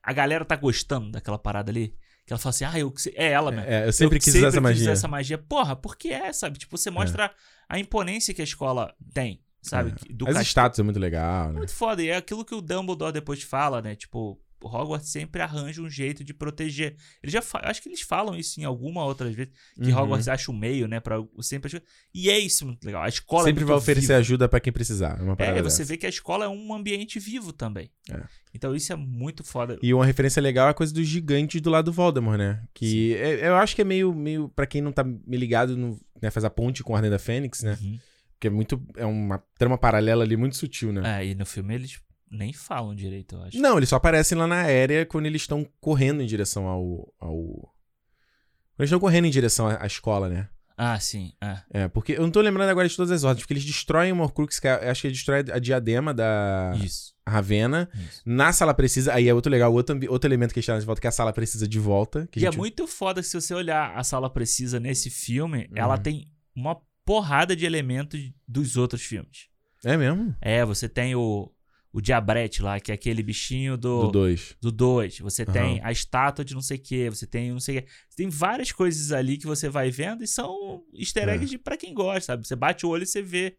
A 0.01 0.13
galera 0.13 0.45
tá 0.45 0.55
gostando 0.55 1.11
daquela 1.11 1.37
parada 1.37 1.71
ali. 1.71 1.93
Que 2.25 2.33
ela 2.33 2.39
fala 2.39 2.51
assim, 2.51 2.65
ah, 2.65 2.79
eu. 2.79 2.93
É 3.15 3.31
ela 3.31 3.51
mesmo. 3.51 3.69
É, 3.69 3.87
eu 3.87 3.91
sempre 3.91 4.17
eu 4.17 4.21
quis 4.21 4.33
usar 4.35 4.47
essa 4.47 4.57
quis 4.57 4.63
magia. 4.63 4.81
usar 4.83 4.91
essa 4.91 5.07
magia. 5.07 5.37
Porra, 5.37 5.75
porque 5.75 6.09
é, 6.09 6.31
sabe? 6.31 6.57
Tipo, 6.57 6.77
você 6.77 6.89
mostra 6.89 7.33
a 7.67 7.77
imponência 7.77 8.33
que 8.33 8.41
a 8.41 8.43
escola 8.45 8.95
tem, 9.13 9.43
sabe? 9.61 9.91
É. 10.09 10.13
Do 10.13 10.25
As 10.25 10.33
castelo. 10.33 10.41
estátuas 10.43 10.79
é 10.79 10.83
muito 10.83 10.99
legal, 10.99 11.49
né? 11.51 11.57
Muito 11.59 11.73
foda. 11.73 12.01
E 12.03 12.09
é 12.09 12.15
aquilo 12.17 12.45
que 12.45 12.55
o 12.55 12.61
Dumbledore 12.61 13.13
depois 13.13 13.41
fala, 13.43 13.81
né? 13.81 13.95
Tipo, 13.95 14.39
o 14.61 14.67
Hogwarts 14.67 15.07
sempre 15.09 15.41
arranja 15.41 15.81
um 15.81 15.89
jeito 15.89 16.21
de 16.21 16.33
proteger. 16.33 16.97
Ele 17.23 17.31
já 17.31 17.41
fa- 17.41 17.61
Acho 17.63 17.81
que 17.81 17.87
eles 17.87 18.01
falam 18.01 18.35
isso 18.35 18.59
em 18.59 18.65
alguma 18.65 19.05
outra 19.05 19.29
vez. 19.31 19.47
Que 19.81 19.89
Uhum. 19.89 19.97
Hogwarts 19.97 20.27
acha 20.27 20.51
um 20.51 20.57
meio, 20.57 20.85
né? 20.85 20.99
Pra 20.99 21.15
sempre. 21.41 21.81
E 22.13 22.29
é 22.29 22.37
isso 22.37 22.65
muito 22.65 22.83
legal. 22.83 23.01
A 23.03 23.07
escola 23.07 23.45
Sempre 23.45 23.63
é 23.63 23.65
vai 23.67 23.77
oferecer 23.77 24.07
viva. 24.07 24.19
ajuda 24.19 24.49
pra 24.49 24.59
quem 24.59 24.73
precisar. 24.73 25.17
É 25.37 25.59
É, 25.59 25.61
você 25.61 25.85
vê 25.85 25.95
que 25.95 26.05
a 26.05 26.09
escola 26.09 26.43
é 26.43 26.47
um 26.49 26.73
ambiente 26.73 27.19
vivo 27.19 27.53
também. 27.53 27.89
É. 28.11 28.19
Então 28.53 28.75
isso 28.75 28.91
é 28.91 28.97
muito 28.97 29.45
foda. 29.45 29.79
E 29.81 29.93
uma 29.93 30.05
referência 30.05 30.41
legal 30.41 30.67
é 30.67 30.71
a 30.71 30.73
coisa 30.73 30.93
dos 30.93 31.07
gigantes 31.07 31.61
do 31.61 31.69
lado 31.69 31.85
do 31.85 31.93
Voldemort, 31.93 32.37
né? 32.37 32.61
Que 32.73 33.13
é- 33.15 33.47
eu 33.47 33.55
acho 33.55 33.73
que 33.75 33.81
é 33.81 33.85
meio, 33.85 34.13
meio 34.13 34.49
para 34.49 34.67
quem 34.67 34.81
não 34.81 34.91
tá 34.91 35.05
me 35.05 35.37
ligado, 35.37 35.77
no, 35.77 35.97
né, 36.21 36.29
faz 36.29 36.43
a 36.43 36.49
ponte 36.49 36.83
com 36.83 36.91
a 36.91 36.95
Ordem 36.97 37.09
da 37.11 37.17
Fênix, 37.19 37.63
né? 37.63 37.77
Uhum. 37.81 37.97
Porque 38.39 38.47
é 38.47 38.49
muito 38.49 38.81
é 38.95 39.05
uma 39.05 39.43
trama 39.57 39.77
paralela 39.77 40.23
ali 40.23 40.37
muito 40.37 40.55
sutil, 40.55 40.93
né? 40.93 41.21
É, 41.21 41.25
e 41.27 41.35
no 41.35 41.45
filme 41.45 41.75
eles 41.75 41.99
nem 42.31 42.53
falam 42.53 42.95
direito, 42.95 43.35
eu 43.35 43.43
acho. 43.43 43.57
Não, 43.59 43.75
eles 43.75 43.89
só 43.89 43.97
aparecem 43.97 44.37
lá 44.37 44.47
na 44.47 44.61
aérea 44.61 45.05
quando 45.05 45.25
eles 45.25 45.41
estão 45.41 45.67
correndo 45.81 46.21
em 46.21 46.25
direção 46.25 46.65
ao 46.65 47.13
ao 47.19 47.35
quando 47.35 48.79
eles 48.79 48.89
estão 48.89 48.99
correndo 48.99 49.25
em 49.25 49.29
direção 49.29 49.67
à, 49.67 49.85
escola, 49.85 50.29
né? 50.29 50.47
Ah, 50.77 50.97
sim. 50.97 51.33
É. 51.41 51.57
É, 51.81 51.87
porque 51.89 52.13
eu 52.13 52.21
não 52.21 52.31
tô 52.31 52.39
lembrando 52.39 52.69
agora 52.69 52.87
de 52.87 52.95
todas 52.95 53.11
as 53.11 53.25
ordens, 53.25 53.41
porque 53.43 53.51
eles 53.53 53.65
destroem 53.65 54.13
uma 54.13 54.23
Horcrux, 54.23 54.57
que 54.57 54.67
é- 54.69 54.89
acho 54.89 55.01
que 55.01 55.07
eles 55.07 55.17
destroem 55.17 55.43
a 55.51 55.59
diadema 55.59 56.13
da 56.13 56.71
Isso. 56.81 57.13
Ravena. 57.27 57.89
isso. 57.93 58.21
Na 58.25 58.53
sala 58.53 58.73
precisa, 58.73 59.13
aí 59.13 59.27
é 59.27 59.33
outro 59.33 59.51
legal, 59.51 59.73
outro, 59.73 59.99
outro 60.09 60.29
elemento 60.29 60.53
que 60.53 60.59
eles 60.59 60.65
trazem 60.65 60.79
de 60.79 60.85
volta, 60.85 61.01
que 61.01 61.07
é 61.07 61.09
a 61.09 61.11
sala 61.11 61.33
precisa 61.33 61.67
de 61.67 61.77
volta. 61.77 62.29
E 62.33 62.39
é 62.39 62.41
gente- 62.43 62.57
muito 62.57 62.87
foda 62.87 63.19
que 63.21 63.27
se 63.27 63.33
você 63.41 63.53
olhar 63.53 63.93
a 63.97 64.03
sala 64.05 64.29
precisa 64.29 64.79
nesse 64.79 65.09
filme, 65.09 65.63
Uhum. 65.69 65.75
ela 65.75 65.97
tem 65.97 66.31
uma 66.55 66.79
porrada 67.09 67.55
de 67.55 67.65
elementos 67.65 68.31
dos 68.47 68.77
outros 68.77 69.01
filmes. 69.01 69.47
É 69.83 69.97
mesmo? 69.97 70.35
É, 70.39 70.63
você 70.63 70.87
tem 70.87 71.15
o, 71.15 71.51
o 71.91 71.99
Diabrete 71.99 72.61
lá, 72.61 72.79
que 72.79 72.91
é 72.91 72.93
aquele 72.93 73.23
bichinho 73.23 73.75
Do 73.75 74.01
do 74.03 74.11
2. 74.11 74.57
do 74.61 74.71
2. 74.71 75.17
Você 75.21 75.41
Aham. 75.41 75.51
tem 75.51 75.81
a 75.83 75.91
estátua 75.91 76.45
de 76.45 76.53
não 76.53 76.61
sei 76.61 76.77
o 76.77 76.79
que, 76.79 77.09
você 77.09 77.25
tem 77.25 77.51
não 77.51 77.59
sei 77.59 77.79
o. 77.79 77.81
Você 77.81 78.15
tem 78.15 78.29
várias 78.29 78.71
coisas 78.71 79.11
ali 79.11 79.37
que 79.39 79.47
você 79.47 79.67
vai 79.69 79.89
vendo 79.89 80.23
e 80.23 80.27
são 80.27 80.83
easter 80.93 81.27
É. 81.27 81.33
eggs 81.33 81.49
de 81.49 81.57
pra 81.57 81.75
quem 81.75 81.95
gosta, 81.95 82.21
sabe? 82.33 82.45
Você 82.47 82.55
bate 82.55 82.85
o 82.85 82.89
olho 82.89 83.01
e 83.01 83.07
você 83.07 83.23
vê. 83.23 83.57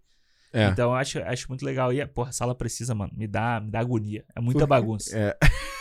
É. 0.53 0.69
Então 0.69 0.91
eu 0.91 0.95
acho, 0.95 1.19
acho 1.19 1.49
muito 1.49 1.65
legal. 1.65 1.93
E, 1.93 2.07
porra, 2.07 2.29
a 2.29 2.33
sala 2.33 2.55
precisa, 2.55 2.95
mano, 2.95 3.13
me 3.17 3.27
dá, 3.27 3.61
me 3.61 3.73
dá 3.73 3.81
agonia. 3.81 4.25
É 4.37 4.41
muita 4.41 4.65
bagunça. 4.65 5.11
É. 5.19 5.37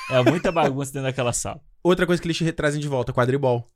É 0.09 0.23
muita 0.23 0.51
bagunça 0.51 0.91
dentro 0.91 1.07
daquela 1.07 1.33
sala. 1.33 1.61
Outra 1.83 2.07
coisa 2.07 2.19
que 2.19 2.27
eles 2.27 2.55
trazem 2.55 2.81
de 2.81 2.87
volta, 2.87 3.13
quadribol. 3.13 3.71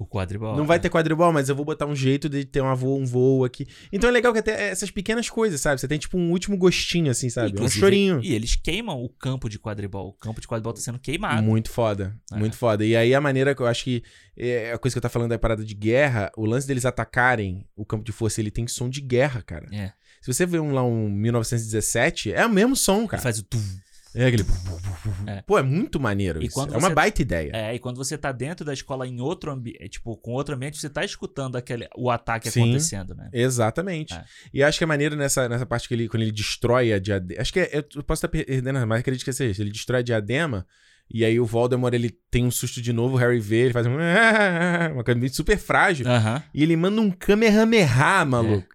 O 0.00 0.06
quadribol. 0.06 0.56
não 0.56 0.64
vai 0.66 0.78
é. 0.78 0.80
ter 0.80 0.88
quadribol, 0.88 1.30
mas 1.30 1.50
eu 1.50 1.54
vou 1.54 1.62
botar 1.64 1.84
um 1.84 1.94
jeito 1.94 2.26
de 2.26 2.42
ter 2.46 2.62
uma 2.62 2.74
voo, 2.74 2.98
um 2.98 3.04
voo 3.04 3.44
aqui. 3.44 3.66
Então 3.92 4.08
é 4.08 4.12
legal 4.12 4.32
que 4.32 4.38
até 4.38 4.70
essas 4.70 4.90
pequenas 4.90 5.28
coisas, 5.28 5.60
sabe? 5.60 5.78
Você 5.78 5.86
tem 5.86 5.98
tipo 5.98 6.16
um 6.16 6.30
último 6.30 6.56
gostinho, 6.56 7.10
assim, 7.10 7.28
sabe? 7.28 7.50
Inclusive, 7.50 7.78
um 7.78 7.80
chorinho. 7.80 8.20
E 8.22 8.34
eles 8.34 8.56
queimam 8.56 8.98
o 9.04 9.10
campo 9.10 9.46
de 9.46 9.58
quadribol. 9.58 10.08
O 10.08 10.12
campo 10.14 10.40
de 10.40 10.48
quadribol 10.48 10.72
tá 10.72 10.80
sendo 10.80 10.98
queimado. 10.98 11.42
Muito 11.42 11.70
foda, 11.70 12.16
É. 12.32 12.36
muito 12.38 12.56
foda. 12.56 12.82
E 12.84 12.96
aí 12.96 13.14
a 13.14 13.20
maneira 13.20 13.54
que 13.54 13.60
eu 13.60 13.66
acho 13.66 13.84
que 13.84 14.02
é 14.36 14.72
a 14.72 14.78
coisa 14.78 14.94
que 14.94 14.98
eu 14.98 15.02
tá 15.02 15.10
falando 15.10 15.28
da 15.28 15.38
parada 15.38 15.62
de 15.62 15.74
guerra, 15.74 16.32
o 16.34 16.46
lance 16.46 16.66
deles 16.66 16.86
atacarem 16.86 17.66
o 17.76 17.84
campo 17.84 18.02
de 18.02 18.10
força, 18.12 18.40
ele 18.40 18.50
tem 18.50 18.66
som 18.66 18.88
de 18.88 19.02
guerra, 19.02 19.42
cara. 19.42 19.66
É. 19.70 19.92
Se 20.22 20.32
você 20.32 20.46
vê 20.46 20.58
um 20.58 20.72
lá 20.72 20.82
um 20.82 21.10
1917, 21.10 22.32
é 22.32 22.44
o 22.46 22.50
mesmo 22.50 22.74
som, 22.76 23.00
Ele 23.00 23.08
cara. 23.08 23.22
faz 23.22 23.38
o 23.38 23.42
tum. 23.42 23.60
É 24.14 24.26
aquele 24.26 24.44
É. 25.26 25.42
Pô, 25.42 25.58
é 25.58 25.62
muito 25.62 26.00
maneiro 26.00 26.42
E 26.42 26.46
isso. 26.46 26.60
É 26.60 26.76
uma 26.76 26.90
baita 26.90 27.22
ideia. 27.22 27.50
É, 27.54 27.74
e 27.74 27.78
quando 27.78 27.96
você 27.96 28.18
tá 28.18 28.32
dentro 28.32 28.64
da 28.64 28.72
escola 28.72 29.06
em 29.06 29.20
outro 29.20 29.52
ambiente, 29.52 29.88
tipo, 29.88 30.16
com 30.16 30.32
outro 30.32 30.54
ambiente, 30.54 30.78
você 30.78 30.90
tá 30.90 31.04
escutando 31.04 31.56
aquele, 31.56 31.88
o 31.96 32.10
ataque 32.10 32.50
Sim. 32.50 32.62
acontecendo, 32.62 33.14
né? 33.14 33.28
Exatamente. 33.32 34.14
É. 34.14 34.24
E 34.52 34.62
acho 34.62 34.78
que 34.78 34.84
é 34.84 34.86
maneiro 34.86 35.14
nessa, 35.16 35.48
nessa 35.48 35.64
parte 35.64 35.86
que 35.86 35.94
ele, 35.94 36.08
quando 36.08 36.22
ele 36.22 36.32
destrói 36.32 36.92
a 36.92 36.98
diadema. 36.98 37.40
Acho 37.40 37.52
que 37.52 37.60
é, 37.60 37.84
eu 37.94 38.02
posso 38.02 38.26
estar 38.26 38.28
perdendo, 38.28 38.86
mas 38.86 39.00
acredito 39.00 39.24
que 39.24 39.32
seja 39.32 39.50
isso. 39.52 39.62
Ele 39.62 39.70
destrói 39.70 40.00
a 40.00 40.04
diadema. 40.04 40.66
E 41.12 41.24
aí 41.24 41.40
o 41.40 41.44
Voldemort 41.44 41.92
ele 41.92 42.10
tem 42.30 42.46
um 42.46 42.52
susto 42.52 42.80
de 42.80 42.92
novo, 42.92 43.16
o 43.16 43.18
Harry 43.18 43.40
vê, 43.40 43.62
ele 43.64 43.72
faz 43.72 43.84
um. 43.84 43.94
Uma 44.94 45.02
coisa 45.02 45.28
super 45.28 45.58
frágil. 45.58 46.06
Aham. 46.06 46.40
E 46.54 46.62
ele 46.62 46.76
manda 46.76 47.00
um 47.00 47.10
Kamehameha, 47.10 48.24
maluco. 48.24 48.68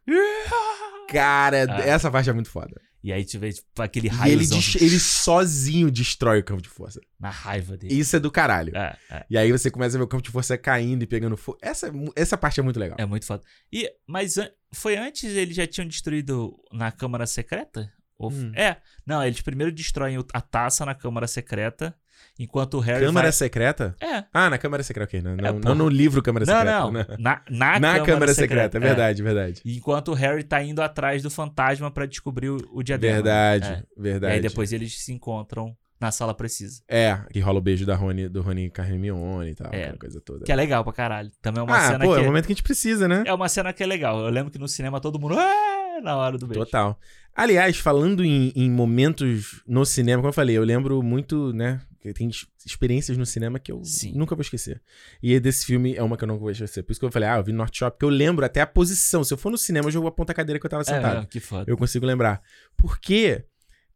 Cara, 1.08 1.60
É. 1.60 1.90
essa 1.90 2.12
parte 2.12 2.30
é 2.30 2.34
muito 2.34 2.50
foda. 2.50 2.82
E 3.08 3.14
aí 3.14 3.24
tu 3.24 3.38
vê 3.38 3.52
tipo, 3.54 3.82
aquele 3.82 4.08
E 4.10 4.30
ele, 4.32 4.48
des- 4.48 4.76
ele 4.82 5.00
sozinho 5.00 5.92
destrói 5.92 6.40
o 6.40 6.44
campo 6.44 6.62
de 6.62 6.70
força. 6.70 7.00
na 7.20 7.30
raiva 7.30 7.78
dele. 7.78 7.94
Isso 7.94 8.16
é 8.16 8.20
do 8.20 8.32
caralho. 8.32 8.76
É, 8.76 8.98
é, 9.12 9.26
E 9.30 9.38
aí 9.38 9.52
você 9.52 9.70
começa 9.70 9.96
a 9.96 10.00
ver 10.00 10.04
o 10.06 10.08
campo 10.08 10.24
de 10.24 10.32
força 10.32 10.58
caindo 10.58 11.04
e 11.04 11.08
pegando 11.08 11.38
fogo. 11.38 11.60
Essa, 11.62 11.92
essa 12.16 12.36
parte 12.36 12.60
é 12.60 12.64
muito 12.64 12.80
legal. 12.80 12.98
é 13.00 13.06
muito 13.06 13.26
foda. 13.28 13.44
E, 13.72 13.88
mas 14.08 14.36
foi 14.74 14.98
antes 14.98 15.24
eles 15.36 15.56
já 15.56 15.68
tinham 15.68 15.88
destruído 15.88 16.58
na 16.72 16.92
Câmara 16.92 17.28
Secreta? 17.28 17.92
Ou 18.18 18.32
Hum. 18.32 18.52
É. 18.56 18.78
Não, 19.06 19.24
eles 19.24 19.42
primeiro 19.42 19.72
destroem 19.72 20.18
a 20.34 20.42
taça 20.42 20.84
na 20.86 20.96
Câmara 20.96 21.28
Secreta, 21.28 21.96
enquanto 22.40 22.76
o 22.76 22.80
Harry 22.80 23.06
Câmara 23.06 23.26
vai... 23.28 23.32
Secreta? 23.32 23.96
É. 24.02 24.24
Ah, 24.34 24.50
na 24.50 24.58
Câmara 24.58 24.84
Secreta, 24.84 25.10
ok. 25.10 25.22
Não, 25.22 25.36
não, 25.36 25.60
porra. 25.62 25.76
não 25.76 25.76
no 25.86 25.90
livro 25.90 26.22
Câmara 26.22 26.46
Não, 26.46 26.54
Secreta. 26.56 26.80
não. 26.80 26.92
né? 26.92 27.06
Na, 27.20 27.42
na, 27.50 27.80
Na 27.80 28.00
Câmara, 28.02 28.34
Secreta, 28.34 28.78
é 28.78 28.82
é. 28.82 28.82
verdade, 28.84 29.24
verdade. 29.24 29.62
Enquanto 29.66 30.10
o 30.10 30.14
Harry 30.14 30.44
tá 30.44 30.62
indo 30.64 30.82
atrás 30.82 31.22
do 31.24 31.30
fantasma 31.30 31.90
pra 31.92 32.06
descobrir 32.06 32.50
o, 32.50 32.58
o 32.74 32.84
diadema. 32.84 33.14
Verdade, 33.16 33.68
É. 33.68 33.84
E 33.98 34.02
verdade. 34.02 34.34
aí 34.34 34.42
depois 34.42 34.72
eles 34.74 35.00
se 35.04 35.14
encontram 35.14 35.76
na 36.00 36.12
sala 36.12 36.34
precisa. 36.34 36.82
É, 36.90 37.18
que 37.32 37.40
rola 37.40 37.60
o 37.60 37.62
beijo 37.62 37.86
da 37.86 37.96
Rony, 37.96 38.28
do 38.28 38.42
Rony 38.42 38.70
com 38.70 38.82
a 38.82 38.86
Hermione 38.86 39.52
e 39.52 39.56
tal, 39.56 39.74
É. 39.74 39.84
aquela 39.84 39.98
coisa 39.98 40.22
toda. 40.22 40.44
Que 40.44 40.52
é 40.52 40.56
legal 40.56 40.84
pra 40.84 40.92
caralho. 40.92 41.32
Também 41.42 41.62
é 41.62 41.64
uma 41.64 41.78
ah, 41.78 41.88
cena 41.88 42.00
pô, 42.06 42.14
que 42.14 42.20
é 42.20 42.22
o 42.22 42.26
momento 42.26 42.46
que 42.48 42.52
a 42.52 42.56
gente 42.56 42.64
precisa, 42.64 43.08
né? 43.08 43.24
é 43.26 43.34
uma 43.34 43.48
cena 43.48 43.72
que 43.72 43.82
é 43.82 43.86
legal. 43.86 44.20
Eu 44.20 44.30
lembro 44.30 44.52
que 44.52 44.60
no 44.60 44.68
cinema 44.68 45.00
todo 45.00 45.18
mundo 45.20 45.36
"Ah!" 45.40 46.02
na 46.04 46.18
hora 46.18 46.38
do 46.38 46.46
beijo. 46.46 46.66
Total. 46.66 47.00
Aliás, 47.34 47.78
falando 47.78 48.24
em, 48.26 48.52
em 48.56 48.70
momentos 48.70 49.62
no 49.66 49.86
cinema, 49.86 50.22
como 50.22 50.30
eu 50.30 50.34
falei, 50.34 50.58
eu 50.58 50.64
lembro 50.64 51.02
muito, 51.02 51.54
né? 51.54 51.80
Que 52.14 52.20
Tem 52.20 52.28
ex- 52.28 52.46
experiências 52.66 53.18
no 53.18 53.26
cinema 53.26 53.60
que 53.60 53.72
eu 53.72 53.84
Sim. 53.84 54.14
nunca 54.16 54.36
vou 54.36 54.42
esquecer. 54.42 54.82
E 55.22 55.40
desse 55.40 55.66
filme 55.66 55.96
é 55.96 56.02
uma 56.04 56.18
que 56.18 56.24
eu 56.24 56.28
nunca 56.28 56.40
vou 56.40 56.52
esquecer. 56.52 56.84
Por 56.84 56.92
isso 56.92 57.00
que 57.00 57.06
eu 57.06 57.12
falei, 57.12 57.28
ah, 57.30 57.38
eu 57.38 57.44
vi 57.44 57.52
no 57.52 57.58
North 57.60 57.74
Shop, 57.76 57.96
porque 57.96 58.06
eu 58.06 58.10
lembro 58.10 58.46
até 58.46 58.62
a 58.62 58.68
posição. 58.68 59.24
Se 59.24 59.34
eu 59.34 59.38
for 59.38 59.50
no 59.52 59.58
cinema, 59.58 59.88
eu 59.88 59.92
jogo 59.92 60.08
a 60.08 60.12
ponta 60.12 60.34
cadeira 60.34 60.60
que 60.60 60.66
eu 60.66 60.70
tava 60.70 60.84
sentado. 60.84 61.24
É, 61.24 61.26
que 61.26 61.40
foda. 61.40 61.66
Eu 61.70 61.78
consigo 61.78 62.06
lembrar. 62.06 62.42
Porque 62.78 63.46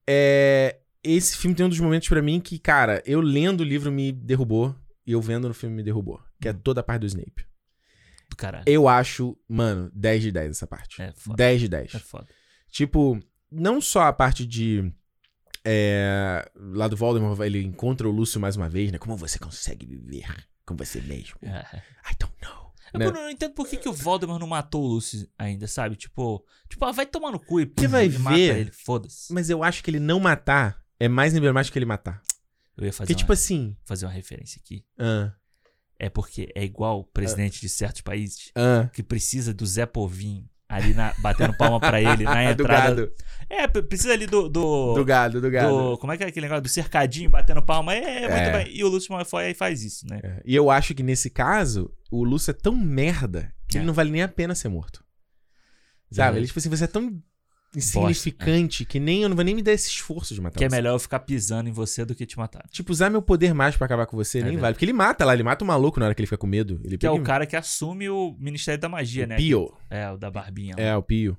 é, 0.08 0.80
esse 1.04 1.38
filme 1.38 1.56
tem 1.56 1.66
um 1.66 1.70
dos 1.70 1.80
momentos 1.80 2.08
pra 2.10 2.22
mim 2.22 2.40
que, 2.40 2.58
cara, 2.60 3.02
eu 3.06 3.22
lendo 3.22 3.62
o 3.62 3.64
livro 3.64 3.92
me 3.92 4.12
derrubou 4.12 4.76
e 5.06 5.12
eu 5.12 5.22
vendo 5.22 5.48
no 5.48 5.54
filme 5.54 5.76
me 5.76 5.84
derrubou. 5.84 6.20
Que 6.42 6.50
é 6.50 6.52
Hum. 6.52 6.60
toda 6.64 6.82
a 6.82 6.84
parte 6.84 7.02
do 7.02 7.08
Snape. 7.08 7.46
Do 8.30 8.36
caralho. 8.36 8.64
Eu 8.68 8.88
acho, 8.88 9.38
mano, 9.48 9.92
10 9.94 10.22
de 10.24 10.32
10 10.32 10.52
essa 10.52 10.68
parte. 10.68 11.02
É 11.02 11.12
foda. 11.14 11.36
10 11.36 11.62
de 11.62 11.68
10. 11.68 11.96
É 11.96 12.00
foda. 12.00 12.28
Tipo, 12.70 13.20
não 13.52 13.82
só 13.82 14.04
a 14.04 14.14
parte 14.14 14.46
de. 14.46 14.94
É, 15.66 16.50
lá 16.56 16.88
do 16.88 16.96
Voldemort, 16.96 17.40
ele 17.42 17.62
encontra 17.64 18.08
o 18.08 18.12
Lúcio 18.12 18.40
mais 18.40 18.56
uma 18.56 18.70
vez, 18.70 18.92
né? 18.92 18.98
Como 18.98 19.16
você 19.18 19.38
consegue 19.40 19.86
viver 19.86 20.26
com 20.66 20.76
você 20.76 21.02
mesmo? 21.02 21.36
É. 21.42 21.78
I 22.12 22.16
don't 22.20 22.34
know. 22.42 22.70
Eu 22.94 23.00
Né? 23.00 23.12
não 23.12 23.30
entendo 23.30 23.54
por 23.54 23.68
que, 23.68 23.78
que 23.78 23.88
o 23.90 23.94
Voldemort 23.94 24.40
não 24.40 24.48
matou 24.48 24.84
o 24.84 24.88
Lucius 24.88 25.28
ainda, 25.38 25.68
sabe? 25.68 25.96
Tipo, 25.96 26.44
tipo, 26.68 26.84
ah, 26.86 26.92
vai 26.92 27.06
tomar 27.06 27.32
no 27.32 27.40
cu 27.40 27.60
e, 27.62 27.66
Você 27.78 27.88
vai 27.88 28.08
e 28.08 28.18
mata 28.18 28.36
ver. 28.36 28.58
ele, 28.58 28.72
foda-se. 28.72 29.32
Mas 29.32 29.50
eu 29.50 29.64
acho 29.64 29.84
que 29.84 29.92
ele 29.92 30.00
não 30.00 30.20
matar 30.20 30.82
é 31.00 31.08
mais 31.08 31.34
emblemático 31.36 31.74
que 31.74 31.80
ele 31.80 31.86
matar. 31.86 32.22
Eu 32.76 32.86
ia 32.86 32.94
fazer, 32.94 33.08
Porque, 33.08 33.14
uma, 33.14 33.18
tipo 33.20 33.34
assim. 33.34 33.76
fazer 33.86 34.06
uma 34.06 34.12
referência 34.12 34.60
aqui. 34.64 34.84
Ah, 34.98 35.32
É 36.00 36.10
porque 36.10 36.50
é 36.56 36.64
igual 36.64 37.02
o 37.02 37.04
presidente 37.04 37.60
de 37.62 37.70
certos 37.70 38.02
países 38.02 38.52
ah, 38.56 38.90
que 38.94 39.04
precisa 39.04 39.54
do 39.54 39.66
Zé 39.66 39.86
Povinho 39.86 40.50
ali 40.70 40.94
na, 40.94 41.14
batendo 41.18 41.54
palma 41.58 41.80
pra 41.80 42.00
ele 42.00 42.24
na 42.24 42.44
do 42.54 42.62
entrada. 42.64 42.96
gado. 42.96 43.12
É, 43.50 43.68
precisa 43.68 44.14
ali 44.14 44.28
do. 44.28 44.48
Do, 44.48 44.94
Do 44.94 45.04
gado, 45.04 45.42
do 45.42 45.50
gado. 45.50 45.68
do- 45.94 45.98
Como 45.98 46.14
é 46.14 46.18
que 46.18 46.24
é 46.24 46.28
aquele 46.28 46.46
negócio? 46.46 46.62
Do 46.62 46.70
cercadinho 46.70 47.30
batendo 47.32 47.62
palma. 47.64 47.96
É, 47.96 48.20
muito 48.22 48.32
É. 48.34 48.64
bem. 48.64 48.76
E 48.78 48.84
o 48.84 48.88
Lúcio 48.88 49.12
Malfoy 49.12 49.46
aí 49.46 49.54
faz 49.56 49.84
isso, 49.84 50.06
né? 50.08 50.20
É, 50.24 50.42
E 50.46 50.56
eu 50.56 50.70
acho 50.70 50.94
que 50.94 51.02
nesse 51.02 51.32
caso, 51.32 51.92
o 52.12 52.24
Lúcio 52.24 52.52
é 52.52 52.54
tão 52.54 52.76
merda 52.76 53.52
que 53.68 53.78
É. 53.78 53.80
ele 53.82 53.88
não 53.88 53.94
vale 53.94 54.12
nem 54.12 54.22
a 54.22 54.28
pena 54.28 54.54
ser 54.54 54.70
morto. 54.70 55.04
Sabe? 56.12 56.38
Ele, 56.38 56.48
tipo 56.48 56.58
assim, 56.60 56.70
você 56.70 56.84
é 56.84 56.88
tão 56.88 57.20
insignificante 57.76 58.86
que 58.86 59.00
nem 59.00 59.24
eu 59.24 59.30
não 59.30 59.36
vou 59.36 59.46
nem 59.46 59.56
me 59.56 59.62
dar 59.62 59.74
esse 59.74 59.90
esforço 59.90 60.34
de 60.34 60.42
matar 60.42 60.58
Que 60.58 60.66
é 60.66 60.70
você. 60.70 60.76
melhor 60.76 60.94
eu 60.96 61.00
ficar 61.00 61.20
pisando 61.20 61.70
em 61.70 61.72
você 61.72 62.04
do 62.06 62.16
que 62.16 62.26
te 62.26 62.38
matar. 62.38 62.66
Tipo, 62.72 62.92
usar 62.92 63.10
meu 63.10 63.22
poder 63.22 63.54
mais 63.54 63.76
pra 63.76 63.86
acabar 63.86 64.06
com 64.06 64.18
você 64.18 64.40
É 64.40 64.42
nem 64.42 64.52
verdade. 64.52 64.62
vale. 64.62 64.74
Porque 64.76 64.86
ele 64.86 64.94
mata 64.94 65.26
lá, 65.26 65.34
ele 65.34 65.44
mata 65.44 65.64
o 65.64 65.68
maluco 65.68 66.00
na 66.00 66.08
hora 66.08 66.16
que 66.16 66.22
ele 66.22 66.28
fica 66.28 66.38
com 66.38 66.48
medo. 66.48 66.80
Ele 66.84 66.98
Que 66.98 67.06
é 67.06 67.12
o 67.12 67.22
cara 67.22 67.46
que 67.46 67.56
assume 67.56 68.10
o 68.10 68.36
Ministério 68.40 68.80
da 68.80 68.90
Magia, 68.90 69.28
né? 69.28 69.36
Pio. 69.38 69.74
É, 69.90 70.10
o 70.12 70.18
da 70.18 70.30
barbinha. 70.32 70.76
lá. 70.78 70.84
É, 70.84 70.96
o 70.96 71.04
Pio. 71.04 71.38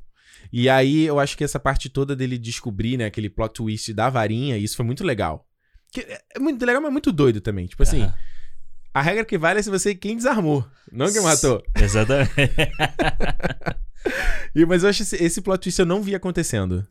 E 0.53 0.69
aí 0.69 1.05
eu 1.05 1.19
acho 1.21 1.37
que 1.37 1.45
essa 1.45 1.59
parte 1.61 1.89
toda 1.89 2.15
dele 2.17 2.39
descobrir, 2.39 2.97
né, 2.97 3.05
aquele 3.07 3.29
plot 3.29 3.55
twist 3.55 3.93
da 3.93 4.09
varinha, 4.09 4.57
isso 4.57 4.77
foi 4.77 4.87
muito 4.87 5.05
legal. 5.05 5.47
Que 5.93 6.01
é 6.01 6.21
é 6.37 6.39
muito 6.39 6.65
legal, 6.65 6.81
mas 6.81 6.93
muito 6.93 7.11
doido 7.13 7.41
também. 7.41 7.67
Tipo 7.67 7.83
assim. 7.83 8.09
A 8.93 9.01
regra 9.03 9.25
que 9.25 9.39
vale 9.39 9.61
é 9.61 9.63
se 9.63 9.71
você 9.71 9.95
quem 9.95 10.17
desarmou, 10.17 10.67
não 10.91 11.13
quem 11.13 11.23
matou. 11.23 11.63
Exatamente. 11.77 12.31
E, 14.55 14.65
mas 14.65 14.83
eu 14.83 14.89
acho 14.89 15.03
esse, 15.03 15.17
esse 15.23 15.41
plot 15.43 15.61
twist 15.63 15.79
eu 15.79 15.87
não 15.87 16.03
vi 16.03 16.15
acontecendo. 16.15 16.87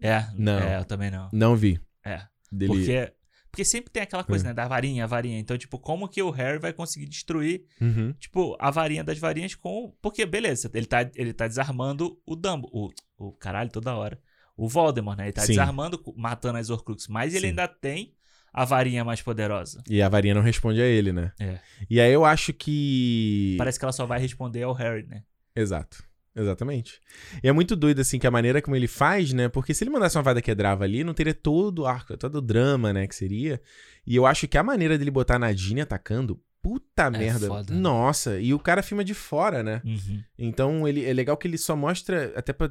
É, 0.00 0.26
Não. 0.36 0.58
é, 0.58 0.78
eu 0.78 0.84
também 0.84 1.10
não. 1.10 1.28
Não 1.32 1.54
vi. 1.54 1.80
É. 2.04 2.22
Dele... 2.50 2.72
Porque, 2.72 3.12
porque 3.50 3.64
sempre 3.64 3.90
tem 3.92 4.02
aquela 4.02 4.24
coisa, 4.24 4.46
É. 4.46 4.48
né? 4.48 4.54
Da 4.54 4.66
varinha, 4.66 5.04
a 5.04 5.06
varinha. 5.06 5.38
Então, 5.38 5.56
tipo, 5.56 5.78
como 5.78 6.08
que 6.08 6.22
o 6.22 6.30
Harry 6.30 6.58
vai 6.58 6.72
conseguir 6.72 7.06
destruir, 7.06 7.64
Uhum. 7.80 8.12
tipo, 8.18 8.56
a 8.58 8.70
varinha 8.70 9.04
das 9.04 9.18
varinhas 9.18 9.54
com. 9.54 9.94
Porque, 10.02 10.26
beleza, 10.26 10.70
ele 10.74 10.86
tá, 10.86 11.08
ele 11.14 11.32
tá 11.32 11.46
desarmando 11.46 12.18
o 12.26 12.34
Dumbo. 12.34 12.68
O, 12.72 12.90
o 13.16 13.32
caralho, 13.32 13.70
toda 13.70 13.94
hora. 13.94 14.18
O 14.56 14.68
Voldemort, 14.68 15.16
né? 15.18 15.24
Ele 15.26 15.32
tá 15.32 15.42
Sim. 15.42 15.48
desarmando, 15.52 16.02
matando 16.16 16.58
as 16.58 16.70
Horcruxes. 16.70 17.08
Mas 17.08 17.32
ele 17.34 17.42
Sim. 17.42 17.48
ainda 17.48 17.68
tem 17.68 18.12
a 18.54 18.64
varinha 18.64 19.04
mais 19.04 19.20
poderosa. 19.20 19.82
E 19.90 20.00
a 20.00 20.08
varinha 20.08 20.34
não 20.34 20.40
responde 20.40 20.80
a 20.80 20.86
ele, 20.86 21.12
né? 21.12 21.32
É. 21.40 21.58
E 21.90 22.00
aí 22.00 22.12
eu 22.12 22.24
acho 22.24 22.52
que. 22.52 23.56
Parece 23.58 23.78
que 23.80 23.84
ela 23.84 23.92
só 23.92 24.06
vai 24.06 24.20
responder 24.20 24.62
ao 24.62 24.72
Harry, 24.72 25.04
né? 25.06 25.24
Exato. 25.56 26.04
Exatamente. 26.36 27.00
E 27.42 27.48
é 27.48 27.52
muito 27.52 27.76
doido, 27.76 28.00
assim, 28.00 28.18
que 28.18 28.26
a 28.26 28.30
maneira 28.30 28.60
como 28.62 28.74
ele 28.74 28.88
faz, 28.88 29.32
né? 29.32 29.48
Porque 29.48 29.74
se 29.74 29.84
ele 29.84 29.90
mandasse 29.90 30.16
uma 30.16 30.22
vada 30.22 30.42
quebrava 30.42 30.84
ali, 30.84 31.04
não 31.04 31.14
teria 31.14 31.34
todo 31.34 31.80
o 31.80 31.86
arco, 31.86 32.16
todo 32.16 32.36
o 32.36 32.40
drama, 32.40 32.92
né? 32.92 33.06
Que 33.06 33.14
seria. 33.14 33.60
E 34.06 34.16
eu 34.16 34.26
acho 34.26 34.46
que 34.46 34.58
a 34.58 34.62
maneira 34.62 34.96
dele 34.96 35.10
botar 35.10 35.36
a 35.36 35.38
Nadine 35.38 35.80
atacando, 35.80 36.40
puta 36.64 37.10
merda. 37.10 37.46
foda, 37.46 37.74
né? 37.74 37.78
Nossa, 37.80 38.40
e 38.40 38.54
o 38.54 38.58
cara 38.58 38.82
filma 38.82 39.04
de 39.04 39.12
fora, 39.14 39.62
né? 39.62 39.82
Uhum. 39.84 40.22
Então 40.38 40.88
ele, 40.88 41.04
é 41.04 41.12
legal 41.12 41.36
que 41.36 41.46
ele 41.46 41.58
só 41.58 41.76
mostra, 41.76 42.32
até 42.34 42.52
pra 42.52 42.70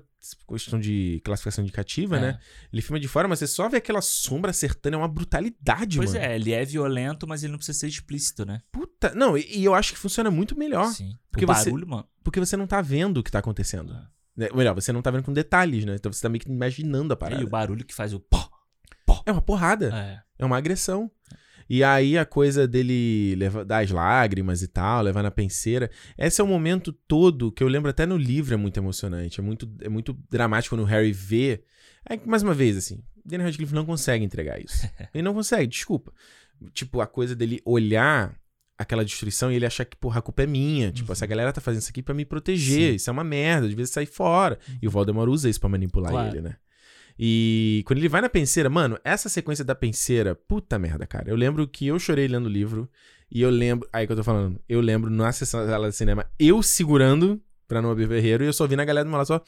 questão 0.50 0.80
de 0.80 1.22
classificação 1.24 1.64
indicativa, 1.64 2.18
É. 2.18 2.22
né? 2.22 2.40
Ele 2.72 2.82
filma 2.82 3.00
de 3.00 3.08
fora, 3.08 3.28
mas 3.28 3.40
você 3.40 3.48
só 3.48 3.70
vê 3.70 3.78
aquela 3.78 4.02
sombra 4.02 4.50
acertando, 4.52 4.96
é 4.96 4.98
uma 4.98 5.08
brutalidade, 5.08 5.98
Pois 5.98 6.14
mano. 6.14 6.26
é, 6.26 6.36
ele 6.36 6.52
é 6.52 6.66
violento, 6.66 7.28
mas 7.28 7.44
ele 7.44 7.52
não 7.52 7.58
precisa 7.58 7.78
ser 7.80 7.88
explícito, 7.88 8.46
né? 8.46 8.60
Puta. 8.72 9.14
Não, 9.14 9.38
e, 9.38 9.46
e 9.60 9.64
eu 9.64 9.76
acho 9.76 9.94
que 9.94 10.00
funciona 10.00 10.32
muito 10.32 10.58
melhor. 10.58 10.88
Sim. 10.88 11.18
porque 11.32 11.46
o 11.46 11.48
você- 11.48 11.66
barulho, 11.66 11.88
mano. 11.88 12.08
Porque 12.24 12.40
você 12.40 12.58
não 12.58 12.66
tá 12.66 12.82
vendo 12.82 13.18
o 13.20 13.24
que 13.24 13.32
tá 13.32 13.40
acontecendo. 13.40 13.94
É. 13.94 14.14
Né? 14.36 14.48
Ou 14.52 14.58
melhor, 14.58 14.74
você 14.74 14.92
não 14.92 15.02
tá 15.02 15.12
vendo 15.12 15.24
com 15.24 15.34
detalhes, 15.34 15.86
né? 15.86 15.94
Então 15.96 16.12
você 16.12 16.22
tá 16.22 16.30
meio 16.30 16.42
que 16.44 16.50
imaginando 16.50 17.14
a 17.14 17.18
parada. 17.18 17.42
E 17.42 17.46
o 17.46 17.50
barulho 17.50 17.86
que 17.86 17.94
faz 17.94 18.14
o 18.14 18.20
pó. 18.20 18.50
É 19.26 19.32
uma 19.32 19.42
porrada. 19.42 19.90
É. 19.94 20.22
É 20.40 20.46
uma 20.46 20.58
agressão. 20.58 21.10
E 21.70 21.84
aí 21.84 22.18
a 22.18 22.26
coisa 22.26 22.68
dele 22.68 23.36
levar, 23.36 23.64
dar 23.64 23.84
as 23.84 23.90
lágrimas 23.92 24.62
e 24.62 24.68
tal, 24.68 25.02
levar 25.04 25.24
na 25.24 25.32
penseira. 25.32 25.90
Esse 26.18 26.42
é 26.42 26.44
um 26.44 26.48
momento 26.48 26.92
todo 26.92 27.52
que 27.52 27.64
eu 27.64 27.68
lembro 27.68 27.90
até 27.90 28.06
no 28.06 28.18
livro 28.18 28.54
é 28.54 28.58
muito 28.58 28.78
emocionante. 28.78 29.40
É 29.40 29.44
muito, 29.44 29.70
é 29.82 29.90
muito 29.90 30.18
dramático 30.30 30.76
quando 30.76 30.84
o 30.86 30.88
Harry 30.90 31.12
vê. 31.12 31.64
É 32.08 32.18
que, 32.18 32.28
mais 32.28 32.44
uma 32.44 32.54
vez, 32.54 32.76
assim, 32.78 33.02
Daniel 33.26 33.48
Radcliffe 33.48 33.74
não 33.74 33.86
consegue 33.86 34.26
entregar 34.26 34.60
isso. 34.60 34.88
Ele 35.14 35.24
não 35.24 35.34
consegue, 35.34 35.68
desculpa. 35.68 36.12
Tipo, 36.74 37.02
a 37.02 37.08
coisa 37.08 37.36
dele 37.36 37.62
olhar 37.66 38.36
aquela 38.78 39.06
destruição 39.06 39.52
e 39.52 39.56
ele 39.56 39.66
achar 39.66 39.86
que, 39.86 39.96
porra, 39.96 40.20
a 40.20 40.22
culpa 40.22 40.44
é 40.44 40.48
minha. 40.48 40.92
Tipo, 40.92 41.10
Uhum. 41.10 41.14
essa 41.14 41.26
galera 41.26 41.54
tá 41.54 41.62
fazendo 41.62 41.82
isso 41.82 41.90
aqui 41.92 42.02
pra 42.02 42.14
me 42.14 42.26
proteger. 42.26 42.90
Sim. 42.92 42.96
Isso 42.96 43.10
é 43.10 43.14
uma 43.14 43.24
merda, 43.24 43.68
devia 43.70 43.86
sair 43.86 44.06
fora. 44.06 44.58
E 44.82 44.88
o 44.88 44.92
Voldemort 44.92 45.30
usa 45.30 45.50
isso 45.50 45.60
pra 45.60 45.70
manipular 45.70 46.12
Claro. 46.12 46.30
ele, 46.30 46.42
né? 46.42 46.56
E 47.18 47.84
quando 47.86 48.00
ele 48.00 48.10
vai 48.10 48.22
na 48.22 48.30
penseira, 48.30 48.70
mano, 48.70 49.00
essa 49.04 49.30
sequência 49.30 49.64
da 49.64 49.76
penseira, 49.76 50.36
puta 50.36 50.80
merda, 50.80 51.06
cara. 51.06 51.30
Eu 51.30 51.36
lembro 51.36 51.68
que 51.68 51.88
eu 51.88 52.00
chorei 52.00 52.28
lendo 52.28 52.46
o 52.46 52.50
livro. 52.50 52.90
E 53.32 53.42
eu 53.42 53.50
lembro. 53.50 53.88
Aí 53.92 54.06
que 54.06 54.12
eu 54.12 54.18
tô 54.18 54.24
falando. 54.24 54.60
Eu 54.68 54.82
lembro 54.82 55.10
na 55.10 55.32
sessão 55.32 55.62
da 55.62 55.72
sala 55.72 55.90
de 55.90 55.96
cinema, 55.96 56.26
eu 56.40 56.62
segurando 56.62 57.42
pra 57.68 57.82
não 57.82 57.92
abrir 57.92 58.08
berreiro. 58.08 58.44
E 58.44 58.48
eu 58.48 58.54
só 58.54 58.68
vi 58.68 58.76
na 58.76 58.86
galera 58.86 59.06
do 59.06 59.10
meu 59.10 59.18
lado 59.18 59.28
só. 59.28 59.42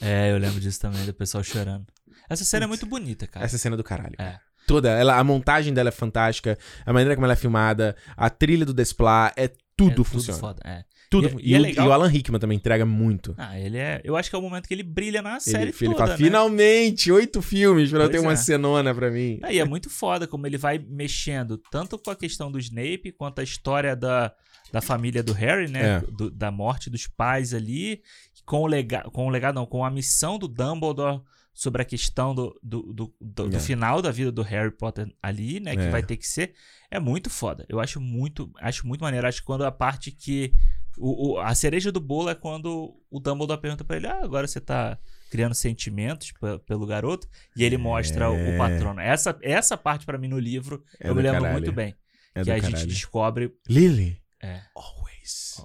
É, 0.00 0.32
eu 0.32 0.38
lembro 0.38 0.60
disso 0.60 0.80
também, 0.80 1.04
do 1.04 1.14
pessoal 1.14 1.42
chorando. 1.42 1.86
Essa 2.28 2.44
cena 2.44 2.64
é 2.64 2.68
muito 2.68 2.86
bonita, 2.86 3.26
cara. 3.26 3.44
Essa 3.44 3.58
cena 3.58 3.76
do 3.76 3.84
caralho. 3.84 4.14
É. 4.18 4.38
Toda. 4.66 4.90
Ela, 4.90 5.18
a 5.18 5.24
montagem 5.24 5.74
dela 5.74 5.88
é 5.88 5.92
fantástica. 5.92 6.58
A 6.86 6.92
maneira 6.92 7.14
como 7.14 7.26
ela 7.26 7.34
é 7.34 7.36
filmada. 7.36 7.96
A 8.16 8.30
trilha 8.30 8.64
do 8.64 8.72
Desplat. 8.72 9.32
É 9.36 9.50
tudo 9.76 10.02
é 10.02 10.04
funciona. 10.04 10.38
Tudo 10.38 10.40
foda, 10.40 10.62
é. 10.64 10.84
Tudo. 11.12 11.26
E- 11.28 11.30
fu- 11.30 11.40
e 11.40 11.50
E, 11.50 11.54
é 11.54 11.60
o, 11.60 11.66
e 11.66 11.78
o 11.88 11.92
Alan 11.92 12.08
Rickman 12.08 12.40
também 12.40 12.56
entrega 12.56 12.84
muito. 12.84 13.34
Ah, 13.38 13.58
ele 13.58 13.78
é. 13.78 14.00
Eu 14.02 14.16
acho 14.16 14.28
que 14.28 14.34
é 14.34 14.38
o 14.38 14.42
momento 14.42 14.66
que 14.66 14.74
ele 14.74 14.82
brilha 14.82 15.22
na 15.22 15.38
série 15.38 15.64
Ele, 15.64 15.72
toda. 15.72 15.84
ele 15.84 15.94
fala, 15.94 16.10
né? 16.10 16.16
finalmente, 16.16 17.12
oito 17.12 17.40
filmes 17.40 17.90
pra 17.90 18.06
ter 18.08 18.12
Pois 18.12 18.22
uma 18.22 18.32
é. 18.32 18.36
cenona 18.36 18.94
pra 18.94 19.10
mim. 19.10 19.38
Aí 19.42 19.58
é 19.58 19.64
muito 19.64 19.88
foda 19.88 20.26
como 20.26 20.46
ele 20.46 20.58
vai 20.58 20.78
mexendo 20.78 21.56
tanto 21.70 21.98
com 21.98 22.10
a 22.10 22.16
questão 22.16 22.50
do 22.50 22.58
Snape 22.58 23.12
quanto 23.12 23.40
a 23.40 23.44
história 23.44 23.94
da, 23.94 24.32
da 24.72 24.80
família 24.80 25.22
do 25.22 25.32
Harry, 25.32 25.70
né? 25.70 25.96
É. 25.98 26.00
Do- 26.10 26.30
da 26.30 26.50
morte 26.50 26.90
dos 26.90 27.06
pais 27.06 27.54
ali, 27.54 28.02
com 28.44 28.62
o 28.62 28.66
legado, 28.66 29.10
com 29.10 29.26
o 29.26 29.30
legado 29.30 29.54
não, 29.54 29.66
com 29.66 29.84
a 29.84 29.90
missão 29.90 30.38
do 30.38 30.48
Dumbledore 30.48 31.20
sobre 31.54 31.82
a 31.82 31.84
questão 31.84 32.34
do, 32.34 32.58
do, 32.62 32.82
do, 32.94 33.14
do- 33.20 33.48
do 33.50 33.56
É. 33.56 33.60
final 33.60 34.00
da 34.00 34.10
vida 34.10 34.32
do 34.32 34.40
Harry 34.40 34.70
Potter 34.74 35.12
ali, 35.22 35.60
né? 35.60 35.76
Que 35.76 35.82
É. 35.82 35.90
vai 35.90 36.02
ter 36.02 36.16
que 36.16 36.26
ser. 36.26 36.54
É 36.90 36.98
muito 36.98 37.28
foda. 37.28 37.66
Eu 37.68 37.78
acho 37.78 38.00
muito, 38.00 38.50
acho 38.58 38.86
muito 38.86 39.02
maneiro. 39.02 39.26
Acho 39.26 39.40
que 39.40 39.46
quando 39.46 39.62
a 39.64 39.70
parte 39.70 40.10
que. 40.10 40.52
O, 40.98 41.32
o- 41.34 41.38
a 41.40 41.54
cereja 41.54 41.90
do 41.90 42.00
bolo 42.00 42.28
é 42.28 42.34
quando 42.34 42.94
o 43.10 43.20
Dumbledore 43.20 43.60
pergunta 43.60 43.84
pra 43.84 43.96
ele: 43.96 44.06
Ah, 44.06 44.20
agora 44.22 44.46
você 44.46 44.60
tá 44.60 44.98
criando 45.30 45.54
sentimentos 45.54 46.32
pe- 46.32 46.58
pelo 46.66 46.86
garoto. 46.86 47.26
E 47.56 47.64
ele 47.64 47.76
mostra 47.78 48.30
o, 48.30 48.34
É. 48.36 48.54
o 48.54 48.58
patrono. 48.58 49.00
Essa, 49.00 49.36
essa 49.42 49.76
parte 49.76 50.04
pra 50.04 50.18
mim 50.18 50.28
no 50.28 50.38
livro 50.38 50.84
É 51.00 51.08
eu 51.08 51.14
me 51.14 51.22
lembro 51.22 51.40
caralho. 51.40 51.58
muito 51.60 51.72
bem. 51.72 51.94
É 52.34 52.44
que 52.44 52.50
a 52.50 52.58
gente 52.58 52.70
caralho. 52.72 52.86
descobre. 52.88 53.54
Lily. 53.68 54.20
É, 54.42 54.60
Always. 54.74 55.62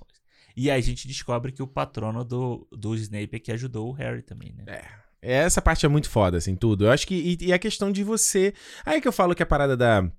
e 0.55 0.69
aí 0.71 0.77
a 0.79 0.83
gente 0.83 1.07
descobre 1.07 1.51
que 1.51 1.63
o 1.63 1.67
patrono 1.67 2.23
do, 2.23 2.67
do 2.71 2.93
Snape 2.95 3.35
é 3.35 3.39
que 3.39 3.51
ajudou 3.51 3.89
o 3.89 3.91
Harry 3.93 4.21
também, 4.21 4.53
né? 4.53 4.63
É. 4.67 4.85
Essa 5.19 5.61
parte 5.61 5.85
é 5.85 5.89
muito 5.89 6.09
foda, 6.09 6.37
assim, 6.37 6.55
tudo. 6.55 6.85
Eu 6.85 6.91
acho 6.91 7.07
que. 7.07 7.15
E, 7.41 7.47
e 7.47 7.51
a 7.53 7.57
questão 7.59 7.91
de 7.91 8.03
você. 8.03 8.53
Aí 8.85 9.01
que 9.01 9.07
eu 9.07 9.11
falo 9.11 9.33
que 9.35 9.41
a 9.43 9.47
parada 9.47 9.75
da. 9.75 10.09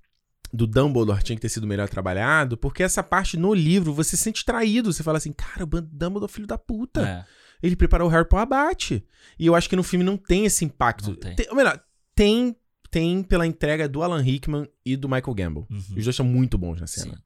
Do 0.52 0.66
Dumbledore 0.66 1.22
tinha 1.22 1.36
que 1.36 1.42
ter 1.42 1.48
sido 1.48 1.66
melhor 1.66 1.88
trabalhado, 1.88 2.56
porque 2.56 2.82
essa 2.82 3.02
parte 3.02 3.36
no 3.36 3.52
livro 3.52 3.92
você 3.92 4.16
se 4.16 4.22
sente 4.22 4.44
traído. 4.44 4.92
Você 4.92 5.02
fala 5.02 5.18
assim, 5.18 5.32
cara, 5.32 5.64
o 5.64 5.66
Dumbledore 5.66 6.24
é 6.30 6.34
filho 6.34 6.46
da 6.46 6.56
puta. 6.56 7.06
É. 7.06 7.24
Ele 7.62 7.76
preparou 7.76 8.08
o 8.08 8.10
Harry 8.10 8.26
pro 8.28 8.38
abate. 8.38 9.04
E 9.38 9.46
eu 9.46 9.54
acho 9.54 9.68
que 9.68 9.76
no 9.76 9.82
filme 9.82 10.04
não 10.04 10.16
tem 10.16 10.44
esse 10.46 10.64
impacto. 10.64 11.10
Não 11.10 11.16
tem. 11.16 11.34
ou 11.50 11.56
melhor, 11.56 11.78
tem, 12.14 12.56
tem 12.90 13.22
pela 13.22 13.46
entrega 13.46 13.88
do 13.88 14.02
Alan 14.02 14.22
Rickman 14.22 14.66
e 14.86 14.96
do 14.96 15.08
Michael 15.08 15.34
Gamble. 15.34 15.66
Uhum. 15.70 15.84
Os 15.96 16.04
dois 16.04 16.16
são 16.16 16.24
muito 16.24 16.56
bons 16.56 16.80
na 16.80 16.86
cena. 16.86 17.14
Sim. 17.16 17.22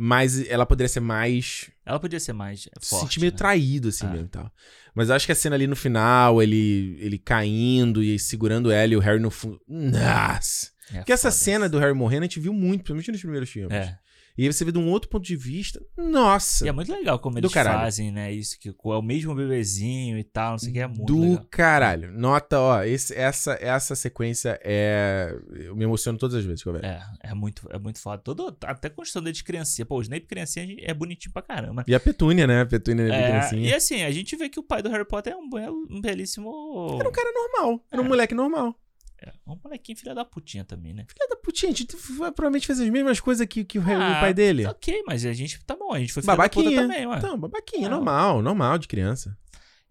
Mas 0.00 0.48
ela 0.48 0.64
poderia 0.64 0.88
ser 0.88 1.00
mais 1.00 1.70
Ela 1.84 1.98
podia 1.98 2.20
ser 2.20 2.32
mais 2.32 2.60
se 2.62 2.70
forte. 2.88 3.02
sentir 3.04 3.20
meio 3.20 3.32
né? 3.32 3.38
traído, 3.38 3.88
assim 3.88 4.06
Ah. 4.06 4.10
mesmo 4.10 4.26
e 4.26 4.30
tal. 4.30 4.52
Mas 4.94 5.08
eu 5.08 5.14
acho 5.16 5.26
que 5.26 5.32
a 5.32 5.34
cena 5.34 5.56
ali 5.56 5.66
no 5.66 5.74
final, 5.76 6.42
ele, 6.42 6.96
ele 7.00 7.18
caindo 7.18 8.02
e 8.02 8.18
segurando 8.18 8.70
ela 8.70 8.92
e 8.92 8.96
o 8.96 9.00
Harry 9.00 9.20
no 9.20 9.30
fundo. 9.30 9.60
Nossa! 9.68 10.68
É 10.92 10.98
Porque 10.98 11.12
essa 11.12 11.30
cena 11.30 11.68
do 11.68 11.78
Harry 11.78 11.94
morrendo 11.94 12.22
a 12.22 12.26
gente 12.26 12.40
viu 12.40 12.52
muito, 12.52 12.82
principalmente 12.84 13.12
nos 13.12 13.20
primeiros 13.20 13.50
filmes. 13.50 13.72
É. 13.76 13.98
E 14.36 14.42
aí 14.46 14.52
você 14.52 14.64
vê 14.64 14.70
de 14.70 14.78
um 14.78 14.88
outro 14.88 15.10
ponto 15.10 15.24
de 15.24 15.34
vista. 15.34 15.84
Nossa! 15.96 16.64
E 16.64 16.68
é 16.68 16.72
muito 16.72 16.92
legal 16.92 17.18
como 17.18 17.36
eles 17.40 17.50
fazem, 17.52 18.12
né? 18.12 18.32
Isso 18.32 18.56
que 18.60 18.68
é 18.68 18.72
o 18.84 19.02
mesmo 19.02 19.34
bebezinho 19.34 20.16
e 20.16 20.22
tal, 20.22 20.52
não 20.52 20.58
sei 20.58 20.70
o 20.70 20.72
que, 20.74 20.78
é 20.78 20.86
muito 20.86 21.06
do 21.06 21.20
legal. 21.20 21.46
caralho. 21.50 22.12
Nota, 22.12 22.60
ó, 22.60 22.84
esse- 22.84 23.12
essa, 23.16 23.58
essa 23.60 23.96
sequência 23.96 24.56
é. 24.62 25.36
Eu 25.56 25.74
me 25.74 25.82
emociono 25.82 26.16
todas 26.16 26.36
as 26.36 26.44
vezes 26.44 26.62
que 26.62 26.68
eu 26.68 26.72
vejo. 26.72 26.84
É, 26.86 27.02
é 27.20 27.34
muito, 27.34 27.66
é 27.68 27.80
muito 27.80 28.00
foda. 28.00 28.22
Todo, 28.22 28.56
até 28.62 28.86
a 28.86 28.90
construção 28.92 29.22
dele 29.24 29.34
de 29.34 29.42
criancinha. 29.42 29.84
Pô, 29.84 29.96
o 29.98 30.02
Snape 30.02 30.26
criancinha 30.28 30.76
é 30.82 30.94
bonitinho 30.94 31.32
pra 31.32 31.42
caramba. 31.42 31.84
E 31.88 31.92
a 31.92 31.98
Petúnia, 31.98 32.46
né? 32.46 32.60
A 32.60 32.66
Petúnia 32.66 33.12
é, 33.12 33.20
É, 33.20 33.28
criancinha. 33.30 33.68
e 33.70 33.74
assim, 33.74 34.04
a 34.04 34.10
gente 34.12 34.36
vê 34.36 34.48
que 34.48 34.60
o 34.60 34.62
pai 34.62 34.80
do 34.84 34.88
Harry 34.88 35.04
Potter 35.04 35.32
é 35.32 35.36
um, 35.36 35.48
um 35.90 36.00
belíssimo. 36.00 36.96
Era 37.00 37.08
um 37.08 37.12
cara 37.12 37.32
normal. 37.32 37.84
Era 37.90 38.00
um 38.00 38.04
É. 38.04 38.08
moleque 38.08 38.34
normal. 38.36 38.72
É, 39.20 39.32
um 39.46 39.58
molequinho 39.62 39.98
filha 39.98 40.14
da 40.14 40.24
putinha 40.24 40.64
também, 40.64 40.94
né? 40.94 41.04
Filha 41.08 41.28
da 41.28 41.36
putinha, 41.36 41.72
a 41.72 41.74
gente 41.74 41.96
provavelmente 41.96 42.66
fez 42.66 42.78
as 42.80 42.88
mesmas 42.88 43.18
coisas 43.18 43.46
que, 43.46 43.64
que 43.64 43.78
o, 43.78 43.82
Ah, 43.82 44.20
pai 44.20 44.32
dele. 44.32 44.64
Ok, 44.66 45.02
mas 45.06 45.24
a 45.24 45.32
gente 45.32 45.58
tá 45.64 45.74
bom, 45.76 45.92
a 45.92 45.98
gente 45.98 46.12
foi 46.12 46.22
filha 46.22 46.36
Babaquinha. 46.36 46.82
também, 46.82 47.06
ué. 47.06 47.18
Então, 47.18 47.38
babaquinha, 47.38 47.88
Não. 47.88 47.96
normal, 47.96 48.40
normal 48.42 48.78
de 48.78 48.86
criança. 48.86 49.36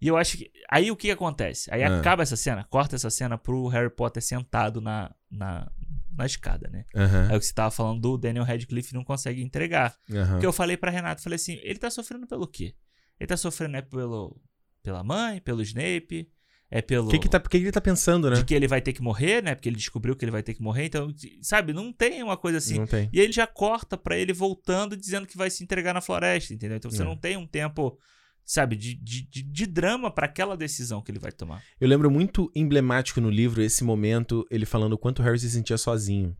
E 0.00 0.06
eu 0.08 0.16
acho 0.16 0.38
que. 0.38 0.50
Aí 0.70 0.90
o 0.90 0.96
que 0.96 1.10
acontece? 1.10 1.68
Aí 1.74 1.82
Ah. 1.82 1.98
acaba 1.98 2.22
essa 2.22 2.36
cena, 2.36 2.64
corta 2.70 2.96
essa 2.96 3.10
cena 3.10 3.36
pro 3.36 3.66
Harry 3.66 3.90
Potter 3.90 4.22
sentado 4.22 4.80
na, 4.80 5.12
na, 5.30 5.70
na 6.16 6.24
escada, 6.24 6.70
né? 6.70 6.84
Aham. 6.94 7.28
É 7.32 7.36
o 7.36 7.40
que 7.40 7.44
você 7.46 7.52
tava 7.52 7.70
falando 7.70 8.00
do 8.00 8.16
Daniel 8.16 8.44
Radcliffe 8.44 8.94
não 8.94 9.04
consegue 9.04 9.42
entregar. 9.42 9.94
aham. 10.10 10.32
Porque 10.32 10.46
eu 10.46 10.52
falei 10.52 10.76
pra 10.76 10.90
Renato, 10.90 11.20
falei 11.20 11.34
assim, 11.36 11.58
ele 11.62 11.78
tá 11.78 11.90
sofrendo 11.90 12.26
pelo 12.26 12.46
quê? 12.46 12.74
Ele 13.20 13.26
tá 13.26 13.36
sofrendo 13.36 13.76
é 13.76 13.82
pelo, 13.82 14.40
pela 14.82 15.02
mãe, 15.04 15.40
pelo 15.40 15.60
Snape, 15.62 16.30
é 16.70 16.82
pelo... 16.82 17.08
O 17.08 17.10
que, 17.10 17.18
que, 17.18 17.28
tá, 17.28 17.40
que, 17.40 17.56
ele 17.56 17.72
tá 17.72 17.80
pensando, 17.80 18.28
né? 18.28 18.36
De 18.36 18.44
que 18.44 18.54
ele 18.54 18.68
vai 18.68 18.80
ter 18.80 18.92
que 18.92 19.02
morrer, 19.02 19.42
né? 19.42 19.54
Porque 19.54 19.68
ele 19.68 19.76
descobriu 19.76 20.14
que 20.14 20.24
ele 20.24 20.32
vai 20.32 20.42
ter 20.42 20.54
que 20.54 20.62
morrer. 20.62 20.84
Então, 20.84 21.12
sabe, 21.40 21.72
não 21.72 21.92
tem 21.92 22.22
uma 22.22 22.36
coisa 22.36 22.58
assim. 22.58 22.78
Não 22.78 22.86
tem. 22.86 23.08
E 23.12 23.18
aí 23.18 23.24
ele 23.26 23.32
já 23.32 23.46
corta 23.46 23.96
pra 23.96 24.18
ele 24.18 24.32
voltando 24.32 24.96
dizendo 24.96 25.26
que 25.26 25.36
vai 25.36 25.50
se 25.50 25.64
entregar 25.64 25.94
na 25.94 26.00
floresta, 26.00 26.52
entendeu? 26.52 26.76
Então 26.76 26.90
você 26.90 27.02
É. 27.02 27.04
não 27.04 27.16
tem 27.16 27.36
um 27.36 27.46
tempo, 27.46 27.98
sabe, 28.44 28.76
de, 28.76 28.94
de, 28.94 29.22
de, 29.28 29.42
de 29.42 29.66
drama 29.66 30.10
pra 30.10 30.26
aquela 30.26 30.56
decisão 30.56 31.00
que 31.00 31.10
ele 31.10 31.18
vai 31.18 31.32
tomar. 31.32 31.62
Eu 31.80 31.88
lembro 31.88 32.10
muito 32.10 32.50
emblemático 32.54 33.20
no 33.20 33.30
livro 33.30 33.62
esse 33.62 33.82
momento, 33.82 34.46
ele 34.50 34.66
falando 34.66 34.92
o 34.92 34.98
quanto 34.98 35.20
o 35.20 35.22
Harry 35.22 35.38
se 35.38 35.50
sentia 35.50 35.78
sozinho. 35.78 36.36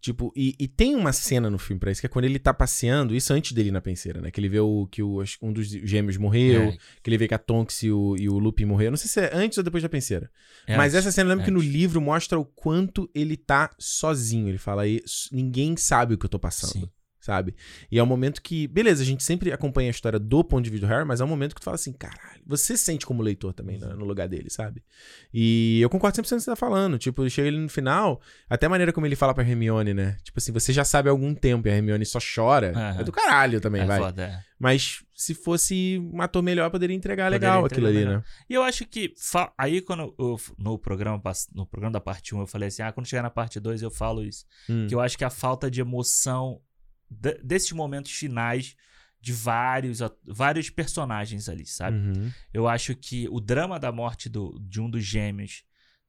Tipo, 0.00 0.32
e, 0.34 0.54
e 0.58 0.66
tem 0.66 0.94
uma 0.96 1.12
cena 1.12 1.48
no 1.48 1.58
filme 1.58 1.78
pra 1.78 1.90
isso, 1.92 2.00
que 2.00 2.06
é 2.06 2.10
quando 2.10 2.24
ele 2.24 2.38
tá 2.38 2.52
passeando, 2.52 3.14
isso 3.14 3.32
antes 3.32 3.52
dele 3.52 3.68
ir 3.68 3.72
na 3.72 3.80
penseira, 3.80 4.20
né? 4.20 4.30
Que 4.30 4.40
ele 4.40 4.48
vê 4.48 4.58
o, 4.60 4.86
que 4.90 5.02
o, 5.02 5.22
um 5.40 5.52
dos 5.52 5.68
gêmeos 5.68 6.16
morreu, 6.16 6.62
É, 6.64 6.78
que 7.02 7.08
ele 7.08 7.18
vê 7.18 7.28
que 7.28 7.34
a 7.34 7.38
Tonks 7.38 7.82
e 7.84 7.90
o, 7.90 8.16
e 8.18 8.28
o 8.28 8.38
Lupin 8.38 8.64
morreram. 8.64 8.90
Não 8.92 8.96
sei 8.98 9.08
se 9.08 9.20
é 9.20 9.30
antes 9.34 9.56
ou 9.58 9.64
depois 9.64 9.82
da 9.82 9.88
penseira. 9.88 10.30
é 10.66 10.76
Mas 10.76 10.94
antes. 10.94 11.06
essa 11.06 11.12
cena, 11.12 11.28
eu 11.28 11.30
lembro 11.30 11.44
que 11.44 11.50
no 11.50 11.60
antes. 11.60 11.70
livro 11.72 12.00
mostra 12.00 12.38
o 12.38 12.44
quanto 12.44 13.08
ele 13.14 13.36
tá 13.36 13.70
sozinho. 13.78 14.48
Ele 14.48 14.58
fala 14.58 14.82
aí, 14.82 15.00
ninguém 15.30 15.76
sabe 15.76 16.14
o 16.14 16.18
que 16.18 16.26
eu 16.26 16.30
tô 16.30 16.38
passando. 16.38 16.72
Sim. 16.72 16.90
Sabe? 17.24 17.54
E 17.90 17.98
é 17.98 18.02
um 18.02 18.06
momento 18.06 18.42
que, 18.42 18.68
beleza, 18.68 19.02
a 19.02 19.06
gente 19.06 19.24
sempre 19.24 19.50
acompanha 19.50 19.88
a 19.88 19.90
história 19.90 20.18
do 20.18 20.44
ponto 20.44 20.62
de 20.62 20.68
vista 20.68 20.86
do 20.86 20.90
Harry, 20.90 21.06
mas 21.06 21.22
é 21.22 21.24
um 21.24 21.26
momento 21.26 21.54
que 21.54 21.60
tu 21.62 21.64
fala 21.64 21.74
assim, 21.76 21.90
caralho, 21.90 22.42
você 22.46 22.76
sente 22.76 23.06
como 23.06 23.22
leitor 23.22 23.54
também 23.54 23.78
né, 23.78 23.86
no 23.94 24.04
lugar 24.04 24.28
dele, 24.28 24.50
sabe? 24.50 24.82
E 25.32 25.80
eu 25.80 25.88
concordo 25.88 26.18
100% 26.18 26.28
com 26.28 26.34
o 26.34 26.36
que 26.36 26.44
você 26.44 26.50
tá 26.50 26.54
falando. 26.56 26.98
Tipo, 26.98 27.26
chega 27.30 27.48
ele 27.48 27.56
no 27.58 27.68
final, 27.70 28.20
até 28.46 28.66
a 28.66 28.68
maneira 28.68 28.92
como 28.92 29.06
ele 29.06 29.16
fala 29.16 29.32
pra 29.32 29.42
Hermione, 29.42 29.94
né? 29.94 30.18
Tipo 30.22 30.38
assim, 30.38 30.52
você 30.52 30.70
já 30.70 30.84
sabe 30.84 31.08
há 31.08 31.12
algum 31.12 31.34
tempo 31.34 31.66
e 31.66 31.70
a 31.70 31.74
Hermione 31.74 32.04
só 32.04 32.18
chora. 32.20 32.72
Aham. 32.76 33.00
É 33.00 33.04
do 33.04 33.10
caralho 33.10 33.58
também, 33.58 33.80
É 33.80 33.86
vai. 33.86 34.00
foda, 34.00 34.22
é. 34.22 34.54
Mas 34.58 35.02
se 35.14 35.34
fosse 35.34 35.98
um 36.12 36.20
ator 36.20 36.42
melhor, 36.42 36.70
poderia 36.70 36.94
entregar 36.94 37.24
Poderia 37.30 37.48
legal 37.48 37.66
entregar 37.66 37.72
aquilo 37.72 37.86
ali, 37.86 38.06
melhor. 38.06 38.18
né? 38.18 38.24
E 38.48 38.54
eu 38.54 38.62
acho 38.62 38.86
que. 38.86 39.12
Aí, 39.58 39.80
quando 39.80 40.14
eu, 40.18 40.36
no 40.58 40.78
programa 40.78 41.20
no 41.54 41.66
programa 41.66 41.92
da 41.92 42.00
parte 42.00 42.34
1, 42.34 42.40
eu 42.40 42.46
falei 42.46 42.68
assim: 42.68 42.82
ah, 42.82 42.92
quando 42.92 43.06
chegar 43.06 43.22
na 43.22 43.30
parte 43.30 43.58
2, 43.58 43.82
eu 43.82 43.90
falo 43.90 44.22
isso. 44.22 44.44
Hum. 44.68 44.86
Que 44.86 44.94
eu 44.94 45.00
acho 45.00 45.18
que 45.18 45.24
a 45.24 45.30
falta 45.30 45.70
de 45.70 45.80
emoção 45.80 46.60
de- 47.10 47.38
desses 47.42 47.72
momentos 47.72 48.12
finais 48.12 48.76
de 49.20 49.32
vários, 49.32 50.00
vários 50.24 50.68
personagens 50.68 51.48
ali, 51.48 51.64
sabe? 51.66 51.96
Uhum. 51.96 52.30
Eu 52.52 52.68
acho 52.68 52.94
que 52.94 53.26
o 53.30 53.40
drama 53.40 53.80
da 53.80 53.90
morte 53.90 54.28
do, 54.28 54.58
de 54.60 54.80
um 54.80 54.90
dos 54.90 55.02
gêmeos. 55.04 55.64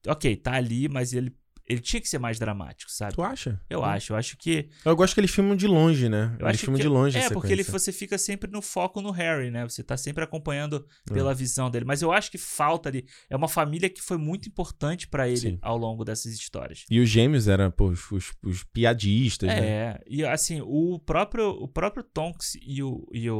Ok, 0.06 0.36
tá 0.36 0.52
ali, 0.52 0.88
mas 0.88 1.12
ele, 1.14 1.34
ele 1.68 1.80
tinha 1.80 2.00
que 2.00 2.08
ser 2.08 2.18
mais 2.18 2.38
dramático, 2.38 2.90
sabe? 2.90 3.14
Tu 3.14 3.22
acha? 3.22 3.60
Eu 3.68 3.84
acho, 3.84 4.12
eu 4.12 4.16
acho 4.16 4.36
que. 4.36 4.68
Eu 4.84 4.94
gosto 4.94 5.14
que 5.14 5.20
eles 5.20 5.30
filmam 5.32 5.56
de 5.56 5.66
longe, 5.66 6.08
né? 6.08 6.36
Eu 6.38 6.48
eles 6.48 6.60
filmam 6.60 6.76
que, 6.76 6.82
de 6.82 6.88
longe 6.88 7.18
É, 7.18 7.28
porque 7.28 7.52
ele, 7.52 7.62
você 7.64 7.90
fica 7.92 8.16
sempre 8.18 8.50
no 8.50 8.62
foco 8.62 9.00
no 9.02 9.10
Harry, 9.10 9.50
né? 9.50 9.64
Você 9.64 9.82
tá 9.82 9.96
sempre 9.96 10.22
acompanhando 10.22 10.86
É. 11.10 11.12
pela 11.14 11.34
visão 11.34 11.70
dele. 11.70 11.84
Mas 11.84 12.02
eu 12.02 12.12
acho 12.12 12.30
que 12.30 12.38
falta 12.38 12.88
ali. 12.88 13.04
É 13.28 13.34
uma 13.36 13.48
família 13.48 13.90
que 13.90 14.00
foi 14.00 14.16
muito 14.16 14.48
importante 14.48 15.08
pra 15.08 15.26
ele 15.26 15.36
Sim. 15.36 15.58
ao 15.60 15.76
longo 15.76 16.04
dessas 16.04 16.32
histórias. 16.32 16.84
E 16.90 17.00
os 17.00 17.08
gêmeos 17.08 17.48
eram, 17.48 17.70
pô, 17.70 17.88
os, 17.88 18.10
os- 18.12 18.32
os 18.44 18.62
piadistas, 18.64 19.48
né? 19.48 19.68
É, 19.68 20.00
e 20.06 20.24
assim, 20.24 20.60
o 20.64 20.98
próprio, 21.00 21.48
o 21.50 21.66
próprio 21.66 22.04
Tonks 22.04 22.56
e 22.62 22.82
o, 22.82 23.06
e 23.12 23.28
o, 23.30 23.36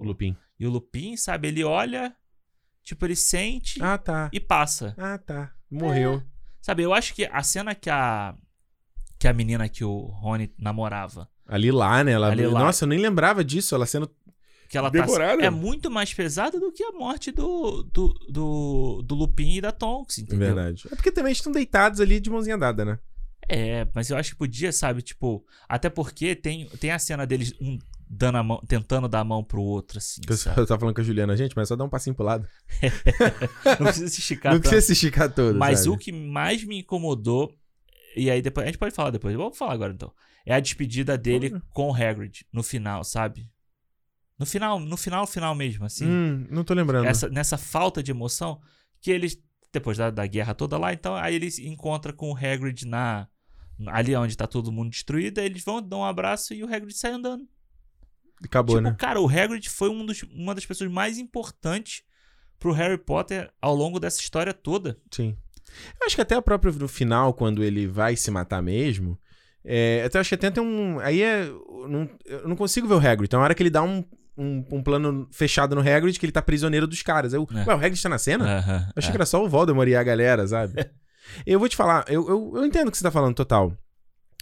O 0.00 0.04
Lupin. 0.04 0.36
e 0.58 0.66
o 0.66 0.70
Lupin, 0.70 1.16
sabe? 1.16 1.48
Ele 1.48 1.62
olha, 1.62 2.14
tipo, 2.82 3.04
ele 3.04 3.16
sente 3.16 3.82
Ah, 3.82 3.98
tá. 3.98 4.30
e 4.32 4.40
passa. 4.40 4.94
Ah, 4.96 5.18
tá. 5.18 5.52
Morreu. 5.70 6.22
Sabe, 6.66 6.82
eu 6.82 6.92
acho 6.92 7.14
que 7.14 7.24
a 7.26 7.44
cena 7.44 7.76
que 7.76 7.88
a, 7.88 8.34
que 9.20 9.28
a 9.28 9.32
menina 9.32 9.68
que 9.68 9.84
o 9.84 9.98
Rony 9.98 10.52
namorava, 10.58 11.30
Ali 11.46 11.70
lá, 11.70 12.02
né? 12.02 12.10
Ela... 12.10 12.34
Nossa, 12.34 12.82
eu 12.82 12.88
nem 12.88 12.98
lembrava 12.98 13.44
disso. 13.44 13.72
Ela 13.72 13.86
sendo. 13.86 14.10
que 14.68 14.76
ela 14.76 14.90
tá, 14.90 14.98
Devorada. 14.98 15.40
é 15.44 15.48
muito 15.48 15.88
mais 15.88 16.12
pesada 16.12 16.58
do 16.58 16.72
que 16.72 16.82
a 16.82 16.90
morte 16.90 17.30
do, 17.30 17.84
do, 17.84 18.08
do, 18.28 19.02
do 19.04 19.14
Lupin 19.14 19.58
e 19.58 19.60
da 19.60 19.70
Tonks, 19.70 20.18
entendeu? 20.18 20.56
Verdade. 20.56 20.88
É 20.90 20.96
porque 20.96 21.12
também 21.12 21.30
estão 21.30 21.52
deitados 21.52 22.00
ali 22.00 22.18
de 22.18 22.28
mãozinha 22.28 22.58
dada, 22.58 22.84
né? 22.84 22.98
É, 23.48 23.86
mas 23.94 24.10
eu 24.10 24.16
acho 24.16 24.32
que 24.32 24.38
podia, 24.38 24.72
sabe, 24.72 25.02
tipo, 25.02 25.46
até 25.68 25.88
porque 25.88 26.34
tem, 26.34 26.66
tem 26.80 26.90
a 26.90 26.98
cena 26.98 27.24
deles 27.24 27.54
um 27.60 27.78
dando 28.08 28.38
a 28.38 28.42
mão, 28.42 28.62
tentando 28.66 29.08
dar 29.08 29.20
a 29.20 29.24
mão 29.24 29.42
pro 29.42 29.62
outro, 29.62 29.98
assim, 29.98 30.20
eu, 30.28 30.36
sabe? 30.36 30.60
eu 30.60 30.66
tava 30.66 30.80
falando 30.80 30.94
com 30.94 31.00
a 31.00 31.04
Juliana, 31.04 31.36
gente, 31.36 31.54
mas 31.56 31.66
é 31.66 31.68
só 31.68 31.76
dar 31.76 31.84
um 31.84 31.88
passinho 31.88 32.14
pro 32.14 32.24
lado. 32.24 32.48
Não 33.80 33.86
precisa 33.86 34.08
se 34.08 34.20
esticar 34.20 34.52
não 34.52 34.60
tanto. 34.60 34.70
precisa 34.70 34.86
se 34.86 34.92
esticar 34.92 35.32
todo. 35.32 35.58
Mas 35.58 35.80
sabe? 35.80 35.90
o 35.90 35.98
que 35.98 36.12
mais 36.12 36.64
me 36.64 36.78
incomodou, 36.80 37.52
e 38.16 38.30
aí 38.30 38.40
depois, 38.40 38.64
a 38.64 38.68
gente 38.68 38.78
pode 38.78 38.94
falar 38.94 39.10
depois, 39.10 39.34
vamos 39.36 39.58
falar 39.58 39.72
agora 39.72 39.92
então, 39.92 40.12
é 40.44 40.54
a 40.54 40.60
despedida 40.60 41.18
dele 41.18 41.60
com 41.70 41.90
o 41.90 41.94
Hagrid, 41.94 42.46
no 42.52 42.62
final, 42.62 43.02
sabe? 43.02 43.50
No 44.38 44.46
final, 44.46 44.78
no 44.78 44.96
final, 44.96 45.26
final 45.26 45.54
mesmo, 45.54 45.84
assim. 45.84 46.06
Hum, 46.06 46.46
não 46.50 46.62
tô 46.62 46.74
lembrando. 46.74 47.06
essa, 47.06 47.28
nessa 47.28 47.56
falta 47.56 48.02
de 48.02 48.10
emoção 48.10 48.60
que 49.00 49.10
eles 49.10 49.40
depois 49.72 49.98
da, 49.98 50.10
da 50.10 50.26
guerra 50.26 50.54
toda 50.54 50.78
lá, 50.78 50.92
então 50.92 51.14
aí 51.14 51.34
eles 51.34 51.58
encontram 51.58 52.14
com 52.14 52.30
o 52.30 52.36
Hagrid 52.36 52.86
na 52.86 53.28
ali 53.88 54.16
onde 54.16 54.36
tá 54.36 54.46
todo 54.46 54.72
mundo 54.72 54.90
destruído, 54.90 55.38
aí 55.38 55.46
eles 55.46 55.62
vão 55.62 55.82
dar 55.82 55.96
um 55.98 56.04
abraço 56.04 56.54
e 56.54 56.64
o 56.64 56.66
Hagrid 56.66 56.96
sai 56.96 57.12
andando. 57.12 57.46
Acabou, 58.44 58.76
tipo, 58.76 58.88
né? 58.88 58.96
cara, 58.98 59.20
o 59.20 59.28
Hagrid 59.28 59.68
foi 59.68 59.88
um 59.88 60.04
dos, 60.04 60.22
uma 60.32 60.54
das 60.54 60.66
pessoas 60.66 60.90
mais 60.90 61.18
importantes 61.18 62.02
pro 62.58 62.72
Harry 62.72 62.98
Potter 62.98 63.50
ao 63.60 63.74
longo 63.74 63.98
dessa 63.98 64.20
história 64.20 64.52
toda. 64.52 64.98
Sim. 65.10 65.36
Eu 66.00 66.06
acho 66.06 66.14
que 66.14 66.22
até 66.22 66.36
o 66.36 66.42
próprio 66.42 66.72
no 66.72 66.88
final, 66.88 67.34
quando 67.34 67.62
ele 67.62 67.86
vai 67.86 68.16
se 68.16 68.30
matar 68.30 68.62
mesmo. 68.62 69.18
É, 69.64 70.04
até 70.04 70.18
acho 70.18 70.28
que 70.28 70.34
até 70.36 70.50
tem 70.50 70.62
um. 70.62 71.00
Aí 71.00 71.22
é. 71.22 71.42
eu 71.42 71.88
Não, 71.88 72.08
eu 72.24 72.48
não 72.48 72.56
consigo 72.56 72.86
ver 72.86 72.94
o 72.94 72.98
Hagrid. 72.98 73.24
Então, 73.24 73.40
a 73.40 73.44
hora 73.44 73.54
que 73.54 73.62
ele 73.62 73.70
dá 73.70 73.82
um, 73.82 74.04
um, 74.36 74.64
um 74.70 74.82
plano 74.82 75.28
fechado 75.32 75.74
no 75.74 75.80
Hagrid, 75.80 76.18
que 76.18 76.24
ele 76.24 76.32
tá 76.32 76.40
prisioneiro 76.40 76.86
dos 76.86 77.02
caras. 77.02 77.32
Eu, 77.32 77.48
É. 77.50 77.68
Ué, 77.68 77.74
o 77.74 77.78
Hagrid 77.78 78.00
tá 78.00 78.08
na 78.08 78.18
cena? 78.18 78.58
Aham, 78.58 78.86
Eu 78.88 78.92
achei 78.96 79.08
é. 79.08 79.12
que 79.12 79.16
era 79.16 79.26
só 79.26 79.44
o 79.44 79.48
Voldemort 79.48 79.88
e 79.88 79.96
a 79.96 80.02
galera, 80.02 80.46
sabe? 80.46 80.74
eu 81.44 81.58
vou 81.58 81.68
te 81.68 81.76
falar, 81.76 82.04
eu, 82.08 82.28
eu, 82.28 82.52
eu 82.56 82.64
entendo 82.64 82.88
o 82.88 82.90
que 82.92 82.96
você 82.98 83.02
tá 83.02 83.10
falando, 83.10 83.34
total. 83.34 83.76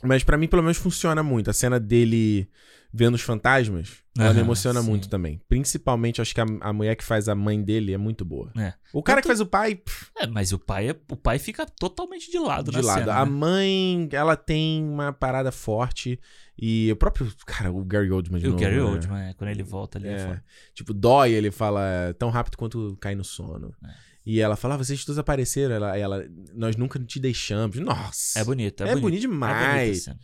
Mas 0.02 0.22
pra 0.22 0.36
mim, 0.36 0.46
pelo 0.46 0.62
menos, 0.62 0.76
funciona 0.76 1.22
muito. 1.22 1.48
A 1.48 1.54
cena 1.54 1.80
dele 1.80 2.48
vendo 2.96 3.14
os 3.16 3.22
fantasmas, 3.22 3.96
ela 4.16 4.32
me 4.32 4.38
emociona 4.40 4.80
sim. 4.80 4.88
muito 4.88 5.08
também. 5.08 5.40
Principalmente, 5.48 6.20
acho 6.22 6.32
que 6.32 6.40
a, 6.40 6.46
a 6.60 6.72
mulher 6.72 6.94
que 6.94 7.02
faz 7.02 7.28
a 7.28 7.34
mãe 7.34 7.60
dele 7.60 7.92
é 7.92 7.98
muito 7.98 8.24
boa. 8.24 8.52
É. 8.56 8.72
O 8.92 9.02
cara 9.02 9.16
Tanto- 9.16 9.22
que 9.24 9.28
faz 9.28 9.40
o 9.40 9.46
pai, 9.46 9.74
pff, 9.74 10.06
É, 10.16 10.28
mas 10.28 10.52
o 10.52 10.58
pai, 10.60 10.90
é, 10.90 10.96
o 11.10 11.16
pai 11.16 11.40
fica 11.40 11.66
totalmente 11.66 12.30
de 12.30 12.38
lado 12.38 12.70
de 12.70 12.80
lado. 12.80 13.00
cena, 13.00 13.14
A 13.16 13.26
né? 13.26 13.32
mãe, 13.32 14.08
ela 14.12 14.36
tem 14.36 14.84
uma 14.84 15.12
parada 15.12 15.50
forte. 15.50 16.20
E 16.56 16.92
o 16.92 16.96
próprio, 16.96 17.32
cara, 17.44 17.72
o 17.72 17.84
Gary 17.84 18.12
Oldman 18.12 18.40
de 18.40 18.46
o 18.46 18.50
novo, 18.52 18.62
Gary 18.62 18.76
né? 18.76 18.82
Oldman, 18.82 19.28
é, 19.30 19.34
quando 19.34 19.50
ele 19.50 19.64
volta 19.64 19.98
ali 19.98 20.06
é, 20.06 20.12
É. 20.12 20.40
Tipo, 20.72 20.94
dói, 20.94 21.32
ele 21.32 21.50
fala 21.50 22.14
tão 22.16 22.30
rápido 22.30 22.56
quanto 22.56 22.96
cai 23.00 23.16
no 23.16 23.24
sono. 23.24 23.74
É. 23.84 23.88
E 24.26 24.40
ela 24.40 24.54
fala, 24.56 24.74
ah, 24.74 24.78
vocês 24.78 25.04
todos 25.04 25.18
apareceram. 25.18 25.74
Ela, 25.74 25.98
ela, 25.98 26.24
nós 26.54 26.76
nunca 26.76 26.98
te 26.98 27.18
deixamos. 27.20 27.76
Nossa. 27.80 28.38
É 28.38 28.44
bonito, 28.44 28.82
é, 28.84 28.90
É, 28.90 28.96
bonito 28.96 29.02
bonito. 29.02 29.24
É 29.24 29.28
bonita 29.28 29.54
a 29.56 29.60
demais. 29.72 30.04
cena. 30.04 30.18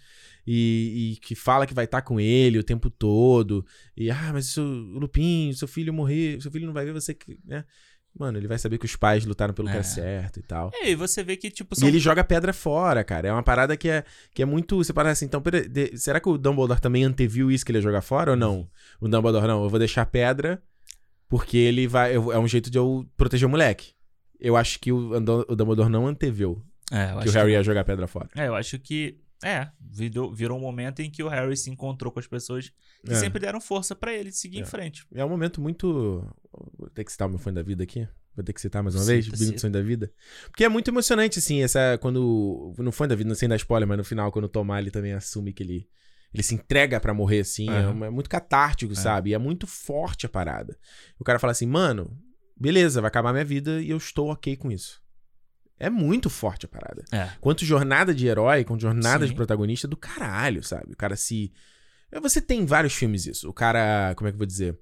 E, 0.47 1.13
e 1.13 1.17
que 1.21 1.35
fala 1.35 1.67
que 1.67 1.75
vai 1.75 1.85
estar 1.85 2.03
com 2.03 2.19
ele 2.21 2.59
o 2.59 2.65
tempo 2.65 2.89
todo. 2.91 3.65
E, 3.97 4.11
ah, 4.11 4.31
mas 4.33 4.57
o 4.57 4.63
Lupin, 4.63 5.53
seu 5.55 5.69
filho 5.69 5.93
morrer, 5.93 6.41
seu 6.41 6.51
filho 6.51 6.67
não 6.67 6.73
vai 6.75 6.85
ver 6.85 6.93
você 6.93 7.15
que. 7.15 7.39
Né? 7.45 7.65
Mano, 8.19 8.37
ele 8.39 8.49
vai 8.49 8.59
saber 8.59 8.77
que 8.77 8.85
os 8.87 8.97
pais 8.97 9.25
lutaram 9.25 9.55
pelo 9.55 9.69
que 9.69 9.77
É. 9.77 9.79
é 9.81 9.83
certo 9.85 10.41
e 10.41 10.43
tal. 10.43 10.73
É, 10.75 10.91
e 10.91 10.97
você 10.97 11.23
vê 11.23 11.37
que, 11.37 11.49
tipo, 11.49 11.75
E 11.75 11.79
são... 11.79 11.89
ele 11.89 12.01
joga 12.01 12.25
pedra 12.25 12.53
fora, 12.53 13.05
cara. 13.05 13.29
É 13.29 13.33
uma 13.33 13.43
parada 13.43 13.77
que 13.77 13.89
é, 13.89 14.03
que 14.35 14.43
é 14.43 14.45
muito. 14.45 14.77
Você 14.79 14.93
para 14.93 15.11
assim, 15.11 15.27
então, 15.27 15.41
pera- 15.41 15.69
de- 15.69 15.97
será 15.97 16.19
que 16.19 16.29
o 16.29 16.37
Dumbledore 16.37 16.81
também 16.81 17.05
anteviu 17.05 17.53
isso 17.53 17.65
que 17.65 17.71
ele 17.71 17.79
ia 17.79 17.83
jogar 17.83 18.03
fora 18.03 18.33
ou 18.33 18.37
não? 18.37 18.69
O 19.01 19.07
Dumbledore, 19.09 19.47
não, 19.47 19.63
eu 19.63 19.71
vou 19.71 19.79
deixar 19.79 20.05
pedra 20.07 20.61
porque 21.29 21.57
ele 21.57 21.87
vai. 21.87 22.17
eu- 22.17 22.33
é 22.33 22.39
um 22.39 22.49
jeito 22.49 22.69
de 22.69 22.79
eu 22.79 23.07
proteger 23.17 23.47
o 23.47 23.51
moleque. 23.51 23.93
Eu 24.41 24.57
acho 24.57 24.81
que 24.81 24.91
o, 24.91 25.13
o 25.13 25.55
Dumbledore 25.55 25.89
não 25.89 26.07
anteveu 26.09 26.61
É, 26.91 27.13
que 27.23 27.29
o 27.29 27.33
Harry 27.33 27.53
ia 27.53 27.63
jogar 27.63 27.85
pedra 27.85 28.09
fora. 28.09 28.29
É, 28.35 28.49
eu 28.49 28.57
acho 28.57 28.77
que 28.81 29.21
É, 29.43 29.69
virou, 29.81 30.33
virou 30.35 30.59
um 30.59 30.61
momento 30.61 31.01
em 31.01 31.11
que 31.11 31.23
o 31.23 31.29
Harry 31.29 31.57
se 31.57 31.71
encontrou 31.71 32.13
com 32.13 32.19
as 32.21 32.27
pessoas 32.27 32.69
que 33.05 33.13
É. 33.13 33.15
sempre 33.15 33.41
deram 33.41 33.61
força 33.61 33.95
pra 33.97 34.13
ele 34.13 34.31
seguir 34.33 34.59
em 34.59 34.63
É. 34.63 34.67
frente. 34.67 35.07
É 35.15 35.25
um 35.25 35.29
momento 35.31 35.61
muito. 35.61 36.23
Vou 36.79 36.91
ter 36.91 37.05
que 37.05 37.11
citar 37.13 37.27
o 37.27 37.31
meu 37.31 37.39
fã 37.39 37.53
da 37.53 37.63
vida 37.63 37.83
aqui. 37.83 38.07
Vou 38.37 38.45
ter 38.45 38.53
que 38.53 38.61
citar 38.61 38.83
mais 38.83 38.95
uma 38.95 39.01
Cita, 39.03 39.13
vez, 39.37 39.49
cita. 39.49 39.59
Sonho 39.59 39.73
da 39.73 39.83
Vida. 39.83 40.13
Porque 40.47 40.63
é 40.65 40.69
muito 40.69 40.89
emocionante, 40.89 41.39
assim, 41.39 41.63
essa. 41.63 41.99
Quando. 42.01 42.75
No 42.79 42.93
fã 42.93 43.09
da 43.09 43.15
vida, 43.15 43.29
não 43.29 43.35
sei 43.35 43.49
dar 43.49 43.57
spoiler, 43.57 43.89
mas 43.89 43.99
no 43.99 44.05
final, 44.05 44.31
quando 44.31 44.45
o 44.45 44.49
Tomar 44.49 44.81
ele 44.81 44.91
também 44.91 45.13
assume 45.13 45.53
que 45.53 45.63
ele. 45.63 45.89
Ele 46.33 46.43
se 46.45 46.55
entrega 46.55 47.01
pra 47.01 47.13
morrer, 47.13 47.41
assim. 47.41 47.69
É, 47.69 47.89
uma- 47.89 48.07
é 48.07 48.11
muito 48.11 48.31
catártico, 48.31 48.95
sabe? 48.95 49.31
E 49.31 49.35
é 49.35 49.39
muito 49.39 49.67
forte 49.67 50.27
a 50.27 50.29
parada. 50.29 50.79
O 51.19 51.25
cara 51.25 51.41
fala 51.41 51.51
assim, 51.51 51.67
mano, 51.67 52.17
beleza, 52.57 53.01
vai 53.01 53.09
acabar 53.09 53.33
minha 53.33 53.45
vida 53.45 53.83
e 53.83 53.91
eu 53.91 53.97
estou 53.97 54.31
ok 54.31 54.57
com 54.57 54.71
isso. 54.71 55.03
É 55.81 55.89
muito 55.91 56.29
forte 56.31 56.67
a 56.67 56.69
parada. 56.69 57.05
É. 57.11 57.31
Quanto 57.41 57.65
jornada 57.65 58.15
de 58.15 58.27
herói, 58.27 58.63
quanto 58.65 58.83
jornada 58.83 59.25
Sim. 59.25 59.31
de 59.31 59.35
protagonista 59.37 59.89
do 59.89 59.97
caralho, 59.97 60.63
sabe? 60.63 60.93
O 60.93 60.97
cara 60.97 61.17
se. 61.17 61.53
Você 62.23 62.41
tem 62.41 62.67
vários 62.67 62.93
filmes 62.95 63.27
isso. 63.27 63.49
O 63.49 63.53
cara. 63.53 64.15
Como 64.15 64.29
é 64.29 64.31
que 64.31 64.35
eu 64.35 64.39
vou 64.39 64.47
dizer? 64.47 64.79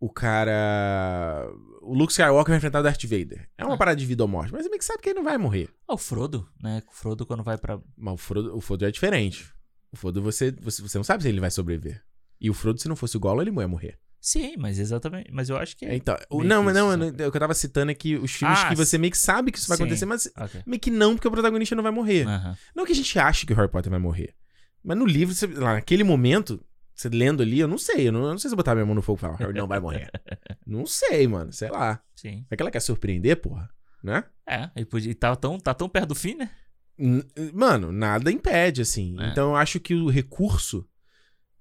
O 0.00 0.10
cara. 0.10 1.48
O 1.82 1.94
Luke 1.94 2.12
Skywalker 2.12 2.50
vai 2.50 2.56
enfrentar 2.58 2.80
o 2.80 2.82
Darth 2.82 3.04
Vader. 3.04 3.48
É 3.56 3.64
uma 3.64 3.74
Ah. 3.74 3.78
parada 3.78 3.96
de 3.96 4.06
vida 4.06 4.22
ou 4.24 4.28
morte, 4.28 4.52
mas 4.52 4.66
meio 4.66 4.78
que 4.78 4.84
sabe 4.84 5.00
que 5.02 5.08
ele 5.10 5.16
não 5.18 5.24
vai 5.24 5.38
morrer. 5.38 5.68
Ah, 5.86 5.94
o 5.94 5.98
Frodo, 5.98 6.48
né? 6.62 6.82
O 6.88 6.92
Frodo 6.94 7.24
quando 7.26 7.42
vai 7.42 7.56
pra. 7.56 7.78
Mas 7.96 8.14
o 8.14 8.16
Frodo, 8.16 8.56
o 8.56 8.60
Frodo 8.60 8.84
é 8.86 8.90
diferente. 8.90 9.52
O 9.92 9.96
Frodo 9.96 10.20
você, 10.22 10.50
você, 10.50 10.82
você 10.82 10.98
não 10.98 11.04
sabe 11.04 11.22
se 11.22 11.28
ele 11.28 11.40
vai 11.40 11.50
sobreviver. 11.50 12.02
E 12.40 12.50
o 12.50 12.54
Frodo, 12.54 12.80
se 12.80 12.88
não 12.88 12.96
fosse 12.96 13.16
o 13.16 13.20
Gollum, 13.20 13.42
ele 13.42 13.50
não 13.52 13.62
ia 13.62 13.68
morrer. 13.68 13.98
Sim, 14.26 14.54
mas 14.56 14.78
exatamente. 14.78 15.30
Mas 15.30 15.50
eu 15.50 15.56
acho 15.58 15.76
que. 15.76 15.84
É, 15.84 15.94
Então, 15.94 16.16
o- 16.30 16.42
não, 16.42 16.64
não, 16.64 16.94
isso, 16.94 17.02
eu 17.22 17.28
o 17.28 17.30
que 17.30 17.36
eu 17.36 17.40
tava 17.40 17.52
citando 17.52 17.90
é 17.92 17.94
que 17.94 18.16
os 18.16 18.30
filmes 18.32 18.58
Ah, 18.58 18.68
que 18.70 18.74
você 18.74 18.96
meio 18.96 19.10
que 19.10 19.18
sabe 19.18 19.52
que 19.52 19.58
isso 19.58 19.68
vai 19.68 19.76
sim. 19.76 19.82
acontecer, 19.82 20.06
mas 20.06 20.26
Ok. 20.38 20.62
meio 20.64 20.80
que 20.80 20.90
não, 20.90 21.14
porque 21.14 21.28
o 21.28 21.30
protagonista 21.30 21.74
não 21.76 21.82
vai 21.82 21.92
morrer. 21.92 22.26
Aham. 22.26 22.56
Não 22.74 22.86
que 22.86 22.92
a 22.92 22.94
gente 22.94 23.18
ache 23.18 23.44
que 23.44 23.52
o 23.52 23.56
Harry 23.56 23.68
Potter 23.70 23.90
vai 23.90 23.98
morrer. 24.00 24.34
Mas 24.82 24.96
no 24.96 25.04
livro, 25.04 25.34
você- 25.34 25.46
lá 25.46 25.74
naquele 25.74 26.02
momento, 26.02 26.64
você 26.94 27.10
lendo 27.10 27.42
ali, 27.42 27.60
eu 27.60 27.68
não 27.68 27.76
sei. 27.76 28.08
Eu 28.08 28.12
não, 28.12 28.22
eu 28.22 28.30
não 28.30 28.38
sei 28.38 28.48
se 28.48 28.54
eu 28.54 28.56
botar 28.56 28.74
minha 28.74 28.86
mão 28.86 28.94
no 28.94 29.02
fogo 29.02 29.18
e 29.18 29.20
falar, 29.20 29.34
o 29.34 29.36
Harry 29.36 29.52
não 29.52 29.68
vai 29.68 29.78
morrer. 29.78 30.10
não 30.66 30.86
sei, 30.86 31.28
mano. 31.28 31.52
Sei 31.52 31.68
lá. 31.70 32.00
Sim. 32.16 32.46
É 32.50 32.56
que 32.56 32.62
ela 32.62 32.70
quer 32.70 32.80
surpreender, 32.80 33.36
porra. 33.36 33.68
Né? 34.02 34.24
É, 34.46 34.70
e 34.76 34.84
podia, 34.86 35.10
e 35.10 35.14
tá, 35.14 35.36
tão, 35.36 35.58
tá 35.60 35.74
tão 35.74 35.86
perto 35.88 36.08
do 36.08 36.14
fim, 36.14 36.34
né? 36.34 36.50
N- 36.98 37.24
Mano, 37.52 37.92
nada 37.92 38.30
impede, 38.32 38.80
assim. 38.80 39.16
É. 39.20 39.28
Então 39.28 39.50
eu 39.50 39.56
acho 39.56 39.78
que 39.80 39.94
o 39.94 40.08
recurso 40.08 40.86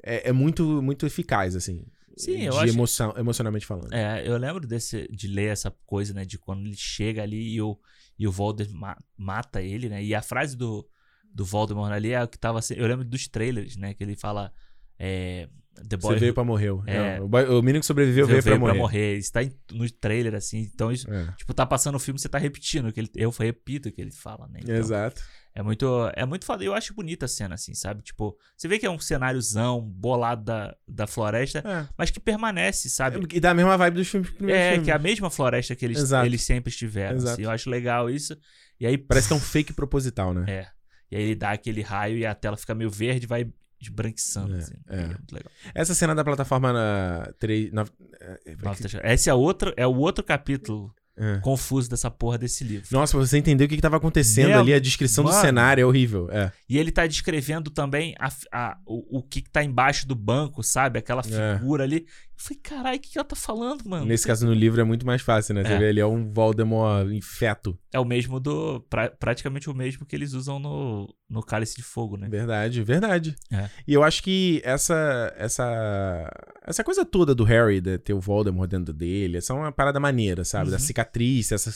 é, 0.02 0.30
é 0.30 0.32
muito, 0.32 0.82
muito 0.82 1.06
eficaz, 1.06 1.56
assim. 1.58 1.86
Sim, 2.18 2.38
de 2.38 2.46
eu 2.46 2.58
acho- 2.60 2.74
emoção, 2.74 3.14
emocionalmente 3.18 3.66
falando. 3.66 3.92
É, 3.94 4.28
eu 4.28 4.38
lembro 4.38 4.68
desse, 4.68 5.08
de 5.12 5.28
ler 5.28 5.48
essa 5.52 5.72
coisa, 5.86 6.14
né? 6.14 6.26
De 6.26 6.38
quando 6.38 6.66
ele 6.66 6.76
chega 6.76 7.24
ali 7.24 7.54
e 7.56 7.62
o, 7.62 7.78
e 8.20 8.28
o 8.28 8.32
Voldemort 8.32 8.74
ma- 8.80 8.98
mata 9.18 9.62
ele, 9.62 9.90
né? 9.90 10.04
E 10.04 10.14
a 10.14 10.22
frase 10.22 10.56
do, 10.56 10.88
do 11.34 11.44
Voldemort 11.44 11.92
ali 11.92 12.12
é 12.12 12.24
o 12.24 12.28
que 12.28 12.38
tava... 12.38 12.60
Eu 12.76 12.88
lembro 12.88 13.04
dos 13.06 13.28
trailers, 13.28 13.76
né? 13.78 13.94
Que 13.94 14.04
ele 14.04 14.16
fala... 14.16 14.52
É, 15.00 15.50
The 15.90 15.98
Boy 15.98 16.14
Você 16.14 16.20
veio 16.20 16.34
pra 16.36 16.44
morrer. 16.44 16.70
É. 16.86 17.20
O, 17.20 17.28
boy- 17.28 17.48
o 17.48 17.60
menino 17.64 17.80
que 17.80 17.86
sobreviveu 17.88 18.28
veio, 18.28 18.44
pra 18.44 18.76
morrer. 18.76 19.18
Isso 19.18 19.32
tá 19.32 19.40
no 19.72 19.90
trailer, 19.90 20.36
assim. 20.36 20.60
Então, 20.60 20.92
isso, 20.92 21.12
É, 21.12 21.32
tipo, 21.36 21.52
tá 21.52 21.66
passando 21.66 21.96
o 21.96 22.00
filme, 22.00 22.20
você 22.20 22.30
tá 22.30 22.38
repetindo. 22.38 22.94
Que 22.94 23.00
ele, 23.00 23.10
eu 23.16 23.32
repito 23.32 23.90
o 23.90 23.92
que 23.92 24.00
ele 24.00 24.12
fala, 24.12 24.48
né? 24.48 24.60
Então, 24.62 24.76
Exato. 24.76 25.20
É 25.56 25.62
muito, 25.62 25.86
é 26.16 26.26
muito 26.26 26.46
foda. 26.46 26.64
Eu 26.64 26.74
acho 26.74 26.94
bonita 26.96 27.26
a 27.26 27.28
cena, 27.28 27.54
assim, 27.56 27.74
sabe? 27.76 28.02
Tipo, 28.02 28.36
você 28.58 28.68
vê 28.68 28.80
que 28.80 28.86
é 28.88 28.90
um 28.90 28.98
cenáriozão 28.98 29.80
bolado 29.82 30.44
da, 30.46 30.76
da 30.88 31.06
floresta, 31.06 31.60
É. 31.60 31.88
mas 31.96 32.10
que 32.10 32.20
permanece, 32.20 32.90
sabe? 32.90 33.20
E 33.32 33.40
dá 33.40 33.52
a 33.52 33.54
mesma 33.54 33.78
vibe 33.78 33.96
dos 33.96 34.08
filmes 34.08 34.32
primeiros 34.32 34.80
É, 34.80 34.84
que 34.84 34.90
é 34.90 34.94
a 34.96 35.00
mesma 35.00 35.30
floresta 35.30 35.76
que 35.76 35.86
eles, 35.86 36.00
Exato. 36.00 36.26
eles 36.26 36.42
sempre 36.42 36.72
estiveram. 36.72 37.18
Exato. 37.18 37.34
assim. 37.34 37.44
eu 37.44 37.52
acho 37.52 37.70
legal 37.70 38.10
isso. 38.10 38.36
E 38.80 38.88
aí, 38.88 38.98
Parece 38.98 39.28
que 39.28 39.34
é 39.34 39.38
um 39.38 39.40
fake 39.40 39.74
proposital, 39.74 40.34
né? 40.34 40.46
É. 40.48 40.68
E 41.12 41.16
aí 41.16 41.22
ele 41.24 41.36
dá 41.36 41.52
aquele 41.52 41.82
raio 41.82 42.18
e 42.18 42.26
a 42.26 42.34
tela 42.34 42.58
fica 42.58 42.74
meio 42.74 42.90
verde 42.90 43.26
e 43.26 43.28
vai 43.28 43.48
esbranquiçando. 43.80 44.56
É, 44.56 44.58
assim. 44.58 44.74
é. 44.90 45.02
É 45.02 45.06
muito 45.08 45.32
legal. 45.36 45.52
Essa 45.76 45.94
cena 45.94 46.16
da 46.16 46.24
plataforma 46.24 46.74
na 46.74 47.32
3. 47.38 47.72
Na, 47.72 47.86
é, 48.20 48.56
Nossa, 48.64 48.82
deixa- 48.82 49.02
Esse 49.04 49.30
é, 49.30 49.34
outro, 49.34 49.74
é 49.78 49.86
o 49.86 49.96
outro 49.98 50.24
capítulo 50.24 50.94
é. 51.18 51.40
confuso 51.42 51.90
dessa 51.90 52.10
porra 52.10 52.38
desse 52.38 52.64
livro. 52.64 52.88
Nossa, 52.92 53.16
pra 53.18 53.26
você 53.26 53.38
entender 53.38 53.66
o 53.66 53.68
que, 53.68 53.76
que 53.76 53.82
tava 53.82 53.98
acontecendo 53.98 54.50
Meu- 54.50 54.60
ali, 54.60 54.74
a 54.74 54.80
descrição 54.80 55.24
do 55.24 55.30
Mano. 55.30 55.42
cenário 55.42 55.82
é 55.82 55.86
horrível. 55.86 56.28
É. 56.32 56.52
E 56.68 56.78
ele 56.78 56.92
tá 56.92 57.06
descrevendo 57.06 57.70
também 57.70 58.16
a, 58.20 58.30
a- 58.52 58.78
o, 58.86 59.20
o 59.20 59.24
que 59.24 59.42
que 59.42 59.50
tá 59.50 59.64
embaixo 59.64 60.08
do 60.08 60.16
banco, 60.16 60.64
sabe? 60.64 60.98
Aquela 61.00 61.22
É. 61.22 61.58
figura 61.58 61.84
ali. 61.84 62.06
Eu 62.36 62.44
falei, 62.46 62.60
caralho, 62.64 62.98
o 62.98 63.00
que, 63.00 63.10
que 63.12 63.18
ela 63.18 63.24
tá 63.26 63.36
falando, 63.36 63.84
mano? 63.88 64.06
Nesse 64.06 64.26
caso, 64.28 64.46
no 64.46 64.54
livro 64.54 64.82
é 64.82 64.84
muito 64.84 65.06
mais 65.06 65.22
fácil, 65.22 65.54
né? 65.56 65.64
Você 65.64 65.74
É. 65.74 65.78
vê 65.80 65.90
ali, 65.90 66.00
é 66.00 66.06
um 66.06 66.34
Voldemort 66.34 67.08
em 67.10 67.22
feto. 67.22 67.78
É 67.92 68.00
o 68.00 68.06
mesmo 68.06 68.40
do. 68.40 68.82
pra- 68.90 69.10
praticamente 69.12 69.70
o 69.70 69.74
mesmo 69.74 70.06
que 70.06 70.16
eles 70.16 70.34
usam 70.34 70.60
no, 70.60 71.14
no 71.30 71.42
Cálice 71.44 71.76
de 71.76 71.84
Fogo, 71.84 72.18
né? 72.18 72.28
Verdade, 72.28 72.82
verdade. 72.84 73.36
É. 73.52 73.70
E 73.88 73.94
eu 73.94 74.04
acho 74.04 74.22
que 74.24 74.62
essa, 74.66 75.32
essa, 75.38 76.30
essa 76.66 76.84
coisa 76.84 77.06
toda 77.06 77.34
do 77.36 77.44
Harry, 77.44 77.80
de 77.80 77.98
ter 77.98 78.14
o 78.14 78.20
Voldemort 78.20 78.70
dentro 78.70 78.94
dele, 78.94 79.38
essa 79.38 79.54
é 79.54 79.56
uma 79.56 79.72
parada 79.72 80.00
maneira, 80.00 80.44
sabe? 80.44 80.70
Da 80.72 80.78
Uhum. 80.78 80.80
cicatriz, 80.84 81.52
essa 81.52 81.72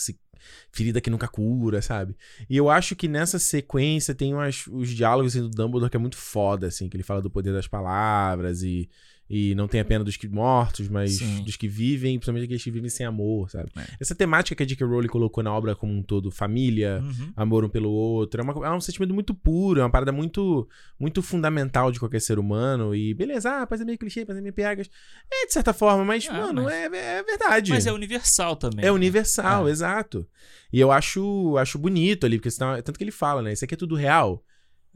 ferida 0.71 1.01
que 1.01 1.09
nunca 1.09 1.27
cura, 1.27 1.81
sabe? 1.81 2.15
E 2.49 2.55
eu 2.57 2.69
acho 2.69 2.95
que 2.95 3.07
nessa 3.07 3.37
sequência 3.39 4.13
tem 4.15 4.33
umas, 4.33 4.65
os 4.67 4.89
diálogos 4.89 5.35
assim, 5.35 5.41
do 5.47 5.49
Dumbledore 5.49 5.89
que 5.89 5.97
é 5.97 5.99
muito 5.99 6.17
foda, 6.17 6.67
assim, 6.67 6.87
que 6.89 6.95
ele 6.95 7.03
fala 7.03 7.21
do 7.21 7.29
poder 7.29 7.51
das 7.53 7.67
palavras 7.67 8.63
e, 8.63 8.89
e 9.29 9.53
não 9.55 9.67
tem 9.67 9.81
a 9.81 9.85
pena 9.85 10.03
dos 10.05 10.15
que 10.15 10.27
mortos, 10.27 10.87
mas 10.87 11.17
Sim. 11.17 11.43
dos 11.43 11.55
que 11.57 11.67
vivem, 11.67 12.17
principalmente 12.17 12.45
aqueles 12.45 12.63
que 12.63 12.71
vivem 12.71 12.89
sem 12.89 13.05
amor, 13.05 13.49
sabe? 13.49 13.69
É. 13.77 13.83
Essa 13.99 14.15
temática 14.15 14.55
que 14.55 14.63
a 14.63 14.65
J.K. 14.65 14.85
Rowling 14.87 15.07
colocou 15.09 15.43
na 15.43 15.53
obra 15.53 15.75
como 15.75 15.91
um 15.93 16.01
todo, 16.01 16.31
família, 16.31 17.01
Uhum. 17.03 17.33
amor 17.35 17.65
um 17.65 17.69
pelo 17.69 17.89
outro. 17.91 18.39
É, 18.39 18.43
uma- 18.43 18.65
é 18.67 18.71
um 18.71 18.79
sentimento 18.79 19.13
muito 19.13 19.33
puro, 19.33 19.79
é 19.81 19.83
uma 19.83 19.89
parada 19.89 20.11
muito, 20.11 20.67
muito 20.99 21.21
fundamental 21.21 21.91
de 21.91 21.99
qualquer 21.99 22.21
ser 22.21 22.39
humano. 22.39 22.95
E 22.95 23.13
beleza, 23.13 23.61
ah, 23.61 23.67
pode 23.67 23.79
ser 23.79 23.85
meio 23.85 23.97
clichê, 23.97 24.25
pode 24.25 24.37
ser 24.37 24.41
meio 24.41 24.53
piegas. 24.53 24.89
É 25.31 25.45
de 25.45 25.51
certa 25.53 25.73
forma, 25.73 26.05
mas, 26.05 26.25
Ah, 26.29 26.33
mano, 26.33 26.63
mas- 26.63 26.73
É, 26.73 26.85
é 27.19 27.23
verdade. 27.23 27.71
Mas 27.71 27.85
é 27.85 27.91
universal 27.91 28.55
também. 28.55 28.85
É 28.85 28.91
universal, 28.91 29.67
É. 29.67 29.71
exato. 29.71 30.27
E 30.71 30.79
eu 30.79 30.91
acho, 30.91 31.57
acho 31.57 31.77
bonito 31.77 32.25
ali, 32.25 32.37
porque 32.37 32.51
senão, 32.51 32.81
tanto 32.81 32.97
que 32.97 33.03
ele 33.03 33.11
fala, 33.11 33.41
né? 33.41 33.51
Isso 33.53 33.65
aqui 33.65 33.73
é 33.73 33.77
tudo 33.77 33.95
real. 33.95 34.43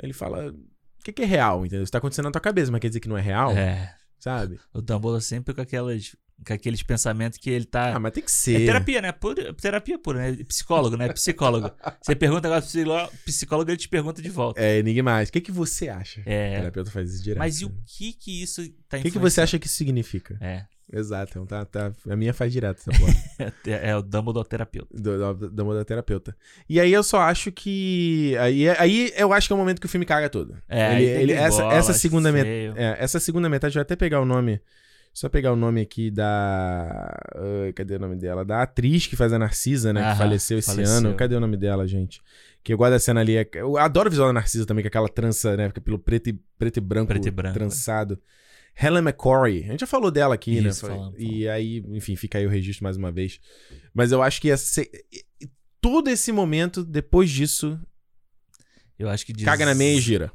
Ele 0.02 0.14
fala. 0.14 0.52
O 0.52 1.04
que, 1.04 1.12
que 1.12 1.22
é 1.24 1.26
real, 1.26 1.66
entendeu? 1.66 1.82
Isso 1.84 1.92
tá 1.92 1.98
acontecendo 1.98 2.26
na 2.26 2.32
tua 2.32 2.40
cabeça, 2.42 2.72
mas 2.72 2.80
quer 2.80 2.88
dizer 2.88 3.00
que 3.00 3.10
não 3.10 3.18
é 3.18 3.22
real, 3.22 3.52
É. 3.52 3.96
sabe? 4.22 4.60
O 4.74 4.82
Dumbledore 4.82 5.22
sempre 5.22 5.54
com 5.54 5.62
aquelas. 5.62 6.16
Com 6.44 6.54
aqueles 6.54 6.82
pensamentos 6.82 7.38
que 7.38 7.52
ele 7.52 7.66
tá. 7.66 7.96
Ah, 7.96 8.00
mas 8.00 8.14
tem 8.14 8.24
que 8.24 8.32
É 8.32 8.34
ser. 8.34 8.66
terapia, 8.66 9.00
né? 9.00 9.12
Pura- 9.12 9.54
terapia 9.54 10.00
pura, 10.00 10.18
né? 10.32 10.44
Psicólogo, 10.44 10.98
né? 10.98 11.08
Psicólogo. 11.14 11.70
Você 12.02 12.16
pergunta 12.16 12.48
agora 12.48 12.64
pro 12.64 13.18
psicólogo, 13.26 13.70
ele 13.70 13.78
te 13.78 13.88
pergunta 13.88 14.24
de 14.24 14.30
volta. 14.30 14.60
É 14.60 14.80
enigmático. 14.80 15.30
O 15.30 15.34
que, 15.40 15.46
que 15.46 15.52
você 15.52 15.88
acha? 15.88 16.22
O 16.22 16.24
É. 16.26 16.56
terapeuta 16.58 16.90
faz 16.90 17.14
isso 17.14 17.24
direto. 17.24 17.38
Mas 17.38 17.62
e 17.62 17.66
o 17.66 17.70
né? 17.70 17.76
que 17.86 18.14
que 18.14 18.42
isso 18.42 18.68
tá 18.90 18.98
O 18.98 19.02
que, 19.04 19.12
que 19.12 19.20
você 19.20 19.40
acha 19.40 19.60
que 19.60 19.68
isso 19.68 19.76
significa? 19.76 20.36
É. 20.42 20.66
Exato, 20.94 21.32
então 21.32 21.46
tá, 21.46 21.64
tá, 21.66 21.92
a 22.10 22.16
minha 22.18 22.34
faz 22.34 22.52
direto 22.52 22.80
essa 22.80 22.92
porra. 23.00 23.14
É, 23.66 23.90
é 23.92 23.96
o 23.98 24.02
Dumbledore 24.02 24.48
terapeuta. 24.48 24.88
do, 24.96 25.34
do, 25.34 25.50
do 25.50 25.74
da 25.74 25.84
terapeuta. 25.86 26.36
E 26.70 26.80
aí 26.80 26.92
eu 26.94 27.02
só 27.02 27.22
acho 27.22 27.52
que. 27.52 28.36
Aí, 28.40 28.70
aí 28.70 29.12
eu 29.16 29.34
acho 29.34 29.48
que 29.48 29.54
é 29.54 29.56
o 29.56 29.60
momento 29.60 29.80
que 29.80 29.86
o 29.88 29.90
filme 29.90 30.06
caga 30.06 30.30
todo. 30.30 30.56
É, 30.70 30.96
Ele- 30.96 31.06
ele- 31.06 31.34
que 31.34 31.40
essa, 31.40 31.62
bola, 31.64 31.74
essa 31.74 31.94
segunda 31.94 32.32
met- 32.32 32.46
é, 32.76 32.98
essa 33.00 33.20
segunda 33.20 33.50
metade, 33.50 33.76
eu 33.76 33.80
vou 33.80 33.84
até 33.84 33.96
pegar 33.96 34.20
o 34.22 34.26
nome. 34.26 34.62
Só 35.14 35.28
pegar 35.28 35.52
o 35.52 35.56
nome 35.58 35.82
aqui 35.82 36.10
da. 36.12 37.18
ai, 37.66 37.74
cadê 37.74 37.96
o 37.96 38.00
nome 38.00 38.16
dela? 38.16 38.46
Da 38.46 38.62
atriz 38.62 39.08
que 39.08 39.16
faz 39.16 39.34
a 39.34 39.40
Narcisa, 39.40 39.92
né? 39.92 40.02
que 40.02 40.08
Aham, 40.08 40.16
faleceu 40.18 40.58
esse 40.60 40.70
faleceu. 40.72 40.96
ano. 40.98 41.16
Cadê 41.16 41.36
o 41.36 41.40
nome 41.40 41.58
dela, 41.58 41.86
gente? 41.88 42.22
Que 42.64 42.74
eu 42.74 42.78
gosto 42.78 42.92
da 42.92 43.00
cena 43.00 43.20
ali. 43.22 43.36
é- 43.38 43.50
Eu 43.54 43.78
adoro 43.78 44.08
o 44.08 44.10
visual 44.12 44.30
da 44.30 44.34
Narcisa 44.34 44.66
também, 44.66 44.84
com 44.84 44.88
aquela 44.88 45.10
trança, 45.10 45.58
né? 45.58 45.68
Fica 45.68 45.82
pelo 45.82 46.00
preto 46.00 46.30
e, 46.30 46.40
preto 46.58 46.78
e 46.78 46.82
branco, 46.82 47.08
Preto 47.08 47.28
e 47.28 47.32
branco, 47.32 47.54
trançado. 47.58 48.20
Helen 48.76 49.04
McCory. 49.04 49.64
A 49.66 49.72
gente 49.72 49.82
já 49.82 49.88
falou 49.88 50.10
dela 50.12 50.36
aqui, 50.36 50.58
Isso, 50.58 50.88
né? 50.88 50.94
falamos, 50.96 51.16
E 51.20 51.48
aí, 51.48 51.84
enfim, 51.90 52.16
fica 52.16 52.38
aí 52.38 52.46
o 52.46 52.50
registro 52.50 52.84
mais 52.84 52.98
uma 52.98 53.12
vez. 53.12 53.40
Mas 53.94 54.12
eu 54.12 54.22
acho 54.22 54.42
que 54.42 54.50
todo 55.80 56.10
esse 56.10 56.32
momento, 56.32 56.84
depois 56.84 57.30
disso, 57.30 57.80
Eu 58.98 59.10
acho 59.10 59.26
que 59.26 59.34
diz... 59.34 59.46
caga 59.46 59.66
na 59.66 59.76
meia 59.76 59.98
e 59.98 60.02
gira. 60.02 60.32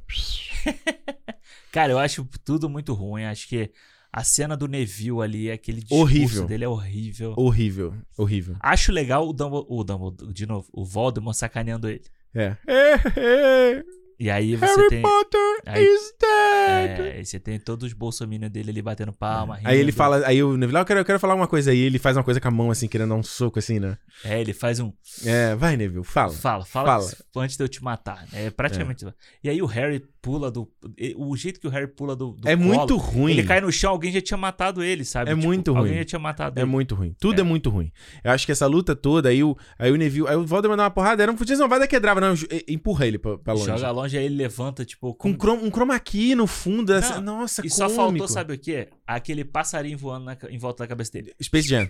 Cara, 1.72 1.93
eu 1.93 1.99
acho 1.99 2.28
tudo 2.45 2.68
muito 2.68 2.95
ruim. 2.95 3.24
Acho 3.24 3.49
que 3.49 3.70
a 4.12 4.24
cena 4.24 4.57
do 4.57 4.66
Neville 4.66 5.20
ali, 5.22 5.51
aquele 5.51 5.80
discurso 5.80 6.03
Horrível. 6.03 6.47
dele 6.47 6.64
é 6.64 6.68
horrível. 6.68 7.34
Horrível, 7.37 7.95
horrível. 8.16 8.57
Acho 8.61 8.91
legal 8.91 9.28
o 9.28 9.32
Dumbledore, 9.32 9.66
o 9.68 9.84
Dumbledore, 9.84 10.32
de 10.32 10.47
novo, 10.47 10.66
o 10.72 10.84
Voldemort 10.84 11.37
sacaneando 11.37 11.89
ele. 11.89 12.03
É. 12.34 12.57
É, 14.18 14.22
é, 14.24 14.26
E 14.26 14.30
aí 14.30 14.56
você 14.56 14.74
Harry 14.76 14.88
tem. 14.88 15.02
Potter 15.02 15.40
aí- 15.66 15.84
is 15.84 16.14
dead. 16.20 17.00
É, 17.18 17.24
você 17.24 17.38
tem 17.40 17.58
todos 17.58 17.86
os 17.88 17.92
bolsominions 17.92 18.50
dele 18.50 18.70
ali 18.70 18.82
batendo 18.82 19.12
palma. 19.12 19.58
Aí 19.64 19.78
ele 19.78 19.92
fala, 19.92 20.26
aí 20.26 20.42
o 20.42 20.56
Neville, 20.56 20.78
ah, 20.78 20.80
eu 20.80 20.84
quero, 20.86 21.00
eu 21.00 21.04
quero 21.04 21.20
falar 21.20 21.34
uma 21.34 21.46
coisa 21.46 21.70
aí, 21.70 21.78
ele 21.78 21.98
faz 21.98 22.16
uma 22.16 22.24
coisa 22.24 22.40
com 22.40 22.48
a 22.48 22.50
mão 22.50 22.70
assim, 22.70 22.88
querendo 22.88 23.10
dar 23.10 23.14
um 23.16 23.22
soco 23.22 23.58
assim, 23.58 23.78
né? 23.78 23.96
É, 24.24 24.40
ele 24.40 24.52
faz 24.52 24.80
um. 24.80 24.92
É, 25.24 25.54
vai 25.54 25.76
Neville, 25.76 26.04
fala. 26.04 26.32
Fala, 26.32 26.64
fala, 26.64 27.00
Fala. 27.00 27.10
antes 27.36 27.56
de 27.56 27.62
eu 27.64 27.68
te 27.68 27.82
matar. 27.82 28.26
É 28.32 28.50
praticamente. 28.50 29.06
E 29.42 29.50
aí 29.50 29.60
o 29.62 29.66
Harry, 29.66 30.02
pula 30.27 30.51
do. 30.51 30.68
O 31.16 31.37
jeito 31.37 31.61
que 31.61 31.68
o 31.68 31.70
Harry 31.70 31.87
pula 31.87 32.16
do. 32.16 32.33
do 32.33 32.49
É 32.49 32.57
colo, 32.57 32.68
muito 32.68 32.97
ruim. 32.97 33.31
Ele 33.31 33.45
cai 33.45 33.61
no 33.61 33.70
chão, 33.70 33.93
alguém 33.93 34.11
já 34.11 34.20
tinha 34.20 34.37
matado 34.37 34.83
ele, 34.83 35.05
sabe? 35.05 35.31
É 35.31 35.35
muito 35.37 35.70
Alguém 35.70 35.93
ruim. 35.93 35.99
já 35.99 36.05
tinha 36.05 36.18
matado 36.18 36.59
É 36.59 36.62
ele. 36.62 36.70
muito 36.70 36.97
ruim. 36.97 37.14
Tudo 37.20 37.41
é. 37.41 37.45
muito 37.45 37.70
ruim. 37.70 37.93
Eu 38.24 38.33
acho 38.33 38.45
que 38.45 38.51
essa 38.51 38.66
luta 38.66 38.97
toda, 38.97 39.29
aí 39.29 39.45
o, 39.45 39.57
aí 39.79 39.93
o 39.93 39.97
Neville. 39.97 40.27
Aí 40.27 40.35
o 40.35 40.45
Voldemort 40.45 40.77
dá 40.77 40.83
uma 40.85 40.91
porrada, 40.91 41.22
era 41.22 41.31
um 41.31 41.37
fudido, 41.37 41.61
não 41.61 41.68
vai 41.68 41.79
dar 41.79 41.87
quebrava, 41.87 42.20
não. 42.20 42.35
Empurra 42.68 43.07
ele 43.07 43.18
pra, 43.18 43.39
pra 43.39 43.53
longe. 43.53 43.66
Joga 43.66 43.91
longe, 43.93 44.18
aí 44.18 44.24
ele 44.24 44.35
levanta, 44.37 44.85
tipo. 44.85 45.14
Com 45.14 45.33
com- 45.37 45.53
um 45.53 45.70
chroma 45.70 45.99
key 46.01 46.35
no 46.35 46.49
fundo. 46.49 46.93
essa- 46.93 47.20
Não, 47.20 47.39
nossa, 47.41 47.64
E 47.64 47.70
só 47.70 47.85
cômico. 47.89 47.97
faltou, 47.97 48.29
sabe 48.29 48.55
o 48.55 48.59
quê? 48.59 48.89
Aquele 49.07 49.45
passarinho 49.45 49.97
voando 49.97 50.24
na 50.24 50.37
em 50.51 50.59
volta 50.59 50.83
da 50.83 50.89
cabeça 50.89 51.12
dele. 51.12 51.33
Space 51.41 51.68
Jam. 51.68 51.89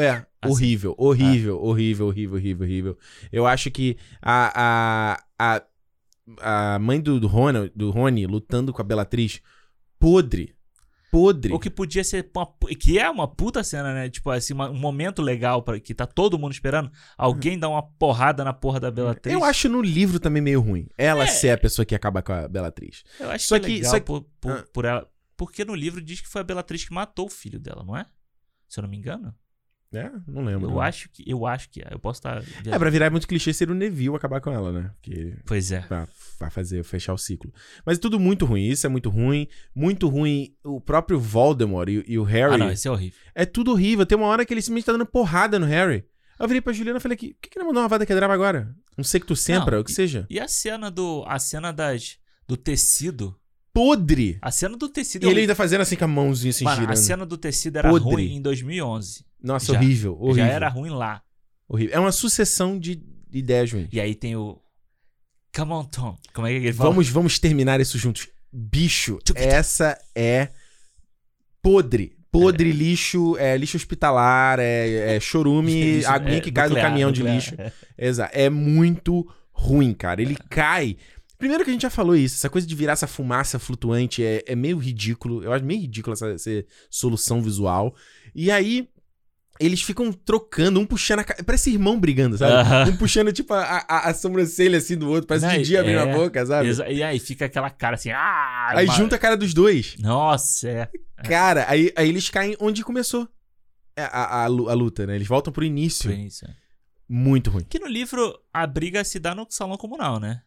É, 0.00 0.10
Assim. 0.10 0.26
horrível, 0.52 0.94
horrível, 0.98 1.62
horrível, 1.62 2.06
horrível, 2.08 2.36
horrível, 2.36 2.64
horrível. 2.66 2.98
Eu 3.32 3.46
acho 3.46 3.70
que 3.70 3.96
a, 4.20 5.14
a, 5.38 5.56
a, 5.56 5.62
a 6.40 6.78
mãe 6.78 7.00
do, 7.00 7.18
do, 7.20 7.26
Rony, 7.26 7.70
do 7.74 7.90
Rony 7.90 8.26
lutando 8.26 8.72
com 8.72 8.80
a 8.80 8.84
Bellatrix, 8.84 9.40
podre. 9.98 10.54
Podre. 11.10 11.52
O 11.52 11.60
que 11.60 11.70
podia 11.70 12.02
ser. 12.02 12.28
Uma, 12.34 12.52
que 12.80 12.98
é 12.98 13.08
uma 13.08 13.28
puta 13.28 13.62
cena, 13.62 13.94
né? 13.94 14.10
Tipo 14.10 14.30
assim, 14.30 14.52
uma- 14.52 14.68
um 14.68 14.76
momento 14.78 15.22
legal 15.22 15.62
para 15.62 15.78
que 15.78 15.94
tá 15.94 16.06
todo 16.06 16.36
mundo 16.36 16.50
esperando. 16.52 16.90
Alguém 17.16 17.56
dá 17.56 17.68
uma 17.68 17.82
porrada 17.82 18.42
na 18.42 18.52
porra 18.52 18.80
da 18.80 18.90
Bellatrix. 18.90 19.32
Eu 19.32 19.44
acho 19.44 19.68
no 19.68 19.80
livro 19.80 20.18
também 20.18 20.42
meio 20.42 20.60
ruim. 20.60 20.88
Ela 20.98 21.22
É. 21.22 21.26
ser 21.28 21.50
a 21.50 21.58
pessoa 21.58 21.86
que 21.86 21.94
acaba 21.94 22.20
com 22.20 22.32
a 22.32 22.48
Bellatrix. 22.48 23.04
Eu 23.20 23.30
acho 23.30 23.46
Só 23.46 23.58
que, 23.60 23.64
é 23.64 23.68
que- 23.68 23.74
legal 23.76 23.90
só 23.92 24.00
que- 24.00 24.06
por, 24.06 24.22
por, 24.40 24.50
Ah. 24.52 24.64
por 24.72 24.84
ela. 24.84 25.08
Porque 25.36 25.64
no 25.64 25.74
livro 25.76 26.00
diz 26.02 26.20
que 26.20 26.28
foi 26.28 26.40
a 26.40 26.44
Bellatrix 26.44 26.84
que 26.88 26.92
matou 26.94 27.26
o 27.26 27.30
filho 27.30 27.60
dela, 27.60 27.84
não 27.84 27.96
é? 27.96 28.06
Se 28.68 28.80
eu 28.80 28.82
não 28.82 28.88
me 28.88 28.96
engano. 28.96 29.32
É, 29.96 30.12
não 30.26 30.44
lembro. 30.44 30.70
Eu 30.70 30.80
acho 30.80 31.08
que 31.10 31.22
eu 31.26 31.46
acho 31.46 31.68
que 31.70 31.80
é. 31.80 31.88
Eu 31.90 31.98
posso 31.98 32.18
estar. 32.18 32.42
É, 32.66 32.78
pra 32.78 32.90
virar 32.90 33.10
muito 33.10 33.26
clichê 33.28 33.52
ser 33.52 33.70
o 33.70 33.74
Neville 33.74 34.14
acabar 34.16 34.40
com 34.40 34.50
ela, 34.50 34.72
né? 34.72 34.90
Porque 35.00 35.34
Pois 35.44 35.70
é. 35.72 35.80
pra, 35.80 36.08
pra 36.38 36.50
fazer, 36.50 36.82
fechar 36.84 37.12
o 37.14 37.18
ciclo. 37.18 37.52
Mas 37.84 37.98
tudo 37.98 38.18
muito 38.18 38.44
ruim. 38.44 38.62
Isso 38.68 38.86
é 38.86 38.90
muito 38.90 39.10
ruim. 39.10 39.46
Muito 39.74 40.08
ruim 40.08 40.54
o 40.64 40.80
próprio 40.80 41.18
Voldemort 41.18 41.88
e, 41.88 42.04
e 42.06 42.18
o 42.18 42.22
Harry. 42.22 42.54
Ah, 42.54 42.58
não, 42.58 42.72
isso 42.72 42.88
é 42.88 42.90
horrível. 42.90 43.18
É 43.34 43.44
tudo 43.46 43.70
horrível. 43.72 44.04
Tem 44.06 44.16
uma 44.18 44.26
hora 44.26 44.44
que 44.44 44.52
ele 44.54 44.62
simplesmente 44.62 44.86
tá 44.86 44.92
dando 44.92 45.06
porrada 45.06 45.58
no 45.58 45.66
Harry. 45.66 46.04
Eu 46.38 46.48
virei 46.48 46.60
pra 46.60 46.72
Juliana 46.72 46.98
e 46.98 47.00
falei 47.00 47.14
aqui, 47.14 47.28
o 47.28 47.36
que, 47.40 47.48
que 47.48 47.58
ele 47.58 47.64
mandou 47.66 47.82
uma 47.82 47.88
vada 47.88 48.04
quebrava 48.04 48.34
agora? 48.34 48.74
Um 48.98 49.04
secto 49.04 49.36
sempra, 49.36 49.76
Não, 49.76 49.82
o 49.82 49.84
que 49.84 49.92
seja. 49.92 50.26
E 50.28 50.40
a 50.40 50.48
cena 50.48 50.90
do. 50.90 51.24
A 51.26 51.38
cena 51.38 51.72
das. 51.72 52.18
Do 52.46 52.56
tecido. 52.56 53.36
Podre! 53.72 54.38
A 54.40 54.52
cena 54.52 54.76
do 54.76 54.88
tecido. 54.88 55.26
E 55.26 55.30
ele 55.30 55.40
ainda 55.40 55.54
fazendo 55.54 55.80
assim 55.80 55.96
com 55.96 56.04
a 56.04 56.08
mãozinha 56.08 56.50
assim 56.50 56.62
Mano, 56.64 56.76
a 56.76 56.80
girando. 56.80 56.96
cena 56.96 57.26
do 57.26 57.36
tecido 57.36 57.76
era 57.76 57.90
Podre. 57.90 58.08
ruim 58.08 58.36
em 58.36 58.40
2011. 58.40 59.24
Nossa, 59.44 59.72
já- 59.74 59.78
horrível, 59.78 60.16
horrível. 60.20 60.46
Já 60.46 60.52
era 60.52 60.68
ruim 60.68 60.90
lá. 60.90 61.22
horrível. 61.68 61.94
É 61.94 62.00
uma 62.00 62.10
sucessão 62.12 62.78
de 62.78 63.00
ideias 63.30 63.70
ruins. 63.70 63.88
E 63.92 64.00
aí 64.00 64.14
tem 64.14 64.34
o. 64.34 64.58
Come 65.54 65.72
on, 65.72 65.84
Tom. 65.84 66.16
Como 66.32 66.46
é 66.46 66.50
que 66.50 66.56
ele 66.66 66.72
fala? 66.72 66.90
Vamos, 66.90 67.08
vamos 67.08 67.38
terminar 67.38 67.80
isso 67.80 67.96
juntos. 67.98 68.28
Bicho, 68.52 69.18
essa 69.36 69.96
é 70.14 70.48
podre. 71.62 72.16
Podre, 72.30 72.72
lixo, 72.72 73.36
é 73.38 73.56
lixo 73.56 73.76
hospitalar, 73.76 74.58
é, 74.58 75.16
é 75.16 75.20
chorume, 75.20 75.72
Lixo- 75.98 76.08
aguinha 76.10 76.38
é, 76.38 76.40
que 76.40 76.50
cai 76.50 76.68
do 76.68 76.74
caminhão 76.74 77.12
de 77.12 77.20
nuclear. 77.22 77.36
lixo. 77.36 77.54
Exato. 77.96 78.36
É 78.36 78.50
muito 78.50 79.24
ruim, 79.52 79.94
cara. 79.94 80.20
Ele 80.20 80.36
cai. 80.50 80.96
Primeiro 81.38 81.62
que 81.62 81.70
a 81.70 81.72
gente 81.72 81.82
já 81.82 81.90
falou 81.90 82.16
isso, 82.16 82.34
essa 82.36 82.50
coisa 82.50 82.66
de 82.66 82.74
virar 82.74 82.94
essa 82.94 83.06
fumaça 83.06 83.58
flutuante 83.60 84.24
é, 84.24 84.42
é 84.48 84.56
meio 84.56 84.78
ridículo. 84.78 85.44
Eu 85.44 85.52
acho 85.52 85.64
meio 85.64 85.80
ridículo 85.82 86.14
essa, 86.14 86.28
essa 86.30 86.64
solução 86.90 87.40
visual. 87.40 87.94
E 88.34 88.50
aí, 88.50 88.88
eles 89.60 89.82
ficam 89.82 90.12
trocando, 90.12 90.80
um 90.80 90.86
puxando 90.86 91.20
a. 91.20 91.24
Parece 91.44 91.70
irmão 91.70 91.98
brigando, 91.98 92.36
sabe? 92.36 92.52
Aham. 92.52 92.90
Um 92.90 92.96
puxando, 92.96 93.32
tipo, 93.32 93.54
a, 93.54 93.84
a, 93.88 94.08
a 94.10 94.14
sobrancelha 94.14 94.78
assim 94.78 94.96
do 94.96 95.08
outro. 95.08 95.26
Parece 95.28 95.46
Não, 95.46 95.52
Didi 95.56 95.76
abrindo 95.76 95.98
é. 95.98 96.02
a 96.02 96.06
boca, 96.16 96.44
sabe? 96.44 96.68
E 96.92 97.02
aí 97.02 97.18
fica 97.18 97.44
aquela 97.44 97.70
cara 97.70 97.94
assim. 97.94 98.10
Ah, 98.10 98.68
Aí 98.70 98.86
uma- 98.86 98.94
junta 98.96 99.16
a 99.16 99.18
cara 99.18 99.36
dos 99.36 99.54
dois. 99.54 99.96
Nossa, 99.98 100.68
é. 100.68 100.88
Cara, 101.24 101.64
aí, 101.68 101.92
aí 101.96 102.08
eles 102.08 102.28
caem 102.30 102.56
onde 102.60 102.82
começou 102.82 103.28
a, 103.96 104.02
a, 104.02 104.42
a 104.42 104.44
a 104.44 104.48
luta, 104.74 105.06
né? 105.06 105.14
Eles 105.14 105.28
voltam 105.28 105.52
pro 105.52 105.64
início. 105.64 106.10
Isso. 106.12 106.44
é. 106.44 106.54
Muito 107.08 107.50
ruim. 107.50 107.64
Que 107.68 107.78
no 107.78 107.86
livro 107.86 108.36
a 108.52 108.66
briga 108.66 109.04
se 109.04 109.18
dá 109.18 109.34
no 109.34 109.46
salão 109.50 109.76
comunal, 109.76 110.18
né? 110.18 110.40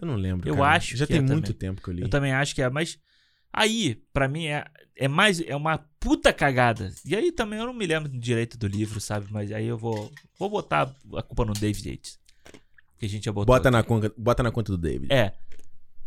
Eu 0.00 0.06
não 0.06 0.16
lembro. 0.16 0.48
Eu 0.48 0.56
cara. 0.56 0.76
acho 0.76 0.96
Já 0.96 1.06
tem 1.06 1.18
é 1.18 1.20
muito 1.20 1.52
também. 1.52 1.58
tempo 1.58 1.82
que 1.82 1.88
eu 1.90 1.94
li. 1.94 2.02
Eu 2.02 2.08
também 2.08 2.32
acho 2.32 2.54
que 2.54 2.62
é, 2.62 2.70
mas 2.70 2.98
aí, 3.52 3.96
pra 4.12 4.28
mim, 4.28 4.46
é, 4.46 4.64
é 4.96 5.08
mais. 5.08 5.40
É 5.40 5.54
uma 5.56 5.78
puta 6.00 6.32
cagada. 6.32 6.92
E 7.04 7.14
aí 7.16 7.32
também 7.32 7.58
eu 7.58 7.66
não 7.66 7.72
me 7.74 7.86
lembro 7.86 8.08
direito 8.08 8.56
do 8.58 8.66
livro, 8.66 9.00
sabe? 9.00 9.26
Mas 9.30 9.50
aí 9.52 9.66
eu 9.66 9.76
vou. 9.78 10.10
Vou 10.38 10.48
botar 10.50 10.94
a 11.14 11.22
culpa 11.22 11.44
no 11.44 11.52
David 11.52 11.88
Yates. 11.90 12.18
Que 12.98 13.06
a 13.06 13.08
gente 13.08 13.24
já 13.24 13.32
botou. 13.32 13.46
Bota 13.54 13.68
aqui. 13.68 13.76
na, 13.76 13.82
conta, 13.82 14.12
bota 14.16 14.42
na 14.42 14.50
conta 14.50 14.72
do 14.72 14.78
David. 14.78 15.12
É. 15.12 15.32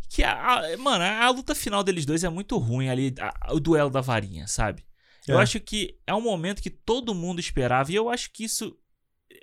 Que 0.09 0.23
a, 0.23 0.33
a- 0.73 0.77
mano, 0.77 1.03
a, 1.03 1.25
a 1.25 1.29
luta 1.29 1.55
final 1.55 1.83
deles 1.83 2.05
dois 2.05 2.23
é 2.23 2.29
muito 2.29 2.57
ruim 2.57 2.89
ali, 2.89 3.13
o 3.49 3.59
duelo 3.59 3.89
da 3.89 4.01
varinha, 4.01 4.45
sabe? 4.47 4.83
Eu 5.27 5.39
É. 5.39 5.43
acho 5.43 5.59
que 5.61 5.97
é 6.05 6.13
um 6.13 6.19
momento 6.21 6.61
que 6.61 6.69
todo 6.69 7.15
mundo 7.15 7.39
esperava 7.39 7.91
e 7.91 7.95
eu 7.95 8.09
acho 8.09 8.29
que 8.33 8.43
isso 8.43 8.77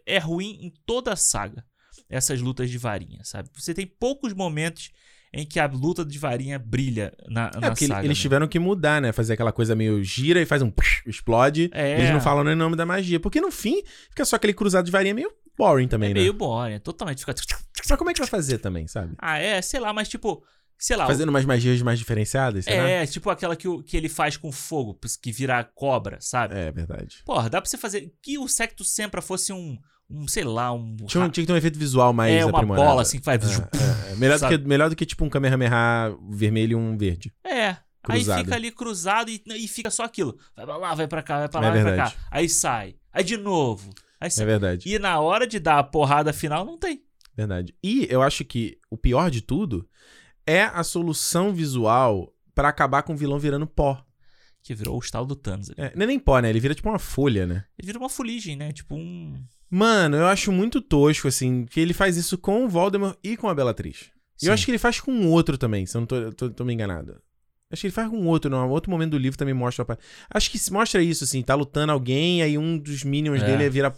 é 0.05 0.19
ruim 0.19 0.59
em 0.61 0.73
toda 0.85 1.13
a 1.13 1.17
saga. 1.17 1.65
Essas 2.11 2.41
lutas 2.41 2.69
de 2.71 2.77
varinha, 2.79 3.23
sabe? 3.25 3.49
Você 3.55 3.73
tem 3.75 3.87
poucos 3.87 4.33
momentos 4.35 4.91
em 5.33 5.45
que 5.47 5.61
a 5.61 5.67
luta 5.67 6.05
de 6.05 6.19
varinha 6.19 6.59
brilha 6.59 7.13
na, 7.29 7.51
É, 7.55 7.61
na 7.61 7.71
porque 7.71 7.87
saga. 7.87 8.05
eles 8.07 8.17
né? 8.19 8.23
tiveram 8.23 8.49
que 8.49 8.59
mudar, 8.59 9.01
né? 9.03 9.13
Fazer 9.13 9.35
aquela 9.35 9.53
coisa 9.53 9.75
meio 9.75 10.03
gira 10.03 10.41
e 10.41 10.47
faz 10.47 10.63
um 10.63 10.73
explode. 11.07 11.71
É. 11.73 11.99
Eles 11.99 12.11
não 12.11 12.21
falam 12.21 12.45
nem 12.45 12.55
o 12.55 12.57
nome 12.57 12.77
da 12.77 12.87
magia. 12.87 13.21
Porque 13.21 13.41
no 13.41 13.51
fim, 13.51 13.83
fica 14.11 14.25
só 14.25 14.37
aquele 14.37 14.55
cruzado 14.55 14.85
de 14.87 14.91
varinha 14.93 15.15
meio 15.15 15.31
boring 15.57 15.89
também, 15.89 16.11
É 16.11 16.15
né? 16.15 16.21
meio 16.21 16.33
boring, 16.33 16.75
é 16.75 16.79
totalmente 16.79 17.21
fica. 17.21 17.35
Mas 17.89 17.99
como 17.99 18.11
é 18.11 18.15
que 18.15 18.21
vai 18.21 18.29
fazer 18.29 18.59
também, 18.59 18.87
sabe? 18.87 19.15
Ah, 19.19 19.39
é, 19.39 19.61
sei 19.61 19.81
lá, 19.81 19.93
mas 19.93 20.09
tipo, 20.09 20.43
sei 20.79 20.97
lá. 20.97 21.07
Fazendo 21.07 21.31
umas 21.31 21.45
magias 21.45 21.83
mais 21.83 21.99
diferenciadas? 21.99 22.67
É, 22.67 23.05
tipo 23.07 23.29
aquela 23.29 23.57
que, 23.57 23.67
o- 23.69 23.83
que 23.83 23.97
ele 23.97 24.09
faz 24.09 24.37
com 24.37 24.53
fogo, 24.53 24.99
que 25.21 25.33
vira 25.33 25.63
cobra, 25.75 26.19
sabe? 26.21 26.55
É, 26.57 26.71
verdade. 26.73 27.23
Porra, 27.25 27.51
dá 27.51 27.61
pra 27.61 27.69
você 27.69 27.77
fazer. 27.77 28.13
Que 28.23 28.39
o 28.39 28.47
Secto 28.49 28.85
Sempra 28.85 29.21
fosse 29.21 29.53
um. 29.53 29.77
Um, 30.11 30.27
sei 30.27 30.43
lá, 30.45 30.73
um. 30.73 30.97
Tinha, 30.97 31.25
um- 31.25 31.29
tinha 31.29 31.43
que 31.45 31.47
ter 31.47 31.53
um 31.53 31.57
efeito 31.57 31.79
visual 31.79 32.13
mais 32.13 32.35
é, 32.35 32.45
uma 32.45 32.57
aprimorado. 32.59 32.87
bola 32.89 33.03
assim 33.03 33.19
que 33.19 33.25
faz. 33.25 33.43
É, 33.61 34.13
é. 34.13 34.17
Melhor, 34.17 34.39
do 34.39 34.49
que, 34.49 34.59
melhor 34.59 34.91
do 34.91 34.97
que 34.97 35.05
tipo 35.07 35.25
um 35.25 35.29
Kamehameha 35.29 36.17
vermelho 36.31 36.73
e 36.73 36.75
um 36.77 36.97
verde. 36.97 37.33
É. 37.45 37.77
Cruzado. 38.03 38.39
Aí 38.39 38.45
fica 38.45 38.55
ali 38.57 38.71
cruzado 38.73 39.31
e, 39.31 39.43
e 39.55 39.69
fica 39.69 39.91
só 39.91 40.05
aquilo. 40.05 40.39
Vai 40.57 40.65
pra 40.65 40.77
lá, 40.79 40.95
vai 40.95 41.07
pra 41.07 41.23
cá, 41.23 41.39
vai 41.41 41.49
pra 41.49 41.61
É 41.61 41.65
lá, 41.65 41.71
vai 41.71 41.83
pra 41.83 41.97
cá. 41.97 42.15
Aí 42.31 42.49
sai. 42.49 42.95
Aí 43.13 43.23
de 43.23 43.37
novo. 43.37 43.91
Aí 44.21 44.29
É 44.29 44.31
sai. 44.31 44.47
verdade. 44.47 44.89
E 44.89 44.99
na 44.99 45.21
hora 45.21 45.47
de 45.47 45.59
dar 45.59 45.79
a 45.79 45.85
porrada 45.85 46.33
final, 46.33 46.65
não 46.65 46.79
tem. 46.79 47.03
Verdade. 47.37 47.75
E 47.85 48.07
eu 48.11 48.23
acho 48.23 48.45
que 48.45 48.79
o 48.91 48.97
pior 48.97 49.31
de 49.31 49.43
tudo 49.43 49.87
é 50.47 50.63
a 50.63 50.83
solução 50.83 51.53
visual 51.53 52.33
pra 52.55 52.69
acabar 52.71 53.03
com 53.03 53.13
o 53.13 53.17
vilão 53.17 53.39
virando 53.39 53.67
pó. 53.67 54.03
Que 54.63 54.75
virou 54.75 54.97
o 54.97 55.01
estalo 55.01 55.27
do 55.27 55.37
Thanos. 55.37 55.69
ali. 55.71 55.77
É, 55.79 55.93
não 55.95 56.05
é 56.05 56.07
nem 56.07 56.19
pó, 56.19 56.39
né? 56.41 56.49
Ele 56.49 56.61
vira 56.61 56.75
tipo 56.75 56.89
uma 56.89 56.99
folha, 56.99 57.47
né? 57.47 57.65
Ele 57.79 57.87
vira 57.87 57.99
uma 57.99 58.09
fuligem, 58.09 58.57
né? 58.57 58.73
Tipo 58.73 58.97
um. 58.97 59.35
Mano, 59.71 60.17
eu 60.17 60.27
acho 60.27 60.51
muito 60.51 60.81
tosco, 60.81 61.29
assim, 61.29 61.67
que 61.67 61.79
ele 61.81 61.93
faz 61.93 62.17
isso 62.17 62.39
com 62.39 62.65
o 62.65 62.69
Voldemort 62.69 63.17
e 63.23 63.37
com 63.37 63.49
a 63.49 63.55
Bellatrix. 63.55 64.03
E 64.03 64.43
Sim. 64.43 64.47
eu 64.47 64.53
acho 64.53 64.65
que 64.65 64.71
ele 64.71 64.79
faz 64.79 65.01
com 65.01 65.13
o 65.13 65.29
outro 65.31 65.59
também, 65.59 65.85
se 65.85 65.97
eu 65.97 66.01
não 66.01 66.07
tô, 66.07 66.33
tô, 66.33 66.51
tô 66.51 66.65
me 66.65 66.73
enganado. 66.73 67.21
Acho 67.71 67.83
que 67.83 67.87
ele 67.89 67.93
faz 67.95 68.09
com 68.09 68.25
outro, 68.27 68.51
não. 68.51 68.71
Outro 68.71 68.91
momento 68.91 69.11
do 69.11 69.19
livro 69.19 69.39
também 69.39 69.53
mostra. 69.53 69.85
a- 69.87 69.99
Acho 70.31 70.51
que 70.51 70.59
mostra 70.73 71.03
isso, 71.03 71.23
assim, 71.25 71.43
tá 71.43 71.55
lutando 71.55 71.93
alguém, 71.93 72.41
aí 72.43 72.57
um 72.57 72.79
dos 72.79 73.05
minions 73.05 73.43
É. 73.43 73.45
dele 73.47 73.69
vira. 73.69 73.95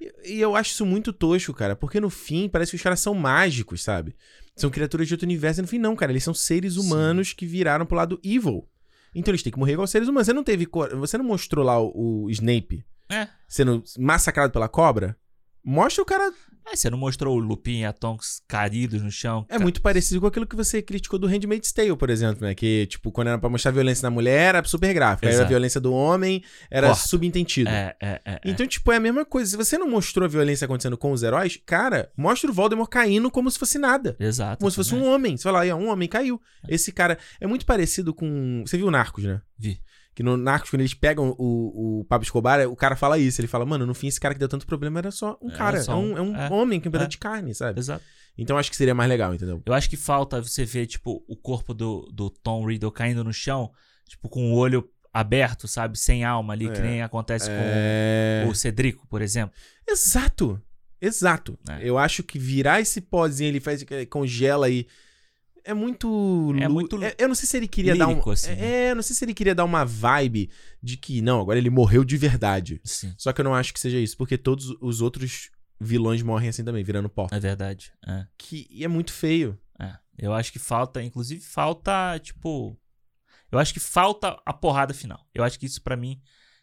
E, 0.00 0.34
e 0.34 0.40
eu 0.40 0.56
acho 0.56 0.72
isso 0.72 0.84
muito 0.84 1.12
tosco, 1.12 1.54
cara, 1.54 1.76
porque 1.76 2.00
no 2.00 2.10
fim 2.10 2.48
parece 2.48 2.70
que 2.72 2.76
os 2.76 2.82
caras 2.82 2.98
são 2.98 3.14
mágicos, 3.14 3.80
sabe? 3.80 4.16
São 4.56 4.70
criaturas 4.70 5.06
de 5.06 5.14
outro 5.14 5.24
universo, 5.24 5.60
e 5.60 5.62
no 5.62 5.68
fim 5.68 5.78
não, 5.78 5.94
cara. 5.94 6.10
Eles 6.10 6.24
são 6.24 6.34
seres 6.34 6.74
Sim. 6.74 6.80
humanos 6.80 7.32
que 7.32 7.46
viraram 7.46 7.86
pro 7.86 7.96
lado 7.96 8.18
evil. 8.24 8.68
Então 9.14 9.30
eles 9.30 9.42
têm 9.42 9.52
que 9.52 9.58
morrer 9.58 9.74
igual 9.74 9.86
seres 9.86 10.08
humanos. 10.08 10.26
Você 10.26 10.32
não 10.32 10.42
teve. 10.42 10.66
Você 10.98 11.16
não 11.16 11.24
mostrou 11.24 11.64
lá 11.64 11.78
o, 11.80 12.24
o 12.24 12.30
Snape 12.30 12.84
É. 13.08 13.28
sendo 13.46 13.84
massacrado 13.98 14.52
pela 14.52 14.68
cobra? 14.68 15.16
Mostra 15.64 16.02
o 16.02 16.06
cara. 16.06 16.32
É, 16.64 16.76
você 16.76 16.88
não 16.88 16.96
mostrou 16.96 17.36
o 17.36 17.40
Lupin 17.40 17.80
e 17.80 17.84
a 17.84 17.92
Tonks 17.92 18.40
caídos 18.46 19.02
no 19.02 19.10
chão? 19.10 19.44
É 19.48 19.58
muito 19.58 19.82
parecido 19.82 20.20
com 20.20 20.28
aquilo 20.28 20.46
que 20.46 20.54
você 20.54 20.80
criticou 20.80 21.18
do 21.18 21.26
Handmaid's 21.26 21.72
Tale, 21.72 21.96
por 21.96 22.08
exemplo, 22.08 22.46
né? 22.46 22.54
Que, 22.54 22.86
tipo, 22.86 23.10
quando 23.10 23.28
era 23.28 23.38
pra 23.38 23.50
mostrar 23.50 23.72
violência 23.72 24.06
na 24.06 24.10
mulher, 24.10 24.54
era 24.54 24.64
super 24.64 24.94
gráfico. 24.94 25.26
Aí 25.26 25.34
a 25.34 25.44
violência 25.44 25.80
do 25.80 25.92
homem 25.92 26.42
era 26.70 26.88
Corta. 26.88 27.08
subentendido. 27.08 27.68
É, 27.68 27.96
é, 28.00 28.20
é. 28.24 28.32
é. 28.34 28.40
Então, 28.44 28.64
tipo, 28.64 28.92
é 28.92 28.96
a 28.96 29.00
mesma 29.00 29.24
coisa. 29.24 29.50
Se 29.50 29.56
você 29.56 29.76
não 29.76 29.90
mostrou 29.90 30.24
a 30.24 30.28
violência 30.28 30.64
acontecendo 30.64 30.96
com 30.96 31.10
os 31.10 31.24
heróis, 31.24 31.58
cara, 31.66 32.12
mostra 32.16 32.48
o 32.48 32.54
Voldemort 32.54 32.88
caindo 32.88 33.28
como 33.28 33.50
se 33.50 33.58
fosse 33.58 33.76
nada. 33.76 34.16
Exato. 34.20 34.58
Como 34.58 34.70
se 34.70 34.76
fosse 34.76 34.94
um 34.94 35.04
homem. 35.04 35.36
Você 35.36 35.42
fala, 35.42 35.62
aí, 35.62 35.72
um 35.72 35.88
homem 35.88 36.08
caiu. 36.08 36.40
Esse 36.68 36.92
cara 36.92 37.18
é 37.40 37.46
muito 37.46 37.66
parecido 37.66 38.14
com. 38.14 38.62
Você 38.64 38.76
viu 38.76 38.86
o 38.86 38.90
Narcos, 38.90 39.24
né? 39.24 39.40
Vi. 39.58 39.80
Que 40.14 40.22
no 40.22 40.36
Narcos, 40.36 40.68
quando 40.70 40.80
eles 40.80 40.92
pegam 40.94 41.34
o, 41.38 42.00
o 42.00 42.04
Pablo 42.04 42.24
Escobar, 42.24 42.68
o 42.68 42.76
cara 42.76 42.94
fala 42.96 43.18
isso. 43.18 43.40
Ele 43.40 43.48
fala, 43.48 43.64
mano, 43.64 43.86
no 43.86 43.94
fim, 43.94 44.08
esse 44.08 44.20
cara 44.20 44.34
que 44.34 44.38
deu 44.40 44.48
tanto 44.48 44.66
problema 44.66 44.98
era 45.00 45.10
só 45.10 45.38
um 45.40 45.48
Era 45.48 45.56
cara. 45.58 45.82
só 45.82 45.92
é 45.92 45.96
um- 45.96 46.18
é 46.18 46.20
um 46.20 46.36
é. 46.36 46.50
homem 46.50 46.78
com 46.80 46.88
um 46.88 46.92
pedaço 46.92 47.08
É. 47.08 47.10
de 47.10 47.18
carne, 47.18 47.54
sabe? 47.54 47.78
Exato. 47.80 48.04
Então 48.36 48.58
acho 48.58 48.70
que 48.70 48.76
seria 48.76 48.94
mais 48.94 49.08
legal, 49.08 49.34
entendeu? 49.34 49.62
Eu 49.64 49.72
acho 49.74 49.88
que 49.88 49.96
falta 49.96 50.42
você 50.42 50.64
ver, 50.64 50.86
tipo, 50.86 51.24
o 51.26 51.36
corpo 51.36 51.72
do, 51.74 52.10
do 52.12 52.28
Tom 52.30 52.66
Riddle 52.66 52.90
caindo 52.92 53.24
no 53.24 53.32
chão, 53.32 53.70
tipo, 54.08 54.28
com 54.28 54.52
o 54.52 54.56
olho 54.56 54.86
aberto, 55.12 55.66
sabe? 55.68 55.98
Sem 55.98 56.24
alma 56.24 56.52
ali, 56.54 56.70
que 56.70 56.78
É. 56.78 56.82
nem 56.82 57.02
acontece 57.02 57.48
É... 57.50 58.42
com 58.44 58.50
o 58.50 58.54
Cedrico, 58.54 59.06
por 59.06 59.20
exemplo. 59.22 59.54
Exato. 59.88 60.60
Exato. 61.00 61.58
É. 61.68 61.80
Eu 61.82 61.98
acho 61.98 62.22
que 62.22 62.38
virar 62.38 62.80
esse 62.80 63.00
pozinho, 63.00 63.48
ele 63.48 63.60
faz, 63.60 63.84
congela 64.08 64.68
e. 64.70 64.86
é 65.64 65.74
muito. 65.74 66.54
É 66.60 66.68
muito 66.68 67.02
é- 67.02 67.14
eu 67.18 67.28
não 67.28 67.34
sei 67.34 67.46
se 67.46 67.56
ele 67.56 67.68
queria 67.68 67.94
dar 67.96 68.06
um. 68.06 68.10
lírico, 68.10 68.30
assim, 68.30 68.50
é, 68.52 68.90
eu 68.90 68.94
não 68.96 69.02
sei 69.02 69.14
se 69.16 69.24
ele 69.24 69.34
queria 69.34 69.54
dar 69.54 69.64
uma 69.64 69.84
vibe 69.84 70.50
de 70.82 70.96
que, 70.96 71.20
não, 71.22 71.40
agora 71.40 71.58
ele 71.58 71.70
morreu 71.70 72.04
de 72.04 72.16
verdade. 72.16 72.80
Sim, 72.84 73.14
Só 73.16 73.32
que 73.32 73.40
eu 73.40 73.44
não 73.44 73.54
acho 73.54 73.72
que 73.72 73.80
seja 73.80 73.98
isso, 73.98 74.16
porque 74.16 74.36
todos 74.38 74.74
os 74.80 75.00
outros 75.00 75.50
vilões 75.80 76.22
morrem 76.22 76.48
assim 76.48 76.64
também, 76.64 76.84
virando 76.84 77.08
pó. 77.08 77.26
é 77.30 77.40
verdade. 77.40 77.92
É, 78.06 78.26
Que 78.38 78.66
e 78.70 78.84
é 78.84 78.88
muito 78.88 79.12
feio. 79.12 79.58
é. 79.80 79.92
Eu 80.18 80.32
acho 80.34 80.52
que 80.52 80.58
falta, 80.58 81.02
inclusive, 81.02 81.40
falta, 81.40 82.18
tipo. 82.20 82.78
Eu 83.50 83.58
acho 83.58 83.72
que 83.74 83.80
falta 83.80 84.36
a 84.46 84.52
porrada 84.52 84.94
final. 84.94 85.20
Eu 85.34 85.42
acho 85.44 85.58
que 85.58 85.66
isso 85.66 85.82
pra 85.82 85.96
mim. 85.96 86.20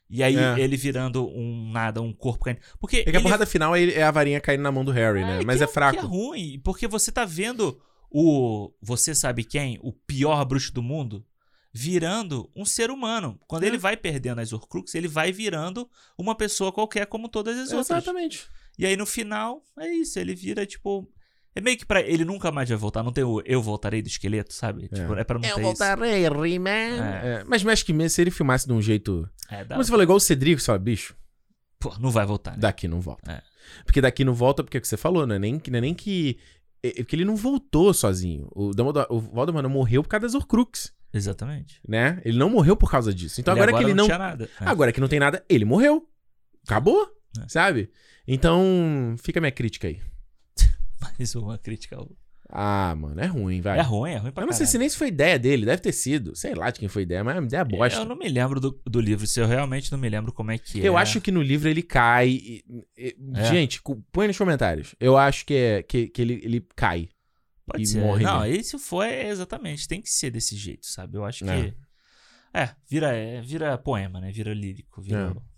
E 0.09 0.23
aí 0.23 0.35
É. 0.37 0.59
ele 0.59 0.75
virando 0.77 1.27
um 1.27 1.69
nada, 1.71 2.01
um 2.01 2.11
corpo 2.13 2.45
caindo. 2.45 2.59
Porque. 2.79 2.97
É 2.97 3.03
que 3.03 3.09
a 3.09 3.13
ele- 3.13 3.21
porrada 3.21 3.45
final 3.45 3.75
é 3.75 3.83
é 3.91 4.03
a 4.03 4.09
varinha 4.11 4.39
caindo 4.41 4.61
na 4.61 4.71
mão 4.71 4.83
do 4.85 4.91
Harry, 4.91 5.21
né? 5.21 5.41
Mas 5.45 5.61
é 5.61 5.67
fraco. 5.67 5.99
Que 5.99 6.03
é 6.05 6.07
ruim, 6.07 6.59
porque 6.63 6.87
você 6.87 7.11
tá 7.11 7.25
vendo 7.25 7.79
o. 8.11 8.71
Você 8.81 9.13
sabe 9.15 9.43
quem? 9.43 9.79
O 9.81 9.91
pior 9.93 10.43
bruxo 10.45 10.73
do 10.73 10.81
mundo? 10.81 11.25
Virando 11.71 12.49
um 12.55 12.65
ser 12.65 12.89
humano. 12.89 13.39
Quando 13.47 13.63
É. 13.63 13.67
ele 13.67 13.77
vai 13.77 13.95
perdendo 13.95 14.39
as 14.41 14.51
Horcruxes, 14.51 14.95
ele 14.95 15.07
vai 15.07 15.31
virando 15.31 15.87
uma 16.17 16.33
pessoa 16.33 16.71
qualquer, 16.71 17.05
como 17.05 17.29
todas 17.29 17.55
as 17.57 17.71
outras. 17.71 17.89
Exatamente. 17.91 18.47
E 18.77 18.85
aí 18.85 18.97
no 18.97 19.05
final, 19.05 19.63
é 19.77 19.87
isso, 19.87 20.17
ele 20.19 20.33
vira 20.33 20.65
tipo. 20.65 21.07
É 21.55 21.61
meio 21.61 21.77
que 21.77 21.85
pra. 21.85 22.01
Ele 22.01 22.25
nunca 22.25 22.51
mais 22.51 22.69
vai 22.69 22.77
voltar. 22.77 23.03
Não 23.03 23.11
tem 23.11 23.23
o 23.23 23.41
Eu 23.45 23.61
Voltarei 23.61 24.01
do 24.01 24.07
esqueleto, 24.07 24.53
sabe? 24.53 24.87
Tipo, 24.87 25.13
é 25.15 25.23
pra 25.23 25.37
não 25.37 25.41
ter 25.41 25.61
voltarei, 25.61 26.25
He-Man. 26.45 26.69
É. 26.69 27.27
É, 27.41 27.43
mas 27.45 27.63
acho 27.65 27.85
que 27.85 28.09
se 28.09 28.21
ele 28.21 28.31
filmasse 28.31 28.65
de 28.65 28.73
um 28.73 28.81
jeito. 28.81 29.29
isso. 29.45 29.53
É, 29.53 29.63
dá- 29.63 29.75
Como 29.75 29.83
você 29.83 29.89
falou, 29.91 30.03
igual 30.03 30.17
o 30.17 30.21
Cedrico, 30.21 30.61
só, 30.61 30.77
bicho, 30.77 31.15
Pô, 31.79 31.93
não 31.99 32.09
vai 32.11 32.25
voltar, 32.25 32.51
né? 32.51 32.57
daqui 32.59 32.87
não 32.87 32.99
volta. 33.01 33.31
É. 33.31 33.41
Porque 33.85 34.01
daqui 34.01 34.23
não 34.23 34.33
volta, 34.33 34.63
porque 34.63 34.77
é 34.77 34.79
o 34.79 34.81
que 34.81 34.87
você 34.87 34.97
falou, 34.97 35.27
não 35.27 35.35
é 35.35 35.39
nem, 35.39 35.61
não 35.69 35.77
é 35.77 35.81
nem 35.81 35.93
que. 35.93 36.39
É 36.83 37.01
é 37.01 37.03
que 37.03 37.15
ele 37.15 37.25
não 37.25 37.35
voltou 37.35 37.93
sozinho. 37.93 38.47
O, 38.51 38.71
Dumbledore, 38.71 39.07
o 39.09 39.19
Voldemort 39.19 39.63
não 39.63 39.69
morreu 39.69 40.01
por 40.03 40.09
causa 40.09 40.27
das 40.27 40.33
Horcrux, 40.35 40.93
Exatamente. 41.13 41.81
né? 41.87 42.21
Ele 42.23 42.37
não 42.37 42.49
morreu 42.49 42.75
por 42.77 42.89
causa 42.89 43.13
disso. 43.13 43.39
Então 43.41 43.53
agora, 43.53 43.73
que 43.73 43.83
ele 43.83 43.93
não. 43.93 44.05
tinha 44.05 44.17
nada. 44.17 44.49
É. 44.61 44.65
Agora 44.65 44.91
que 44.91 45.01
não 45.01 45.07
tem 45.07 45.19
nada, 45.19 45.43
ele 45.49 45.65
morreu. 45.65 46.07
Acabou. 46.65 47.07
É. 47.39 47.47
Sabe? 47.47 47.89
Então, 48.27 49.15
fica 49.21 49.39
a 49.39 49.41
minha 49.41 49.51
crítica 49.51 49.87
aí. 49.87 49.99
Mais 51.01 51.35
uma 51.35 51.57
crítica. 51.57 51.95
ao- 51.97 52.09
Ah, 52.51 52.95
mano, 52.95 53.21
é 53.21 53.27
ruim, 53.27 53.61
vai. 53.61 53.77
É 53.77 53.81
ruim, 53.83 54.11
é 54.11 54.17
ruim 54.17 54.31
pra 54.31 54.41
eu 54.41 54.47
não 54.47 54.53
sei 54.53 54.61
caralho. 54.65 54.71
se 54.71 54.77
nem 54.79 54.89
se 54.89 54.97
foi 54.97 55.09
ideia 55.09 55.37
dele, 55.37 55.67
deve 55.67 55.81
ter 55.83 55.91
sido. 55.91 56.35
Sei 56.35 56.55
lá 56.55 56.71
de 56.71 56.79
quem 56.79 56.89
foi 56.89 57.03
ideia, 57.03 57.23
mas 57.23 57.35
é 57.35 57.39
uma 57.39 57.45
ideia 57.45 57.63
bosta. 57.63 57.99
Eu 57.99 58.05
não 58.05 58.15
me 58.15 58.27
lembro 58.27 58.59
do, 58.59 58.81
do 58.87 58.99
livro, 58.99 59.27
se 59.27 59.39
eu 59.39 59.45
realmente 59.45 59.91
não 59.91 59.99
me 59.99 60.09
lembro 60.09 60.33
como 60.33 60.49
é 60.49 60.57
que 60.57 60.81
é. 60.81 60.87
Eu 60.87 60.97
acho 60.97 61.21
que 61.21 61.31
no 61.31 61.43
livro 61.43 61.69
ele 61.69 61.83
cai. 61.83 62.29
e- 62.29 62.63
e- 62.97 63.15
É. 63.35 63.43
Gente, 63.51 63.79
põe 64.11 64.25
nos 64.27 64.37
comentários. 64.37 64.95
Eu 64.99 65.15
acho 65.15 65.45
que, 65.45 65.53
é, 65.53 65.83
que, 65.83 66.07
que 66.07 66.21
ele, 66.23 66.41
ele 66.43 66.65
cai. 66.75 67.09
Pode 67.67 67.83
e 67.83 67.85
ser. 67.85 67.99
morre 67.99 68.23
não, 68.23 68.41
mesmo. 68.41 68.59
isso 68.59 68.79
foi 68.79 69.27
exatamente. 69.27 69.87
Tem 69.87 70.01
que 70.01 70.09
ser 70.09 70.31
desse 70.31 70.55
jeito, 70.57 70.87
sabe? 70.87 71.17
Eu 71.17 71.25
acho 71.25 71.45
que. 71.45 71.51
É. 71.51 71.73
É, 72.51 72.69
vira, 72.89 73.13
é, 73.13 73.41
vira 73.41 73.77
poema, 73.77 74.19
né? 74.19 74.31
Vira 74.31 74.51
lírico. 74.55 75.03
Vira... 75.03 75.35
É. 75.37 75.49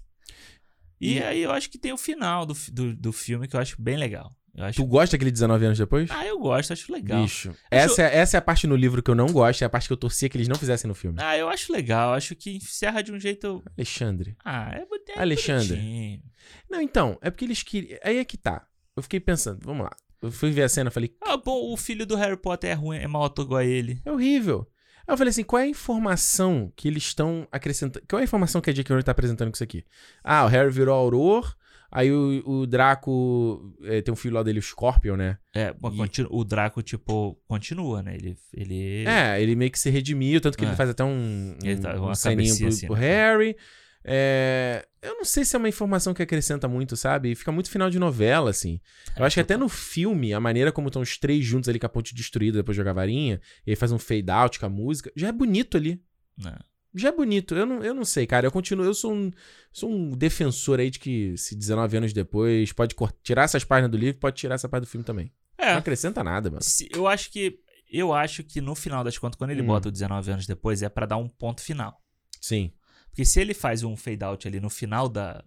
E, 1.00 1.24
aí 1.24 1.42
eu 1.42 1.52
acho 1.52 1.70
que 1.70 1.80
tem 1.80 1.94
o 1.94 1.98
final 1.98 2.46
do, 2.46 2.54
do, 2.72 2.94
do 2.96 3.14
filme 3.14 3.48
que 3.48 3.56
eu 3.56 3.60
acho 3.62 3.82
bem 3.82 3.96
legal. 3.98 4.30
Acho... 4.58 4.82
Tu 4.82 4.86
gosta 4.86 5.16
daquele 5.16 5.32
19 5.32 5.66
anos 5.66 5.78
depois? 5.78 6.10
Ah, 6.12 6.26
eu 6.26 6.38
gosto, 6.40 6.74
acho 6.74 6.92
legal. 6.92 7.22
Bicho. 7.24 7.54
Essa, 7.70 8.04
é, 8.04 8.18
essa 8.18 8.38
é 8.38 8.40
a 8.40 8.42
parte 8.42 8.68
no 8.68 8.76
livro 8.76 9.02
que 9.02 9.10
eu 9.10 9.16
não 9.16 9.28
gosto, 9.28 9.62
é 9.62 9.66
a 9.66 9.70
parte 9.70 9.88
que 9.88 9.94
eu 9.94 9.98
torcia 9.98 10.28
que 10.28 10.38
eles 10.38 10.48
não 10.48 10.56
fizessem 10.56 10.88
no 10.88 10.96
filme. 10.96 11.18
Ah, 11.22 11.38
eu 11.38 11.48
acho 11.50 11.72
legal. 11.72 12.14
Acho 12.14 12.36
que 12.36 12.58
encerra 12.58 13.02
de 13.02 13.12
um 13.12 13.20
jeito. 13.20 13.64
Alexandre. 13.78 14.36
Ah, 14.44 14.72
é, 14.74 14.86
é 15.16 15.20
Alexandre. 15.22 15.76
bonitinho. 15.76 16.22
Não, 16.70 16.82
então, 16.82 17.18
é 17.22 17.30
porque 17.30 17.46
eles 17.46 17.64
queriam. 17.64 17.98
Aí 18.04 18.18
é 18.18 18.26
que 18.26 18.38
tá. 18.38 18.66
Eu 18.96 19.04
fiquei 19.04 19.20
pensando, 19.20 19.60
vamos 19.64 19.84
lá. 19.84 19.92
Eu 20.22 20.32
fui 20.32 20.52
ver 20.52 20.64
a 20.64 20.70
cena 20.70 20.90
e 20.90 20.94
falei, 20.94 21.16
Ah, 21.22 21.38
bom, 21.38 21.72
o 21.74 21.78
filho 21.78 22.06
do 22.06 22.16
Harry 22.16 22.38
Potter 22.38 22.70
é 22.70 22.74
ruim, 22.74 22.98
é 22.98 23.08
mau 23.08 23.24
ator 23.24 23.46
igual 23.46 23.60
a 23.62 23.66
ele. 23.66 24.02
é 24.06 24.12
horrível. 24.12 24.68
Aí 25.08 25.14
eu 25.14 25.18
falei 25.18 25.32
assim, 25.32 25.44
qual 25.44 25.60
é 25.60 25.64
a 25.64 25.68
informação 25.68 26.72
que 26.76 26.88
eles 26.88 27.04
estão 27.04 27.48
acrescentando? 27.52 28.06
Qual 28.08 28.20
é 28.20 28.24
a 28.24 28.26
informação 28.26 28.62
que 28.62 28.70
a 28.70 28.74
J.K. 28.74 28.94
Rowling 28.94 29.04
tá 29.04 29.12
apresentando 29.12 29.50
com 29.50 29.56
isso 29.56 29.64
aqui? 29.64 29.84
Ah, 30.24 30.46
o 30.46 30.48
Harry 30.48 30.70
virou 30.72 30.94
Auror, 30.96 31.56
aí 31.92 32.12
o, 32.12 32.42
o 32.46 32.66
Draco 32.68 33.76
eh, 33.84 34.02
tem 34.02 34.12
um 34.12 34.16
filho 34.16 34.36
lá 34.36 34.44
dele, 34.44 34.60
o 34.60 34.62
Scorpion, 34.62 35.16
né? 35.18 35.38
É, 35.54 35.70
E- 35.70 36.28
o 36.30 36.44
Draco, 36.44 36.82
tipo, 36.82 37.38
continua, 37.48 38.02
né? 38.02 38.16
Ele. 38.16 38.38
ele... 38.54 39.04
É, 39.06 39.42
ele 39.42 39.56
meio 39.56 39.70
que 39.70 39.78
se 39.80 39.90
redimiu, 39.90 40.40
tanto 40.42 40.58
que 40.58 40.64
É. 40.66 40.68
ele 40.70 40.76
faz 40.76 40.90
até 40.90 41.04
um, 41.04 41.56
tá- 41.82 41.96
um, 41.96 42.04
uma 42.04 42.12
um 42.12 42.16
ceninho 42.16 42.58
pro, 42.58 42.68
assim, 42.68 42.86
pro 42.88 42.96
né? 42.96 43.02
Harry. 43.02 43.56
É, 44.04 44.84
eu 45.02 45.16
não 45.16 45.24
sei 45.26 45.46
se 45.46 45.56
é 45.56 45.60
uma 45.60 45.70
informação 45.70 46.14
que 46.14 46.24
acrescenta 46.24 46.68
muito, 46.68 46.96
sabe? 46.98 47.36
Fica 47.36 47.52
muito 47.52 47.70
final 47.70 47.88
de 47.90 48.00
novela, 48.00 48.50
assim. 48.50 48.80
Eu 49.16 49.24
É, 49.24 49.28
acho 49.28 49.36
que 49.36 49.40
até 49.42 49.54
total. 49.54 49.66
no 49.66 49.70
filme, 49.70 50.34
a 50.34 50.40
maneira 50.40 50.72
como 50.72 50.88
estão 50.88 51.02
os 51.04 51.18
três 51.18 51.46
juntos 51.46 51.70
ali 51.70 51.78
com 51.80 51.86
a 51.86 51.90
ponte 51.90 52.16
destruída 52.16 52.58
depois 52.58 52.76
de 52.76 52.80
jogar 52.80 52.94
varinha, 52.94 53.40
e 53.66 53.70
aí 53.72 53.76
faz 53.76 53.92
um 53.92 54.00
fade 54.00 54.32
out 54.32 54.60
com 54.60 54.66
a 54.66 54.70
música, 54.70 55.12
já 55.16 55.28
é 55.28 55.32
bonito 55.32 55.78
ali. 55.78 56.02
Né? 56.38 56.56
Já 56.94 57.10
é 57.10 57.12
bonito. 57.12 57.56
Eu 57.56 57.66
não, 57.66 57.84
eu 57.84 57.94
não 57.94 58.04
sei, 58.06 58.28
cara. 58.28 58.46
Eu 58.48 58.52
continuo. 58.52 58.86
Eu 58.86 58.94
sou 58.94 59.14
um, 59.14 59.32
sou 59.72 59.90
um 59.90 60.10
defensor 60.12 60.80
aí 60.80 60.90
de 60.90 61.00
que 61.00 61.38
se 61.38 61.56
19 61.56 61.98
anos 61.98 62.14
depois 62.14 62.72
pode 62.74 62.96
tirar 63.24 63.44
essas 63.44 63.64
páginas 63.64 63.92
do 63.92 63.98
livro, 63.98 64.20
pode 64.20 64.36
tirar 64.38 64.56
essa 64.56 64.68
parte 64.68 64.84
do 64.84 64.88
filme 64.90 65.04
também. 65.06 65.32
Não 65.60 65.66
É, 65.66 65.74
acrescenta 65.74 66.24
nada, 66.24 66.50
mano. 66.50 66.64
se- 66.64 66.90
eu 66.94 67.08
acho 67.08 67.32
que. 67.32 67.60
Eu 67.94 68.14
acho 68.14 68.44
que 68.44 68.62
no 68.62 68.74
final 68.74 69.04
das 69.04 69.18
contas, 69.18 69.38
quando 69.38 69.52
ele 69.52 69.62
Hum. 69.62 69.68
bota 69.68 69.90
o 69.90 69.92
19 69.92 70.32
anos 70.32 70.46
depois, 70.48 70.82
é 70.82 70.88
pra 70.90 71.06
dar 71.06 71.18
um 71.18 71.28
ponto 71.28 71.62
final. 71.62 71.98
Sim. 72.40 72.72
Porque 73.10 73.26
se 73.26 73.40
ele 73.42 73.54
faz 73.54 73.84
um 73.84 73.98
fade 73.98 74.24
out 74.24 74.48
ali 74.48 74.60
no 74.62 74.70
final 74.70 75.10
da, 75.10 75.44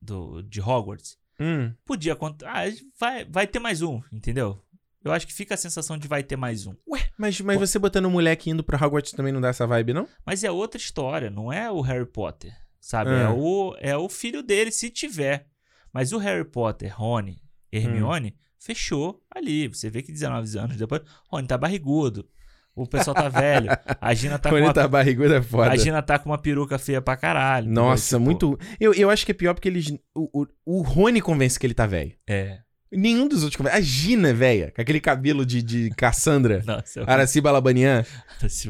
do, 0.00 0.42
de 0.42 0.60
Hogwarts, 0.60 1.18
Hum. 1.38 1.72
podia 1.84 2.14
acontecer. 2.14 2.50
Ah, 2.50 2.64
vai, 2.98 3.24
vai 3.26 3.46
ter 3.46 3.58
mais 3.58 3.82
um, 3.82 4.00
entendeu? 4.10 4.62
Eu 5.04 5.12
acho 5.12 5.26
que 5.26 5.32
fica 5.32 5.54
a 5.54 5.56
sensação 5.58 5.98
de 5.98 6.06
vai 6.06 6.22
ter 6.22 6.36
mais 6.36 6.66
um. 6.66 6.74
Ué, 6.88 7.00
mas, 7.18 7.40
mas 7.40 7.58
você 7.58 7.78
botando 7.78 8.04
o 8.06 8.10
moleque 8.10 8.50
indo 8.50 8.62
pra 8.62 8.78
Hogwarts 8.84 9.12
também 9.12 9.32
não 9.32 9.40
dá 9.40 9.48
essa 9.48 9.66
vibe, 9.66 9.92
não? 9.94 10.06
Mas 10.24 10.44
é 10.44 10.50
outra 10.50 10.78
história, 10.80 11.28
não 11.30 11.52
é 11.52 11.70
o 11.70 11.80
Harry 11.80 12.06
Potter, 12.06 12.52
sabe? 12.80 13.10
Ah. 13.10 13.14
É, 13.24 13.28
o, 13.28 13.76
é 13.80 13.96
o 13.96 14.08
filho 14.08 14.42
dele, 14.42 14.70
se 14.70 14.90
tiver. 14.90 15.46
Mas 15.92 16.12
o 16.12 16.18
Harry 16.18 16.44
Potter, 16.44 16.94
Rony, 16.96 17.38
Hermione, 17.72 18.28
Hum. 18.28 18.38
fechou 18.58 19.20
ali. 19.34 19.68
Você 19.68 19.90
vê 19.90 20.02
que 20.02 20.12
19 20.12 20.58
anos 20.58 20.76
depois, 20.76 21.02
Rony 21.28 21.46
tá 21.48 21.58
barrigudo. 21.58 22.28
O 22.74 22.86
pessoal 22.86 23.14
tá 23.14 23.28
velho. 23.28 23.68
A 24.00 24.14
Gina 24.14 24.38
tá 24.38 24.48
com 24.50 24.54
Quando 24.56 24.62
uma, 24.62 24.68
ele 24.70 24.74
tá 24.74 24.88
barrigudo 24.88 25.34
é 25.34 25.42
foda. 25.42 25.70
a 25.72 25.76
Gina 25.76 26.00
tá 26.00 26.18
com 26.18 26.30
uma 26.30 26.38
peruca 26.38 26.78
feia 26.78 27.02
pra 27.02 27.16
caralho. 27.18 27.68
Nossa, 27.70 28.16
Tipo, 28.16 28.20
muito. 28.24 28.58
Eu, 28.80 28.94
eu 28.94 29.10
acho 29.10 29.26
que 29.26 29.32
é 29.32 29.34
pior 29.34 29.52
porque 29.52 29.68
eles. 29.68 29.90
O, 30.14 30.42
o, 30.42 30.46
o 30.64 30.80
Rony 30.80 31.20
convence 31.20 31.58
que 31.60 31.66
ele 31.66 31.74
tá 31.74 31.84
velho. 31.86 32.14
É. 32.26 32.60
Nenhum 32.92 33.26
dos 33.26 33.42
outros 33.42 33.56
convence. 33.56 33.76
A 33.76 33.80
Gina 33.80 34.28
é 34.28 34.32
velha, 34.34 34.70
com 34.70 34.82
aquele 34.82 35.00
cabelo 35.00 35.46
de, 35.46 35.62
de 35.62 35.90
Cassandra. 35.96 36.62
Nossa, 36.66 37.00
eu 37.00 37.04
Araci 37.08 37.40
Balabanian. 37.40 38.04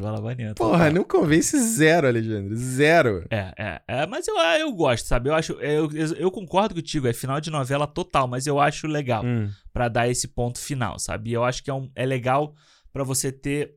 fala 0.01 0.21
banhando. 0.21 0.55
Porra, 0.55 0.89
não 0.89 1.03
convence 1.03 1.59
zero, 1.59 2.07
Alexandre. 2.07 2.55
Zero. 2.55 3.25
É, 3.29 3.53
é, 3.57 3.81
é, 3.87 4.05
mas 4.07 4.27
eu, 4.27 4.35
eu 4.37 4.71
gosto, 4.71 5.05
sabe? 5.05 5.29
Eu 5.29 5.35
acho, 5.35 5.53
eu, 5.53 5.91
eu, 5.91 6.13
eu 6.15 6.31
concordo 6.31 6.73
contigo, 6.75 7.07
é 7.07 7.13
final 7.13 7.41
de 7.41 7.49
novela 7.51 7.85
total, 7.85 8.27
mas 8.27 8.47
eu 8.47 8.59
acho 8.59 8.87
legal 8.87 9.25
Hum. 9.25 9.49
pra 9.73 9.89
dar 9.89 10.07
esse 10.09 10.27
ponto 10.27 10.57
final, 10.59 10.97
sabe? 10.99 11.31
Eu 11.31 11.43
acho 11.43 11.61
que 11.63 11.69
é, 11.69 11.73
um, 11.73 11.91
é 11.95 12.05
legal 12.05 12.55
pra 12.91 13.03
você 13.03 13.31
ter 13.31 13.75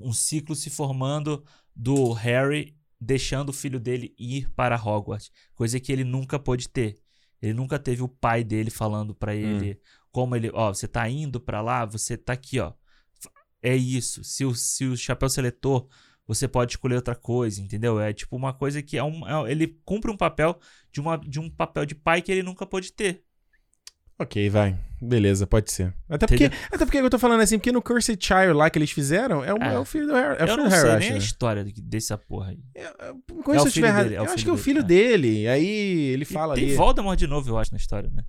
um 0.00 0.12
ciclo 0.12 0.54
se 0.54 0.70
formando 0.70 1.44
do 1.74 2.12
Harry 2.12 2.74
deixando 3.00 3.50
o 3.50 3.52
filho 3.52 3.78
dele 3.78 4.14
ir 4.18 4.48
para 4.56 4.76
Hogwarts, 4.76 5.30
coisa 5.54 5.78
que 5.78 5.92
ele 5.92 6.04
nunca 6.04 6.38
pôde 6.38 6.68
ter. 6.68 6.96
Ele 7.40 7.54
nunca 7.54 7.78
teve 7.78 8.02
o 8.02 8.08
pai 8.08 8.42
dele 8.44 8.70
falando 8.70 9.14
pra 9.14 9.34
ele 9.34 9.80
como 10.10 10.34
ele, 10.34 10.50
ó, 10.52 10.72
você 10.72 10.88
tá 10.88 11.08
indo 11.08 11.40
pra 11.40 11.60
lá, 11.60 11.84
você 11.84 12.16
tá 12.16 12.32
aqui, 12.32 12.58
ó. 12.58 12.72
É 13.62 13.74
isso. 13.76 14.22
Se 14.24 14.44
o, 14.44 14.54
se 14.54 14.84
o 14.86 14.96
chapéu 14.96 15.28
seletor, 15.28 15.88
você 16.26 16.46
pode 16.48 16.72
escolher 16.72 16.96
outra 16.96 17.14
coisa, 17.14 17.60
entendeu? 17.60 17.98
É 18.00 18.12
tipo 18.12 18.36
uma 18.36 18.52
coisa 18.52 18.82
que 18.82 18.96
é 18.96 19.02
um, 19.04 19.26
é- 19.46 19.50
ele 19.50 19.78
cumpre 19.84 20.10
um 20.10 20.16
papel 20.16 20.58
de, 20.92 21.00
uma, 21.00 21.16
de 21.16 21.40
um 21.40 21.48
papel 21.50 21.86
de 21.86 21.94
pai 21.94 22.20
que 22.22 22.30
ele 22.32 22.42
nunca 22.42 22.66
pôde 22.66 22.92
ter. 22.92 23.24
Ok, 24.18 24.50
vai. 24.50 24.76
Beleza, 25.00 25.46
pode 25.46 25.70
ser. 25.70 25.94
Até 26.08 26.26
porque, 26.26 26.46
Entendeu? 26.46 26.66
até 26.72 26.84
porque 26.84 26.98
eu 26.98 27.08
tô 27.08 27.20
falando 27.20 27.40
assim, 27.40 27.56
porque 27.56 27.70
no 27.70 27.80
Cursed 27.80 28.18
Child 28.20 28.52
lá 28.52 28.68
que 28.68 28.76
eles 28.76 28.90
fizeram, 28.90 29.44
é 29.44 29.54
o, 29.54 29.62
É. 29.62 29.74
é 29.74 29.78
o 29.78 29.84
filho 29.84 30.08
do 30.08 30.12
Harry. 30.14 30.36
É 30.40 30.44
o 30.44 30.48
eu 30.48 30.56
não 30.56 30.68
Harry, 30.68 30.80
sei 30.80 30.96
nem 30.98 31.08
a 31.10 31.12
né? 31.12 31.18
história 31.18 31.64
de- 31.64 31.80
dessa 31.80 32.18
porra 32.18 32.48
aí. 32.50 32.58
Eu- 32.74 32.82
eu- 32.84 33.54
É 33.54 33.56
o 33.58 33.60
se 33.60 33.68
eu 33.68 33.72
filho 33.72 33.92
dele, 33.94 34.14
é 34.16 34.20
o 34.20 34.24
Eu 34.24 34.32
acho 34.32 34.44
que 34.44 34.50
é 34.50 34.52
o 34.52 34.56
filho 34.56 34.80
é. 34.80 34.82
dele. 34.82 35.46
Aí 35.46 35.66
ele 35.66 36.24
fala 36.24 36.54
e 36.54 36.56
tem 36.56 36.64
ali. 36.70 36.74
Voldemort 36.76 37.16
de 37.16 37.28
novo, 37.28 37.48
eu 37.48 37.56
acho, 37.58 37.70
na 37.70 37.76
história, 37.78 38.10
né? 38.12 38.24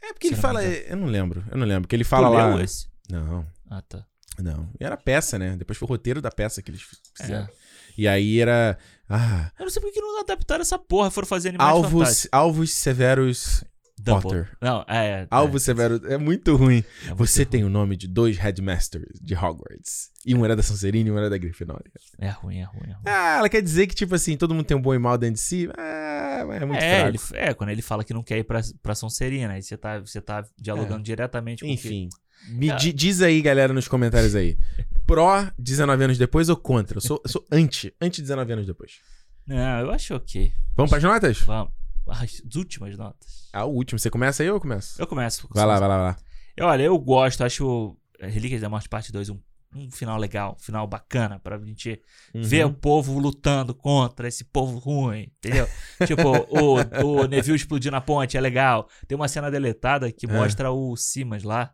É 0.00 0.12
porque 0.12 0.28
ele 0.28 0.36
fala. 0.36 0.62
Eu 0.64 0.96
não 0.96 1.06
lembro. 1.08 1.44
Eu 1.50 1.58
não 1.58 1.66
lembro. 1.66 1.88
Que 1.88 1.96
ele 1.96 2.04
fala 2.04 2.28
tu 2.28 2.34
lá. 2.34 2.54
leu 2.54 2.64
esse? 2.64 2.86
Não, 3.10 3.44
Ah, 3.68 3.82
tá. 3.82 4.04
não. 4.38 4.70
E 4.78 4.84
era 4.84 4.96
peça, 4.96 5.36
né? 5.36 5.56
Depois 5.56 5.76
foi 5.76 5.86
o 5.86 5.88
roteiro 5.88 6.22
da 6.22 6.30
peça 6.30 6.62
que 6.62 6.70
eles 6.70 6.82
fizeram. 7.16 7.42
É. 7.44 7.48
E 7.96 8.06
aí 8.06 8.38
era. 8.40 8.78
Ah. 9.10 9.50
Eu 9.58 9.64
não 9.64 9.70
sei 9.70 9.82
por 9.82 9.90
que 9.92 10.00
não 10.00 10.20
adaptaram 10.20 10.62
essa 10.62 10.78
porra, 10.78 11.10
foram 11.10 11.26
fazer 11.26 11.48
animais 11.48 11.70
Alvos, 11.72 11.90
fantásticos. 11.92 12.28
alvos 12.30 12.70
severos 12.72 13.64
Dumbledore. 14.14 14.44
Potter. 14.44 14.56
Não, 14.60 14.84
é. 14.88 15.06
é 15.22 15.26
Alvos 15.30 15.62
severos. 15.62 16.02
É 16.04 16.16
muito 16.18 16.54
ruim. 16.56 16.84
é 17.04 17.08
muito 17.08 17.16
Você 17.18 17.42
ruim. 17.42 17.50
tem 17.50 17.64
o 17.64 17.68
nome 17.68 17.96
de 17.96 18.06
dois 18.08 18.36
headmasters 18.38 19.18
de 19.20 19.34
Hogwarts. 19.34 20.10
E 20.26 20.34
um 20.34 20.44
era 20.44 20.54
da 20.56 20.62
Sonserina 20.62 21.08
e 21.08 21.12
um 21.12 21.18
era 21.18 21.30
da 21.30 21.38
Grifinória. 21.38 21.90
É 22.18 22.28
ruim, 22.30 22.58
é 22.58 22.64
ruim, 22.64 22.80
é 22.90 22.92
ruim. 22.92 23.02
Ah, 23.06 23.36
ela 23.38 23.48
quer 23.48 23.62
dizer 23.62 23.86
que, 23.86 23.94
tipo 23.94 24.14
assim, 24.14 24.36
todo 24.36 24.54
mundo 24.54 24.66
tem 24.66 24.76
um 24.76 24.82
bom 24.82 24.94
e 24.94 24.98
mal 24.98 25.16
dentro 25.16 25.34
de 25.34 25.40
si? 25.40 25.68
Ah, 25.78 26.44
é 26.52 26.64
muito 26.66 26.82
é, 26.82 27.00
fraco. 27.00 27.08
ele, 27.34 27.40
é, 27.42 27.54
quando 27.54 27.70
ele 27.70 27.82
fala 27.82 28.04
que 28.04 28.12
não 28.14 28.22
quer 28.22 28.38
ir 28.38 28.44
pra, 28.44 28.60
pra 28.82 28.94
Sonserina, 28.94 29.54
aí 29.54 29.62
você 29.62 29.76
tá, 29.76 29.98
você 30.00 30.20
tá 30.20 30.44
dialogando 30.58 31.02
diretamente 31.02 31.64
com 31.64 31.66
o 31.66 31.76
que- 31.76 31.86
Enfim. 31.88 32.08
Me 32.50 32.70
É. 32.70 32.76
di- 32.76 32.92
diz 32.92 33.20
aí, 33.20 33.42
galera, 33.42 33.72
nos 33.72 33.88
comentários 33.88 34.34
aí. 34.36 34.56
pró 35.06 35.48
19 35.58 36.04
anos 36.04 36.18
depois 36.18 36.48
ou 36.48 36.56
contra? 36.56 36.98
Eu 36.98 37.00
sou, 37.00 37.20
eu 37.24 37.28
sou 37.30 37.44
anti, 37.50 37.92
anti 38.00 38.20
19 38.22 38.52
anos 38.52 38.66
depois. 38.66 39.00
Não, 39.46 39.80
eu 39.80 39.90
acho 39.90 40.14
ok. 40.14 40.52
Vamos 40.76 40.90
pras 40.90 41.02
notas? 41.02 41.40
Vamos. 41.40 41.72
As 42.08 42.42
últimas 42.56 42.96
notas. 42.96 43.48
Ah, 43.52 43.64
o 43.64 43.70
último. 43.72 43.98
Você 43.98 44.08
começa 44.10 44.42
aí 44.42 44.48
ou 44.48 44.56
eu 44.56 44.60
começo? 44.60 45.00
Eu 45.00 45.06
começo. 45.06 45.48
Vai 45.52 45.66
lá, 45.66 45.78
vai 45.78 45.88
lá, 45.88 45.96
vai 45.96 46.06
lá. 46.06 46.16
Eu, 46.56 46.66
olha, 46.66 46.82
eu 46.82 46.98
gosto, 46.98 47.44
acho 47.44 47.96
Relíquias 48.20 48.60
da 48.60 48.68
Morte 48.68 48.88
Parte 48.88 49.12
2 49.12 49.28
um, 49.30 49.38
um 49.74 49.90
final 49.90 50.18
legal, 50.18 50.56
um 50.58 50.62
final 50.62 50.86
bacana 50.86 51.38
pra 51.38 51.58
gente 51.58 52.00
Uhum. 52.34 52.42
ver 52.42 52.66
o 52.66 52.72
povo 52.72 53.18
lutando 53.18 53.74
contra 53.74 54.26
esse 54.26 54.44
povo 54.44 54.78
ruim, 54.78 55.30
entendeu? 55.38 55.68
tipo, 56.06 56.28
o, 56.50 57.22
o 57.22 57.26
Neville 57.28 57.56
explodindo 57.56 57.94
a 57.96 58.00
ponte 58.00 58.36
é 58.36 58.40
legal. 58.40 58.88
Tem 59.06 59.14
uma 59.16 59.28
cena 59.28 59.50
deletada 59.50 60.10
que 60.10 60.26
É. 60.26 60.32
mostra 60.32 60.70
o 60.72 60.96
Simas 60.96 61.42
lá 61.42 61.72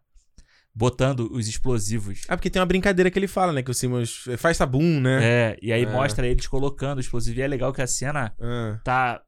botando 0.75 1.31
os 1.33 1.47
explosivos. 1.49 2.23
Ah, 2.29 2.37
porque 2.37 2.51
tem 2.51 2.61
uma 2.61 2.67
brincadeira 2.67 3.11
que 3.11 3.19
ele 3.19 3.29
fala, 3.29 3.53
né? 3.53 3.63
Que 3.63 3.71
o 3.71 3.75
Simmons 3.75 4.25
faz 4.39 4.57
sabum, 4.57 5.01
né? 5.01 5.21
É, 5.23 5.59
e 5.63 5.73
aí 5.73 5.85
É. 5.85 5.87
mostra 5.91 6.27
eles 6.27 6.47
colocando 6.49 6.99
o 6.99 7.01
explosivo. 7.01 7.39
E 7.39 7.43
é 7.43 7.47
legal 7.47 7.73
que 7.73 7.81
a 7.81 7.87
cena 7.87 8.35
Ah, 8.41 8.81
tá. 8.85 9.23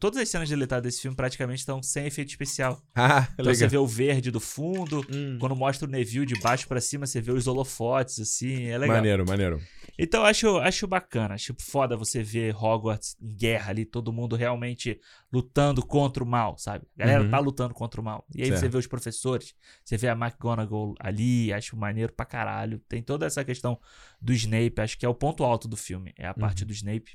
Todas 0.00 0.18
as 0.20 0.28
cenas 0.28 0.48
deletadas 0.48 0.82
desse 0.82 1.02
filme 1.02 1.16
praticamente 1.16 1.60
estão 1.60 1.82
sem 1.82 2.06
efeito 2.06 2.30
especial. 2.30 2.82
Ah, 2.94 3.28
Então 3.32 3.44
legal. 3.46 3.54
você 3.54 3.66
vê 3.68 3.76
o 3.76 3.86
verde 3.86 4.30
do 4.30 4.40
fundo. 4.40 5.06
Hum. 5.12 5.36
Quando 5.38 5.54
mostra 5.56 5.86
o 5.86 5.90
Neville 5.90 6.24
de 6.26 6.34
baixo 6.36 6.66
pra 6.66 6.80
cima, 6.80 7.06
você 7.06 7.20
vê 7.20 7.30
os 7.32 7.46
holofotes, 7.46 8.18
assim, 8.20 8.64
é 8.64 8.78
legal. 8.78 8.96
Maneiro, 8.96 9.26
maneiro. 9.26 9.60
Então 9.98 10.20
eu 10.22 10.26
acho, 10.26 10.56
acho 10.58 10.86
bacana, 10.86 11.34
acho 11.34 11.54
foda 11.60 11.96
você 11.96 12.22
ver 12.22 12.54
Hogwarts 12.56 13.16
em 13.20 13.36
guerra 13.36 13.70
ali, 13.70 13.84
todo 13.84 14.12
mundo 14.12 14.34
realmente 14.36 14.98
lutando 15.32 15.84
contra 15.84 16.24
o 16.24 16.26
mal, 16.26 16.56
sabe? 16.56 16.86
A 16.96 17.00
galera 17.00 17.24
Uhum. 17.24 17.30
tá 17.30 17.38
lutando 17.38 17.74
contra 17.74 18.00
o 18.00 18.04
mal. 18.04 18.24
E 18.34 18.42
aí 18.42 18.48
você 18.50 18.58
Certo. 18.58 18.72
vê 18.72 18.78
os 18.78 18.86
professores, 18.86 19.54
você 19.84 19.96
vê 19.98 20.08
a 20.08 20.12
McGonagall 20.12 20.94
ali, 20.98 21.52
acho 21.52 21.76
maneiro 21.76 22.12
pra 22.12 22.24
caralho. 22.24 22.78
Tem 22.88 23.02
toda 23.02 23.26
essa 23.26 23.44
questão 23.44 23.78
do 24.20 24.32
Snape, 24.32 24.80
acho 24.80 24.98
que 24.98 25.04
é 25.04 25.08
o 25.08 25.14
ponto 25.14 25.44
alto 25.44 25.68
do 25.68 25.76
filme, 25.76 26.12
é 26.18 26.26
a 26.26 26.34
parte 26.34 26.62
Uhum. 26.62 26.68
do 26.68 26.72
Snape. 26.72 27.12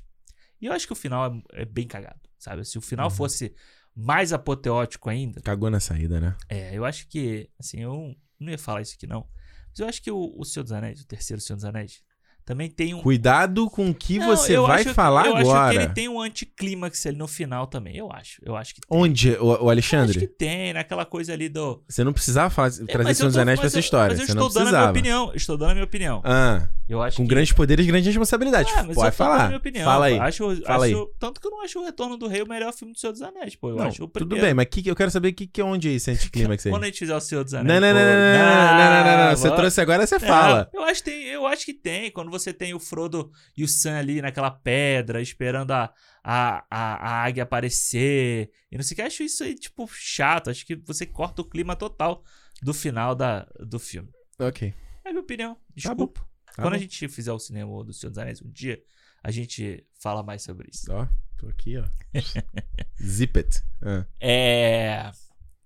E 0.60 0.66
eu 0.66 0.72
acho 0.72 0.86
que 0.86 0.92
o 0.92 0.96
final 0.96 1.42
é, 1.52 1.62
é 1.62 1.64
bem 1.64 1.86
cagado, 1.86 2.20
sabe? 2.38 2.64
Se 2.64 2.78
o 2.78 2.80
final 2.80 3.08
Uhum. 3.08 3.14
fosse 3.14 3.54
mais 3.94 4.32
apoteótico 4.32 5.10
ainda, 5.10 5.40
Cagou 5.40 5.70
na 5.70 5.80
saída, 5.80 6.20
né? 6.20 6.36
é, 6.48 6.74
eu 6.76 6.84
acho 6.84 7.08
que, 7.08 7.50
assim, 7.58 7.80
eu 7.80 8.14
não 8.38 8.50
ia 8.52 8.58
falar 8.58 8.80
isso 8.82 8.94
aqui 8.94 9.06
não, 9.06 9.28
mas 9.70 9.78
eu 9.80 9.86
acho 9.88 10.00
que 10.02 10.10
o, 10.10 10.34
o 10.38 10.44
Senhor 10.44 10.62
dos 10.62 10.72
Anéis, 10.72 11.00
o 11.00 11.06
terceiro 11.06 11.40
Senhor 11.42 11.56
dos 11.56 11.64
Anéis, 11.64 12.02
também 12.48 12.70
tem 12.70 12.94
um, 12.94 13.02
Cuidado 13.02 13.68
com 13.68 13.90
o 13.90 13.94
que 13.94 14.18
não, 14.18 14.26
você 14.28 14.56
eu 14.56 14.66
vai 14.66 14.80
acho 14.80 14.94
falar 14.94 15.26
eu 15.26 15.36
agora. 15.36 15.60
acho 15.68 15.70
que 15.70 15.76
ele 15.84 15.92
tem 15.92 16.08
um 16.08 16.18
anticlímax 16.18 17.04
ali 17.04 17.16
no 17.18 17.28
final 17.28 17.66
também. 17.66 17.94
Eu 17.94 18.10
acho. 18.10 18.40
Eu 18.42 18.56
acho 18.56 18.74
que 18.74 18.80
tem. 18.80 18.98
Onde, 18.98 19.32
o, 19.32 19.34
o 19.34 19.36
Eu 19.36 19.52
acho 19.52 19.60
que 19.64 19.70
Alexandre? 19.70 20.26
tem, 20.26 20.72
naquela 20.72 21.04
coisa 21.04 21.34
ali 21.34 21.50
do. 21.50 21.82
Você 21.86 22.02
não 22.02 22.12
precisava 22.14 22.48
falar, 22.48 22.68
É, 22.68 22.70
trazer 22.86 23.10
eu 23.10 23.14
Senhor 23.14 23.28
dos 23.28 23.36
Anéis 23.36 23.58
pra 23.60 23.66
essa 23.66 23.76
eu- 23.76 23.80
história. 23.80 24.08
Mas 24.16 24.20
eu 24.20 24.26
Você 24.26 24.34
não 24.34 24.46
estou 24.46 24.64
dando 24.64 24.68
a 24.74 24.80
minha 24.80 24.92
precisava. 24.92 25.20
opinião. 25.26 25.32
Estou 25.36 25.56
dando 25.58 25.70
a 25.70 25.74
minha 25.74 25.84
opinião. 25.84 26.22
Ah, 26.24 26.68
Eu 26.88 27.02
acho 27.02 27.18
com 27.18 27.22
que... 27.24 27.28
grandes 27.28 27.52
poderes, 27.52 27.84
grandes 27.86 28.06
responsabilidades. 28.06 28.72
Ah, 28.74 28.86
eu 28.88 28.94
Pode 28.94 29.14
falar. 29.14 29.46
minha 29.48 29.58
opinião. 29.58 29.84
Fala 29.84 30.06
aí. 30.06 30.18
Acho, 30.18 30.56
Fala 30.64 30.84
aí. 30.86 30.92
acho- 30.94 31.10
Tanto 31.18 31.40
que 31.42 31.46
eu 31.46 31.50
não 31.50 31.62
acho 31.62 31.78
o 31.80 31.84
Retorno 31.84 32.16
do 32.16 32.26
Rei 32.26 32.40
o 32.42 32.48
melhor 32.48 32.72
filme 32.72 32.94
do 32.94 32.98
Senhor 32.98 33.12
dos 33.12 33.20
Anéis, 33.20 33.54
pô. 33.56 33.68
Eu 33.70 33.76
Não, 33.76 33.84
acho 33.88 34.02
o 34.04 34.06
tudo 34.08 34.12
primeiro. 34.26 34.46
bem, 34.46 34.54
mas 34.54 34.66
que, 34.70 34.88
eu 34.88 34.96
quero 34.96 35.10
saber 35.10 35.32
que, 35.32 35.46
que 35.46 35.60
onde 35.62 35.90
é 35.90 35.92
esse 35.92 36.10
anticlímax 36.10 36.64
aí. 36.64 36.72
Quando 36.72 36.84
a 36.84 36.86
gente 36.86 36.98
fizer 36.98 37.14
o 37.14 37.20
Senhor 37.20 37.44
dos 37.44 37.52
Não, 37.52 37.60
Anéis. 37.60 37.80
não, 37.82 37.88
não, 37.92 37.94
não, 37.94 38.04
não, 38.04 38.08
não, 38.08 39.04
não, 39.04 39.04
não, 39.18 39.24
não. 39.28 39.36
Você 39.36 39.42
vamos- 39.42 39.58
trouxe 39.58 39.80
agora, 39.82 40.06
você 40.06 40.14
É, 40.14 40.18
fala. 40.18 40.70
eu, 40.72 40.82
acho 40.84 41.02
que 41.04 41.10
tem, 41.10 41.22
eu 41.24 41.46
acho 41.46 41.64
que 41.66 41.74
tem. 41.74 42.10
Quando 42.10 42.30
você 42.38 42.52
tem 42.52 42.74
o 42.74 42.80
Frodo 42.80 43.30
e 43.56 43.64
o 43.64 43.68
Sam 43.68 43.98
ali 43.98 44.22
naquela 44.22 44.50
pedra, 44.50 45.20
esperando 45.20 45.72
a, 45.72 45.92
a, 46.22 46.64
a, 46.70 46.94
a 46.94 47.24
águia 47.24 47.42
aparecer. 47.42 48.50
E 48.70 48.76
não 48.76 48.84
sei 48.84 48.94
o 48.94 48.96
que. 48.96 49.02
Acho 49.02 49.22
isso 49.22 49.44
aí, 49.44 49.54
tipo, 49.54 49.88
chato. 49.90 50.50
Acho 50.50 50.64
que 50.64 50.76
você 50.76 51.04
corta 51.06 51.42
o 51.42 51.44
clima 51.44 51.76
total 51.76 52.24
do 52.62 52.72
final 52.72 53.14
da, 53.14 53.48
do 53.58 53.78
filme. 53.78 54.10
Ok. 54.38 54.74
É 55.04 55.08
a 55.08 55.12
minha 55.12 55.22
opinião. 55.22 55.54
Tá 55.54 55.60
Desculpa. 55.74 56.20
Tá 56.46 56.62
Quando 56.62 56.74
a 56.74 56.76
bom. 56.76 56.82
gente 56.82 57.08
fizer 57.08 57.32
o 57.32 57.38
cinema 57.38 57.84
do 57.84 57.92
Senhor 57.92 58.10
dos 58.10 58.18
Anéis 58.18 58.42
um 58.42 58.50
dia, 58.50 58.82
a 59.22 59.30
gente 59.30 59.86
fala 60.00 60.22
mais 60.22 60.42
sobre 60.42 60.68
isso. 60.72 60.86
Ó, 60.90 61.06
tô 61.36 61.48
aqui, 61.48 61.76
ó. 61.76 61.84
Zip 63.02 63.38
it. 63.38 63.62
Ah. 63.82 64.06
É. 64.20 65.10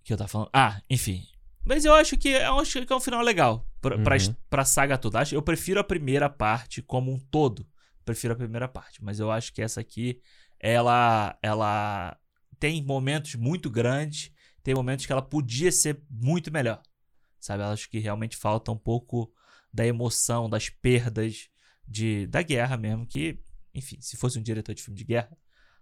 O 0.01 0.05
que 0.05 0.13
eu 0.13 0.17
tava 0.17 0.29
falando? 0.29 0.51
Ah, 0.53 0.81
enfim. 0.89 1.27
Mas 1.65 1.85
eu 1.85 1.95
acho 1.95 2.17
que 2.17 2.29
eu 2.29 2.59
acho 2.59 2.85
que 2.85 2.93
é 2.93 2.97
um 2.97 3.01
final 3.01 3.23
legal 3.23 3.67
pra, 3.83 4.17
Uhum. 4.17 4.35
pra 4.49 4.65
saga 4.65 4.97
toda. 4.97 5.23
Eu 5.31 5.43
prefiro 5.43 5.79
a 5.81 5.85
primeira 5.85 6.31
parte 6.31 6.81
como 6.81 7.13
um 7.13 7.19
todo. 7.19 7.67
Prefiro 8.05 8.33
a 8.33 8.37
primeira 8.37 8.67
parte. 8.69 9.05
Mas 9.05 9.21
eu 9.21 9.31
acho 9.31 9.53
que 9.53 9.61
essa 9.61 9.81
aqui, 9.81 10.21
ela, 10.59 11.39
ela 11.43 12.17
tem 12.59 12.83
momentos 12.83 13.35
muito 13.35 13.69
grandes. 13.69 14.31
Tem 14.63 14.75
momentos 14.75 15.05
que 15.05 15.13
ela 15.13 15.21
podia 15.23 15.71
ser 15.71 16.01
muito 16.09 16.51
melhor. 16.51 16.81
Sabe? 17.39 17.63
Eu 17.63 17.67
acho 17.69 17.91
que 17.91 17.99
realmente 17.99 18.37
falta 18.37 18.71
um 18.73 18.79
pouco 18.79 19.31
da 19.73 19.85
emoção, 19.87 20.49
das 20.49 20.69
perdas 20.69 21.49
de, 21.87 22.27
da 22.29 22.41
guerra 22.43 22.77
mesmo. 22.77 23.07
Que, 23.07 23.41
enfim, 23.75 24.01
se 24.01 24.17
fosse 24.17 24.39
um 24.39 24.43
diretor 24.43 24.75
de 24.75 24.83
filme 24.83 24.97
de 24.97 25.05
guerra, 25.05 25.37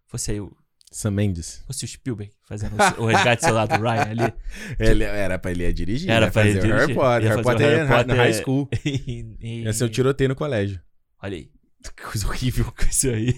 fosse 0.07 0.31
aí 0.33 0.41
o 0.41 0.57
Sam 0.91 1.13
Mendes. 1.13 1.63
fosse 1.67 1.85
o 1.85 1.89
Spielberg 1.89 2.33
fazendo 2.49 2.75
o, 2.99 3.07
resgate 3.07 3.43
do 3.43 3.47
soldado 3.49 3.81
Ryan 3.81 4.03
ali. 4.11 4.33
Ele, 4.79 5.05
era 5.05 5.39
pra 5.39 5.51
ele 5.53 5.65
ir 5.65 5.73
dirigir. 5.73 6.11
Era 6.11 6.27
né? 6.27 6.33
pra 6.33 6.47
ele 6.47 6.59
o 6.59 6.63
Harry 6.63 6.77
dirigir. 6.77 6.95
Potter. 6.97 7.29
Harry 7.31 7.43
Potter 7.43 7.67
Harry 7.67 7.77
ia 7.79 7.85
na- 7.85 7.97
Potter- 7.97 8.17
high 8.17 8.33
school. 8.35 8.69
E- 8.85 9.37
e- 9.41 9.63
Ia 9.63 9.73
ser 9.73 9.85
o 9.85 9.89
tiroteio 9.89 10.29
no 10.29 10.35
colégio. 10.35 10.81
Olha 11.23 11.37
aí, 11.37 11.49
Que 11.97 12.03
coisa 12.03 12.27
horrível. 12.27 12.65
com 12.77 12.85
isso 12.85 13.09
aí. 13.09 13.35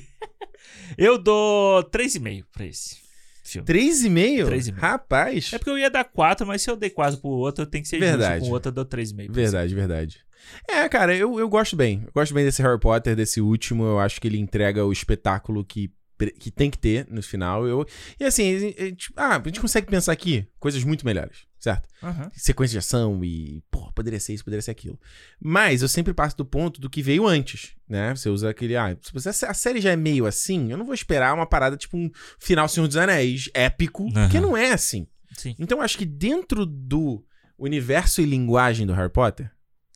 Eu 0.96 1.18
dou 1.18 1.82
3,5 1.90 2.44
pra 2.52 2.66
esse 2.66 2.96
filme. 3.44 3.66
3,5? 3.66 4.46
3,5. 4.46 4.74
Rapaz. 4.78 5.50
É 5.52 5.58
porque 5.58 5.70
eu 5.70 5.78
ia 5.78 5.90
dar 5.90 6.04
4, 6.04 6.46
mas 6.46 6.62
se 6.62 6.70
eu 6.70 6.76
dei 6.76 6.90
4 6.90 7.18
pro 7.20 7.28
outro, 7.30 7.62
eu 7.64 7.66
tenho 7.66 7.82
que 7.82 7.88
ser 7.88 7.98
Verdade. 7.98 8.34
justo 8.36 8.44
com 8.44 8.50
o 8.50 8.52
outro, 8.54 8.68
eu 8.70 8.74
dou 8.74 8.84
3,5. 8.86 9.24
pra 9.26 9.34
Verdade, 9.34 9.74
verdade. 9.74 10.20
É, 10.68 10.88
cara, 10.88 11.14
eu, 11.14 11.38
eu 11.38 11.48
gosto 11.48 11.76
bem. 11.76 12.02
Eu 12.06 12.12
gosto 12.14 12.34
bem 12.34 12.44
desse 12.44 12.62
Harry 12.62 12.78
Potter, 12.80 13.14
desse 13.16 13.40
último. 13.40 13.84
Eu 13.84 14.00
acho 14.00 14.20
que 14.20 14.28
ele 14.28 14.38
entrega 14.38 14.84
o 14.84 14.92
espetáculo 14.92 15.64
que, 15.64 15.90
que 16.30 16.50
tem 16.50 16.70
que 16.70 16.78
ter 16.78 17.06
no 17.10 17.22
final. 17.22 17.66
Eu, 17.66 17.86
e 18.20 18.24
assim, 18.24 18.54
a 18.54 18.58
gente- 18.58 19.12
ah, 19.16 19.36
a 19.36 19.42
gente 19.44 19.60
consegue 19.60 19.86
pensar 19.86 20.12
aqui 20.12 20.46
coisas 20.60 20.82
muito 20.84 21.04
melhores, 21.04 21.38
certo? 21.58 21.88
Aham. 22.02 22.30
Sequência 22.34 22.72
de 22.72 22.78
ação 22.78 23.24
e, 23.24 23.62
pô, 23.70 23.90
poderia 23.92 24.20
ser 24.20 24.34
isso, 24.34 24.44
poderia 24.44 24.62
ser 24.62 24.70
aquilo. 24.70 24.98
Mas 25.40 25.82
eu 25.82 25.88
sempre 25.88 26.14
passo 26.14 26.36
do 26.36 26.44
ponto 26.44 26.80
do 26.80 26.88
que 26.90 27.02
veio 27.02 27.26
antes, 27.26 27.74
né? 27.88 28.14
Você 28.14 28.28
usa 28.28 28.50
aquele, 28.50 28.76
ah, 28.76 28.96
se 29.02 29.12
você- 29.12 29.46
a 29.46 29.54
série 29.54 29.80
já 29.80 29.90
é 29.90 29.96
meio 29.96 30.26
assim, 30.26 30.70
eu 30.70 30.76
não 30.78 30.84
vou 30.84 30.94
esperar 30.94 31.34
uma 31.34 31.46
parada 31.46 31.76
tipo 31.76 31.96
um 31.96 32.10
final 32.38 32.68
Senhor 32.68 32.86
dos 32.86 32.96
Anéis, 32.96 33.50
épico, 33.54 34.04
Aham. 34.10 34.22
porque 34.26 34.40
não 34.40 34.56
é 34.56 34.72
assim. 34.72 35.06
Sim. 35.36 35.54
Então 35.58 35.78
eu 35.78 35.82
acho 35.84 35.96
que 35.98 36.04
dentro 36.04 36.66
do 36.66 37.24
universo 37.58 38.20
e 38.20 38.24
linguagem 38.26 38.86
do 38.86 38.92
Harry 38.92 39.10
Potter, 39.10 39.50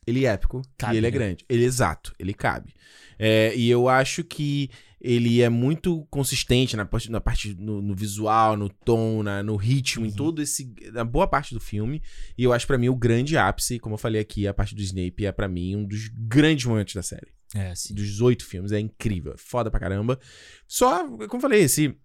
ele 0.05 0.25
é 0.25 0.29
épico 0.29 0.61
Cabe, 0.77 0.95
e 0.95 0.97
ele 0.97 1.07
é 1.07 1.11
né? 1.11 1.17
grande. 1.17 1.45
Ele 1.49 1.63
é 1.63 1.67
exato, 1.67 2.13
ele 2.17 2.33
cabe. 2.33 2.73
É, 3.19 3.53
e 3.55 3.69
eu 3.69 3.89
acho 3.89 4.23
que 4.23 4.69
ele 4.99 5.41
é 5.41 5.49
muito 5.49 6.05
consistente 6.09 6.75
na, 6.75 6.85
parte- 6.85 7.11
na 7.11 7.21
parte 7.21 7.53
no, 7.55 7.81
no 7.81 7.95
visual, 7.95 8.57
no 8.57 8.67
tom, 8.69 9.21
na- 9.23 9.43
no 9.43 9.55
ritmo, 9.55 10.05
em 10.05 10.09
Uhum. 10.09 10.15
todo 10.15 10.41
esse. 10.41 10.73
na 10.91 11.03
boa 11.05 11.27
parte 11.27 11.53
do 11.53 11.59
filme. 11.59 12.01
E 12.37 12.43
eu 12.43 12.51
acho 12.53 12.65
pra 12.67 12.77
mim 12.77 12.89
o 12.89 12.95
grande 12.95 13.37
ápice, 13.37 13.79
como 13.79 13.93
eu 13.95 13.99
falei 13.99 14.19
aqui, 14.21 14.47
a 14.47 14.53
parte 14.53 14.73
do 14.75 14.81
Snape 14.81 15.25
é 15.25 15.31
pra 15.31 15.47
mim 15.47 15.75
um 15.75 15.85
dos 15.85 16.07
grandes 16.13 16.65
momentos 16.65 16.93
da 16.95 17.03
série. 17.03 17.27
É, 17.55 17.73
sim. 17.75 17.93
Dos 17.93 18.19
oito 18.21 18.43
filmes. 18.45 18.71
É 18.71 18.79
incrível, 18.79 19.33
é 19.33 19.37
foda 19.37 19.69
pra 19.71 19.79
caramba. 19.79 20.19
Só, 20.67 21.07
como 21.07 21.35
eu 21.35 21.39
falei, 21.39 21.61
esse. 21.61 21.95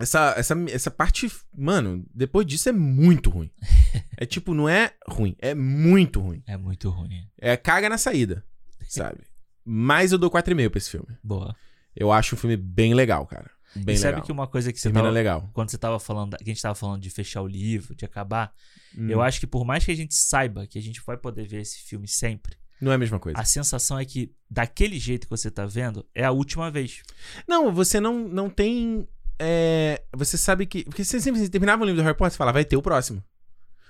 Essa, 0.00 0.32
essa, 0.36 0.54
essa 0.70 0.90
parte, 0.92 1.28
mano, 1.52 2.06
depois 2.14 2.46
disso 2.46 2.68
é 2.68 2.72
muito 2.72 3.28
ruim. 3.30 3.50
é 4.16 4.24
tipo, 4.24 4.54
não 4.54 4.68
é 4.68 4.92
ruim, 5.08 5.34
é 5.40 5.56
muito 5.56 6.20
ruim. 6.20 6.40
É 6.46 6.56
muito 6.56 6.88
ruim. 6.88 7.08
É 7.36 7.56
caga 7.56 7.88
na 7.88 7.98
saída, 7.98 8.44
sabe? 8.88 9.22
Mas 9.64 10.12
eu 10.12 10.18
dou 10.18 10.30
4,5 10.30 10.70
pra 10.70 10.78
esse 10.78 10.88
filme. 10.90 11.08
Boa. 11.22 11.54
Eu 11.98 12.12
acho 12.12 12.34
um 12.34 12.38
filme 12.38 12.56
bem 12.56 12.94
legal, 12.94 13.26
cara. 13.26 13.50
Bem 13.76 13.94
e 13.94 13.98
sabe 13.98 14.12
legal. 14.12 14.24
que 14.26 14.32
uma 14.32 14.46
coisa 14.46 14.72
que 14.72 14.78
você 14.78 14.84
Termina 14.84 15.02
tava, 15.04 15.14
legal. 15.14 15.50
quando 15.52 15.70
você 15.70 15.76
tava 15.78 15.98
falando, 16.00 16.36
que 16.38 16.44
a 16.44 16.46
gente 16.46 16.62
tava 16.62 16.74
falando 16.74 17.02
de 17.02 17.10
fechar 17.10 17.42
o 17.42 17.46
livro, 17.46 17.94
de 17.94 18.04
acabar, 18.04 18.52
Hum, 18.96 19.10
eu 19.10 19.20
acho 19.20 19.38
que 19.38 19.46
por 19.46 19.66
mais 19.66 19.84
que 19.84 19.90
a 19.90 19.94
gente 19.94 20.14
saiba 20.14 20.66
que 20.66 20.78
a 20.78 20.82
gente 20.82 21.02
vai 21.06 21.18
poder 21.18 21.46
ver 21.46 21.60
esse 21.60 21.78
filme 21.82 22.08
sempre, 22.08 22.56
Não 22.80 22.90
é 22.90 22.94
a 22.94 22.98
mesma 22.98 23.18
coisa. 23.20 23.38
a 23.38 23.44
sensação 23.44 23.98
é 23.98 24.04
que 24.06 24.32
daquele 24.50 24.98
jeito 24.98 25.26
que 25.26 25.30
você 25.30 25.50
tá 25.50 25.66
vendo 25.66 26.06
é 26.14 26.24
a 26.24 26.30
última 26.30 26.70
vez. 26.70 27.02
Não, 27.46 27.70
você 27.70 28.00
não, 28.00 28.26
não 28.26 28.48
tem. 28.48 29.06
é, 29.38 30.02
você 30.16 30.38
sabe 30.38 30.64
que. 30.64 30.84
Porque 30.84 31.04
você 31.04 31.20
sempre 31.20 31.40
você 31.42 31.48
terminava 31.50 31.82
o 31.82 31.84
livro 31.84 32.00
do 32.00 32.04
Harry 32.04 32.16
Potter 32.16 32.34
e 32.34 32.38
fala, 32.38 32.50
vai 32.52 32.64
ter 32.64 32.76
o 32.78 32.82
próximo. 32.82 33.22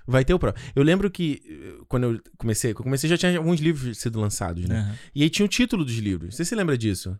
Vai 0.04 0.24
ter 0.24 0.34
o 0.34 0.38
próximo. 0.38 0.64
Eu 0.74 0.82
lembro 0.82 1.08
que 1.10 1.40
eh, 1.46 1.84
quando 1.86 2.04
eu 2.04 2.20
comecei, 2.36 2.72
quando 2.72 2.80
eu 2.80 2.84
comecei 2.84 3.08
já 3.08 3.16
tinha 3.16 3.36
alguns 3.38 3.60
livros 3.60 3.98
sido 3.98 4.18
lançados, 4.18 4.64
né? 4.66 4.80
Aham. 4.80 4.96
E 5.14 5.22
aí 5.22 5.30
tinha 5.30 5.46
o 5.46 5.48
título 5.48 5.84
dos 5.84 5.96
livros. 5.98 6.34
Você 6.34 6.44
se 6.44 6.54
lembra 6.56 6.76
disso? 6.76 7.16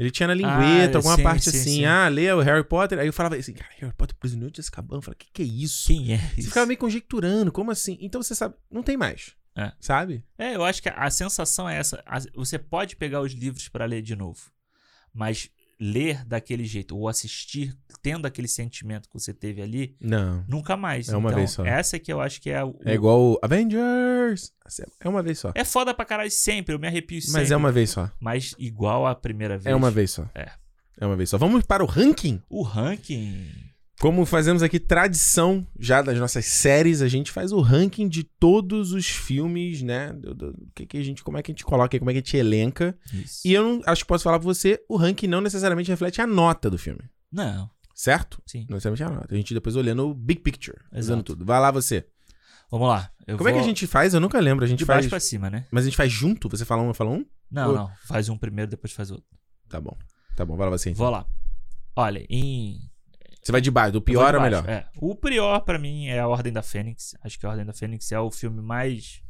Ele 0.00 0.10
tinha 0.10 0.26
na 0.28 0.32
lingueta, 0.32 0.96
Ah, 0.96 0.98
alguma 0.98 1.16
sim, 1.16 1.22
parte 1.22 1.50
sim, 1.50 1.58
assim, 1.58 1.74
sim. 1.76 1.84
ah, 1.84 2.08
lê 2.08 2.32
o 2.32 2.40
Harry 2.40 2.64
Potter. 2.64 2.98
Aí 2.98 3.06
eu 3.06 3.12
falava 3.12 3.36
assim, 3.36 3.52
cara, 3.52 3.70
Harry 3.78 3.92
Potter 3.92 4.16
Prisioneiro 4.16 4.50
de 4.50 4.58
Azkaban. 4.58 4.96
Eu 4.96 5.02
falava, 5.02 5.16
o 5.16 5.18
que, 5.18 5.30
que 5.30 5.42
é 5.42 5.44
isso? 5.44 5.88
Quem 5.88 6.14
é 6.14 6.16
Você 6.16 6.40
isso? 6.40 6.48
ficava 6.48 6.64
meio 6.64 6.78
conjecturando, 6.78 7.52
como 7.52 7.70
assim? 7.70 7.98
Então 8.00 8.22
você 8.22 8.34
sabe, 8.34 8.54
não 8.70 8.82
tem 8.82 8.96
mais. 8.96 9.34
É. 9.54 9.72
Sabe? 9.78 10.24
É, 10.38 10.56
eu 10.56 10.64
acho 10.64 10.80
que 10.82 10.88
a, 10.88 11.10
sensação 11.10 11.68
é 11.68 11.76
essa. 11.76 12.02
Você 12.34 12.58
pode 12.58 12.96
pegar 12.96 13.20
os 13.20 13.32
livros 13.32 13.68
pra 13.68 13.84
ler 13.84 14.00
de 14.00 14.16
novo, 14.16 14.50
mas 15.12 15.50
ler 15.80 16.24
daquele 16.26 16.64
jeito 16.64 16.96
ou 16.96 17.08
assistir 17.08 17.74
tendo 18.02 18.26
aquele 18.26 18.48
sentimento 18.48 19.08
que 19.08 19.18
você 19.18 19.32
teve 19.32 19.62
ali, 19.62 19.96
Não. 20.00 20.44
nunca 20.48 20.76
mais. 20.76 21.08
É 21.08 21.16
uma 21.16 21.30
então, 21.30 21.38
vez 21.38 21.50
só. 21.50 21.64
Essa 21.64 21.98
que 21.98 22.12
eu 22.12 22.20
acho 22.20 22.40
que 22.40 22.50
é 22.50 22.62
o. 22.62 22.74
É 22.84 22.94
igual 22.94 23.20
o 23.20 23.38
Avengers. 23.42 24.52
É 25.00 25.08
uma 25.08 25.22
vez 25.22 25.38
só. 25.38 25.52
É 25.54 25.64
foda 25.64 25.92
pra 25.92 26.04
caralho 26.04 26.30
sempre, 26.30 26.74
eu 26.74 26.78
me 26.78 26.86
arrepio 26.86 27.20
sempre. 27.20 27.40
Mas 27.40 27.50
é 27.50 27.56
uma 27.56 27.72
vez 27.72 27.90
só. 27.90 28.10
Mas 28.20 28.54
igual 28.58 29.06
a 29.06 29.14
primeira 29.14 29.56
vez. 29.56 29.66
É 29.66 29.74
uma 29.74 29.90
vez 29.90 30.10
só. 30.10 30.28
É. 30.34 30.50
É 30.98 31.06
uma 31.06 31.16
vez 31.16 31.30
só. 31.30 31.38
Vamos 31.38 31.64
para 31.64 31.82
o 31.82 31.86
ranking? 31.86 32.42
O 32.48 32.62
ranking. 32.62 33.69
Como 34.00 34.24
fazemos 34.24 34.62
aqui 34.62 34.80
tradição 34.80 35.66
já 35.78 36.00
das 36.00 36.18
nossas 36.18 36.46
séries, 36.46 37.02
a 37.02 37.08
gente 37.08 37.30
faz 37.30 37.52
o 37.52 37.60
ranking 37.60 38.08
de 38.08 38.24
todos 38.24 38.92
os 38.92 39.06
filmes, 39.06 39.82
né? 39.82 40.10
Do, 40.12 40.34
do- 40.34 40.52
do 40.52 40.70
que, 40.74 40.86
que 40.86 40.96
a 40.96 41.02
gente, 41.02 41.22
como 41.22 41.36
é 41.36 41.42
que 41.42 41.50
a 41.50 41.54
gente 41.54 41.64
coloca, 41.64 41.98
como 41.98 42.10
é 42.10 42.14
que 42.14 42.18
a 42.18 42.22
gente 42.22 42.36
elenca. 42.36 42.96
Isso. 43.12 43.40
E 43.46 43.52
eu 43.52 43.62
não, 43.62 43.82
acho 43.84 44.02
que 44.02 44.08
posso 44.08 44.24
falar 44.24 44.38
pra 44.38 44.44
você, 44.46 44.82
o 44.88 44.96
ranking 44.96 45.26
não 45.26 45.42
necessariamente 45.42 45.90
reflete 45.90 46.20
a 46.22 46.26
nota 46.26 46.70
do 46.70 46.78
filme, 46.78 47.02
Não, 47.30 47.68
certo? 47.94 48.42
sim. 48.46 48.64
Não 48.70 48.76
necessariamente 48.76 49.02
a 49.04 49.10
nota. 49.10 49.34
A 49.34 49.36
gente 49.36 49.52
depois 49.52 49.76
olhando 49.76 50.08
o 50.08 50.14
big 50.14 50.40
picture, 50.40 50.78
usando 50.92 51.22
tudo. 51.22 51.44
Vai 51.44 51.60
lá 51.60 51.70
você. 51.70 52.06
Vamos 52.70 52.88
lá. 52.88 53.10
Como 53.36 53.48
é 53.48 53.52
que 53.52 53.58
a 53.58 53.62
vou 53.62 53.68
gente 53.68 53.86
faz? 53.86 54.14
Eu 54.14 54.20
nunca 54.20 54.40
lembro. 54.40 54.64
A 54.64 54.68
gente 54.68 54.78
De 54.78 54.84
faz. 54.86 54.98
baixo 54.98 55.08
pra 55.10 55.20
cima, 55.20 55.50
né? 55.50 55.66
Mas 55.70 55.82
a 55.84 55.86
gente 55.88 55.96
faz 55.96 56.10
junto? 56.10 56.48
Você 56.48 56.64
fala 56.64 56.80
um, 56.82 56.88
eu 56.88 56.94
falo 56.94 57.10
um? 57.12 57.26
Não, 57.50 57.68
Ou- 57.68 57.74
não. 57.74 57.90
Faz 58.06 58.28
um 58.30 58.38
primeiro, 58.38 58.70
depois 58.70 58.92
faz 58.92 59.10
outro. 59.10 59.26
Tá 59.68 59.80
bom. 59.80 59.94
Tá 60.36 60.44
bom, 60.44 60.56
vai 60.56 60.70
lá 60.70 60.78
você. 60.78 60.88
então. 60.90 61.04
Vou 61.04 61.10
lá. 61.10 61.26
Olha, 61.96 62.24
em. 62.30 62.78
Você 63.42 63.52
vai 63.52 63.60
de 63.60 63.70
baixo, 63.70 63.92
do 63.92 63.98
eu 63.98 64.02
pior 64.02 64.34
ao 64.34 64.42
melhor. 64.42 64.68
É. 64.68 64.86
O 64.96 65.14
pior 65.14 65.60
pra 65.60 65.78
mim 65.78 66.08
é 66.08 66.18
A 66.18 66.28
Ordem 66.28 66.52
da 66.52 66.62
Fênix. 66.62 67.14
Acho 67.22 67.38
que 67.38 67.46
A 67.46 67.50
Ordem 67.50 67.64
da 67.64 67.72
Fênix 67.72 68.10
é 68.12 68.20
o 68.20 68.30
filme 68.30 68.60
mais. 68.60 69.22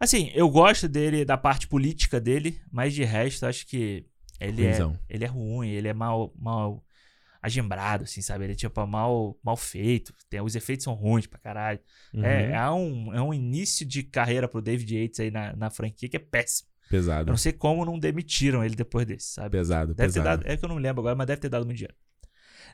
Assim, 0.00 0.30
eu 0.34 0.48
gosto 0.50 0.88
dele, 0.88 1.24
da 1.24 1.38
parte 1.38 1.68
política 1.68 2.20
dele, 2.20 2.60
mas 2.72 2.92
de 2.92 3.04
resto, 3.04 3.46
acho 3.46 3.64
que 3.66 4.04
ele 4.40 4.66
é, 4.66 4.78
ele 5.08 5.24
é 5.24 5.28
ruim, 5.28 5.68
ele 5.68 5.86
é 5.86 5.94
mal, 5.94 6.34
mal 6.36 6.84
agembrado, 7.40 8.04
assim, 8.04 8.20
sabe? 8.20 8.44
Ele 8.44 8.52
é 8.52 8.56
tipo 8.56 8.86
mal, 8.86 9.38
mal 9.42 9.56
feito. 9.56 10.12
Tem, 10.28 10.40
os 10.40 10.56
efeitos 10.56 10.84
são 10.84 10.94
ruins 10.94 11.26
pra 11.26 11.38
caralho. 11.38 11.78
Uhum. 12.12 12.24
É, 12.24 12.52
é, 12.52 12.70
um, 12.70 13.14
é 13.14 13.22
um 13.22 13.32
início 13.32 13.86
de 13.86 14.02
carreira 14.02 14.48
pro 14.48 14.60
David 14.62 14.96
Yates 14.96 15.20
aí 15.20 15.30
na, 15.30 15.54
na 15.54 15.70
franquia 15.70 16.08
que 16.08 16.16
é 16.16 16.20
péssimo. 16.20 16.68
Eu 16.84 16.90
Pesado. 16.98 17.30
não 17.30 17.36
sei 17.38 17.52
como 17.52 17.84
não 17.84 17.98
demitiram 17.98 18.62
ele 18.62 18.74
depois 18.74 19.06
desse, 19.06 19.28
sabe? 19.32 19.50
Pesado, 19.50 19.94
Deve 19.94 20.12
pesado. 20.12 20.42
dado. 20.42 20.50
É 20.50 20.56
que 20.56 20.64
eu 20.64 20.68
não 20.68 20.76
me 20.76 20.82
lembro 20.82 21.00
agora, 21.00 21.14
mas 21.14 21.26
deve 21.26 21.40
ter 21.40 21.48
dado 21.48 21.64
muito 21.64 21.78
dinheiro. 21.78 21.94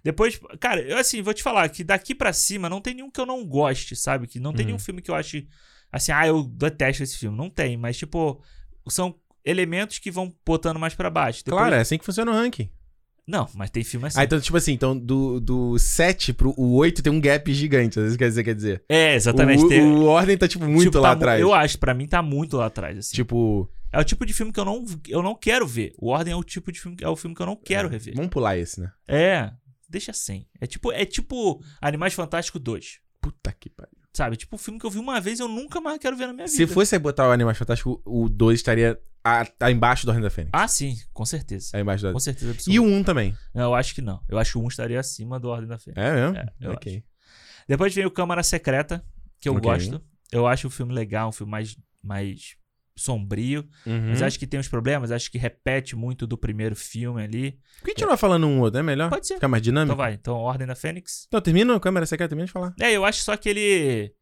Depois, 0.05 0.39
cara, 0.61 0.81
eu 0.81 0.97
assim, 0.99 1.21
vou 1.23 1.35
te 1.35 1.43
falar 1.43 1.69
que 1.69 1.83
daqui 1.85 2.15
pra 2.15 2.33
cima 2.33 2.69
não 2.69 2.81
tem 2.81 2.95
nenhum 2.95 3.11
que 3.11 3.21
eu 3.21 3.27
não 3.27 3.45
goste, 3.47 3.95
sabe? 3.97 4.27
Que 4.27 4.39
não 4.41 4.53
tem 4.53 4.63
Uhum. 4.65 4.67
nenhum 4.69 4.79
filme 4.79 5.03
que 5.03 5.11
eu 5.11 5.15
ache 5.15 5.47
assim, 5.93 6.13
ah, 6.13 6.27
eu 6.27 6.43
detesto 6.45 7.03
esse 7.03 7.17
filme. 7.17 7.37
Não 7.37 7.49
tem, 7.51 7.77
mas 7.77 7.97
tipo, 7.97 8.43
são 8.89 9.15
elementos 9.45 9.99
que 9.99 10.11
vão 10.11 10.35
botando 10.45 10.79
mais 10.79 10.95
pra 10.95 11.09
baixo. 11.11 11.43
Depois- 11.45 11.61
Claro, 11.61 11.75
é 11.77 11.81
assim 11.81 11.99
que 11.99 12.05
funciona 12.05 12.31
o 12.31 12.35
ranking. 12.35 12.69
Não, 13.27 13.47
mas 13.55 13.69
tem 13.69 13.85
filme 13.85 14.07
assim. 14.07 14.19
Ah, 14.19 14.25
então, 14.25 14.41
tipo 14.41 14.57
assim, 14.57 14.73
então 14.73 14.99
do, 14.99 15.39
do 15.39 15.79
7 15.79 16.33
pro 16.33 16.55
o 16.57 16.75
8 16.77 17.03
tem 17.03 17.13
um 17.13 17.21
gap 17.21 17.53
gigante, 17.53 17.99
às 17.99 18.05
vezes 18.05 18.17
quer 18.17 18.29
dizer, 18.29 18.45
quer 18.45 18.55
dizer. 18.55 18.85
É, 18.89 19.15
exatamente. 19.15 19.63
O, 19.65 19.69
tem- 19.69 19.83
o 19.83 20.05
Ordem 20.05 20.39
tá, 20.39 20.49
tipo, 20.49 20.65
muito 20.67 20.85
tipo, 20.85 20.99
lá 20.99 21.11
tá 21.11 21.15
atrás. 21.17 21.41
Eu 21.41 21.53
acho, 21.53 21.79
pra 21.79 21.93
mim 21.93 22.07
tá 22.07 22.23
muito 22.23 22.57
lá 22.57 22.67
atrás, 22.67 22.97
assim. 22.99 23.15
Tipo, 23.15 23.71
É 23.93 23.99
o 24.01 24.05
tipo 24.05 24.25
de 24.25 24.33
filme 24.33 24.51
que 24.53 24.59
eu 24.61 24.65
não, 24.65 24.83
eu 25.09 25.23
não 25.23 25.35
quero 25.35 25.67
ver. 25.67 25.93
O 25.99 26.09
Ordem 26.09 26.33
é 26.33 26.37
o 26.37 26.43
tipo 26.45 26.73
de 26.73 26.81
filme, 26.81 26.97
é 27.03 27.09
o 27.09 27.17
filme 27.17 27.35
que 27.37 27.43
eu 27.43 27.47
não 27.47 27.57
quero 27.57 27.89
rever. 27.89 28.15
vamos 28.15 28.31
pular 28.31 28.57
esse, 28.57 28.81
né? 28.81 28.91
É, 29.07 29.51
deixa 29.89 30.13
sem. 30.13 30.47
É 30.61 30.67
tipo, 30.67 30.93
é 30.93 31.05
tipo 31.05 31.63
Animais 31.81 32.15
Fantásticos 32.15 32.61
2. 32.61 33.01
Puta 33.21 33.53
que 33.53 33.69
pariu. 33.71 33.93
Sabe? 34.15 34.37
Tipo, 34.37 34.57
um 34.57 34.59
filme 34.59 34.81
que 34.81 34.87
eu 34.87 34.91
vi 34.91 34.99
uma 34.99 35.21
vez 35.21 35.39
eu 35.39 35.47
nunca 35.49 35.81
mais 35.81 35.99
quero 35.99 36.17
ver 36.17 36.27
na 36.27 36.33
minha 36.33 36.49
Se 36.49 36.59
vida. 36.59 36.73
fosse 36.73 36.95
aí 36.95 36.99
botar 36.99 37.29
o 37.29 37.33
Animais 37.33 37.57
Fantásticos, 37.59 37.99
o 38.05 38.29
2 38.29 38.59
estaria 38.59 38.99
a, 39.23 39.47
a 39.61 39.71
embaixo 39.71 40.05
do 40.07 40.09
Ordem 40.11 40.23
da 40.23 40.31
Fênix. 40.31 40.51
Ah, 40.53 40.67
sim, 40.67 40.97
com 41.13 41.25
certeza. 41.25 41.71
É 41.77 41.81
embaixo 41.81 42.05
do 42.07 42.13
Com 42.13 42.19
certeza 42.19 42.51
absoluta. 42.51 42.73
E 42.73 42.81
o 42.81 42.85
1 42.85 43.05
também. 43.05 43.37
Não, 43.55 43.63
eu 43.65 43.75
acho 43.75 43.95
que 43.95 44.01
não. 44.03 44.21
Eu 44.29 44.39
acho 44.39 44.53
que 44.53 44.59
o 44.59 44.63
1 44.63 44.69
estaria 44.69 44.99
acima 44.99 45.39
do 45.39 45.49
Ordem 45.49 45.69
da 45.69 45.79
Fé. 45.79 45.93
É 45.95 46.13
mesmo? 46.13 46.37
É, 46.37 46.47
eu 46.61 46.73
ok. 46.73 47.05
Depois 47.69 47.95
vem 47.95 48.07
o 48.07 48.11
Câmara 48.11 48.43
Secreta, 48.43 49.05
que 49.41 49.49
eu 49.49 49.55
Ok. 49.55 49.63
gosto. 49.71 50.03
Eu 50.33 50.47
acho 50.47 50.67
o 50.67 50.71
filme 50.71 50.93
legal, 50.93 51.29
um 51.29 51.33
filme 51.33 51.51
mais, 51.51 51.77
mais 52.03 52.57
sombrio. 52.99 53.67
Uhum. 53.87 54.09
Mas 54.09 54.23
acho 54.23 54.39
que 54.39 54.47
tem 54.47 54.59
uns 54.59 54.69
problemas, 54.69 55.11
acho 55.11 55.31
que 55.31 55.39
repete 55.39 55.97
muito 55.97 56.27
do 56.27 56.37
primeiro 56.37 56.77
filme 56.77 57.23
ali. 57.23 57.53
Por 57.79 57.85
que 57.85 57.91
a 57.91 57.95
gente 57.95 58.01
não 58.03 58.09
vai 58.09 58.17
falando 58.17 58.47
um 58.47 58.61
outro? 58.61 58.81
É 58.81 58.83
melhor? 58.83 59.11
Pode 59.11 59.27
ser. 59.27 59.35
Ficar 59.35 59.49
mais 59.49 59.63
dinâmico? 59.63 59.93
Então 59.93 59.97
vai. 59.97 60.15
Então, 60.15 60.37
Ordem 60.37 60.67
da 60.67 60.75
Fênix. 60.75 61.25
Então, 61.29 61.41
termina 61.41 61.75
a 61.75 61.81
câmera 61.81 62.07
secreta, 62.07 62.31
termina 62.31 62.47
de 62.47 62.53
falar. 62.53 62.75
É, 62.81 62.93
eu 62.93 63.05
acho 63.05 63.21
só 63.23 63.37
que 63.37 63.49
ele 63.49 64.13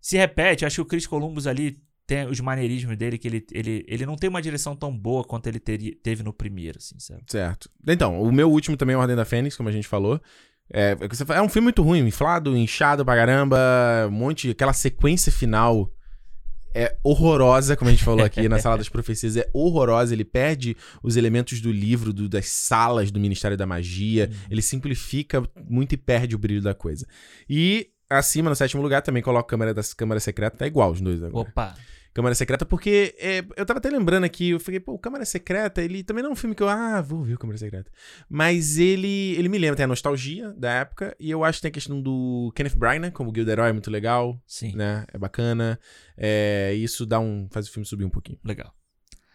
se 0.00 0.16
repete. 0.16 0.64
Acho 0.64 0.76
que 0.76 0.82
o 0.82 0.86
Chris 0.86 1.06
Columbus 1.06 1.46
ali 1.46 1.80
tem 2.06 2.26
os 2.26 2.40
maneirismos 2.40 2.96
dele, 2.96 3.18
que 3.18 3.28
ele, 3.28 3.46
ele, 3.52 3.84
ele 3.86 4.06
não 4.06 4.16
tem 4.16 4.30
uma 4.30 4.40
direção 4.40 4.74
tão 4.74 4.96
boa 4.96 5.22
quanto 5.22 5.46
ele 5.46 5.60
teria, 5.60 5.94
teve 6.02 6.22
no 6.22 6.32
primeiro, 6.32 6.78
assim, 6.78 6.98
sabe? 6.98 7.22
Certo. 7.26 7.68
Então, 7.86 8.22
o 8.22 8.32
meu 8.32 8.50
último 8.50 8.78
também 8.78 8.94
é 8.94 8.98
Ordem 8.98 9.14
da 9.14 9.26
Fênix, 9.26 9.54
como 9.54 9.68
a 9.68 9.72
gente 9.72 9.86
falou. 9.86 10.18
É, 10.72 10.92
é 10.92 11.34
é 11.36 11.42
um 11.42 11.48
filme 11.48 11.64
muito 11.64 11.82
ruim, 11.82 12.06
inflado, 12.06 12.56
inchado 12.56 13.04
pra 13.04 13.14
caramba, 13.14 13.58
um 14.08 14.10
monte. 14.10 14.50
Aquela 14.50 14.72
sequência 14.72 15.30
final 15.30 15.92
é 16.74 16.96
horrorosa, 17.02 17.76
como 17.76 17.88
a 17.88 17.92
gente 17.92 18.04
falou 18.04 18.24
aqui 18.24 18.48
na 18.48 18.58
Sala 18.60 18.76
das 18.78 18.88
Profecias, 18.88 19.36
é 19.36 19.48
horrorosa. 19.52 20.12
Ele 20.14 20.24
perde 20.24 20.76
os 21.02 21.16
elementos 21.16 21.60
do 21.60 21.70
livro, 21.72 22.12
do- 22.12 22.28
das 22.28 22.48
salas 22.48 23.10
do 23.10 23.18
Ministério 23.20 23.56
da 23.56 23.66
Magia. 23.66 24.30
Ele 24.50 24.62
simplifica 24.62 25.42
muito 25.68 25.94
e 25.94 25.96
perde 25.96 26.34
o 26.34 26.38
brilho 26.38 26.62
da 26.62 26.74
coisa. 26.74 27.06
E 27.48 27.88
acima, 28.10 28.48
no 28.50 28.56
sétimo 28.56 28.82
lugar, 28.82 29.02
também 29.02 29.22
coloco 29.22 29.48
Câmara, 29.48 29.72
da, 29.74 29.82
Câmara 29.96 30.20
Secreta, 30.20 30.56
tá 30.56 30.66
igual 30.66 30.92
os 30.92 31.00
dois 31.00 31.22
agora. 31.22 31.48
Opa! 31.48 31.74
Câmara 32.18 32.34
Secreta, 32.34 32.66
porque 32.66 33.14
é, 33.18 33.44
eu 33.56 33.64
tava 33.64 33.78
até 33.78 33.88
lembrando 33.88 34.24
aqui, 34.24 34.50
eu 34.50 34.58
falei, 34.58 34.80
pô, 34.80 34.92
o 34.92 34.98
Câmara 34.98 35.24
Secreta, 35.24 35.80
ele 35.80 36.02
também 36.02 36.22
não 36.22 36.30
é 36.30 36.32
um 36.32 36.36
filme 36.36 36.54
que 36.54 36.62
eu, 36.62 36.68
ah, 36.68 37.00
vou 37.00 37.22
ver 37.22 37.34
o 37.34 37.38
Câmara 37.38 37.56
Secreta. 37.56 37.90
Mas 38.28 38.76
ele 38.76 39.36
ele 39.36 39.48
me 39.48 39.56
lembra, 39.56 39.76
tem 39.76 39.84
a 39.84 39.88
nostalgia 39.88 40.52
da 40.54 40.70
época, 40.72 41.16
e 41.20 41.30
eu 41.30 41.44
acho 41.44 41.58
que 41.58 41.62
tem 41.62 41.68
a 41.68 41.72
questão 41.72 42.02
do 42.02 42.52
Kenneth 42.56 42.76
Branagh, 42.76 43.12
como 43.12 43.32
Gilderoy, 43.32 43.70
é 43.70 43.72
muito 43.72 43.90
legal, 43.90 44.42
Sim, 44.44 44.74
né? 44.74 45.04
É 45.12 45.18
bacana. 45.18 45.78
É, 46.16 46.74
isso 46.74 47.06
dá 47.06 47.20
um. 47.20 47.48
faz 47.52 47.68
o 47.68 47.72
filme 47.72 47.86
subir 47.86 48.04
um 48.04 48.10
pouquinho. 48.10 48.38
legal. 48.44 48.74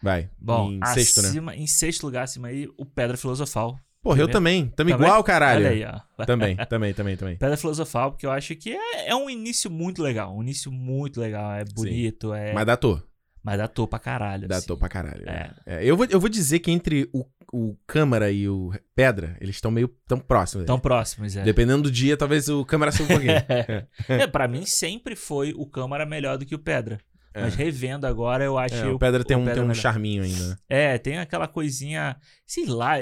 Vai. 0.02 0.28
Bom, 0.38 0.70
em 0.70 0.84
sexto, 0.92 1.22
né? 1.22 1.28
acima, 1.28 1.56
em 1.56 1.66
sexto 1.66 2.04
lugar 2.04 2.24
acima 2.24 2.48
aí, 2.48 2.68
o 2.76 2.84
Pedra 2.84 3.16
Filosofal. 3.16 3.80
Porra, 4.04 4.20
eu 4.20 4.28
também. 4.28 4.66
Tamo 4.68 4.90
Também? 4.90 4.94
igual, 5.06 5.24
caralho. 5.24 5.66
Olha 5.66 5.70
aí, 5.70 5.84
ó. 5.84 6.00
Também, 6.26 6.56
também, 6.68 6.94
também, 6.94 7.16
também. 7.16 7.36
Pedra 7.36 7.56
Filosofal, 7.56 8.12
porque 8.12 8.24
eu 8.26 8.30
acho 8.30 8.54
que 8.54 8.72
é, 8.72 9.08
é 9.08 9.14
um 9.16 9.28
início 9.28 9.68
muito 9.70 10.00
legal. 10.02 10.36
Um 10.36 10.42
início 10.42 10.70
muito 10.70 11.20
legal. 11.20 11.52
É 11.54 11.64
bonito, 11.64 12.32
é. 12.34 12.52
Mas 12.52 12.66
dá 12.66 12.76
tô. 12.76 13.00
Mas 13.42 13.58
dá 13.58 13.66
tô 13.66 13.86
pra 13.88 13.98
caralho. 13.98 14.46
Dá 14.46 14.56
assim. 14.58 14.76
pra 14.76 14.88
caralho. 14.88 15.24
É. 15.28 15.50
É, 15.66 15.84
eu, 15.84 15.96
vou, 15.96 16.06
eu 16.08 16.20
vou 16.20 16.28
dizer 16.28 16.60
que 16.60 16.70
entre 16.70 17.08
o, 17.12 17.24
o 17.52 17.76
Câmara 17.86 18.30
e 18.30 18.48
o 18.48 18.72
Pedra, 18.94 19.36
eles 19.40 19.56
estão 19.56 19.70
meio 19.70 19.88
tão 20.06 20.18
próximos. 20.18 20.66
Tão 20.66 20.78
próximos, 20.78 21.36
é. 21.36 21.42
Dependendo 21.42 21.84
do 21.84 21.90
dia, 21.90 22.16
talvez 22.16 22.48
o 22.48 22.64
Câmara 22.64 22.92
suba 22.92 23.04
um 23.04 23.08
pouquinho. 23.08 23.32
é, 24.08 24.26
pra 24.26 24.46
mim 24.46 24.64
sempre 24.66 25.16
foi 25.16 25.52
o 25.56 25.66
Câmara 25.66 26.06
melhor 26.06 26.38
do 26.38 26.46
que 26.46 26.54
o 26.54 26.58
Pedra. 26.58 26.98
É. 27.34 27.40
Mas 27.42 27.54
revendo 27.56 28.06
agora, 28.06 28.44
eu 28.44 28.56
achei 28.56 28.78
É, 28.80 28.86
o 28.86 28.98
Pedra 28.98 29.24
tem 29.24 29.36
um, 29.36 29.40
Pedra 29.40 29.54
tem 29.54 29.62
um 29.64 29.66
melhor. 29.66 29.80
charminho 29.82 30.22
ainda. 30.22 30.48
né? 30.50 30.56
É, 30.68 30.98
tem 30.98 31.18
aquela 31.18 31.48
coisinha. 31.48 32.16
Sei 32.46 32.64
lá. 32.64 32.94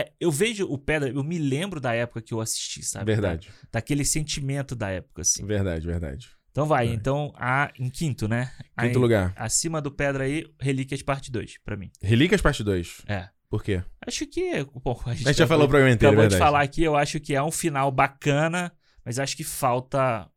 É, 0.00 0.12
eu 0.20 0.30
vejo 0.30 0.66
o 0.66 0.76
Pedra, 0.78 1.08
eu 1.08 1.22
me 1.24 1.38
lembro 1.38 1.80
da 1.80 1.94
época 1.94 2.20
que 2.22 2.32
eu 2.34 2.40
assisti, 2.40 2.82
sabe? 2.84 3.06
Verdade, 3.06 3.48
Da- 3.48 3.54
daquele 3.80 4.04
sentimento 4.04 4.74
da 4.74 4.90
época, 4.90 5.22
assim. 5.22 5.44
verdade, 5.46 5.86
verdade. 5.86 6.28
Então 6.50 6.66
vai, 6.66 6.88
É. 6.88 6.92
então 6.92 7.32
a, 7.36 7.70
em 7.78 7.88
quinto, 7.88 8.26
né? 8.26 8.46
Quinto 8.78 8.96
Aí, 8.96 8.96
lugar. 8.96 9.32
Acima 9.36 9.80
do 9.80 9.90
Pedra 9.92 10.24
aí, 10.24 10.44
Relíquias 10.60 11.02
Parte 11.02 11.30
2, 11.30 11.58
pra 11.64 11.76
mim. 11.76 11.90
Relíquias 12.02 12.40
Parte 12.40 12.64
2. 12.64 13.02
É. 13.06 13.28
Por 13.48 13.62
quê? 13.62 13.82
Acho 14.06 14.26
que. 14.26 14.64
Bom, 14.84 15.00
a 15.06 15.14
gente, 15.14 15.24
A 15.26 15.30
gente 15.32 15.38
já 15.38 15.46
falou 15.46 15.66
o 15.66 15.68
programa 15.68 15.94
inteiro, 15.94 16.12
Acabou 16.12 16.22
verdade. 16.28 16.38
de 16.42 16.44
falar 16.46 16.62
aqui, 16.62 16.82
eu 16.82 16.96
acho 16.96 17.18
que 17.20 17.34
é 17.34 17.42
um 17.42 17.50
final 17.50 17.90
bacana, 17.90 18.70
mas 19.04 19.18
acho 19.18 19.36
que 19.36 19.44
falta. 19.44 20.28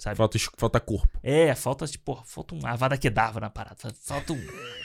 Sabe? 0.00 0.16
Falta, 0.16 0.38
falta 0.56 0.80
corpo. 0.80 1.20
É, 1.22 1.54
falta, 1.54 1.86
tipo, 1.86 2.18
falta 2.24 2.54
um 2.54 2.66
avada 2.66 2.96
kedavra 2.96 3.38
na 3.38 3.50
parada. 3.50 3.76
Falta 4.02 4.32
um 4.32 4.40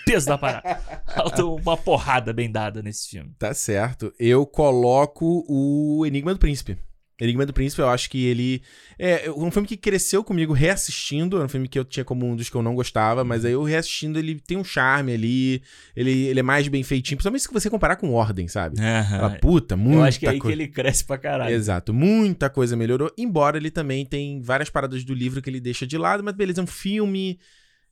peso 0.05 0.25
da 0.25 0.37
parada. 0.37 0.75
Falta 1.15 1.45
uma 1.45 1.77
porrada 1.77 2.33
bem 2.33 2.51
dada 2.51 2.81
nesse 2.83 3.07
filme. 3.11 3.33
Tá 3.39 3.53
certo. 3.53 4.13
Eu 4.19 4.45
coloco 4.45 5.45
o 5.47 6.05
Enigma 6.05 6.33
do 6.33 6.39
Príncipe. 6.39 6.77
Enigma 7.17 7.45
do 7.45 7.53
Príncipe, 7.53 7.81
eu 7.81 7.87
acho 7.89 8.09
que 8.09 8.25
ele. 8.25 8.61
É 8.99 9.31
um 9.31 9.49
filme 9.49 9.65
que 9.67 9.77
cresceu 9.77 10.23
comigo 10.23 10.51
reassistindo. 10.51 11.37
Era 11.37 11.45
um 11.45 11.49
filme 11.49 11.67
que 11.67 11.79
eu 11.79 11.85
tinha 11.85 12.03
como 12.03 12.25
um 12.25 12.35
dos 12.35 12.49
que 12.49 12.55
eu 12.55 12.61
não 12.61 12.75
gostava, 12.75 13.23
mas 13.23 13.45
aí 13.45 13.53
eu 13.53 13.63
reassistindo, 13.63 14.19
ele 14.19 14.39
tem 14.39 14.57
um 14.57 14.63
charme 14.63 15.13
ali. 15.13 15.63
Ele, 15.95 16.11
ele 16.27 16.39
é 16.39 16.43
mais 16.43 16.67
bem 16.67 16.83
feitinho. 16.83 17.17
Principalmente 17.17 17.43
se 17.43 17.53
você 17.53 17.69
comparar 17.69 17.95
com 17.95 18.11
Ordem, 18.11 18.47
sabe? 18.49 18.77
Fala, 18.77 18.99
Aham. 19.27 19.37
puta, 19.39 19.77
muita 19.77 19.99
Eu 19.99 20.03
acho 20.03 20.19
que 20.19 20.25
é 20.25 20.29
aí 20.31 20.35
que 20.35 20.41
coisa. 20.41 20.53
ele 20.61 20.67
cresce 20.67 21.05
pra 21.05 21.17
caralho. 21.17 21.55
Exato, 21.55 21.93
muita 21.93 22.49
coisa 22.49 22.75
melhorou. 22.75 23.09
Embora 23.17 23.55
ele 23.57 23.71
também 23.71 24.05
tem 24.05 24.41
várias 24.41 24.69
paradas 24.69 25.03
do 25.05 25.13
livro 25.13 25.41
que 25.41 25.49
ele 25.49 25.61
deixa 25.61 25.87
de 25.87 25.97
lado, 25.97 26.21
mas 26.23 26.35
beleza, 26.35 26.59
é 26.59 26.63
um 26.63 26.67
filme. 26.67 27.39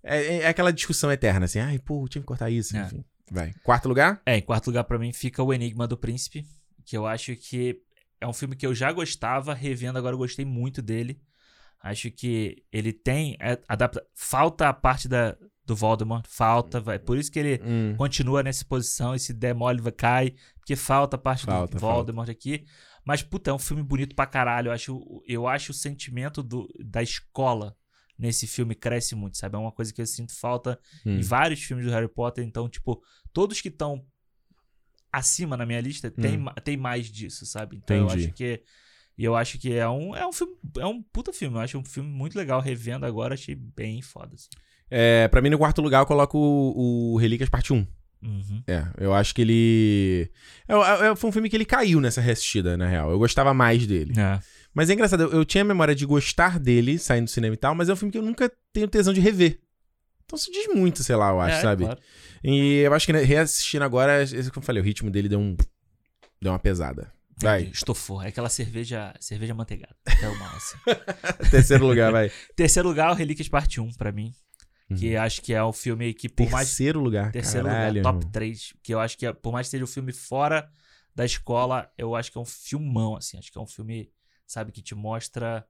É, 0.03 0.39
é 0.39 0.47
aquela 0.47 0.73
discussão 0.73 1.09
eterna, 1.09 1.45
assim. 1.45 1.59
Ai, 1.59 1.79
pô, 1.79 2.05
tinha 2.09 2.21
que 2.21 2.27
cortar 2.27 2.49
isso. 2.49 2.75
É. 2.75 2.81
Enfim. 2.81 3.05
Vai. 3.31 3.53
Quarto 3.63 3.87
lugar? 3.87 4.21
É, 4.25 4.37
em 4.37 4.41
quarto 4.41 4.67
lugar 4.67 4.83
pra 4.83 4.99
mim 4.99 5.13
fica 5.13 5.41
O 5.41 5.53
Enigma 5.53 5.87
do 5.87 5.95
Príncipe, 5.97 6.45
que 6.85 6.97
eu 6.97 7.07
acho 7.07 7.33
que 7.37 7.77
é 8.23 8.27
um 8.27 8.33
filme 8.33 8.55
que 8.55 8.65
eu 8.65 8.73
já 8.73 8.91
gostava, 8.91 9.53
revendo 9.53 9.97
agora 9.97 10.13
eu 10.15 10.17
gostei 10.19 10.45
muito 10.45 10.81
dele. 10.81 11.19
Acho 11.79 12.09
que 12.09 12.63
ele 12.71 12.93
tem 12.93 13.35
é, 13.41 13.59
adapta 13.67 14.01
falta 14.15 14.69
a 14.69 14.73
parte 14.73 15.07
da 15.07 15.35
do 15.65 15.75
Voldemort. 15.75 16.25
Falta, 16.27 16.79
vai. 16.81 16.99
Por 16.99 17.17
isso 17.17 17.31
que 17.31 17.39
ele 17.39 17.61
Hum. 17.63 17.95
continua 17.97 18.43
nessa 18.43 18.65
posição 18.65 19.15
e 19.15 19.19
se 19.19 19.33
demole, 19.33 19.81
cai. 19.93 20.33
Porque 20.57 20.75
falta 20.75 21.15
a 21.15 21.19
parte 21.19 21.45
Falta, 21.45 21.73
do 21.75 21.79
Voldemort 21.79 22.29
aqui. 22.29 22.65
Mas, 23.05 23.21
puta, 23.23 23.49
é 23.49 23.53
um 23.53 23.59
filme 23.59 23.81
bonito 23.83 24.13
pra 24.15 24.25
caralho. 24.25 24.67
Eu 24.69 24.73
acho, 24.73 25.23
eu 25.25 25.47
acho 25.47 25.71
o 25.71 25.75
sentimento 25.75 26.43
do, 26.43 26.67
da 26.83 27.01
escola 27.01 27.75
nesse 28.17 28.45
filme 28.45 28.75
cresce 28.75 29.15
muito, 29.15 29.37
sabe? 29.37 29.55
É 29.55 29.59
uma 29.59 29.71
coisa 29.71 29.93
que 29.93 30.01
eu 30.01 30.05
sinto 30.05 30.33
falta 30.37 30.77
Hum. 31.05 31.17
em 31.17 31.21
vários 31.21 31.61
filmes 31.63 31.85
do 31.85 31.91
Harry 31.91 32.09
Potter. 32.09 32.43
Então, 32.45 32.67
tipo, 32.69 33.01
todos 33.31 33.61
que 33.61 33.69
estão 33.69 34.05
acima 35.13 35.55
na 35.55 35.65
minha 35.65 35.79
lista 35.79 36.09
tem, 36.11 36.39
Hum. 36.39 36.45
tem 36.63 36.75
mais 36.75 37.05
disso, 37.09 37.45
sabe? 37.45 37.77
Então 37.77 37.95
eu 37.95 38.05
Entendi. 38.05 38.25
acho 38.25 38.33
que. 38.33 38.61
E 39.15 39.23
eu 39.23 39.35
acho 39.35 39.59
que 39.59 39.71
é 39.71 39.87
um, 39.87 40.15
é 40.15 40.25
um 40.27 40.33
filme. 40.33 40.55
É 40.79 40.85
um 40.87 41.01
puta 41.01 41.31
filme. 41.31 41.55
Eu 41.55 41.61
acho 41.61 41.77
um 41.77 41.85
filme 41.85 42.09
muito 42.09 42.35
legal. 42.35 42.59
Revendo 42.59 43.05
agora, 43.05 43.35
achei 43.35 43.53
bem 43.55 44.01
foda. 44.01 44.33
Assim. 44.33 44.49
É, 44.89 45.27
pra 45.27 45.39
mim, 45.41 45.49
no 45.49 45.57
quarto 45.59 45.81
lugar, 45.81 45.99
eu 46.01 46.05
coloco 46.07 46.37
o, 46.37 47.13
o 47.13 47.17
Relíquias 47.17 47.47
Parte 47.49 47.71
1. 47.71 47.87
Uhum. 48.23 48.63
É, 48.65 48.87
eu 48.97 49.13
acho 49.13 49.35
que 49.35 49.41
ele. 49.41 50.31
É, 50.67 50.73
é, 51.07 51.15
foi 51.15 51.29
um 51.29 51.33
filme 51.33 51.49
que 51.49 51.55
ele 51.55 51.65
caiu 51.65 51.99
nessa 52.01 52.21
reassistida, 52.21 52.75
na 52.75 52.87
real. 52.87 53.11
Eu 53.11 53.19
gostava 53.19 53.53
mais 53.53 53.85
dele. 53.85 54.13
É. 54.19 54.39
Mas 54.73 54.89
é 54.89 54.93
engraçado, 54.93 55.23
eu, 55.23 55.31
eu 55.31 55.45
tinha 55.45 55.61
a 55.61 55.65
memória 55.65 55.93
de 55.93 56.05
gostar 56.05 56.57
dele 56.57 56.97
saindo 56.97 57.25
do 57.25 57.29
cinema 57.29 57.53
e 57.53 57.57
tal, 57.57 57.75
mas 57.75 57.89
é 57.89 57.93
um 57.93 57.95
filme 57.95 58.11
que 58.11 58.17
eu 58.17 58.23
nunca 58.23 58.51
tenho 58.71 58.87
tesão 58.87 59.13
de 59.13 59.21
rever. 59.21 59.59
Então 60.25 60.37
isso 60.37 60.51
diz 60.51 60.67
muito, 60.73 61.03
sei 61.03 61.15
lá, 61.15 61.29
eu 61.29 61.39
acho, 61.41 61.57
É, 61.57 61.61
sabe? 61.61 61.85
claro. 61.85 61.99
E 62.43 62.79
eu 62.79 62.93
acho 62.93 63.05
que 63.05 63.13
né, 63.13 63.21
reassistindo 63.23 63.83
agora, 63.85 64.21
esse 64.23 64.51
que 64.51 64.57
eu 64.57 64.61
falei, 64.61 64.81
o 64.81 64.85
ritmo 64.85 65.09
dele 65.09 65.29
deu 65.29 65.39
um. 65.39 65.55
Deu 66.41 66.51
uma 66.51 66.59
pesada. 66.59 67.11
Vai. 67.41 67.61
Entendi. 67.61 67.75
Estofou. 67.77 68.21
É 68.21 68.27
aquela 68.27 68.49
cerveja, 68.49 69.13
cerveja 69.19 69.53
manteigada. 69.53 69.95
Até 70.05 70.29
o 70.29 70.33
assim. 70.43 70.77
Terceiro 71.49 71.85
lugar, 71.85 72.11
vai. 72.11 72.31
Terceiro 72.55 72.87
lugar, 72.87 73.11
o 73.11 73.15
Relíquias 73.15 73.47
Parte 73.49 73.79
1, 73.81 73.93
pra 73.93 74.11
mim. 74.11 74.33
Que 74.97 75.15
acho 75.15 75.41
que 75.41 75.53
é 75.53 75.63
o 75.63 75.73
filme 75.73 76.13
que, 76.13 76.29
por 76.29 76.47
mais. 76.51 76.67
Terceiro 76.67 76.99
lugar. 76.99 77.31
Terceiro 77.31 77.65
caralho, 77.67 77.97
lugar, 77.97 78.03
top 78.03 78.17
irmão. 78.19 78.31
3. 78.31 78.73
Que 78.83 78.93
eu 78.93 78.99
acho 78.99 79.17
que, 79.17 79.25
é- 79.25 79.33
por 79.33 79.51
mais 79.51 79.65
que 79.67 79.71
seja 79.71 79.83
um 79.83 79.87
filme 79.87 80.11
fora 80.11 80.69
da 81.15 81.25
escola, 81.25 81.89
eu 81.97 82.15
acho 82.15 82.31
que 82.31 82.37
é 82.37 82.41
um 82.41 82.45
filmão, 82.45 83.15
assim. 83.15 83.37
Acho 83.39 83.51
que 83.51 83.57
é 83.57 83.61
um 83.61 83.65
filme, 83.65 84.11
sabe, 84.45 84.71
que 84.71 84.83
te 84.83 84.93
mostra 84.93 85.65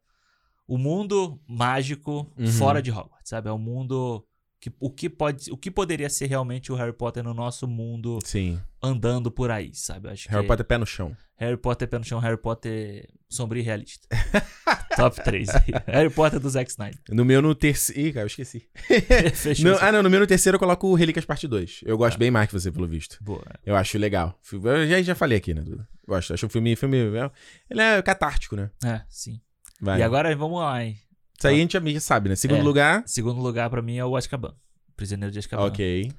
o 0.68 0.78
mundo 0.78 1.40
mágico 1.48 2.30
Uhum. 2.38 2.48
fora 2.48 2.82
de 2.82 2.92
Hogwarts, 2.92 3.30
sabe? 3.30 3.48
É 3.48 3.54
um 3.54 3.58
mundo. 3.58 4.26
Que, 4.64 4.72
o, 4.80 4.90
que 4.90 5.10
pode, 5.10 5.52
o 5.52 5.58
que 5.58 5.70
poderia 5.70 6.10
ser 6.10 6.28
realmente 6.28 6.72
o 6.72 6.76
Harry 6.76 6.94
Potter 6.94 7.22
no 7.22 7.34
nosso 7.34 7.68
mundo 7.68 8.20
Sim. 8.24 8.62
andando 8.82 9.30
por 9.30 9.52
aí, 9.52 9.72
sabe? 9.74 10.08
Acho 10.08 10.30
Harry 10.30 10.44
que 10.44 10.48
Potter 10.48 10.66
pé 10.66 10.78
no 10.78 10.86
chão. 10.86 11.14
Harry 11.36 11.58
Potter 11.58 11.86
pé 11.86 11.98
no 12.00 12.06
chão, 12.06 12.18
Harry 12.20 12.38
Potter 12.38 13.10
sombrio 13.30 13.60
e 13.60 13.64
realista. 13.66 14.08
Top 14.96 15.22
3. 15.22 15.50
Harry 15.86 16.10
Potter 16.10 16.40
do 16.40 16.50
Zack 16.50 16.72
Snyder. 16.72 16.98
No 17.10 17.26
meu, 17.26 17.42
no 17.42 17.54
terceiro. 17.54 18.08
Ih, 18.08 18.14
cara, 18.14 18.24
eu 18.24 18.28
esqueci. 18.28 18.66
Fechou. 19.36 19.72
No- 19.72 19.78
ah, 19.82 19.92
não, 19.92 20.02
no 20.02 20.10
meu, 20.10 20.22
no 20.22 20.28
terceiro, 20.28 20.56
eu 20.56 20.60
coloco 20.60 20.88
o 20.88 20.96
Relíquias 20.96 21.26
Parte 21.26 21.46
2. 21.46 21.82
Eu 21.86 21.98
gosto 21.98 22.18
bem 22.18 22.32
mais 22.32 22.48
que 22.48 22.54
você, 22.54 22.72
pelo 22.72 22.88
visto. 22.88 23.18
Boa. 23.22 23.44
Eu 23.66 23.76
acho 23.76 23.98
legal. 23.98 24.40
Eu 24.50 24.88
já, 24.88 25.02
já 25.02 25.14
falei 25.14 25.40
aqui, 25.40 25.54
né, 25.54 25.62
Duda? 25.62 25.86
Gosto. 26.08 26.34
Acho 26.34 26.46
um 26.46 26.50
filme. 26.50 26.74
filme 26.78 27.00
é- 27.18 27.32
ele 27.70 27.82
é 27.82 28.02
catártico, 28.02 28.56
né? 28.56 28.70
É, 28.82 29.02
sim. 29.10 29.42
Vai. 29.82 30.00
E 30.00 30.04
agora 30.04 30.34
vamos 30.34 30.62
lá, 30.62 30.82
hein? 30.86 30.98
Isso 31.38 31.48
aí 31.48 31.56
a 31.56 31.60
gente 31.60 31.74
já 31.94 32.00
sabe, 32.00 32.30
né? 32.30 32.36
Segundo 32.36 32.60
É. 32.60 32.64
lugar. 32.64 33.04
Segundo 33.06 33.42
lugar 33.42 33.70
pra 33.70 33.82
mim 33.82 33.98
é 33.98 34.06
o 34.06 34.16
Azkaban. 34.16 34.56
Prisioneiro 34.96 35.32
de 35.32 35.40
Azkaban. 35.40 35.66
Ok. 35.66 36.12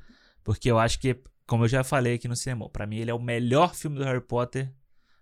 Porque 0.42 0.70
eu 0.70 0.78
acho 0.78 0.98
que, 0.98 1.16
como 1.46 1.64
eu 1.64 1.68
já 1.68 1.82
falei 1.84 2.14
aqui 2.14 2.28
no 2.28 2.36
cinema, 2.36 2.68
pra 2.68 2.86
mim 2.86 2.96
ele 2.98 3.10
é 3.10 3.14
o 3.14 3.22
melhor 3.22 3.74
filme 3.74 3.96
do 3.96 4.04
Harry 4.04 4.20
Potter, 4.20 4.70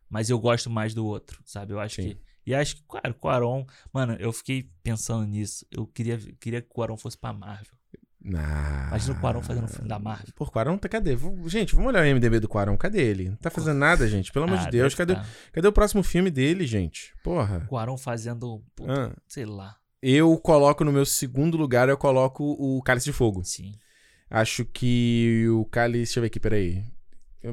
mas 0.08 0.28
eu 0.30 0.38
gosto 0.38 0.68
mais 0.70 0.94
do 0.94 1.06
outro, 1.06 1.40
sabe? 1.44 1.72
Eu 1.72 1.80
acho 1.80 1.96
Sim. 2.02 2.08
que. 2.10 2.18
E 2.44 2.54
acho 2.54 2.76
que, 2.76 2.82
claro, 3.20 3.48
o. 3.48 3.66
Mano, 3.92 4.16
eu 4.18 4.32
fiquei 4.32 4.68
pensando 4.82 5.24
nisso. 5.26 5.64
Eu 5.70 5.86
queria, 5.86 6.18
queria 6.40 6.60
que 6.60 6.66
o 6.68 6.74
Quaron 6.74 6.96
fosse 6.96 7.16
pra 7.16 7.32
Marvel. 7.32 7.72
Ah. 8.34 8.86
Imagina 8.88 9.14
o 9.16 9.20
Quaron 9.20 9.42
fazendo 9.42 9.64
um 9.64 9.68
filme 9.68 9.88
da 9.88 9.98
Marvel. 9.98 10.26
Pô, 10.34 10.46
Quaron 10.46 10.78
tá 10.78 10.88
cadê? 10.88 11.16
Gente, 11.46 11.74
vamos 11.74 11.88
olhar 11.88 12.04
o 12.04 12.14
MDB 12.14 12.40
do 12.40 12.48
Quaron. 12.48 12.76
Cadê 12.76 13.00
ele? 13.02 13.30
Não 13.30 13.36
tá 13.36 13.50
fazendo 13.50 13.78
nada, 13.78 14.06
gente. 14.08 14.32
Pelo 14.32 14.44
amor 14.44 14.58
Ah, 14.58 14.64
de 14.64 14.70
Deus. 14.70 14.94
Cadê, 14.94 15.14
tá. 15.16 15.26
cadê 15.52 15.66
o 15.68 15.72
próximo 15.72 16.02
filme 16.04 16.30
dele, 16.30 16.64
gente? 16.66 17.12
Porra. 17.24 17.60
Quaron 17.68 17.96
fazendo. 17.96 18.62
puta, 18.76 18.92
Ah. 18.92 19.16
Sei 19.28 19.44
lá. 19.44 19.76
Eu 20.02 20.36
coloco 20.38 20.84
no 20.84 20.90
meu 20.92 21.06
segundo 21.06 21.56
lugar, 21.56 21.88
eu 21.88 21.96
coloco 21.96 22.42
o 22.58 22.82
Cálice 22.82 23.04
de 23.06 23.12
Fogo. 23.12 23.44
Sim. 23.44 23.72
Acho 24.28 24.64
que 24.64 25.46
o 25.48 25.64
Cálice. 25.66 25.98
Deixa 26.04 26.18
eu 26.18 26.22
ver 26.22 26.26
aqui, 26.26 26.40
peraí. 26.40 26.84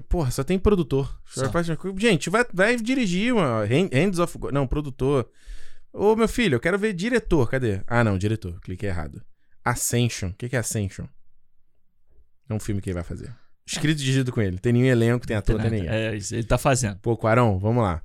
Porra, 0.08 0.32
só 0.32 0.44
tem 0.44 0.58
produtor. 0.58 1.20
Só. 1.26 1.44
Gente, 1.98 2.30
vai, 2.30 2.46
vai 2.54 2.76
dirigir 2.76 3.34
uma. 3.34 3.64
Hand- 3.66 3.94
Hands 3.94 4.20
of. 4.20 4.38
Não, 4.52 4.66
produtor. 4.68 5.30
Ô, 5.92 6.16
meu 6.16 6.28
filho, 6.28 6.56
eu 6.56 6.60
quero 6.60 6.78
ver 6.80 6.94
diretor. 6.94 7.50
Cadê? 7.50 7.82
Ah, 7.88 8.04
não, 8.04 8.18
diretor. 8.18 8.60
Cliquei 8.62 8.90
errado. 8.90 9.22
Ascension. 9.64 10.30
O 10.30 10.34
que 10.34 10.50
que 10.50 10.56
é 10.56 10.60
Ascension? 10.60 11.06
É 12.50 12.54
um 12.54 12.60
filme 12.60 12.82
que 12.82 12.90
ele 12.90 12.96
vai 12.96 13.04
fazer. 13.04 13.32
Escrito 13.66 14.00
e 14.00 14.04
dirigido 14.04 14.32
com 14.32 14.42
ele. 14.42 14.58
Tem 14.58 14.74
nenhum 14.74 14.86
elenco, 14.88 15.28
tem 15.28 15.38
ator, 15.38 15.62
tem 15.62 15.70
ninguém. 15.70 15.90
É, 15.90 16.16
ele 16.16 16.44
tá 16.44 16.58
fazendo. 16.58 16.98
Pô, 17.00 17.16
Quarão, 17.16 17.60
vamos 17.60 17.84
lá. 17.84 18.02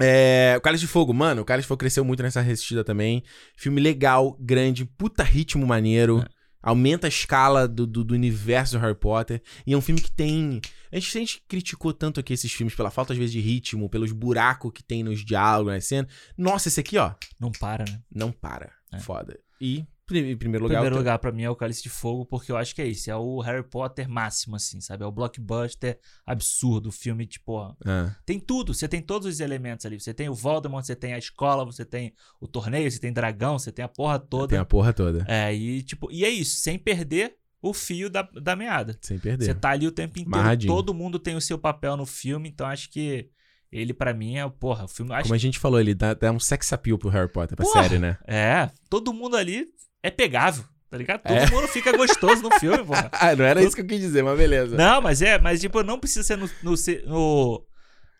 É, 0.00 0.54
o 0.56 0.60
Cálice 0.60 0.82
de 0.82 0.88
Fogo, 0.88 1.12
mano, 1.12 1.42
o 1.42 1.44
Cálice 1.44 1.64
de 1.64 1.68
Fogo 1.68 1.78
cresceu 1.78 2.04
muito 2.04 2.22
nessa 2.22 2.40
resistida 2.40 2.84
também. 2.84 3.22
Filme 3.56 3.80
legal, 3.80 4.36
grande, 4.40 4.84
puta 4.84 5.22
ritmo 5.22 5.66
maneiro. 5.66 6.24
Aumenta 6.60 7.06
a 7.06 7.08
escala 7.08 7.68
do, 7.68 7.86
do, 7.86 8.02
do 8.04 8.14
universo 8.14 8.76
do 8.76 8.80
Harry 8.80 8.94
Potter. 8.94 9.40
E 9.66 9.72
é 9.72 9.76
um 9.76 9.80
filme 9.80 10.00
que 10.00 10.10
tem. 10.10 10.60
A 10.90 10.96
gente, 10.98 11.16
a 11.16 11.20
gente 11.20 11.44
criticou 11.48 11.92
tanto 11.92 12.18
aqui 12.18 12.32
esses 12.32 12.52
filmes 12.52 12.74
pela 12.74 12.90
falta, 12.90 13.12
às 13.12 13.18
vezes, 13.18 13.32
de 13.32 13.40
ritmo, 13.40 13.88
pelos 13.88 14.10
buracos 14.10 14.72
que 14.74 14.82
tem 14.82 15.04
nos 15.04 15.24
diálogos, 15.24 15.72
nas 15.72 15.84
cenas. 15.84 16.12
Nossa, 16.36 16.68
esse 16.68 16.80
aqui, 16.80 16.98
ó, 16.98 17.12
Não 17.40 17.52
para, 17.52 17.84
né? 17.84 18.00
não 18.12 18.32
para. 18.32 18.72
É. 18.92 18.98
Foda. 18.98 19.38
E, 19.60 19.84
em 20.10 20.36
primeiro 20.36 20.64
lugar, 20.64 20.78
Primeiro 20.78 20.96
lugar 20.96 21.18
pra 21.18 21.32
mim 21.32 21.42
é 21.42 21.50
o 21.50 21.56
Cálice 21.56 21.82
de 21.82 21.88
Fogo, 21.88 22.24
porque 22.24 22.50
eu 22.50 22.56
acho 22.56 22.74
que 22.74 22.82
é 22.82 22.86
isso. 22.86 23.10
É 23.10 23.16
o 23.16 23.40
Harry 23.40 23.62
Potter 23.62 24.08
máximo, 24.08 24.56
assim, 24.56 24.80
sabe? 24.80 25.04
É 25.04 25.06
o 25.06 25.12
blockbuster 25.12 25.98
absurdo. 26.24 26.88
O 26.88 26.92
filme, 26.92 27.26
tipo, 27.26 27.76
Ah, 27.84 28.14
tem 28.24 28.38
tudo. 28.40 28.72
Você 28.74 28.88
tem 28.88 29.02
todos 29.02 29.26
os 29.28 29.40
elementos 29.40 29.84
ali. 29.86 29.98
Você 30.00 30.14
tem 30.14 30.28
o 30.28 30.34
Voldemort, 30.34 30.84
você 30.84 30.96
tem 30.96 31.14
a 31.14 31.18
escola, 31.18 31.64
você 31.64 31.84
tem 31.84 32.14
o 32.40 32.46
torneio, 32.46 32.90
você 32.90 32.98
tem 32.98 33.12
dragão, 33.12 33.58
você 33.58 33.72
tem 33.72 33.84
a 33.84 33.88
porra 33.88 34.18
toda. 34.18 34.48
tem 34.48 34.58
a 34.58 34.64
porra 34.64 34.92
toda. 34.92 35.24
É, 35.28 35.54
e 35.54 35.82
tipo, 35.82 36.10
e 36.10 36.24
é 36.24 36.28
isso, 36.30 36.56
sem 36.56 36.78
perder 36.78 37.36
o 37.60 37.74
fio 37.74 38.08
da, 38.08 38.22
da 38.22 38.54
meada. 38.54 38.96
Sem 39.00 39.18
perder. 39.18 39.44
Você 39.44 39.54
tá 39.54 39.70
ali 39.70 39.86
o 39.86 39.92
tempo 39.92 40.18
inteiro, 40.18 40.38
Amarradinho. 40.38 40.72
todo 40.72 40.94
mundo 40.94 41.18
tem 41.18 41.34
o 41.36 41.40
seu 41.40 41.58
papel 41.58 41.96
no 41.96 42.06
filme, 42.06 42.48
então 42.48 42.66
acho 42.66 42.88
que 42.90 43.28
ele 43.70 43.92
pra 43.92 44.14
mim 44.14 44.36
é, 44.38 44.48
porra, 44.48 44.84
o 44.84 44.88
filme, 44.88 45.12
acho 45.12 45.24
Como 45.24 45.34
a 45.34 45.38
gente 45.38 45.58
falou, 45.58 45.78
ele 45.80 45.94
dá, 45.94 46.14
dá 46.14 46.32
um 46.32 46.40
sex 46.40 46.72
appeal 46.72 46.96
pro 46.96 47.08
Harry 47.10 47.30
Potter, 47.30 47.56
pra 47.56 47.66
Porra! 47.66 47.82
série, 47.82 47.98
né? 47.98 48.16
É, 48.26 48.70
todo 48.88 49.12
mundo 49.12 49.36
ali 49.36 49.66
é 50.02 50.10
pegável, 50.10 50.64
tá 50.90 50.96
ligado? 50.96 51.22
Todo 51.22 51.36
É. 51.36 51.50
mundo 51.50 51.68
fica 51.68 51.96
gostoso 51.96 52.42
no 52.42 52.50
filme, 52.58 52.84
porra. 52.84 53.10
Ah, 53.20 53.34
não 53.36 53.44
era 53.44 53.62
isso 53.62 53.74
que 53.76 53.82
eu 53.82 53.86
quis 53.86 54.00
dizer, 54.00 54.22
mas 54.22 54.36
beleza. 54.38 54.76
Não, 54.76 55.00
mas 55.02 55.20
é, 55.22 55.38
mas 55.38 55.60
tipo, 55.60 55.82
não 55.82 55.98
precisa 55.98 56.22
ser 56.22 56.36
no, 56.36 56.48
no, 56.62 56.74
no, 57.06 57.64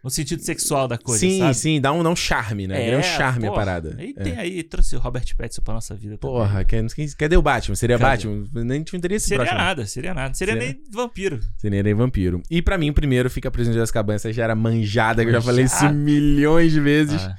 no 0.04 0.10
sentido 0.10 0.42
sexual 0.42 0.86
da 0.88 0.96
coisa, 0.98 1.20
sim, 1.20 1.38
sabe? 1.38 1.54
sim, 1.54 1.80
dá 1.80 1.92
um, 1.92 2.02
dá 2.02 2.08
um 2.10 2.16
charme, 2.16 2.66
né? 2.66 2.90
É, 2.90 2.96
um 2.98 3.02
charme 3.02 3.46
a 3.46 3.50
porra. 3.50 3.60
parada. 3.64 3.96
E 3.98 4.14
É. 4.16 4.22
tem 4.22 4.36
aí, 4.38 4.62
trouxe 4.62 4.94
o 4.96 4.98
Robert 4.98 5.24
Pattinson 5.36 5.62
pra 5.62 5.74
nossa 5.74 5.94
vida 5.94 6.16
também. 6.18 6.36
Porra, 6.36 6.64
quem- 6.64 6.86
cadê 7.18 7.36
o 7.36 7.42
Batman? 7.42 7.74
Seria 7.74 7.98
Cadê? 7.98 8.10
Batman? 8.28 8.64
Nem 8.64 8.82
te 8.82 8.98
teria 9.00 9.16
esse 9.16 9.26
Seria 9.28 9.44
próximo. 9.44 9.58
nada, 9.60 9.86
seria 9.86 10.14
nada. 10.14 10.34
Seria, 10.34 10.54
Seria? 10.54 10.68
nem 10.68 10.82
vampiro. 10.92 11.40
Seria 11.56 11.82
nem 11.82 11.94
vampiro. 11.94 12.42
E 12.50 12.60
pra 12.62 12.76
mim, 12.78 12.90
o 12.90 12.94
primeiro 12.94 13.28
fica 13.30 13.50
Prisioneiro 13.50 13.80
de 13.80 13.82
Azkaban. 13.84 14.14
Essa 14.14 14.32
já 14.32 14.44
era 14.44 14.54
manjada, 14.54 15.22
que 15.22 15.28
eu 15.28 15.32
já 15.34 15.42
falei 15.42 15.64
isso 15.64 15.88
milhões 15.92 16.72
de 16.72 16.80
vezes. 16.80 17.20
Ah, 17.22 17.34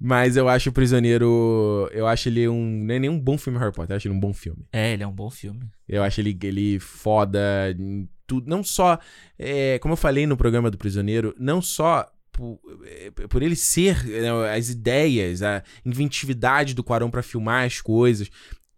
Mas 0.00 0.36
eu 0.36 0.48
acho 0.48 0.70
o 0.70 0.72
Prisioneiro... 0.72 1.90
Eu 1.92 2.06
acho 2.06 2.28
ele 2.30 2.48
um... 2.48 2.84
Nem, 2.84 2.98
nem 2.98 3.10
um 3.10 3.20
bom 3.20 3.36
filme 3.36 3.58
Harry 3.58 3.72
Potter. 3.72 3.92
Eu 3.92 3.96
acho 3.98 4.08
ele 4.08 4.14
um 4.14 4.20
bom 4.20 4.32
filme. 4.32 4.66
é, 4.72 4.94
ele 4.94 5.02
é 5.02 5.06
um 5.06 5.12
bom 5.12 5.30
filme. 5.30 5.70
Eu 5.86 6.02
acho 6.02 6.20
ele, 6.20 6.38
ele 6.42 6.78
foda 6.80 7.40
em 7.78 8.08
tudo. 8.26 8.48
Não 8.48 8.64
só... 8.64 8.98
é, 9.38 9.78
como 9.78 9.92
eu 9.92 9.96
falei 9.96 10.26
no 10.26 10.36
programa 10.36 10.70
do 10.70 10.78
Prisioneiro, 10.78 11.34
não 11.38 11.60
só... 11.60 12.10
Por, 12.32 12.58
é, 12.84 13.10
por 13.10 13.42
ele 13.42 13.56
ser 13.56 14.02
né, 14.04 14.30
as 14.56 14.70
ideias, 14.70 15.42
a 15.42 15.62
inventividade 15.84 16.74
do 16.74 16.82
Quarão 16.82 17.10
pra 17.10 17.22
filmar 17.22 17.66
as 17.66 17.82
coisas, 17.82 18.30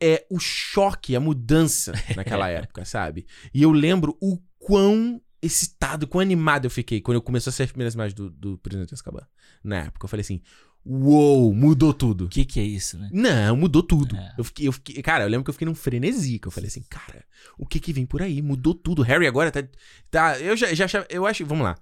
é 0.03 0.27
o 0.29 0.41
choque, 0.41 1.15
a 1.15 1.21
mudança 1.21 1.93
naquela 2.17 2.49
época, 2.49 2.85
sabe? 2.85 3.25
E 3.55 3.63
eu 3.63 3.71
lembro 3.71 4.17
o 4.21 4.37
quão 4.59 5.21
excitado, 5.41 6.07
quão 6.07 6.21
animado 6.21 6.67
eu 6.67 6.71
fiquei 6.71 7.01
quando 7.01 7.17
eu 7.17 7.23
comecei 7.23 7.51
a 7.51 7.53
ser 7.53 7.65
as 7.65 7.71
primeiras 7.71 7.95
imagens 7.95 8.15
do, 8.15 8.31
do 8.31 8.59
Prisioneiro 8.59 8.89
de 8.89 8.95
Azkaban. 8.95 9.27
Na 9.63 9.85
época, 9.85 10.05
eu 10.05 10.09
falei 10.09 10.23
assim, 10.23 10.41
uou, 10.85 11.53
mudou 11.55 11.93
tudo. 11.95 12.25
O 12.25 12.29
que 12.29 12.45
que 12.45 12.59
é 12.61 12.65
isso, 12.65 12.99
né? 12.99 13.09
Não, 13.13 13.57
mudou 13.57 13.83
tudo. 13.83 14.17
É. 14.17 14.35
Eu 14.39 14.45
fiquei, 14.45 14.69
eu 14.69 14.73
fiquei, 14.73 15.03
cara, 15.03 15.25
eu 15.25 15.29
lembro 15.29 15.45
que 15.45 15.51
eu 15.51 15.55
fiquei 15.55 15.67
num 15.67 15.75
frenesi, 15.75 16.39
que 16.39 16.49
eu 16.49 16.53
falei 16.53 16.69
assim, 16.69 16.83
cara, 16.89 17.25
o 17.59 17.67
que 17.67 17.79
que 17.81 17.93
vem 17.93 18.05
por 18.07 18.23
aí? 18.23 18.41
Mudou 18.43 18.75
tudo. 18.75 19.03
Harry 19.03 19.27
agora 19.27 19.51
tá, 19.51 19.63
tá 20.11 20.39
eu 20.41 20.57
já, 20.57 20.73
já 20.75 20.85
achava- 20.87 21.07
eu 21.09 21.27
acho, 21.27 21.45
vamos 21.47 21.65
lá. 21.65 21.77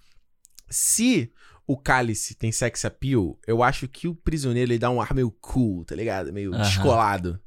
Se 0.69 1.31
o 1.67 1.77
Cálice 1.77 2.35
tem 2.35 2.51
sex 2.53 2.85
appeal, 2.85 3.39
eu 3.47 3.63
acho 3.63 3.87
que 3.89 4.09
o 4.09 4.15
Prisioneiro 4.15 4.71
ele 4.73 4.79
dá 4.79 4.91
um 4.91 5.01
ar 5.01 5.15
meio 5.15 5.31
cool, 5.41 5.85
tá 5.85 5.95
ligado? 5.95 6.33
Meio 6.33 6.51
descolado. 6.53 7.41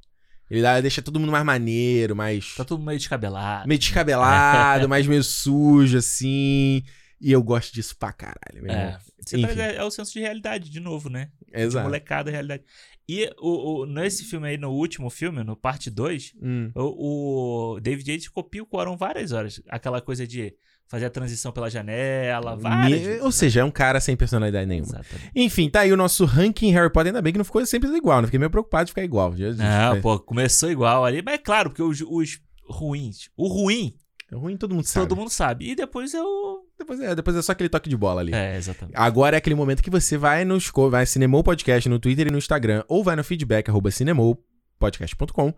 Ele 0.49 0.61
dá, 0.61 0.79
deixa 0.81 1.01
todo 1.01 1.19
mundo 1.19 1.31
mais 1.31 1.43
maneiro, 1.45 2.15
mais 2.15 2.53
Tá 2.55 2.63
todo 2.63 2.83
meio 2.83 2.97
descabelado. 2.97 3.67
meio 3.67 3.79
descabelado, 3.79 4.87
mais 4.87 5.07
meio 5.07 5.23
sujo 5.23 5.97
assim. 5.97 6.83
E 7.23 7.31
eu 7.31 7.41
gosto 7.41 7.73
disso 7.73 7.95
pra 7.97 8.11
caralho, 8.11 8.61
meu 8.61 8.69
É. 8.71 8.85
irmão. 8.87 8.99
Você 9.25 9.37
Enfim. 9.37 9.53
traz- 9.55 9.59
é, 9.59 9.75
é 9.77 9.83
o 9.83 9.89
senso 9.89 10.11
de 10.11 10.19
realidade, 10.19 10.69
de 10.69 10.79
novo, 10.81 11.09
né? 11.09 11.29
De 11.47 11.61
Exato. 11.61 11.85
molecada, 11.85 12.29
realidade. 12.29 12.63
E 13.07 13.29
o, 13.39 13.81
o- 13.81 13.85
nesse 13.85 14.25
filme 14.25 14.47
aí, 14.49 14.57
no 14.57 14.71
último 14.71 15.09
filme, 15.09 15.41
no 15.43 15.55
parte 15.55 15.89
2, 15.89 16.33
Hum. 16.41 16.69
o, 16.75 17.75
o 17.75 17.79
David 17.79 18.11
Yates 18.11 18.27
copia 18.29 18.61
o 18.61 18.65
Quaron 18.65 18.97
várias 18.97 19.31
horas. 19.31 19.61
Aquela 19.69 20.01
coisa 20.01 20.27
de 20.27 20.53
fazer 20.87 21.05
a 21.05 21.09
transição 21.09 21.51
pela 21.53 21.69
janela, 21.69 22.55
várias. 22.57 23.01
Me- 23.07 23.19
Ou 23.21 23.31
seja, 23.31 23.61
é 23.61 23.63
um 23.63 23.71
cara 23.71 23.99
sem 24.01 24.15
personalidade 24.17 24.65
nenhuma. 24.67 24.87
Exatamente. 24.99 25.31
Enfim, 25.33 25.69
tá 25.69 25.79
aí 25.81 25.93
o 25.93 25.97
nosso 25.97 26.25
ranking 26.25 26.71
Harry 26.71 26.91
Potter. 26.91 27.07
Ainda 27.07 27.21
bem 27.21 27.31
que 27.31 27.37
não 27.39 27.45
ficou 27.45 27.65
sempre 27.65 27.89
igual, 27.95 28.19
né? 28.21 28.27
Fiquei 28.27 28.39
meio 28.39 28.51
preocupado 28.51 28.85
de 28.85 28.91
ficar 28.91 29.03
igual. 29.03 29.33
Jesus. 29.35 29.57
Não, 29.57 29.95
é, 29.95 30.01
pô, 30.01 30.19
começou 30.19 30.69
igual 30.69 31.03
ali. 31.05 31.21
Mas 31.21 31.35
é 31.35 31.37
claro, 31.37 31.69
porque 31.69 31.81
os, 31.81 32.01
os 32.01 32.39
ruins. 32.67 33.29
O 33.37 33.47
ruim, 33.47 33.95
é 34.37 34.39
ruim, 34.39 34.57
todo 34.57 34.73
mundo 34.75 34.85
sabe. 34.85 35.07
todo 35.07 35.17
mundo 35.17 35.29
sabe. 35.29 35.69
E 35.69 35.75
depois 35.75 36.13
eu. 36.13 36.65
Depois, 36.77 36.99
é, 36.99 37.15
depois 37.15 37.35
é 37.35 37.41
só 37.41 37.51
aquele 37.51 37.69
toque 37.69 37.89
de 37.89 37.97
bola 37.97 38.21
ali. 38.21 38.33
É, 38.33 38.57
exatamente. 38.57 38.95
Agora 38.95 39.35
é 39.35 39.39
aquele 39.39 39.55
momento 39.55 39.81
que 39.81 39.89
você 39.89 40.17
vai 40.17 40.43
no 40.43 40.57
vai 40.89 41.05
Cinemou 41.05 41.43
Podcast 41.43 41.87
no 41.87 41.99
Twitter 41.99 42.27
e 42.27 42.31
no 42.31 42.37
Instagram, 42.37 42.83
ou 42.87 43.03
vai 43.03 43.15
no 43.15 43.23
feedback, 43.23 43.69
arroba 43.69 43.91
cinemoupodcast.com. 43.91 45.53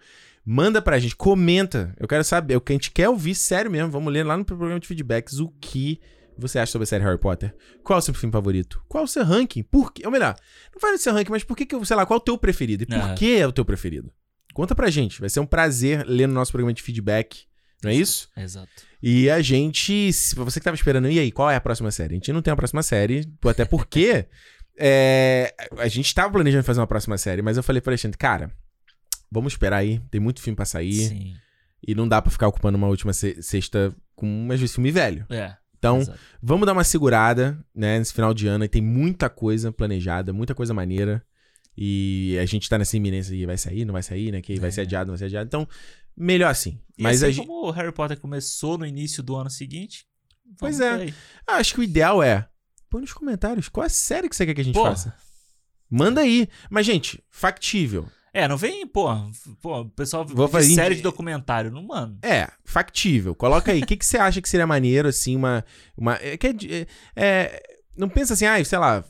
Manda 0.45 0.81
pra 0.81 0.99
gente, 0.99 1.15
comenta. 1.15 1.95
Eu 1.99 2.07
quero 2.07 2.23
saber, 2.23 2.55
o 2.55 2.61
que 2.61 2.71
a 2.71 2.75
gente 2.75 2.91
quer 2.91 3.09
ouvir, 3.09 3.33
sério 3.33 3.71
mesmo. 3.71 3.89
Vamos 3.89 4.13
ler 4.13 4.23
lá 4.23 4.37
no 4.37 4.45
programa 4.45 4.79
de 4.79 4.87
feedbacks 4.87 5.39
o 5.39 5.49
que 5.59 5.99
você 6.37 6.59
acha 6.59 6.71
sobre 6.71 6.83
a 6.83 6.87
série 6.87 7.03
Harry 7.03 7.17
Potter. 7.17 7.55
Qual 7.83 7.97
é 7.97 7.99
o 7.99 8.01
seu 8.01 8.13
filme 8.13 8.31
favorito? 8.31 8.83
Qual 8.87 9.01
é 9.01 9.05
o 9.05 9.07
seu 9.07 9.23
ranking? 9.23 9.63
Por 9.63 9.91
quê? 9.91 10.03
Ou 10.05 10.11
melhor, 10.11 10.35
não 10.73 10.79
faz 10.79 10.99
o 10.99 11.03
seu 11.03 11.13
ranking, 11.13 11.31
mas 11.31 11.43
por 11.43 11.55
que, 11.55 11.65
que 11.65 11.85
sei 11.85 11.95
lá, 11.95 12.05
qual 12.05 12.17
é 12.17 12.21
o 12.21 12.23
teu 12.23 12.37
preferido? 12.37 12.83
E 12.83 12.85
por 12.85 12.95
Aham. 12.95 13.15
que 13.15 13.37
é 13.37 13.47
o 13.47 13.51
teu 13.51 13.65
preferido? 13.65 14.11
Conta 14.53 14.75
pra 14.75 14.89
gente. 14.89 15.19
Vai 15.19 15.29
ser 15.29 15.39
um 15.39 15.45
prazer 15.45 16.05
ler 16.07 16.27
no 16.27 16.33
nosso 16.33 16.51
programa 16.51 16.73
de 16.73 16.81
feedback. 16.81 17.45
Não 17.83 17.91
é 17.91 17.95
isso? 17.95 18.29
Exato. 18.35 18.69
E 19.01 19.29
a 19.29 19.41
gente, 19.41 20.11
se 20.11 20.33
você 20.35 20.59
que 20.59 20.63
tava 20.63 20.75
esperando, 20.75 21.09
e 21.09 21.19
aí, 21.19 21.31
qual 21.31 21.49
é 21.51 21.55
a 21.55 21.61
próxima 21.61 21.91
série? 21.91 22.13
A 22.13 22.15
gente 22.17 22.33
não 22.33 22.41
tem 22.41 22.51
a 22.51 22.55
próxima 22.55 22.81
série, 22.81 23.27
até 23.45 23.63
porque 23.65 24.25
é, 24.77 25.53
a 25.77 25.87
gente 25.87 26.13
tava 26.13 26.31
planejando 26.33 26.63
fazer 26.63 26.79
uma 26.79 26.87
próxima 26.87 27.17
série, 27.17 27.41
mas 27.41 27.57
eu 27.57 27.63
falei 27.63 27.81
pra 27.81 27.91
Alexandre, 27.91 28.17
cara, 28.17 28.51
vamos 29.31 29.53
esperar 29.53 29.77
aí, 29.77 29.99
tem 30.09 30.19
muito 30.19 30.41
filme 30.41 30.55
pra 30.55 30.65
sair, 30.65 30.93
Sim. 31.09 31.33
e 31.85 31.93
não 31.93 32.07
dá 32.07 32.21
pra 32.21 32.31
ficar 32.31 32.47
ocupando 32.47 32.77
uma 32.77 32.87
última 32.87 33.13
se- 33.13 33.41
sexta 33.41 33.93
com, 34.15 34.47
às 34.51 34.59
vezes, 34.59 34.73
filme 34.75 34.91
velho. 34.91 35.25
É. 35.29 35.55
Então, 35.77 35.99
exato. 35.99 36.17
vamos 36.41 36.65
dar 36.65 36.73
uma 36.73 36.83
segurada, 36.83 37.59
né, 37.75 37.99
nesse 37.99 38.13
final 38.13 38.33
de 38.33 38.47
ano, 38.47 38.63
e 38.63 38.67
tem 38.67 38.81
muita 38.81 39.29
coisa 39.29 39.71
planejada, 39.71 40.33
muita 40.33 40.55
coisa 40.55 40.73
maneira, 40.73 41.23
e 41.77 42.37
a 42.41 42.45
gente 42.45 42.67
tá 42.69 42.77
nessa 42.77 42.97
iminência 42.97 43.35
de 43.35 43.45
vai 43.45 43.57
sair, 43.57 43.85
não 43.85 43.93
vai 43.93 44.01
sair, 44.01 44.31
né, 44.31 44.41
que 44.41 44.59
vai 44.59 44.69
É. 44.69 44.71
ser 44.71 44.81
adiado, 44.81 45.07
não 45.07 45.13
vai 45.13 45.19
ser 45.19 45.25
adiado, 45.25 45.45
então, 45.47 45.67
melhor 46.15 46.49
assim. 46.51 46.79
Mas 46.97 47.21
assim 47.23 47.33
gente... 47.33 47.47
como 47.47 47.67
o 47.67 47.71
Harry 47.71 47.91
Potter 47.91 48.19
começou 48.19 48.77
no 48.77 48.85
início 48.85 49.21
do 49.21 49.35
ano 49.35 49.49
seguinte. 49.49 50.05
Pois 50.57 50.79
é. 50.79 51.13
Ah, 51.45 51.55
Acho 51.55 51.73
que 51.73 51.79
o 51.79 51.83
ideal 51.83 52.21
é. 52.23 52.47
Põe 52.89 53.01
nos 53.01 53.13
comentários 53.13 53.67
qual 53.67 53.85
a 53.85 53.89
série 53.89 54.29
que 54.29 54.35
você 54.35 54.45
quer 54.45 54.53
que 54.53 54.61
a 54.61 54.63
gente 54.63 54.79
faça. 54.79 55.15
Manda 55.89 56.21
aí. 56.21 56.47
Mas, 56.69 56.85
gente, 56.85 57.23
factível. 57.29 58.07
É, 58.33 58.47
não 58.49 58.57
vem, 58.57 58.85
pô, 58.85 59.07
pô, 59.61 59.81
o 59.81 59.89
pessoal 59.89 60.25
Vou 60.25 60.47
fazer- 60.49 60.75
série 60.75 60.95
de 60.95 61.01
documentário, 61.01 61.71
não, 61.71 61.81
mano. 61.81 62.19
É, 62.21 62.49
factível. 62.65 63.33
Coloca 63.33 63.71
aí. 63.71 63.81
O 63.81 63.85
que, 63.85 63.95
que 63.95 64.05
você 64.05 64.17
acha 64.17 64.41
que 64.41 64.49
seria 64.49 64.67
maneiro, 64.67 65.07
assim, 65.07 65.35
uma. 65.35 65.63
uma 65.95 66.15
é, 66.15 66.33
é 66.33 66.37
é- 66.69 66.87
é, 67.15 67.63
não 67.95 68.09
pensa 68.09 68.33
assim, 68.33 68.45
ah, 68.45 68.63
sei 68.63 68.77
lá. 68.77 69.03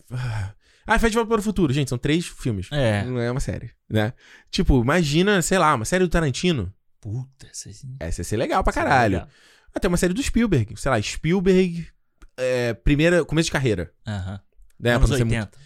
Ah, 0.87 0.97
Volta 0.97 1.25
para 1.25 1.39
o 1.39 1.41
Futuro. 1.41 1.73
Gente, 1.73 1.89
são 1.89 1.97
três 1.97 2.27
filmes. 2.27 2.67
É. 2.71 3.03
Não 3.03 3.19
é 3.19 3.31
uma 3.31 3.39
série, 3.39 3.71
né? 3.89 4.13
Tipo, 4.51 4.79
imagina, 4.79 5.41
sei 5.41 5.57
lá, 5.57 5.73
uma 5.73 5.85
série 5.85 6.03
do 6.03 6.09
Tarantino. 6.09 6.71
Puta, 7.05 7.45
essa 7.51 7.69
assim. 7.69 7.95
Essa 7.99 8.21
ia 8.21 8.25
ser 8.25 8.37
legal 8.37 8.63
pra 8.63 8.73
caralho. 8.73 9.27
Até 9.73 9.87
uma 9.87 9.95
série 9.97 10.13
do 10.13 10.23
Spielberg. 10.23 10.75
Sei 10.75 10.89
lá, 10.89 10.99
Spielberg. 10.99 11.87
é, 12.35 12.73
primeira. 12.73 13.23
Começo 13.23 13.45
de 13.45 13.51
carreira. 13.51 13.93
Aham. 14.07 14.41
Né? 14.79 14.89
Anos 14.95 15.07
Pra 15.09 15.09
não 15.09 15.17
ser 15.17 15.23
muito- 15.23 15.39
80. 15.55 15.59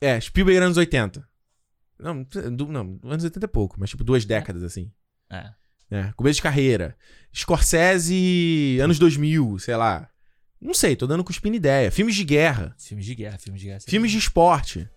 É, 0.00 0.20
Spielberg 0.20 0.62
anos 0.62 0.76
80. 0.76 1.28
Não, 1.98 2.22
du- 2.22 2.68
não, 2.70 3.00
anos 3.04 3.24
80 3.24 3.46
é 3.46 3.48
pouco, 3.48 3.76
mas 3.80 3.90
tipo 3.90 4.04
duas 4.04 4.24
décadas 4.24 4.62
assim. 4.62 4.92
É. 5.28 5.50
É, 5.90 6.12
começo 6.16 6.36
de 6.36 6.42
carreira. 6.42 6.96
Scorsese, 7.34 8.78
anos 8.80 8.98
2000, 8.98 9.58
sei 9.58 9.74
lá. 9.76 10.08
Não 10.60 10.72
sei, 10.74 10.94
tô 10.96 11.06
dando 11.06 11.24
cuspindo 11.24 11.56
ideia. 11.56 11.90
Filmes 11.90 12.14
de 12.14 12.24
guerra, 12.24 12.74
Filmes 12.78 13.04
de 13.04 13.14
guerra, 13.14 13.38
filmes 13.38 13.60
de 13.60 13.66
guerra. 13.68 13.80
filmes 13.88 14.12
de 14.12 14.18
esporte. 14.18 14.88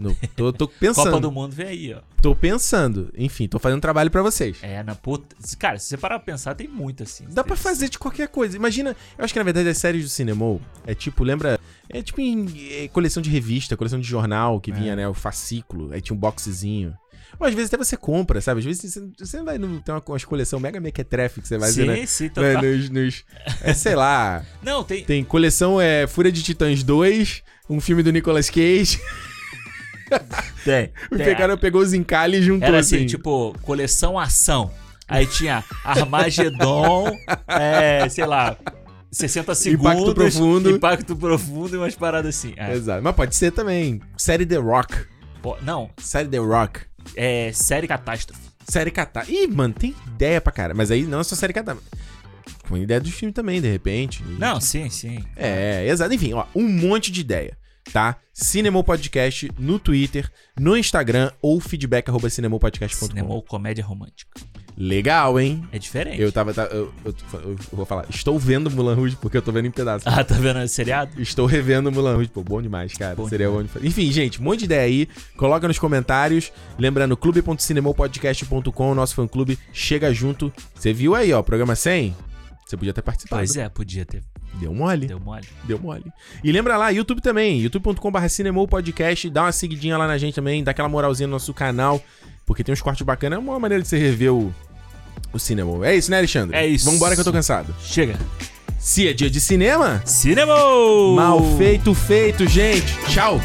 No, 0.00 0.16
tô, 0.34 0.52
tô 0.52 0.66
pensando. 0.80 1.04
Copa 1.06 1.20
do 1.20 1.30
Mundo 1.30 1.52
vem 1.54 1.66
aí, 1.66 1.94
ó. 1.94 2.00
Tô 2.22 2.34
pensando. 2.34 3.12
Enfim, 3.16 3.46
tô 3.48 3.58
fazendo 3.58 3.80
trabalho 3.80 4.10
pra 4.10 4.22
vocês. 4.22 4.58
É, 4.62 4.82
na 4.82 4.94
puta. 4.94 5.36
Cara, 5.58 5.78
se 5.78 5.86
você 5.88 5.96
parar 5.96 6.18
pra 6.18 6.32
pensar, 6.32 6.54
tem 6.54 6.66
muito 6.68 7.02
assim. 7.02 7.26
Dá 7.30 7.44
pra 7.44 7.56
fazer 7.56 7.88
de 7.88 7.98
qualquer 7.98 8.28
coisa. 8.28 8.56
Imagina, 8.56 8.96
eu 9.18 9.24
acho 9.24 9.32
que 9.32 9.38
na 9.38 9.44
verdade 9.44 9.68
as 9.68 9.78
séries 9.78 10.02
do 10.04 10.08
cinema 10.08 10.58
é 10.86 10.94
tipo, 10.94 11.22
lembra? 11.24 11.58
É 11.88 12.02
tipo 12.02 12.20
em 12.20 12.46
é, 12.84 12.88
coleção 12.88 13.22
de 13.22 13.28
revista, 13.30 13.76
coleção 13.76 13.98
de 14.00 14.06
jornal 14.06 14.60
que 14.60 14.70
É. 14.70 14.74
vinha, 14.74 14.96
né? 14.96 15.08
O 15.08 15.14
fascículo, 15.14 15.92
aí 15.92 16.00
tinha 16.00 16.16
um 16.16 16.18
boxezinho. 16.20 16.94
Ou 17.38 17.46
às 17.46 17.54
vezes 17.54 17.72
até 17.72 17.82
você 17.82 17.96
compra, 17.96 18.40
sabe? 18.40 18.58
Às 18.60 18.66
vezes 18.66 18.92
você, 18.92 19.08
você 19.18 19.42
vai 19.42 19.56
no, 19.56 19.80
tem 19.80 19.94
uma, 19.94 20.02
uma 20.06 20.20
coleção 20.20 20.58
mega 20.60 20.80
mequetrefe 20.80 21.40
que 21.40 21.48
você 21.48 21.56
vai 21.56 21.70
Sim, 21.70 21.80
ver, 21.82 21.86
né? 22.00 22.06
sim, 22.06 22.24
Né, 22.24 22.30
total. 22.30 22.62
Nos, 22.62 22.90
nos- 22.90 23.24
é, 23.62 23.72
sei 23.72 23.94
lá. 23.94 24.44
Não, 24.62 24.82
tem. 24.84 25.04
Tem 25.04 25.24
coleção 25.24 25.80
é 25.80 26.06
Fúria 26.06 26.30
de 26.32 26.42
Titãs 26.42 26.82
2, 26.82 27.42
um 27.68 27.80
filme 27.80 28.02
do 28.02 28.10
Nicolas 28.12 28.50
Cage. 28.50 29.00
Tem. 30.64 30.92
O 31.10 31.16
tem. 31.16 31.34
cara 31.34 31.56
pegou 31.56 31.80
os 31.80 31.94
encalhes 31.94 32.40
e 32.40 32.42
juntou 32.42 32.68
Era 32.68 32.80
assim. 32.80 32.96
assim, 32.96 33.06
tipo, 33.06 33.56
coleção 33.62 34.18
ação. 34.18 34.70
Aí 35.08 35.26
tinha 35.26 35.64
Armagedon, 35.82 37.10
é, 37.48 38.08
sei 38.08 38.26
lá, 38.26 38.56
60 39.10 39.54
segundos. 39.54 39.92
Impacto 39.92 40.14
Profundo. 40.14 40.70
Impacto 40.70 41.16
profundo 41.16 41.74
e 41.74 41.78
umas 41.78 41.94
paradas 41.94 42.36
assim. 42.36 42.52
É. 42.56 42.72
Exato. 42.74 43.02
Mas 43.02 43.16
pode 43.16 43.34
ser 43.34 43.50
também. 43.52 44.00
Série 44.16 44.46
The 44.46 44.56
Rock. 44.56 44.94
Pô, 45.42 45.56
não, 45.62 45.90
Série 45.98 46.28
The 46.28 46.38
Rock. 46.38 46.80
é 47.16 47.50
série 47.52 47.88
catástrofe. 47.88 48.40
Série 48.68 48.90
catar. 48.90 49.28
Ih, 49.28 49.48
mano, 49.48 49.74
tem 49.74 49.94
ideia 50.06 50.40
pra 50.40 50.52
cara. 50.52 50.74
Mas 50.74 50.90
aí 50.90 51.02
não 51.02 51.20
é 51.20 51.24
só 51.24 51.34
série 51.34 51.52
catar. 51.52 51.76
Com 52.68 52.76
ideia 52.76 53.00
do 53.00 53.10
filme 53.10 53.32
também, 53.32 53.60
de 53.60 53.68
repente. 53.68 54.22
Não, 54.38 54.60
sim, 54.60 54.88
sim. 54.90 55.24
É, 55.34 55.88
exato. 55.88 56.14
Enfim, 56.14 56.34
ó, 56.34 56.44
um 56.54 56.68
monte 56.68 57.10
de 57.10 57.20
ideia, 57.20 57.56
tá? 57.92 58.16
Cinema 58.32 58.82
Podcast 58.82 59.50
no 59.58 59.78
Twitter, 59.78 60.30
no 60.58 60.76
Instagram 60.76 61.30
ou 61.42 61.60
feedback 61.60 62.08
arroba 62.08 62.28
cinemopodcast.com. 62.30 63.06
Cinema 63.06 63.28
ou 63.34 63.42
comédia 63.42 63.84
romântica. 63.84 64.30
Legal, 64.76 65.38
hein? 65.38 65.62
É 65.72 65.78
diferente. 65.78 66.22
Eu 66.22 66.32
tava. 66.32 66.54
tá- 66.54 66.62
eu, 66.70 66.90
eu- 67.04 67.14
eu 67.42 67.56
vou 67.72 67.84
falar. 67.84 68.06
Estou 68.08 68.38
vendo 68.38 68.70
Mulan 68.70 68.94
Rouge 68.94 69.14
porque 69.20 69.36
eu 69.36 69.42
tô 69.42 69.52
vendo 69.52 69.66
em 69.66 69.70
pedaços. 69.70 70.06
Ah, 70.06 70.24
tá 70.24 70.34
vendo 70.36 70.58
esse 70.60 70.74
seriado? 70.74 71.20
Estou 71.20 71.44
revendo 71.44 71.92
Mulan 71.92 72.14
Rouge. 72.14 72.30
Pô, 72.30 72.42
bom 72.42 72.62
demais, 72.62 72.94
cara. 72.94 73.14
Bom 73.14 73.28
Seria 73.28 73.50
bom 73.50 73.62
de... 73.62 73.68
Enfim, 73.86 74.10
gente, 74.10 74.40
um 74.40 74.44
monte 74.44 74.60
de 74.60 74.64
ideia 74.66 74.82
aí. 74.82 75.06
Coloca 75.36 75.68
nos 75.68 75.78
comentários. 75.78 76.50
Lembrando, 76.78 77.14
clube.cinemopodcast.com, 77.14 78.94
nosso 78.94 79.14
fã-clube. 79.14 79.58
Chega 79.72 80.14
junto. 80.14 80.50
Você 80.74 80.94
viu 80.94 81.14
aí, 81.14 81.30
ó, 81.32 81.42
programa 81.42 81.74
100? 81.76 82.16
Você 82.66 82.76
podia 82.76 82.94
ter 82.94 83.02
participado. 83.02 83.40
Pois 83.40 83.56
é, 83.56 83.68
podia 83.68 84.06
ter. 84.06 84.22
Deu 84.54 84.74
mole. 84.74 85.06
Deu 85.06 85.20
mole. 85.20 85.46
Deu 85.64 85.78
mole. 85.78 86.04
E 86.42 86.50
lembra 86.52 86.76
lá, 86.76 86.90
YouTube 86.90 87.20
também, 87.20 87.60
youtube.com.br 87.60 88.28
cinemopodcast, 88.28 89.30
dá 89.30 89.42
uma 89.44 89.52
seguidinha 89.52 89.96
lá 89.96 90.06
na 90.06 90.18
gente 90.18 90.34
também, 90.34 90.62
dá 90.62 90.70
aquela 90.72 90.88
moralzinha 90.88 91.26
no 91.26 91.32
nosso 91.32 91.54
canal, 91.54 92.02
porque 92.44 92.64
tem 92.64 92.72
uns 92.72 92.82
cortes 92.82 93.04
bacanas, 93.04 93.38
é 93.38 93.40
uma 93.40 93.58
maneira 93.58 93.82
de 93.82 93.88
você 93.88 93.98
rever 93.98 94.32
o, 94.32 94.52
o 95.32 95.38
cinema. 95.38 95.86
É 95.86 95.96
isso, 95.96 96.10
né, 96.10 96.18
Alexandre? 96.18 96.56
É 96.56 96.66
isso. 96.66 96.90
Vambora 96.90 97.14
que 97.14 97.20
eu 97.20 97.24
tô 97.24 97.32
cansado. 97.32 97.74
Chega. 97.82 98.18
Se 98.78 99.06
é 99.06 99.12
dia 99.12 99.28
de 99.28 99.40
cinema, 99.40 100.00
Cinema! 100.06 100.54
mal 101.14 101.42
feito, 101.58 101.94
feito, 101.94 102.46
gente. 102.46 102.98
Tchau. 103.08 103.38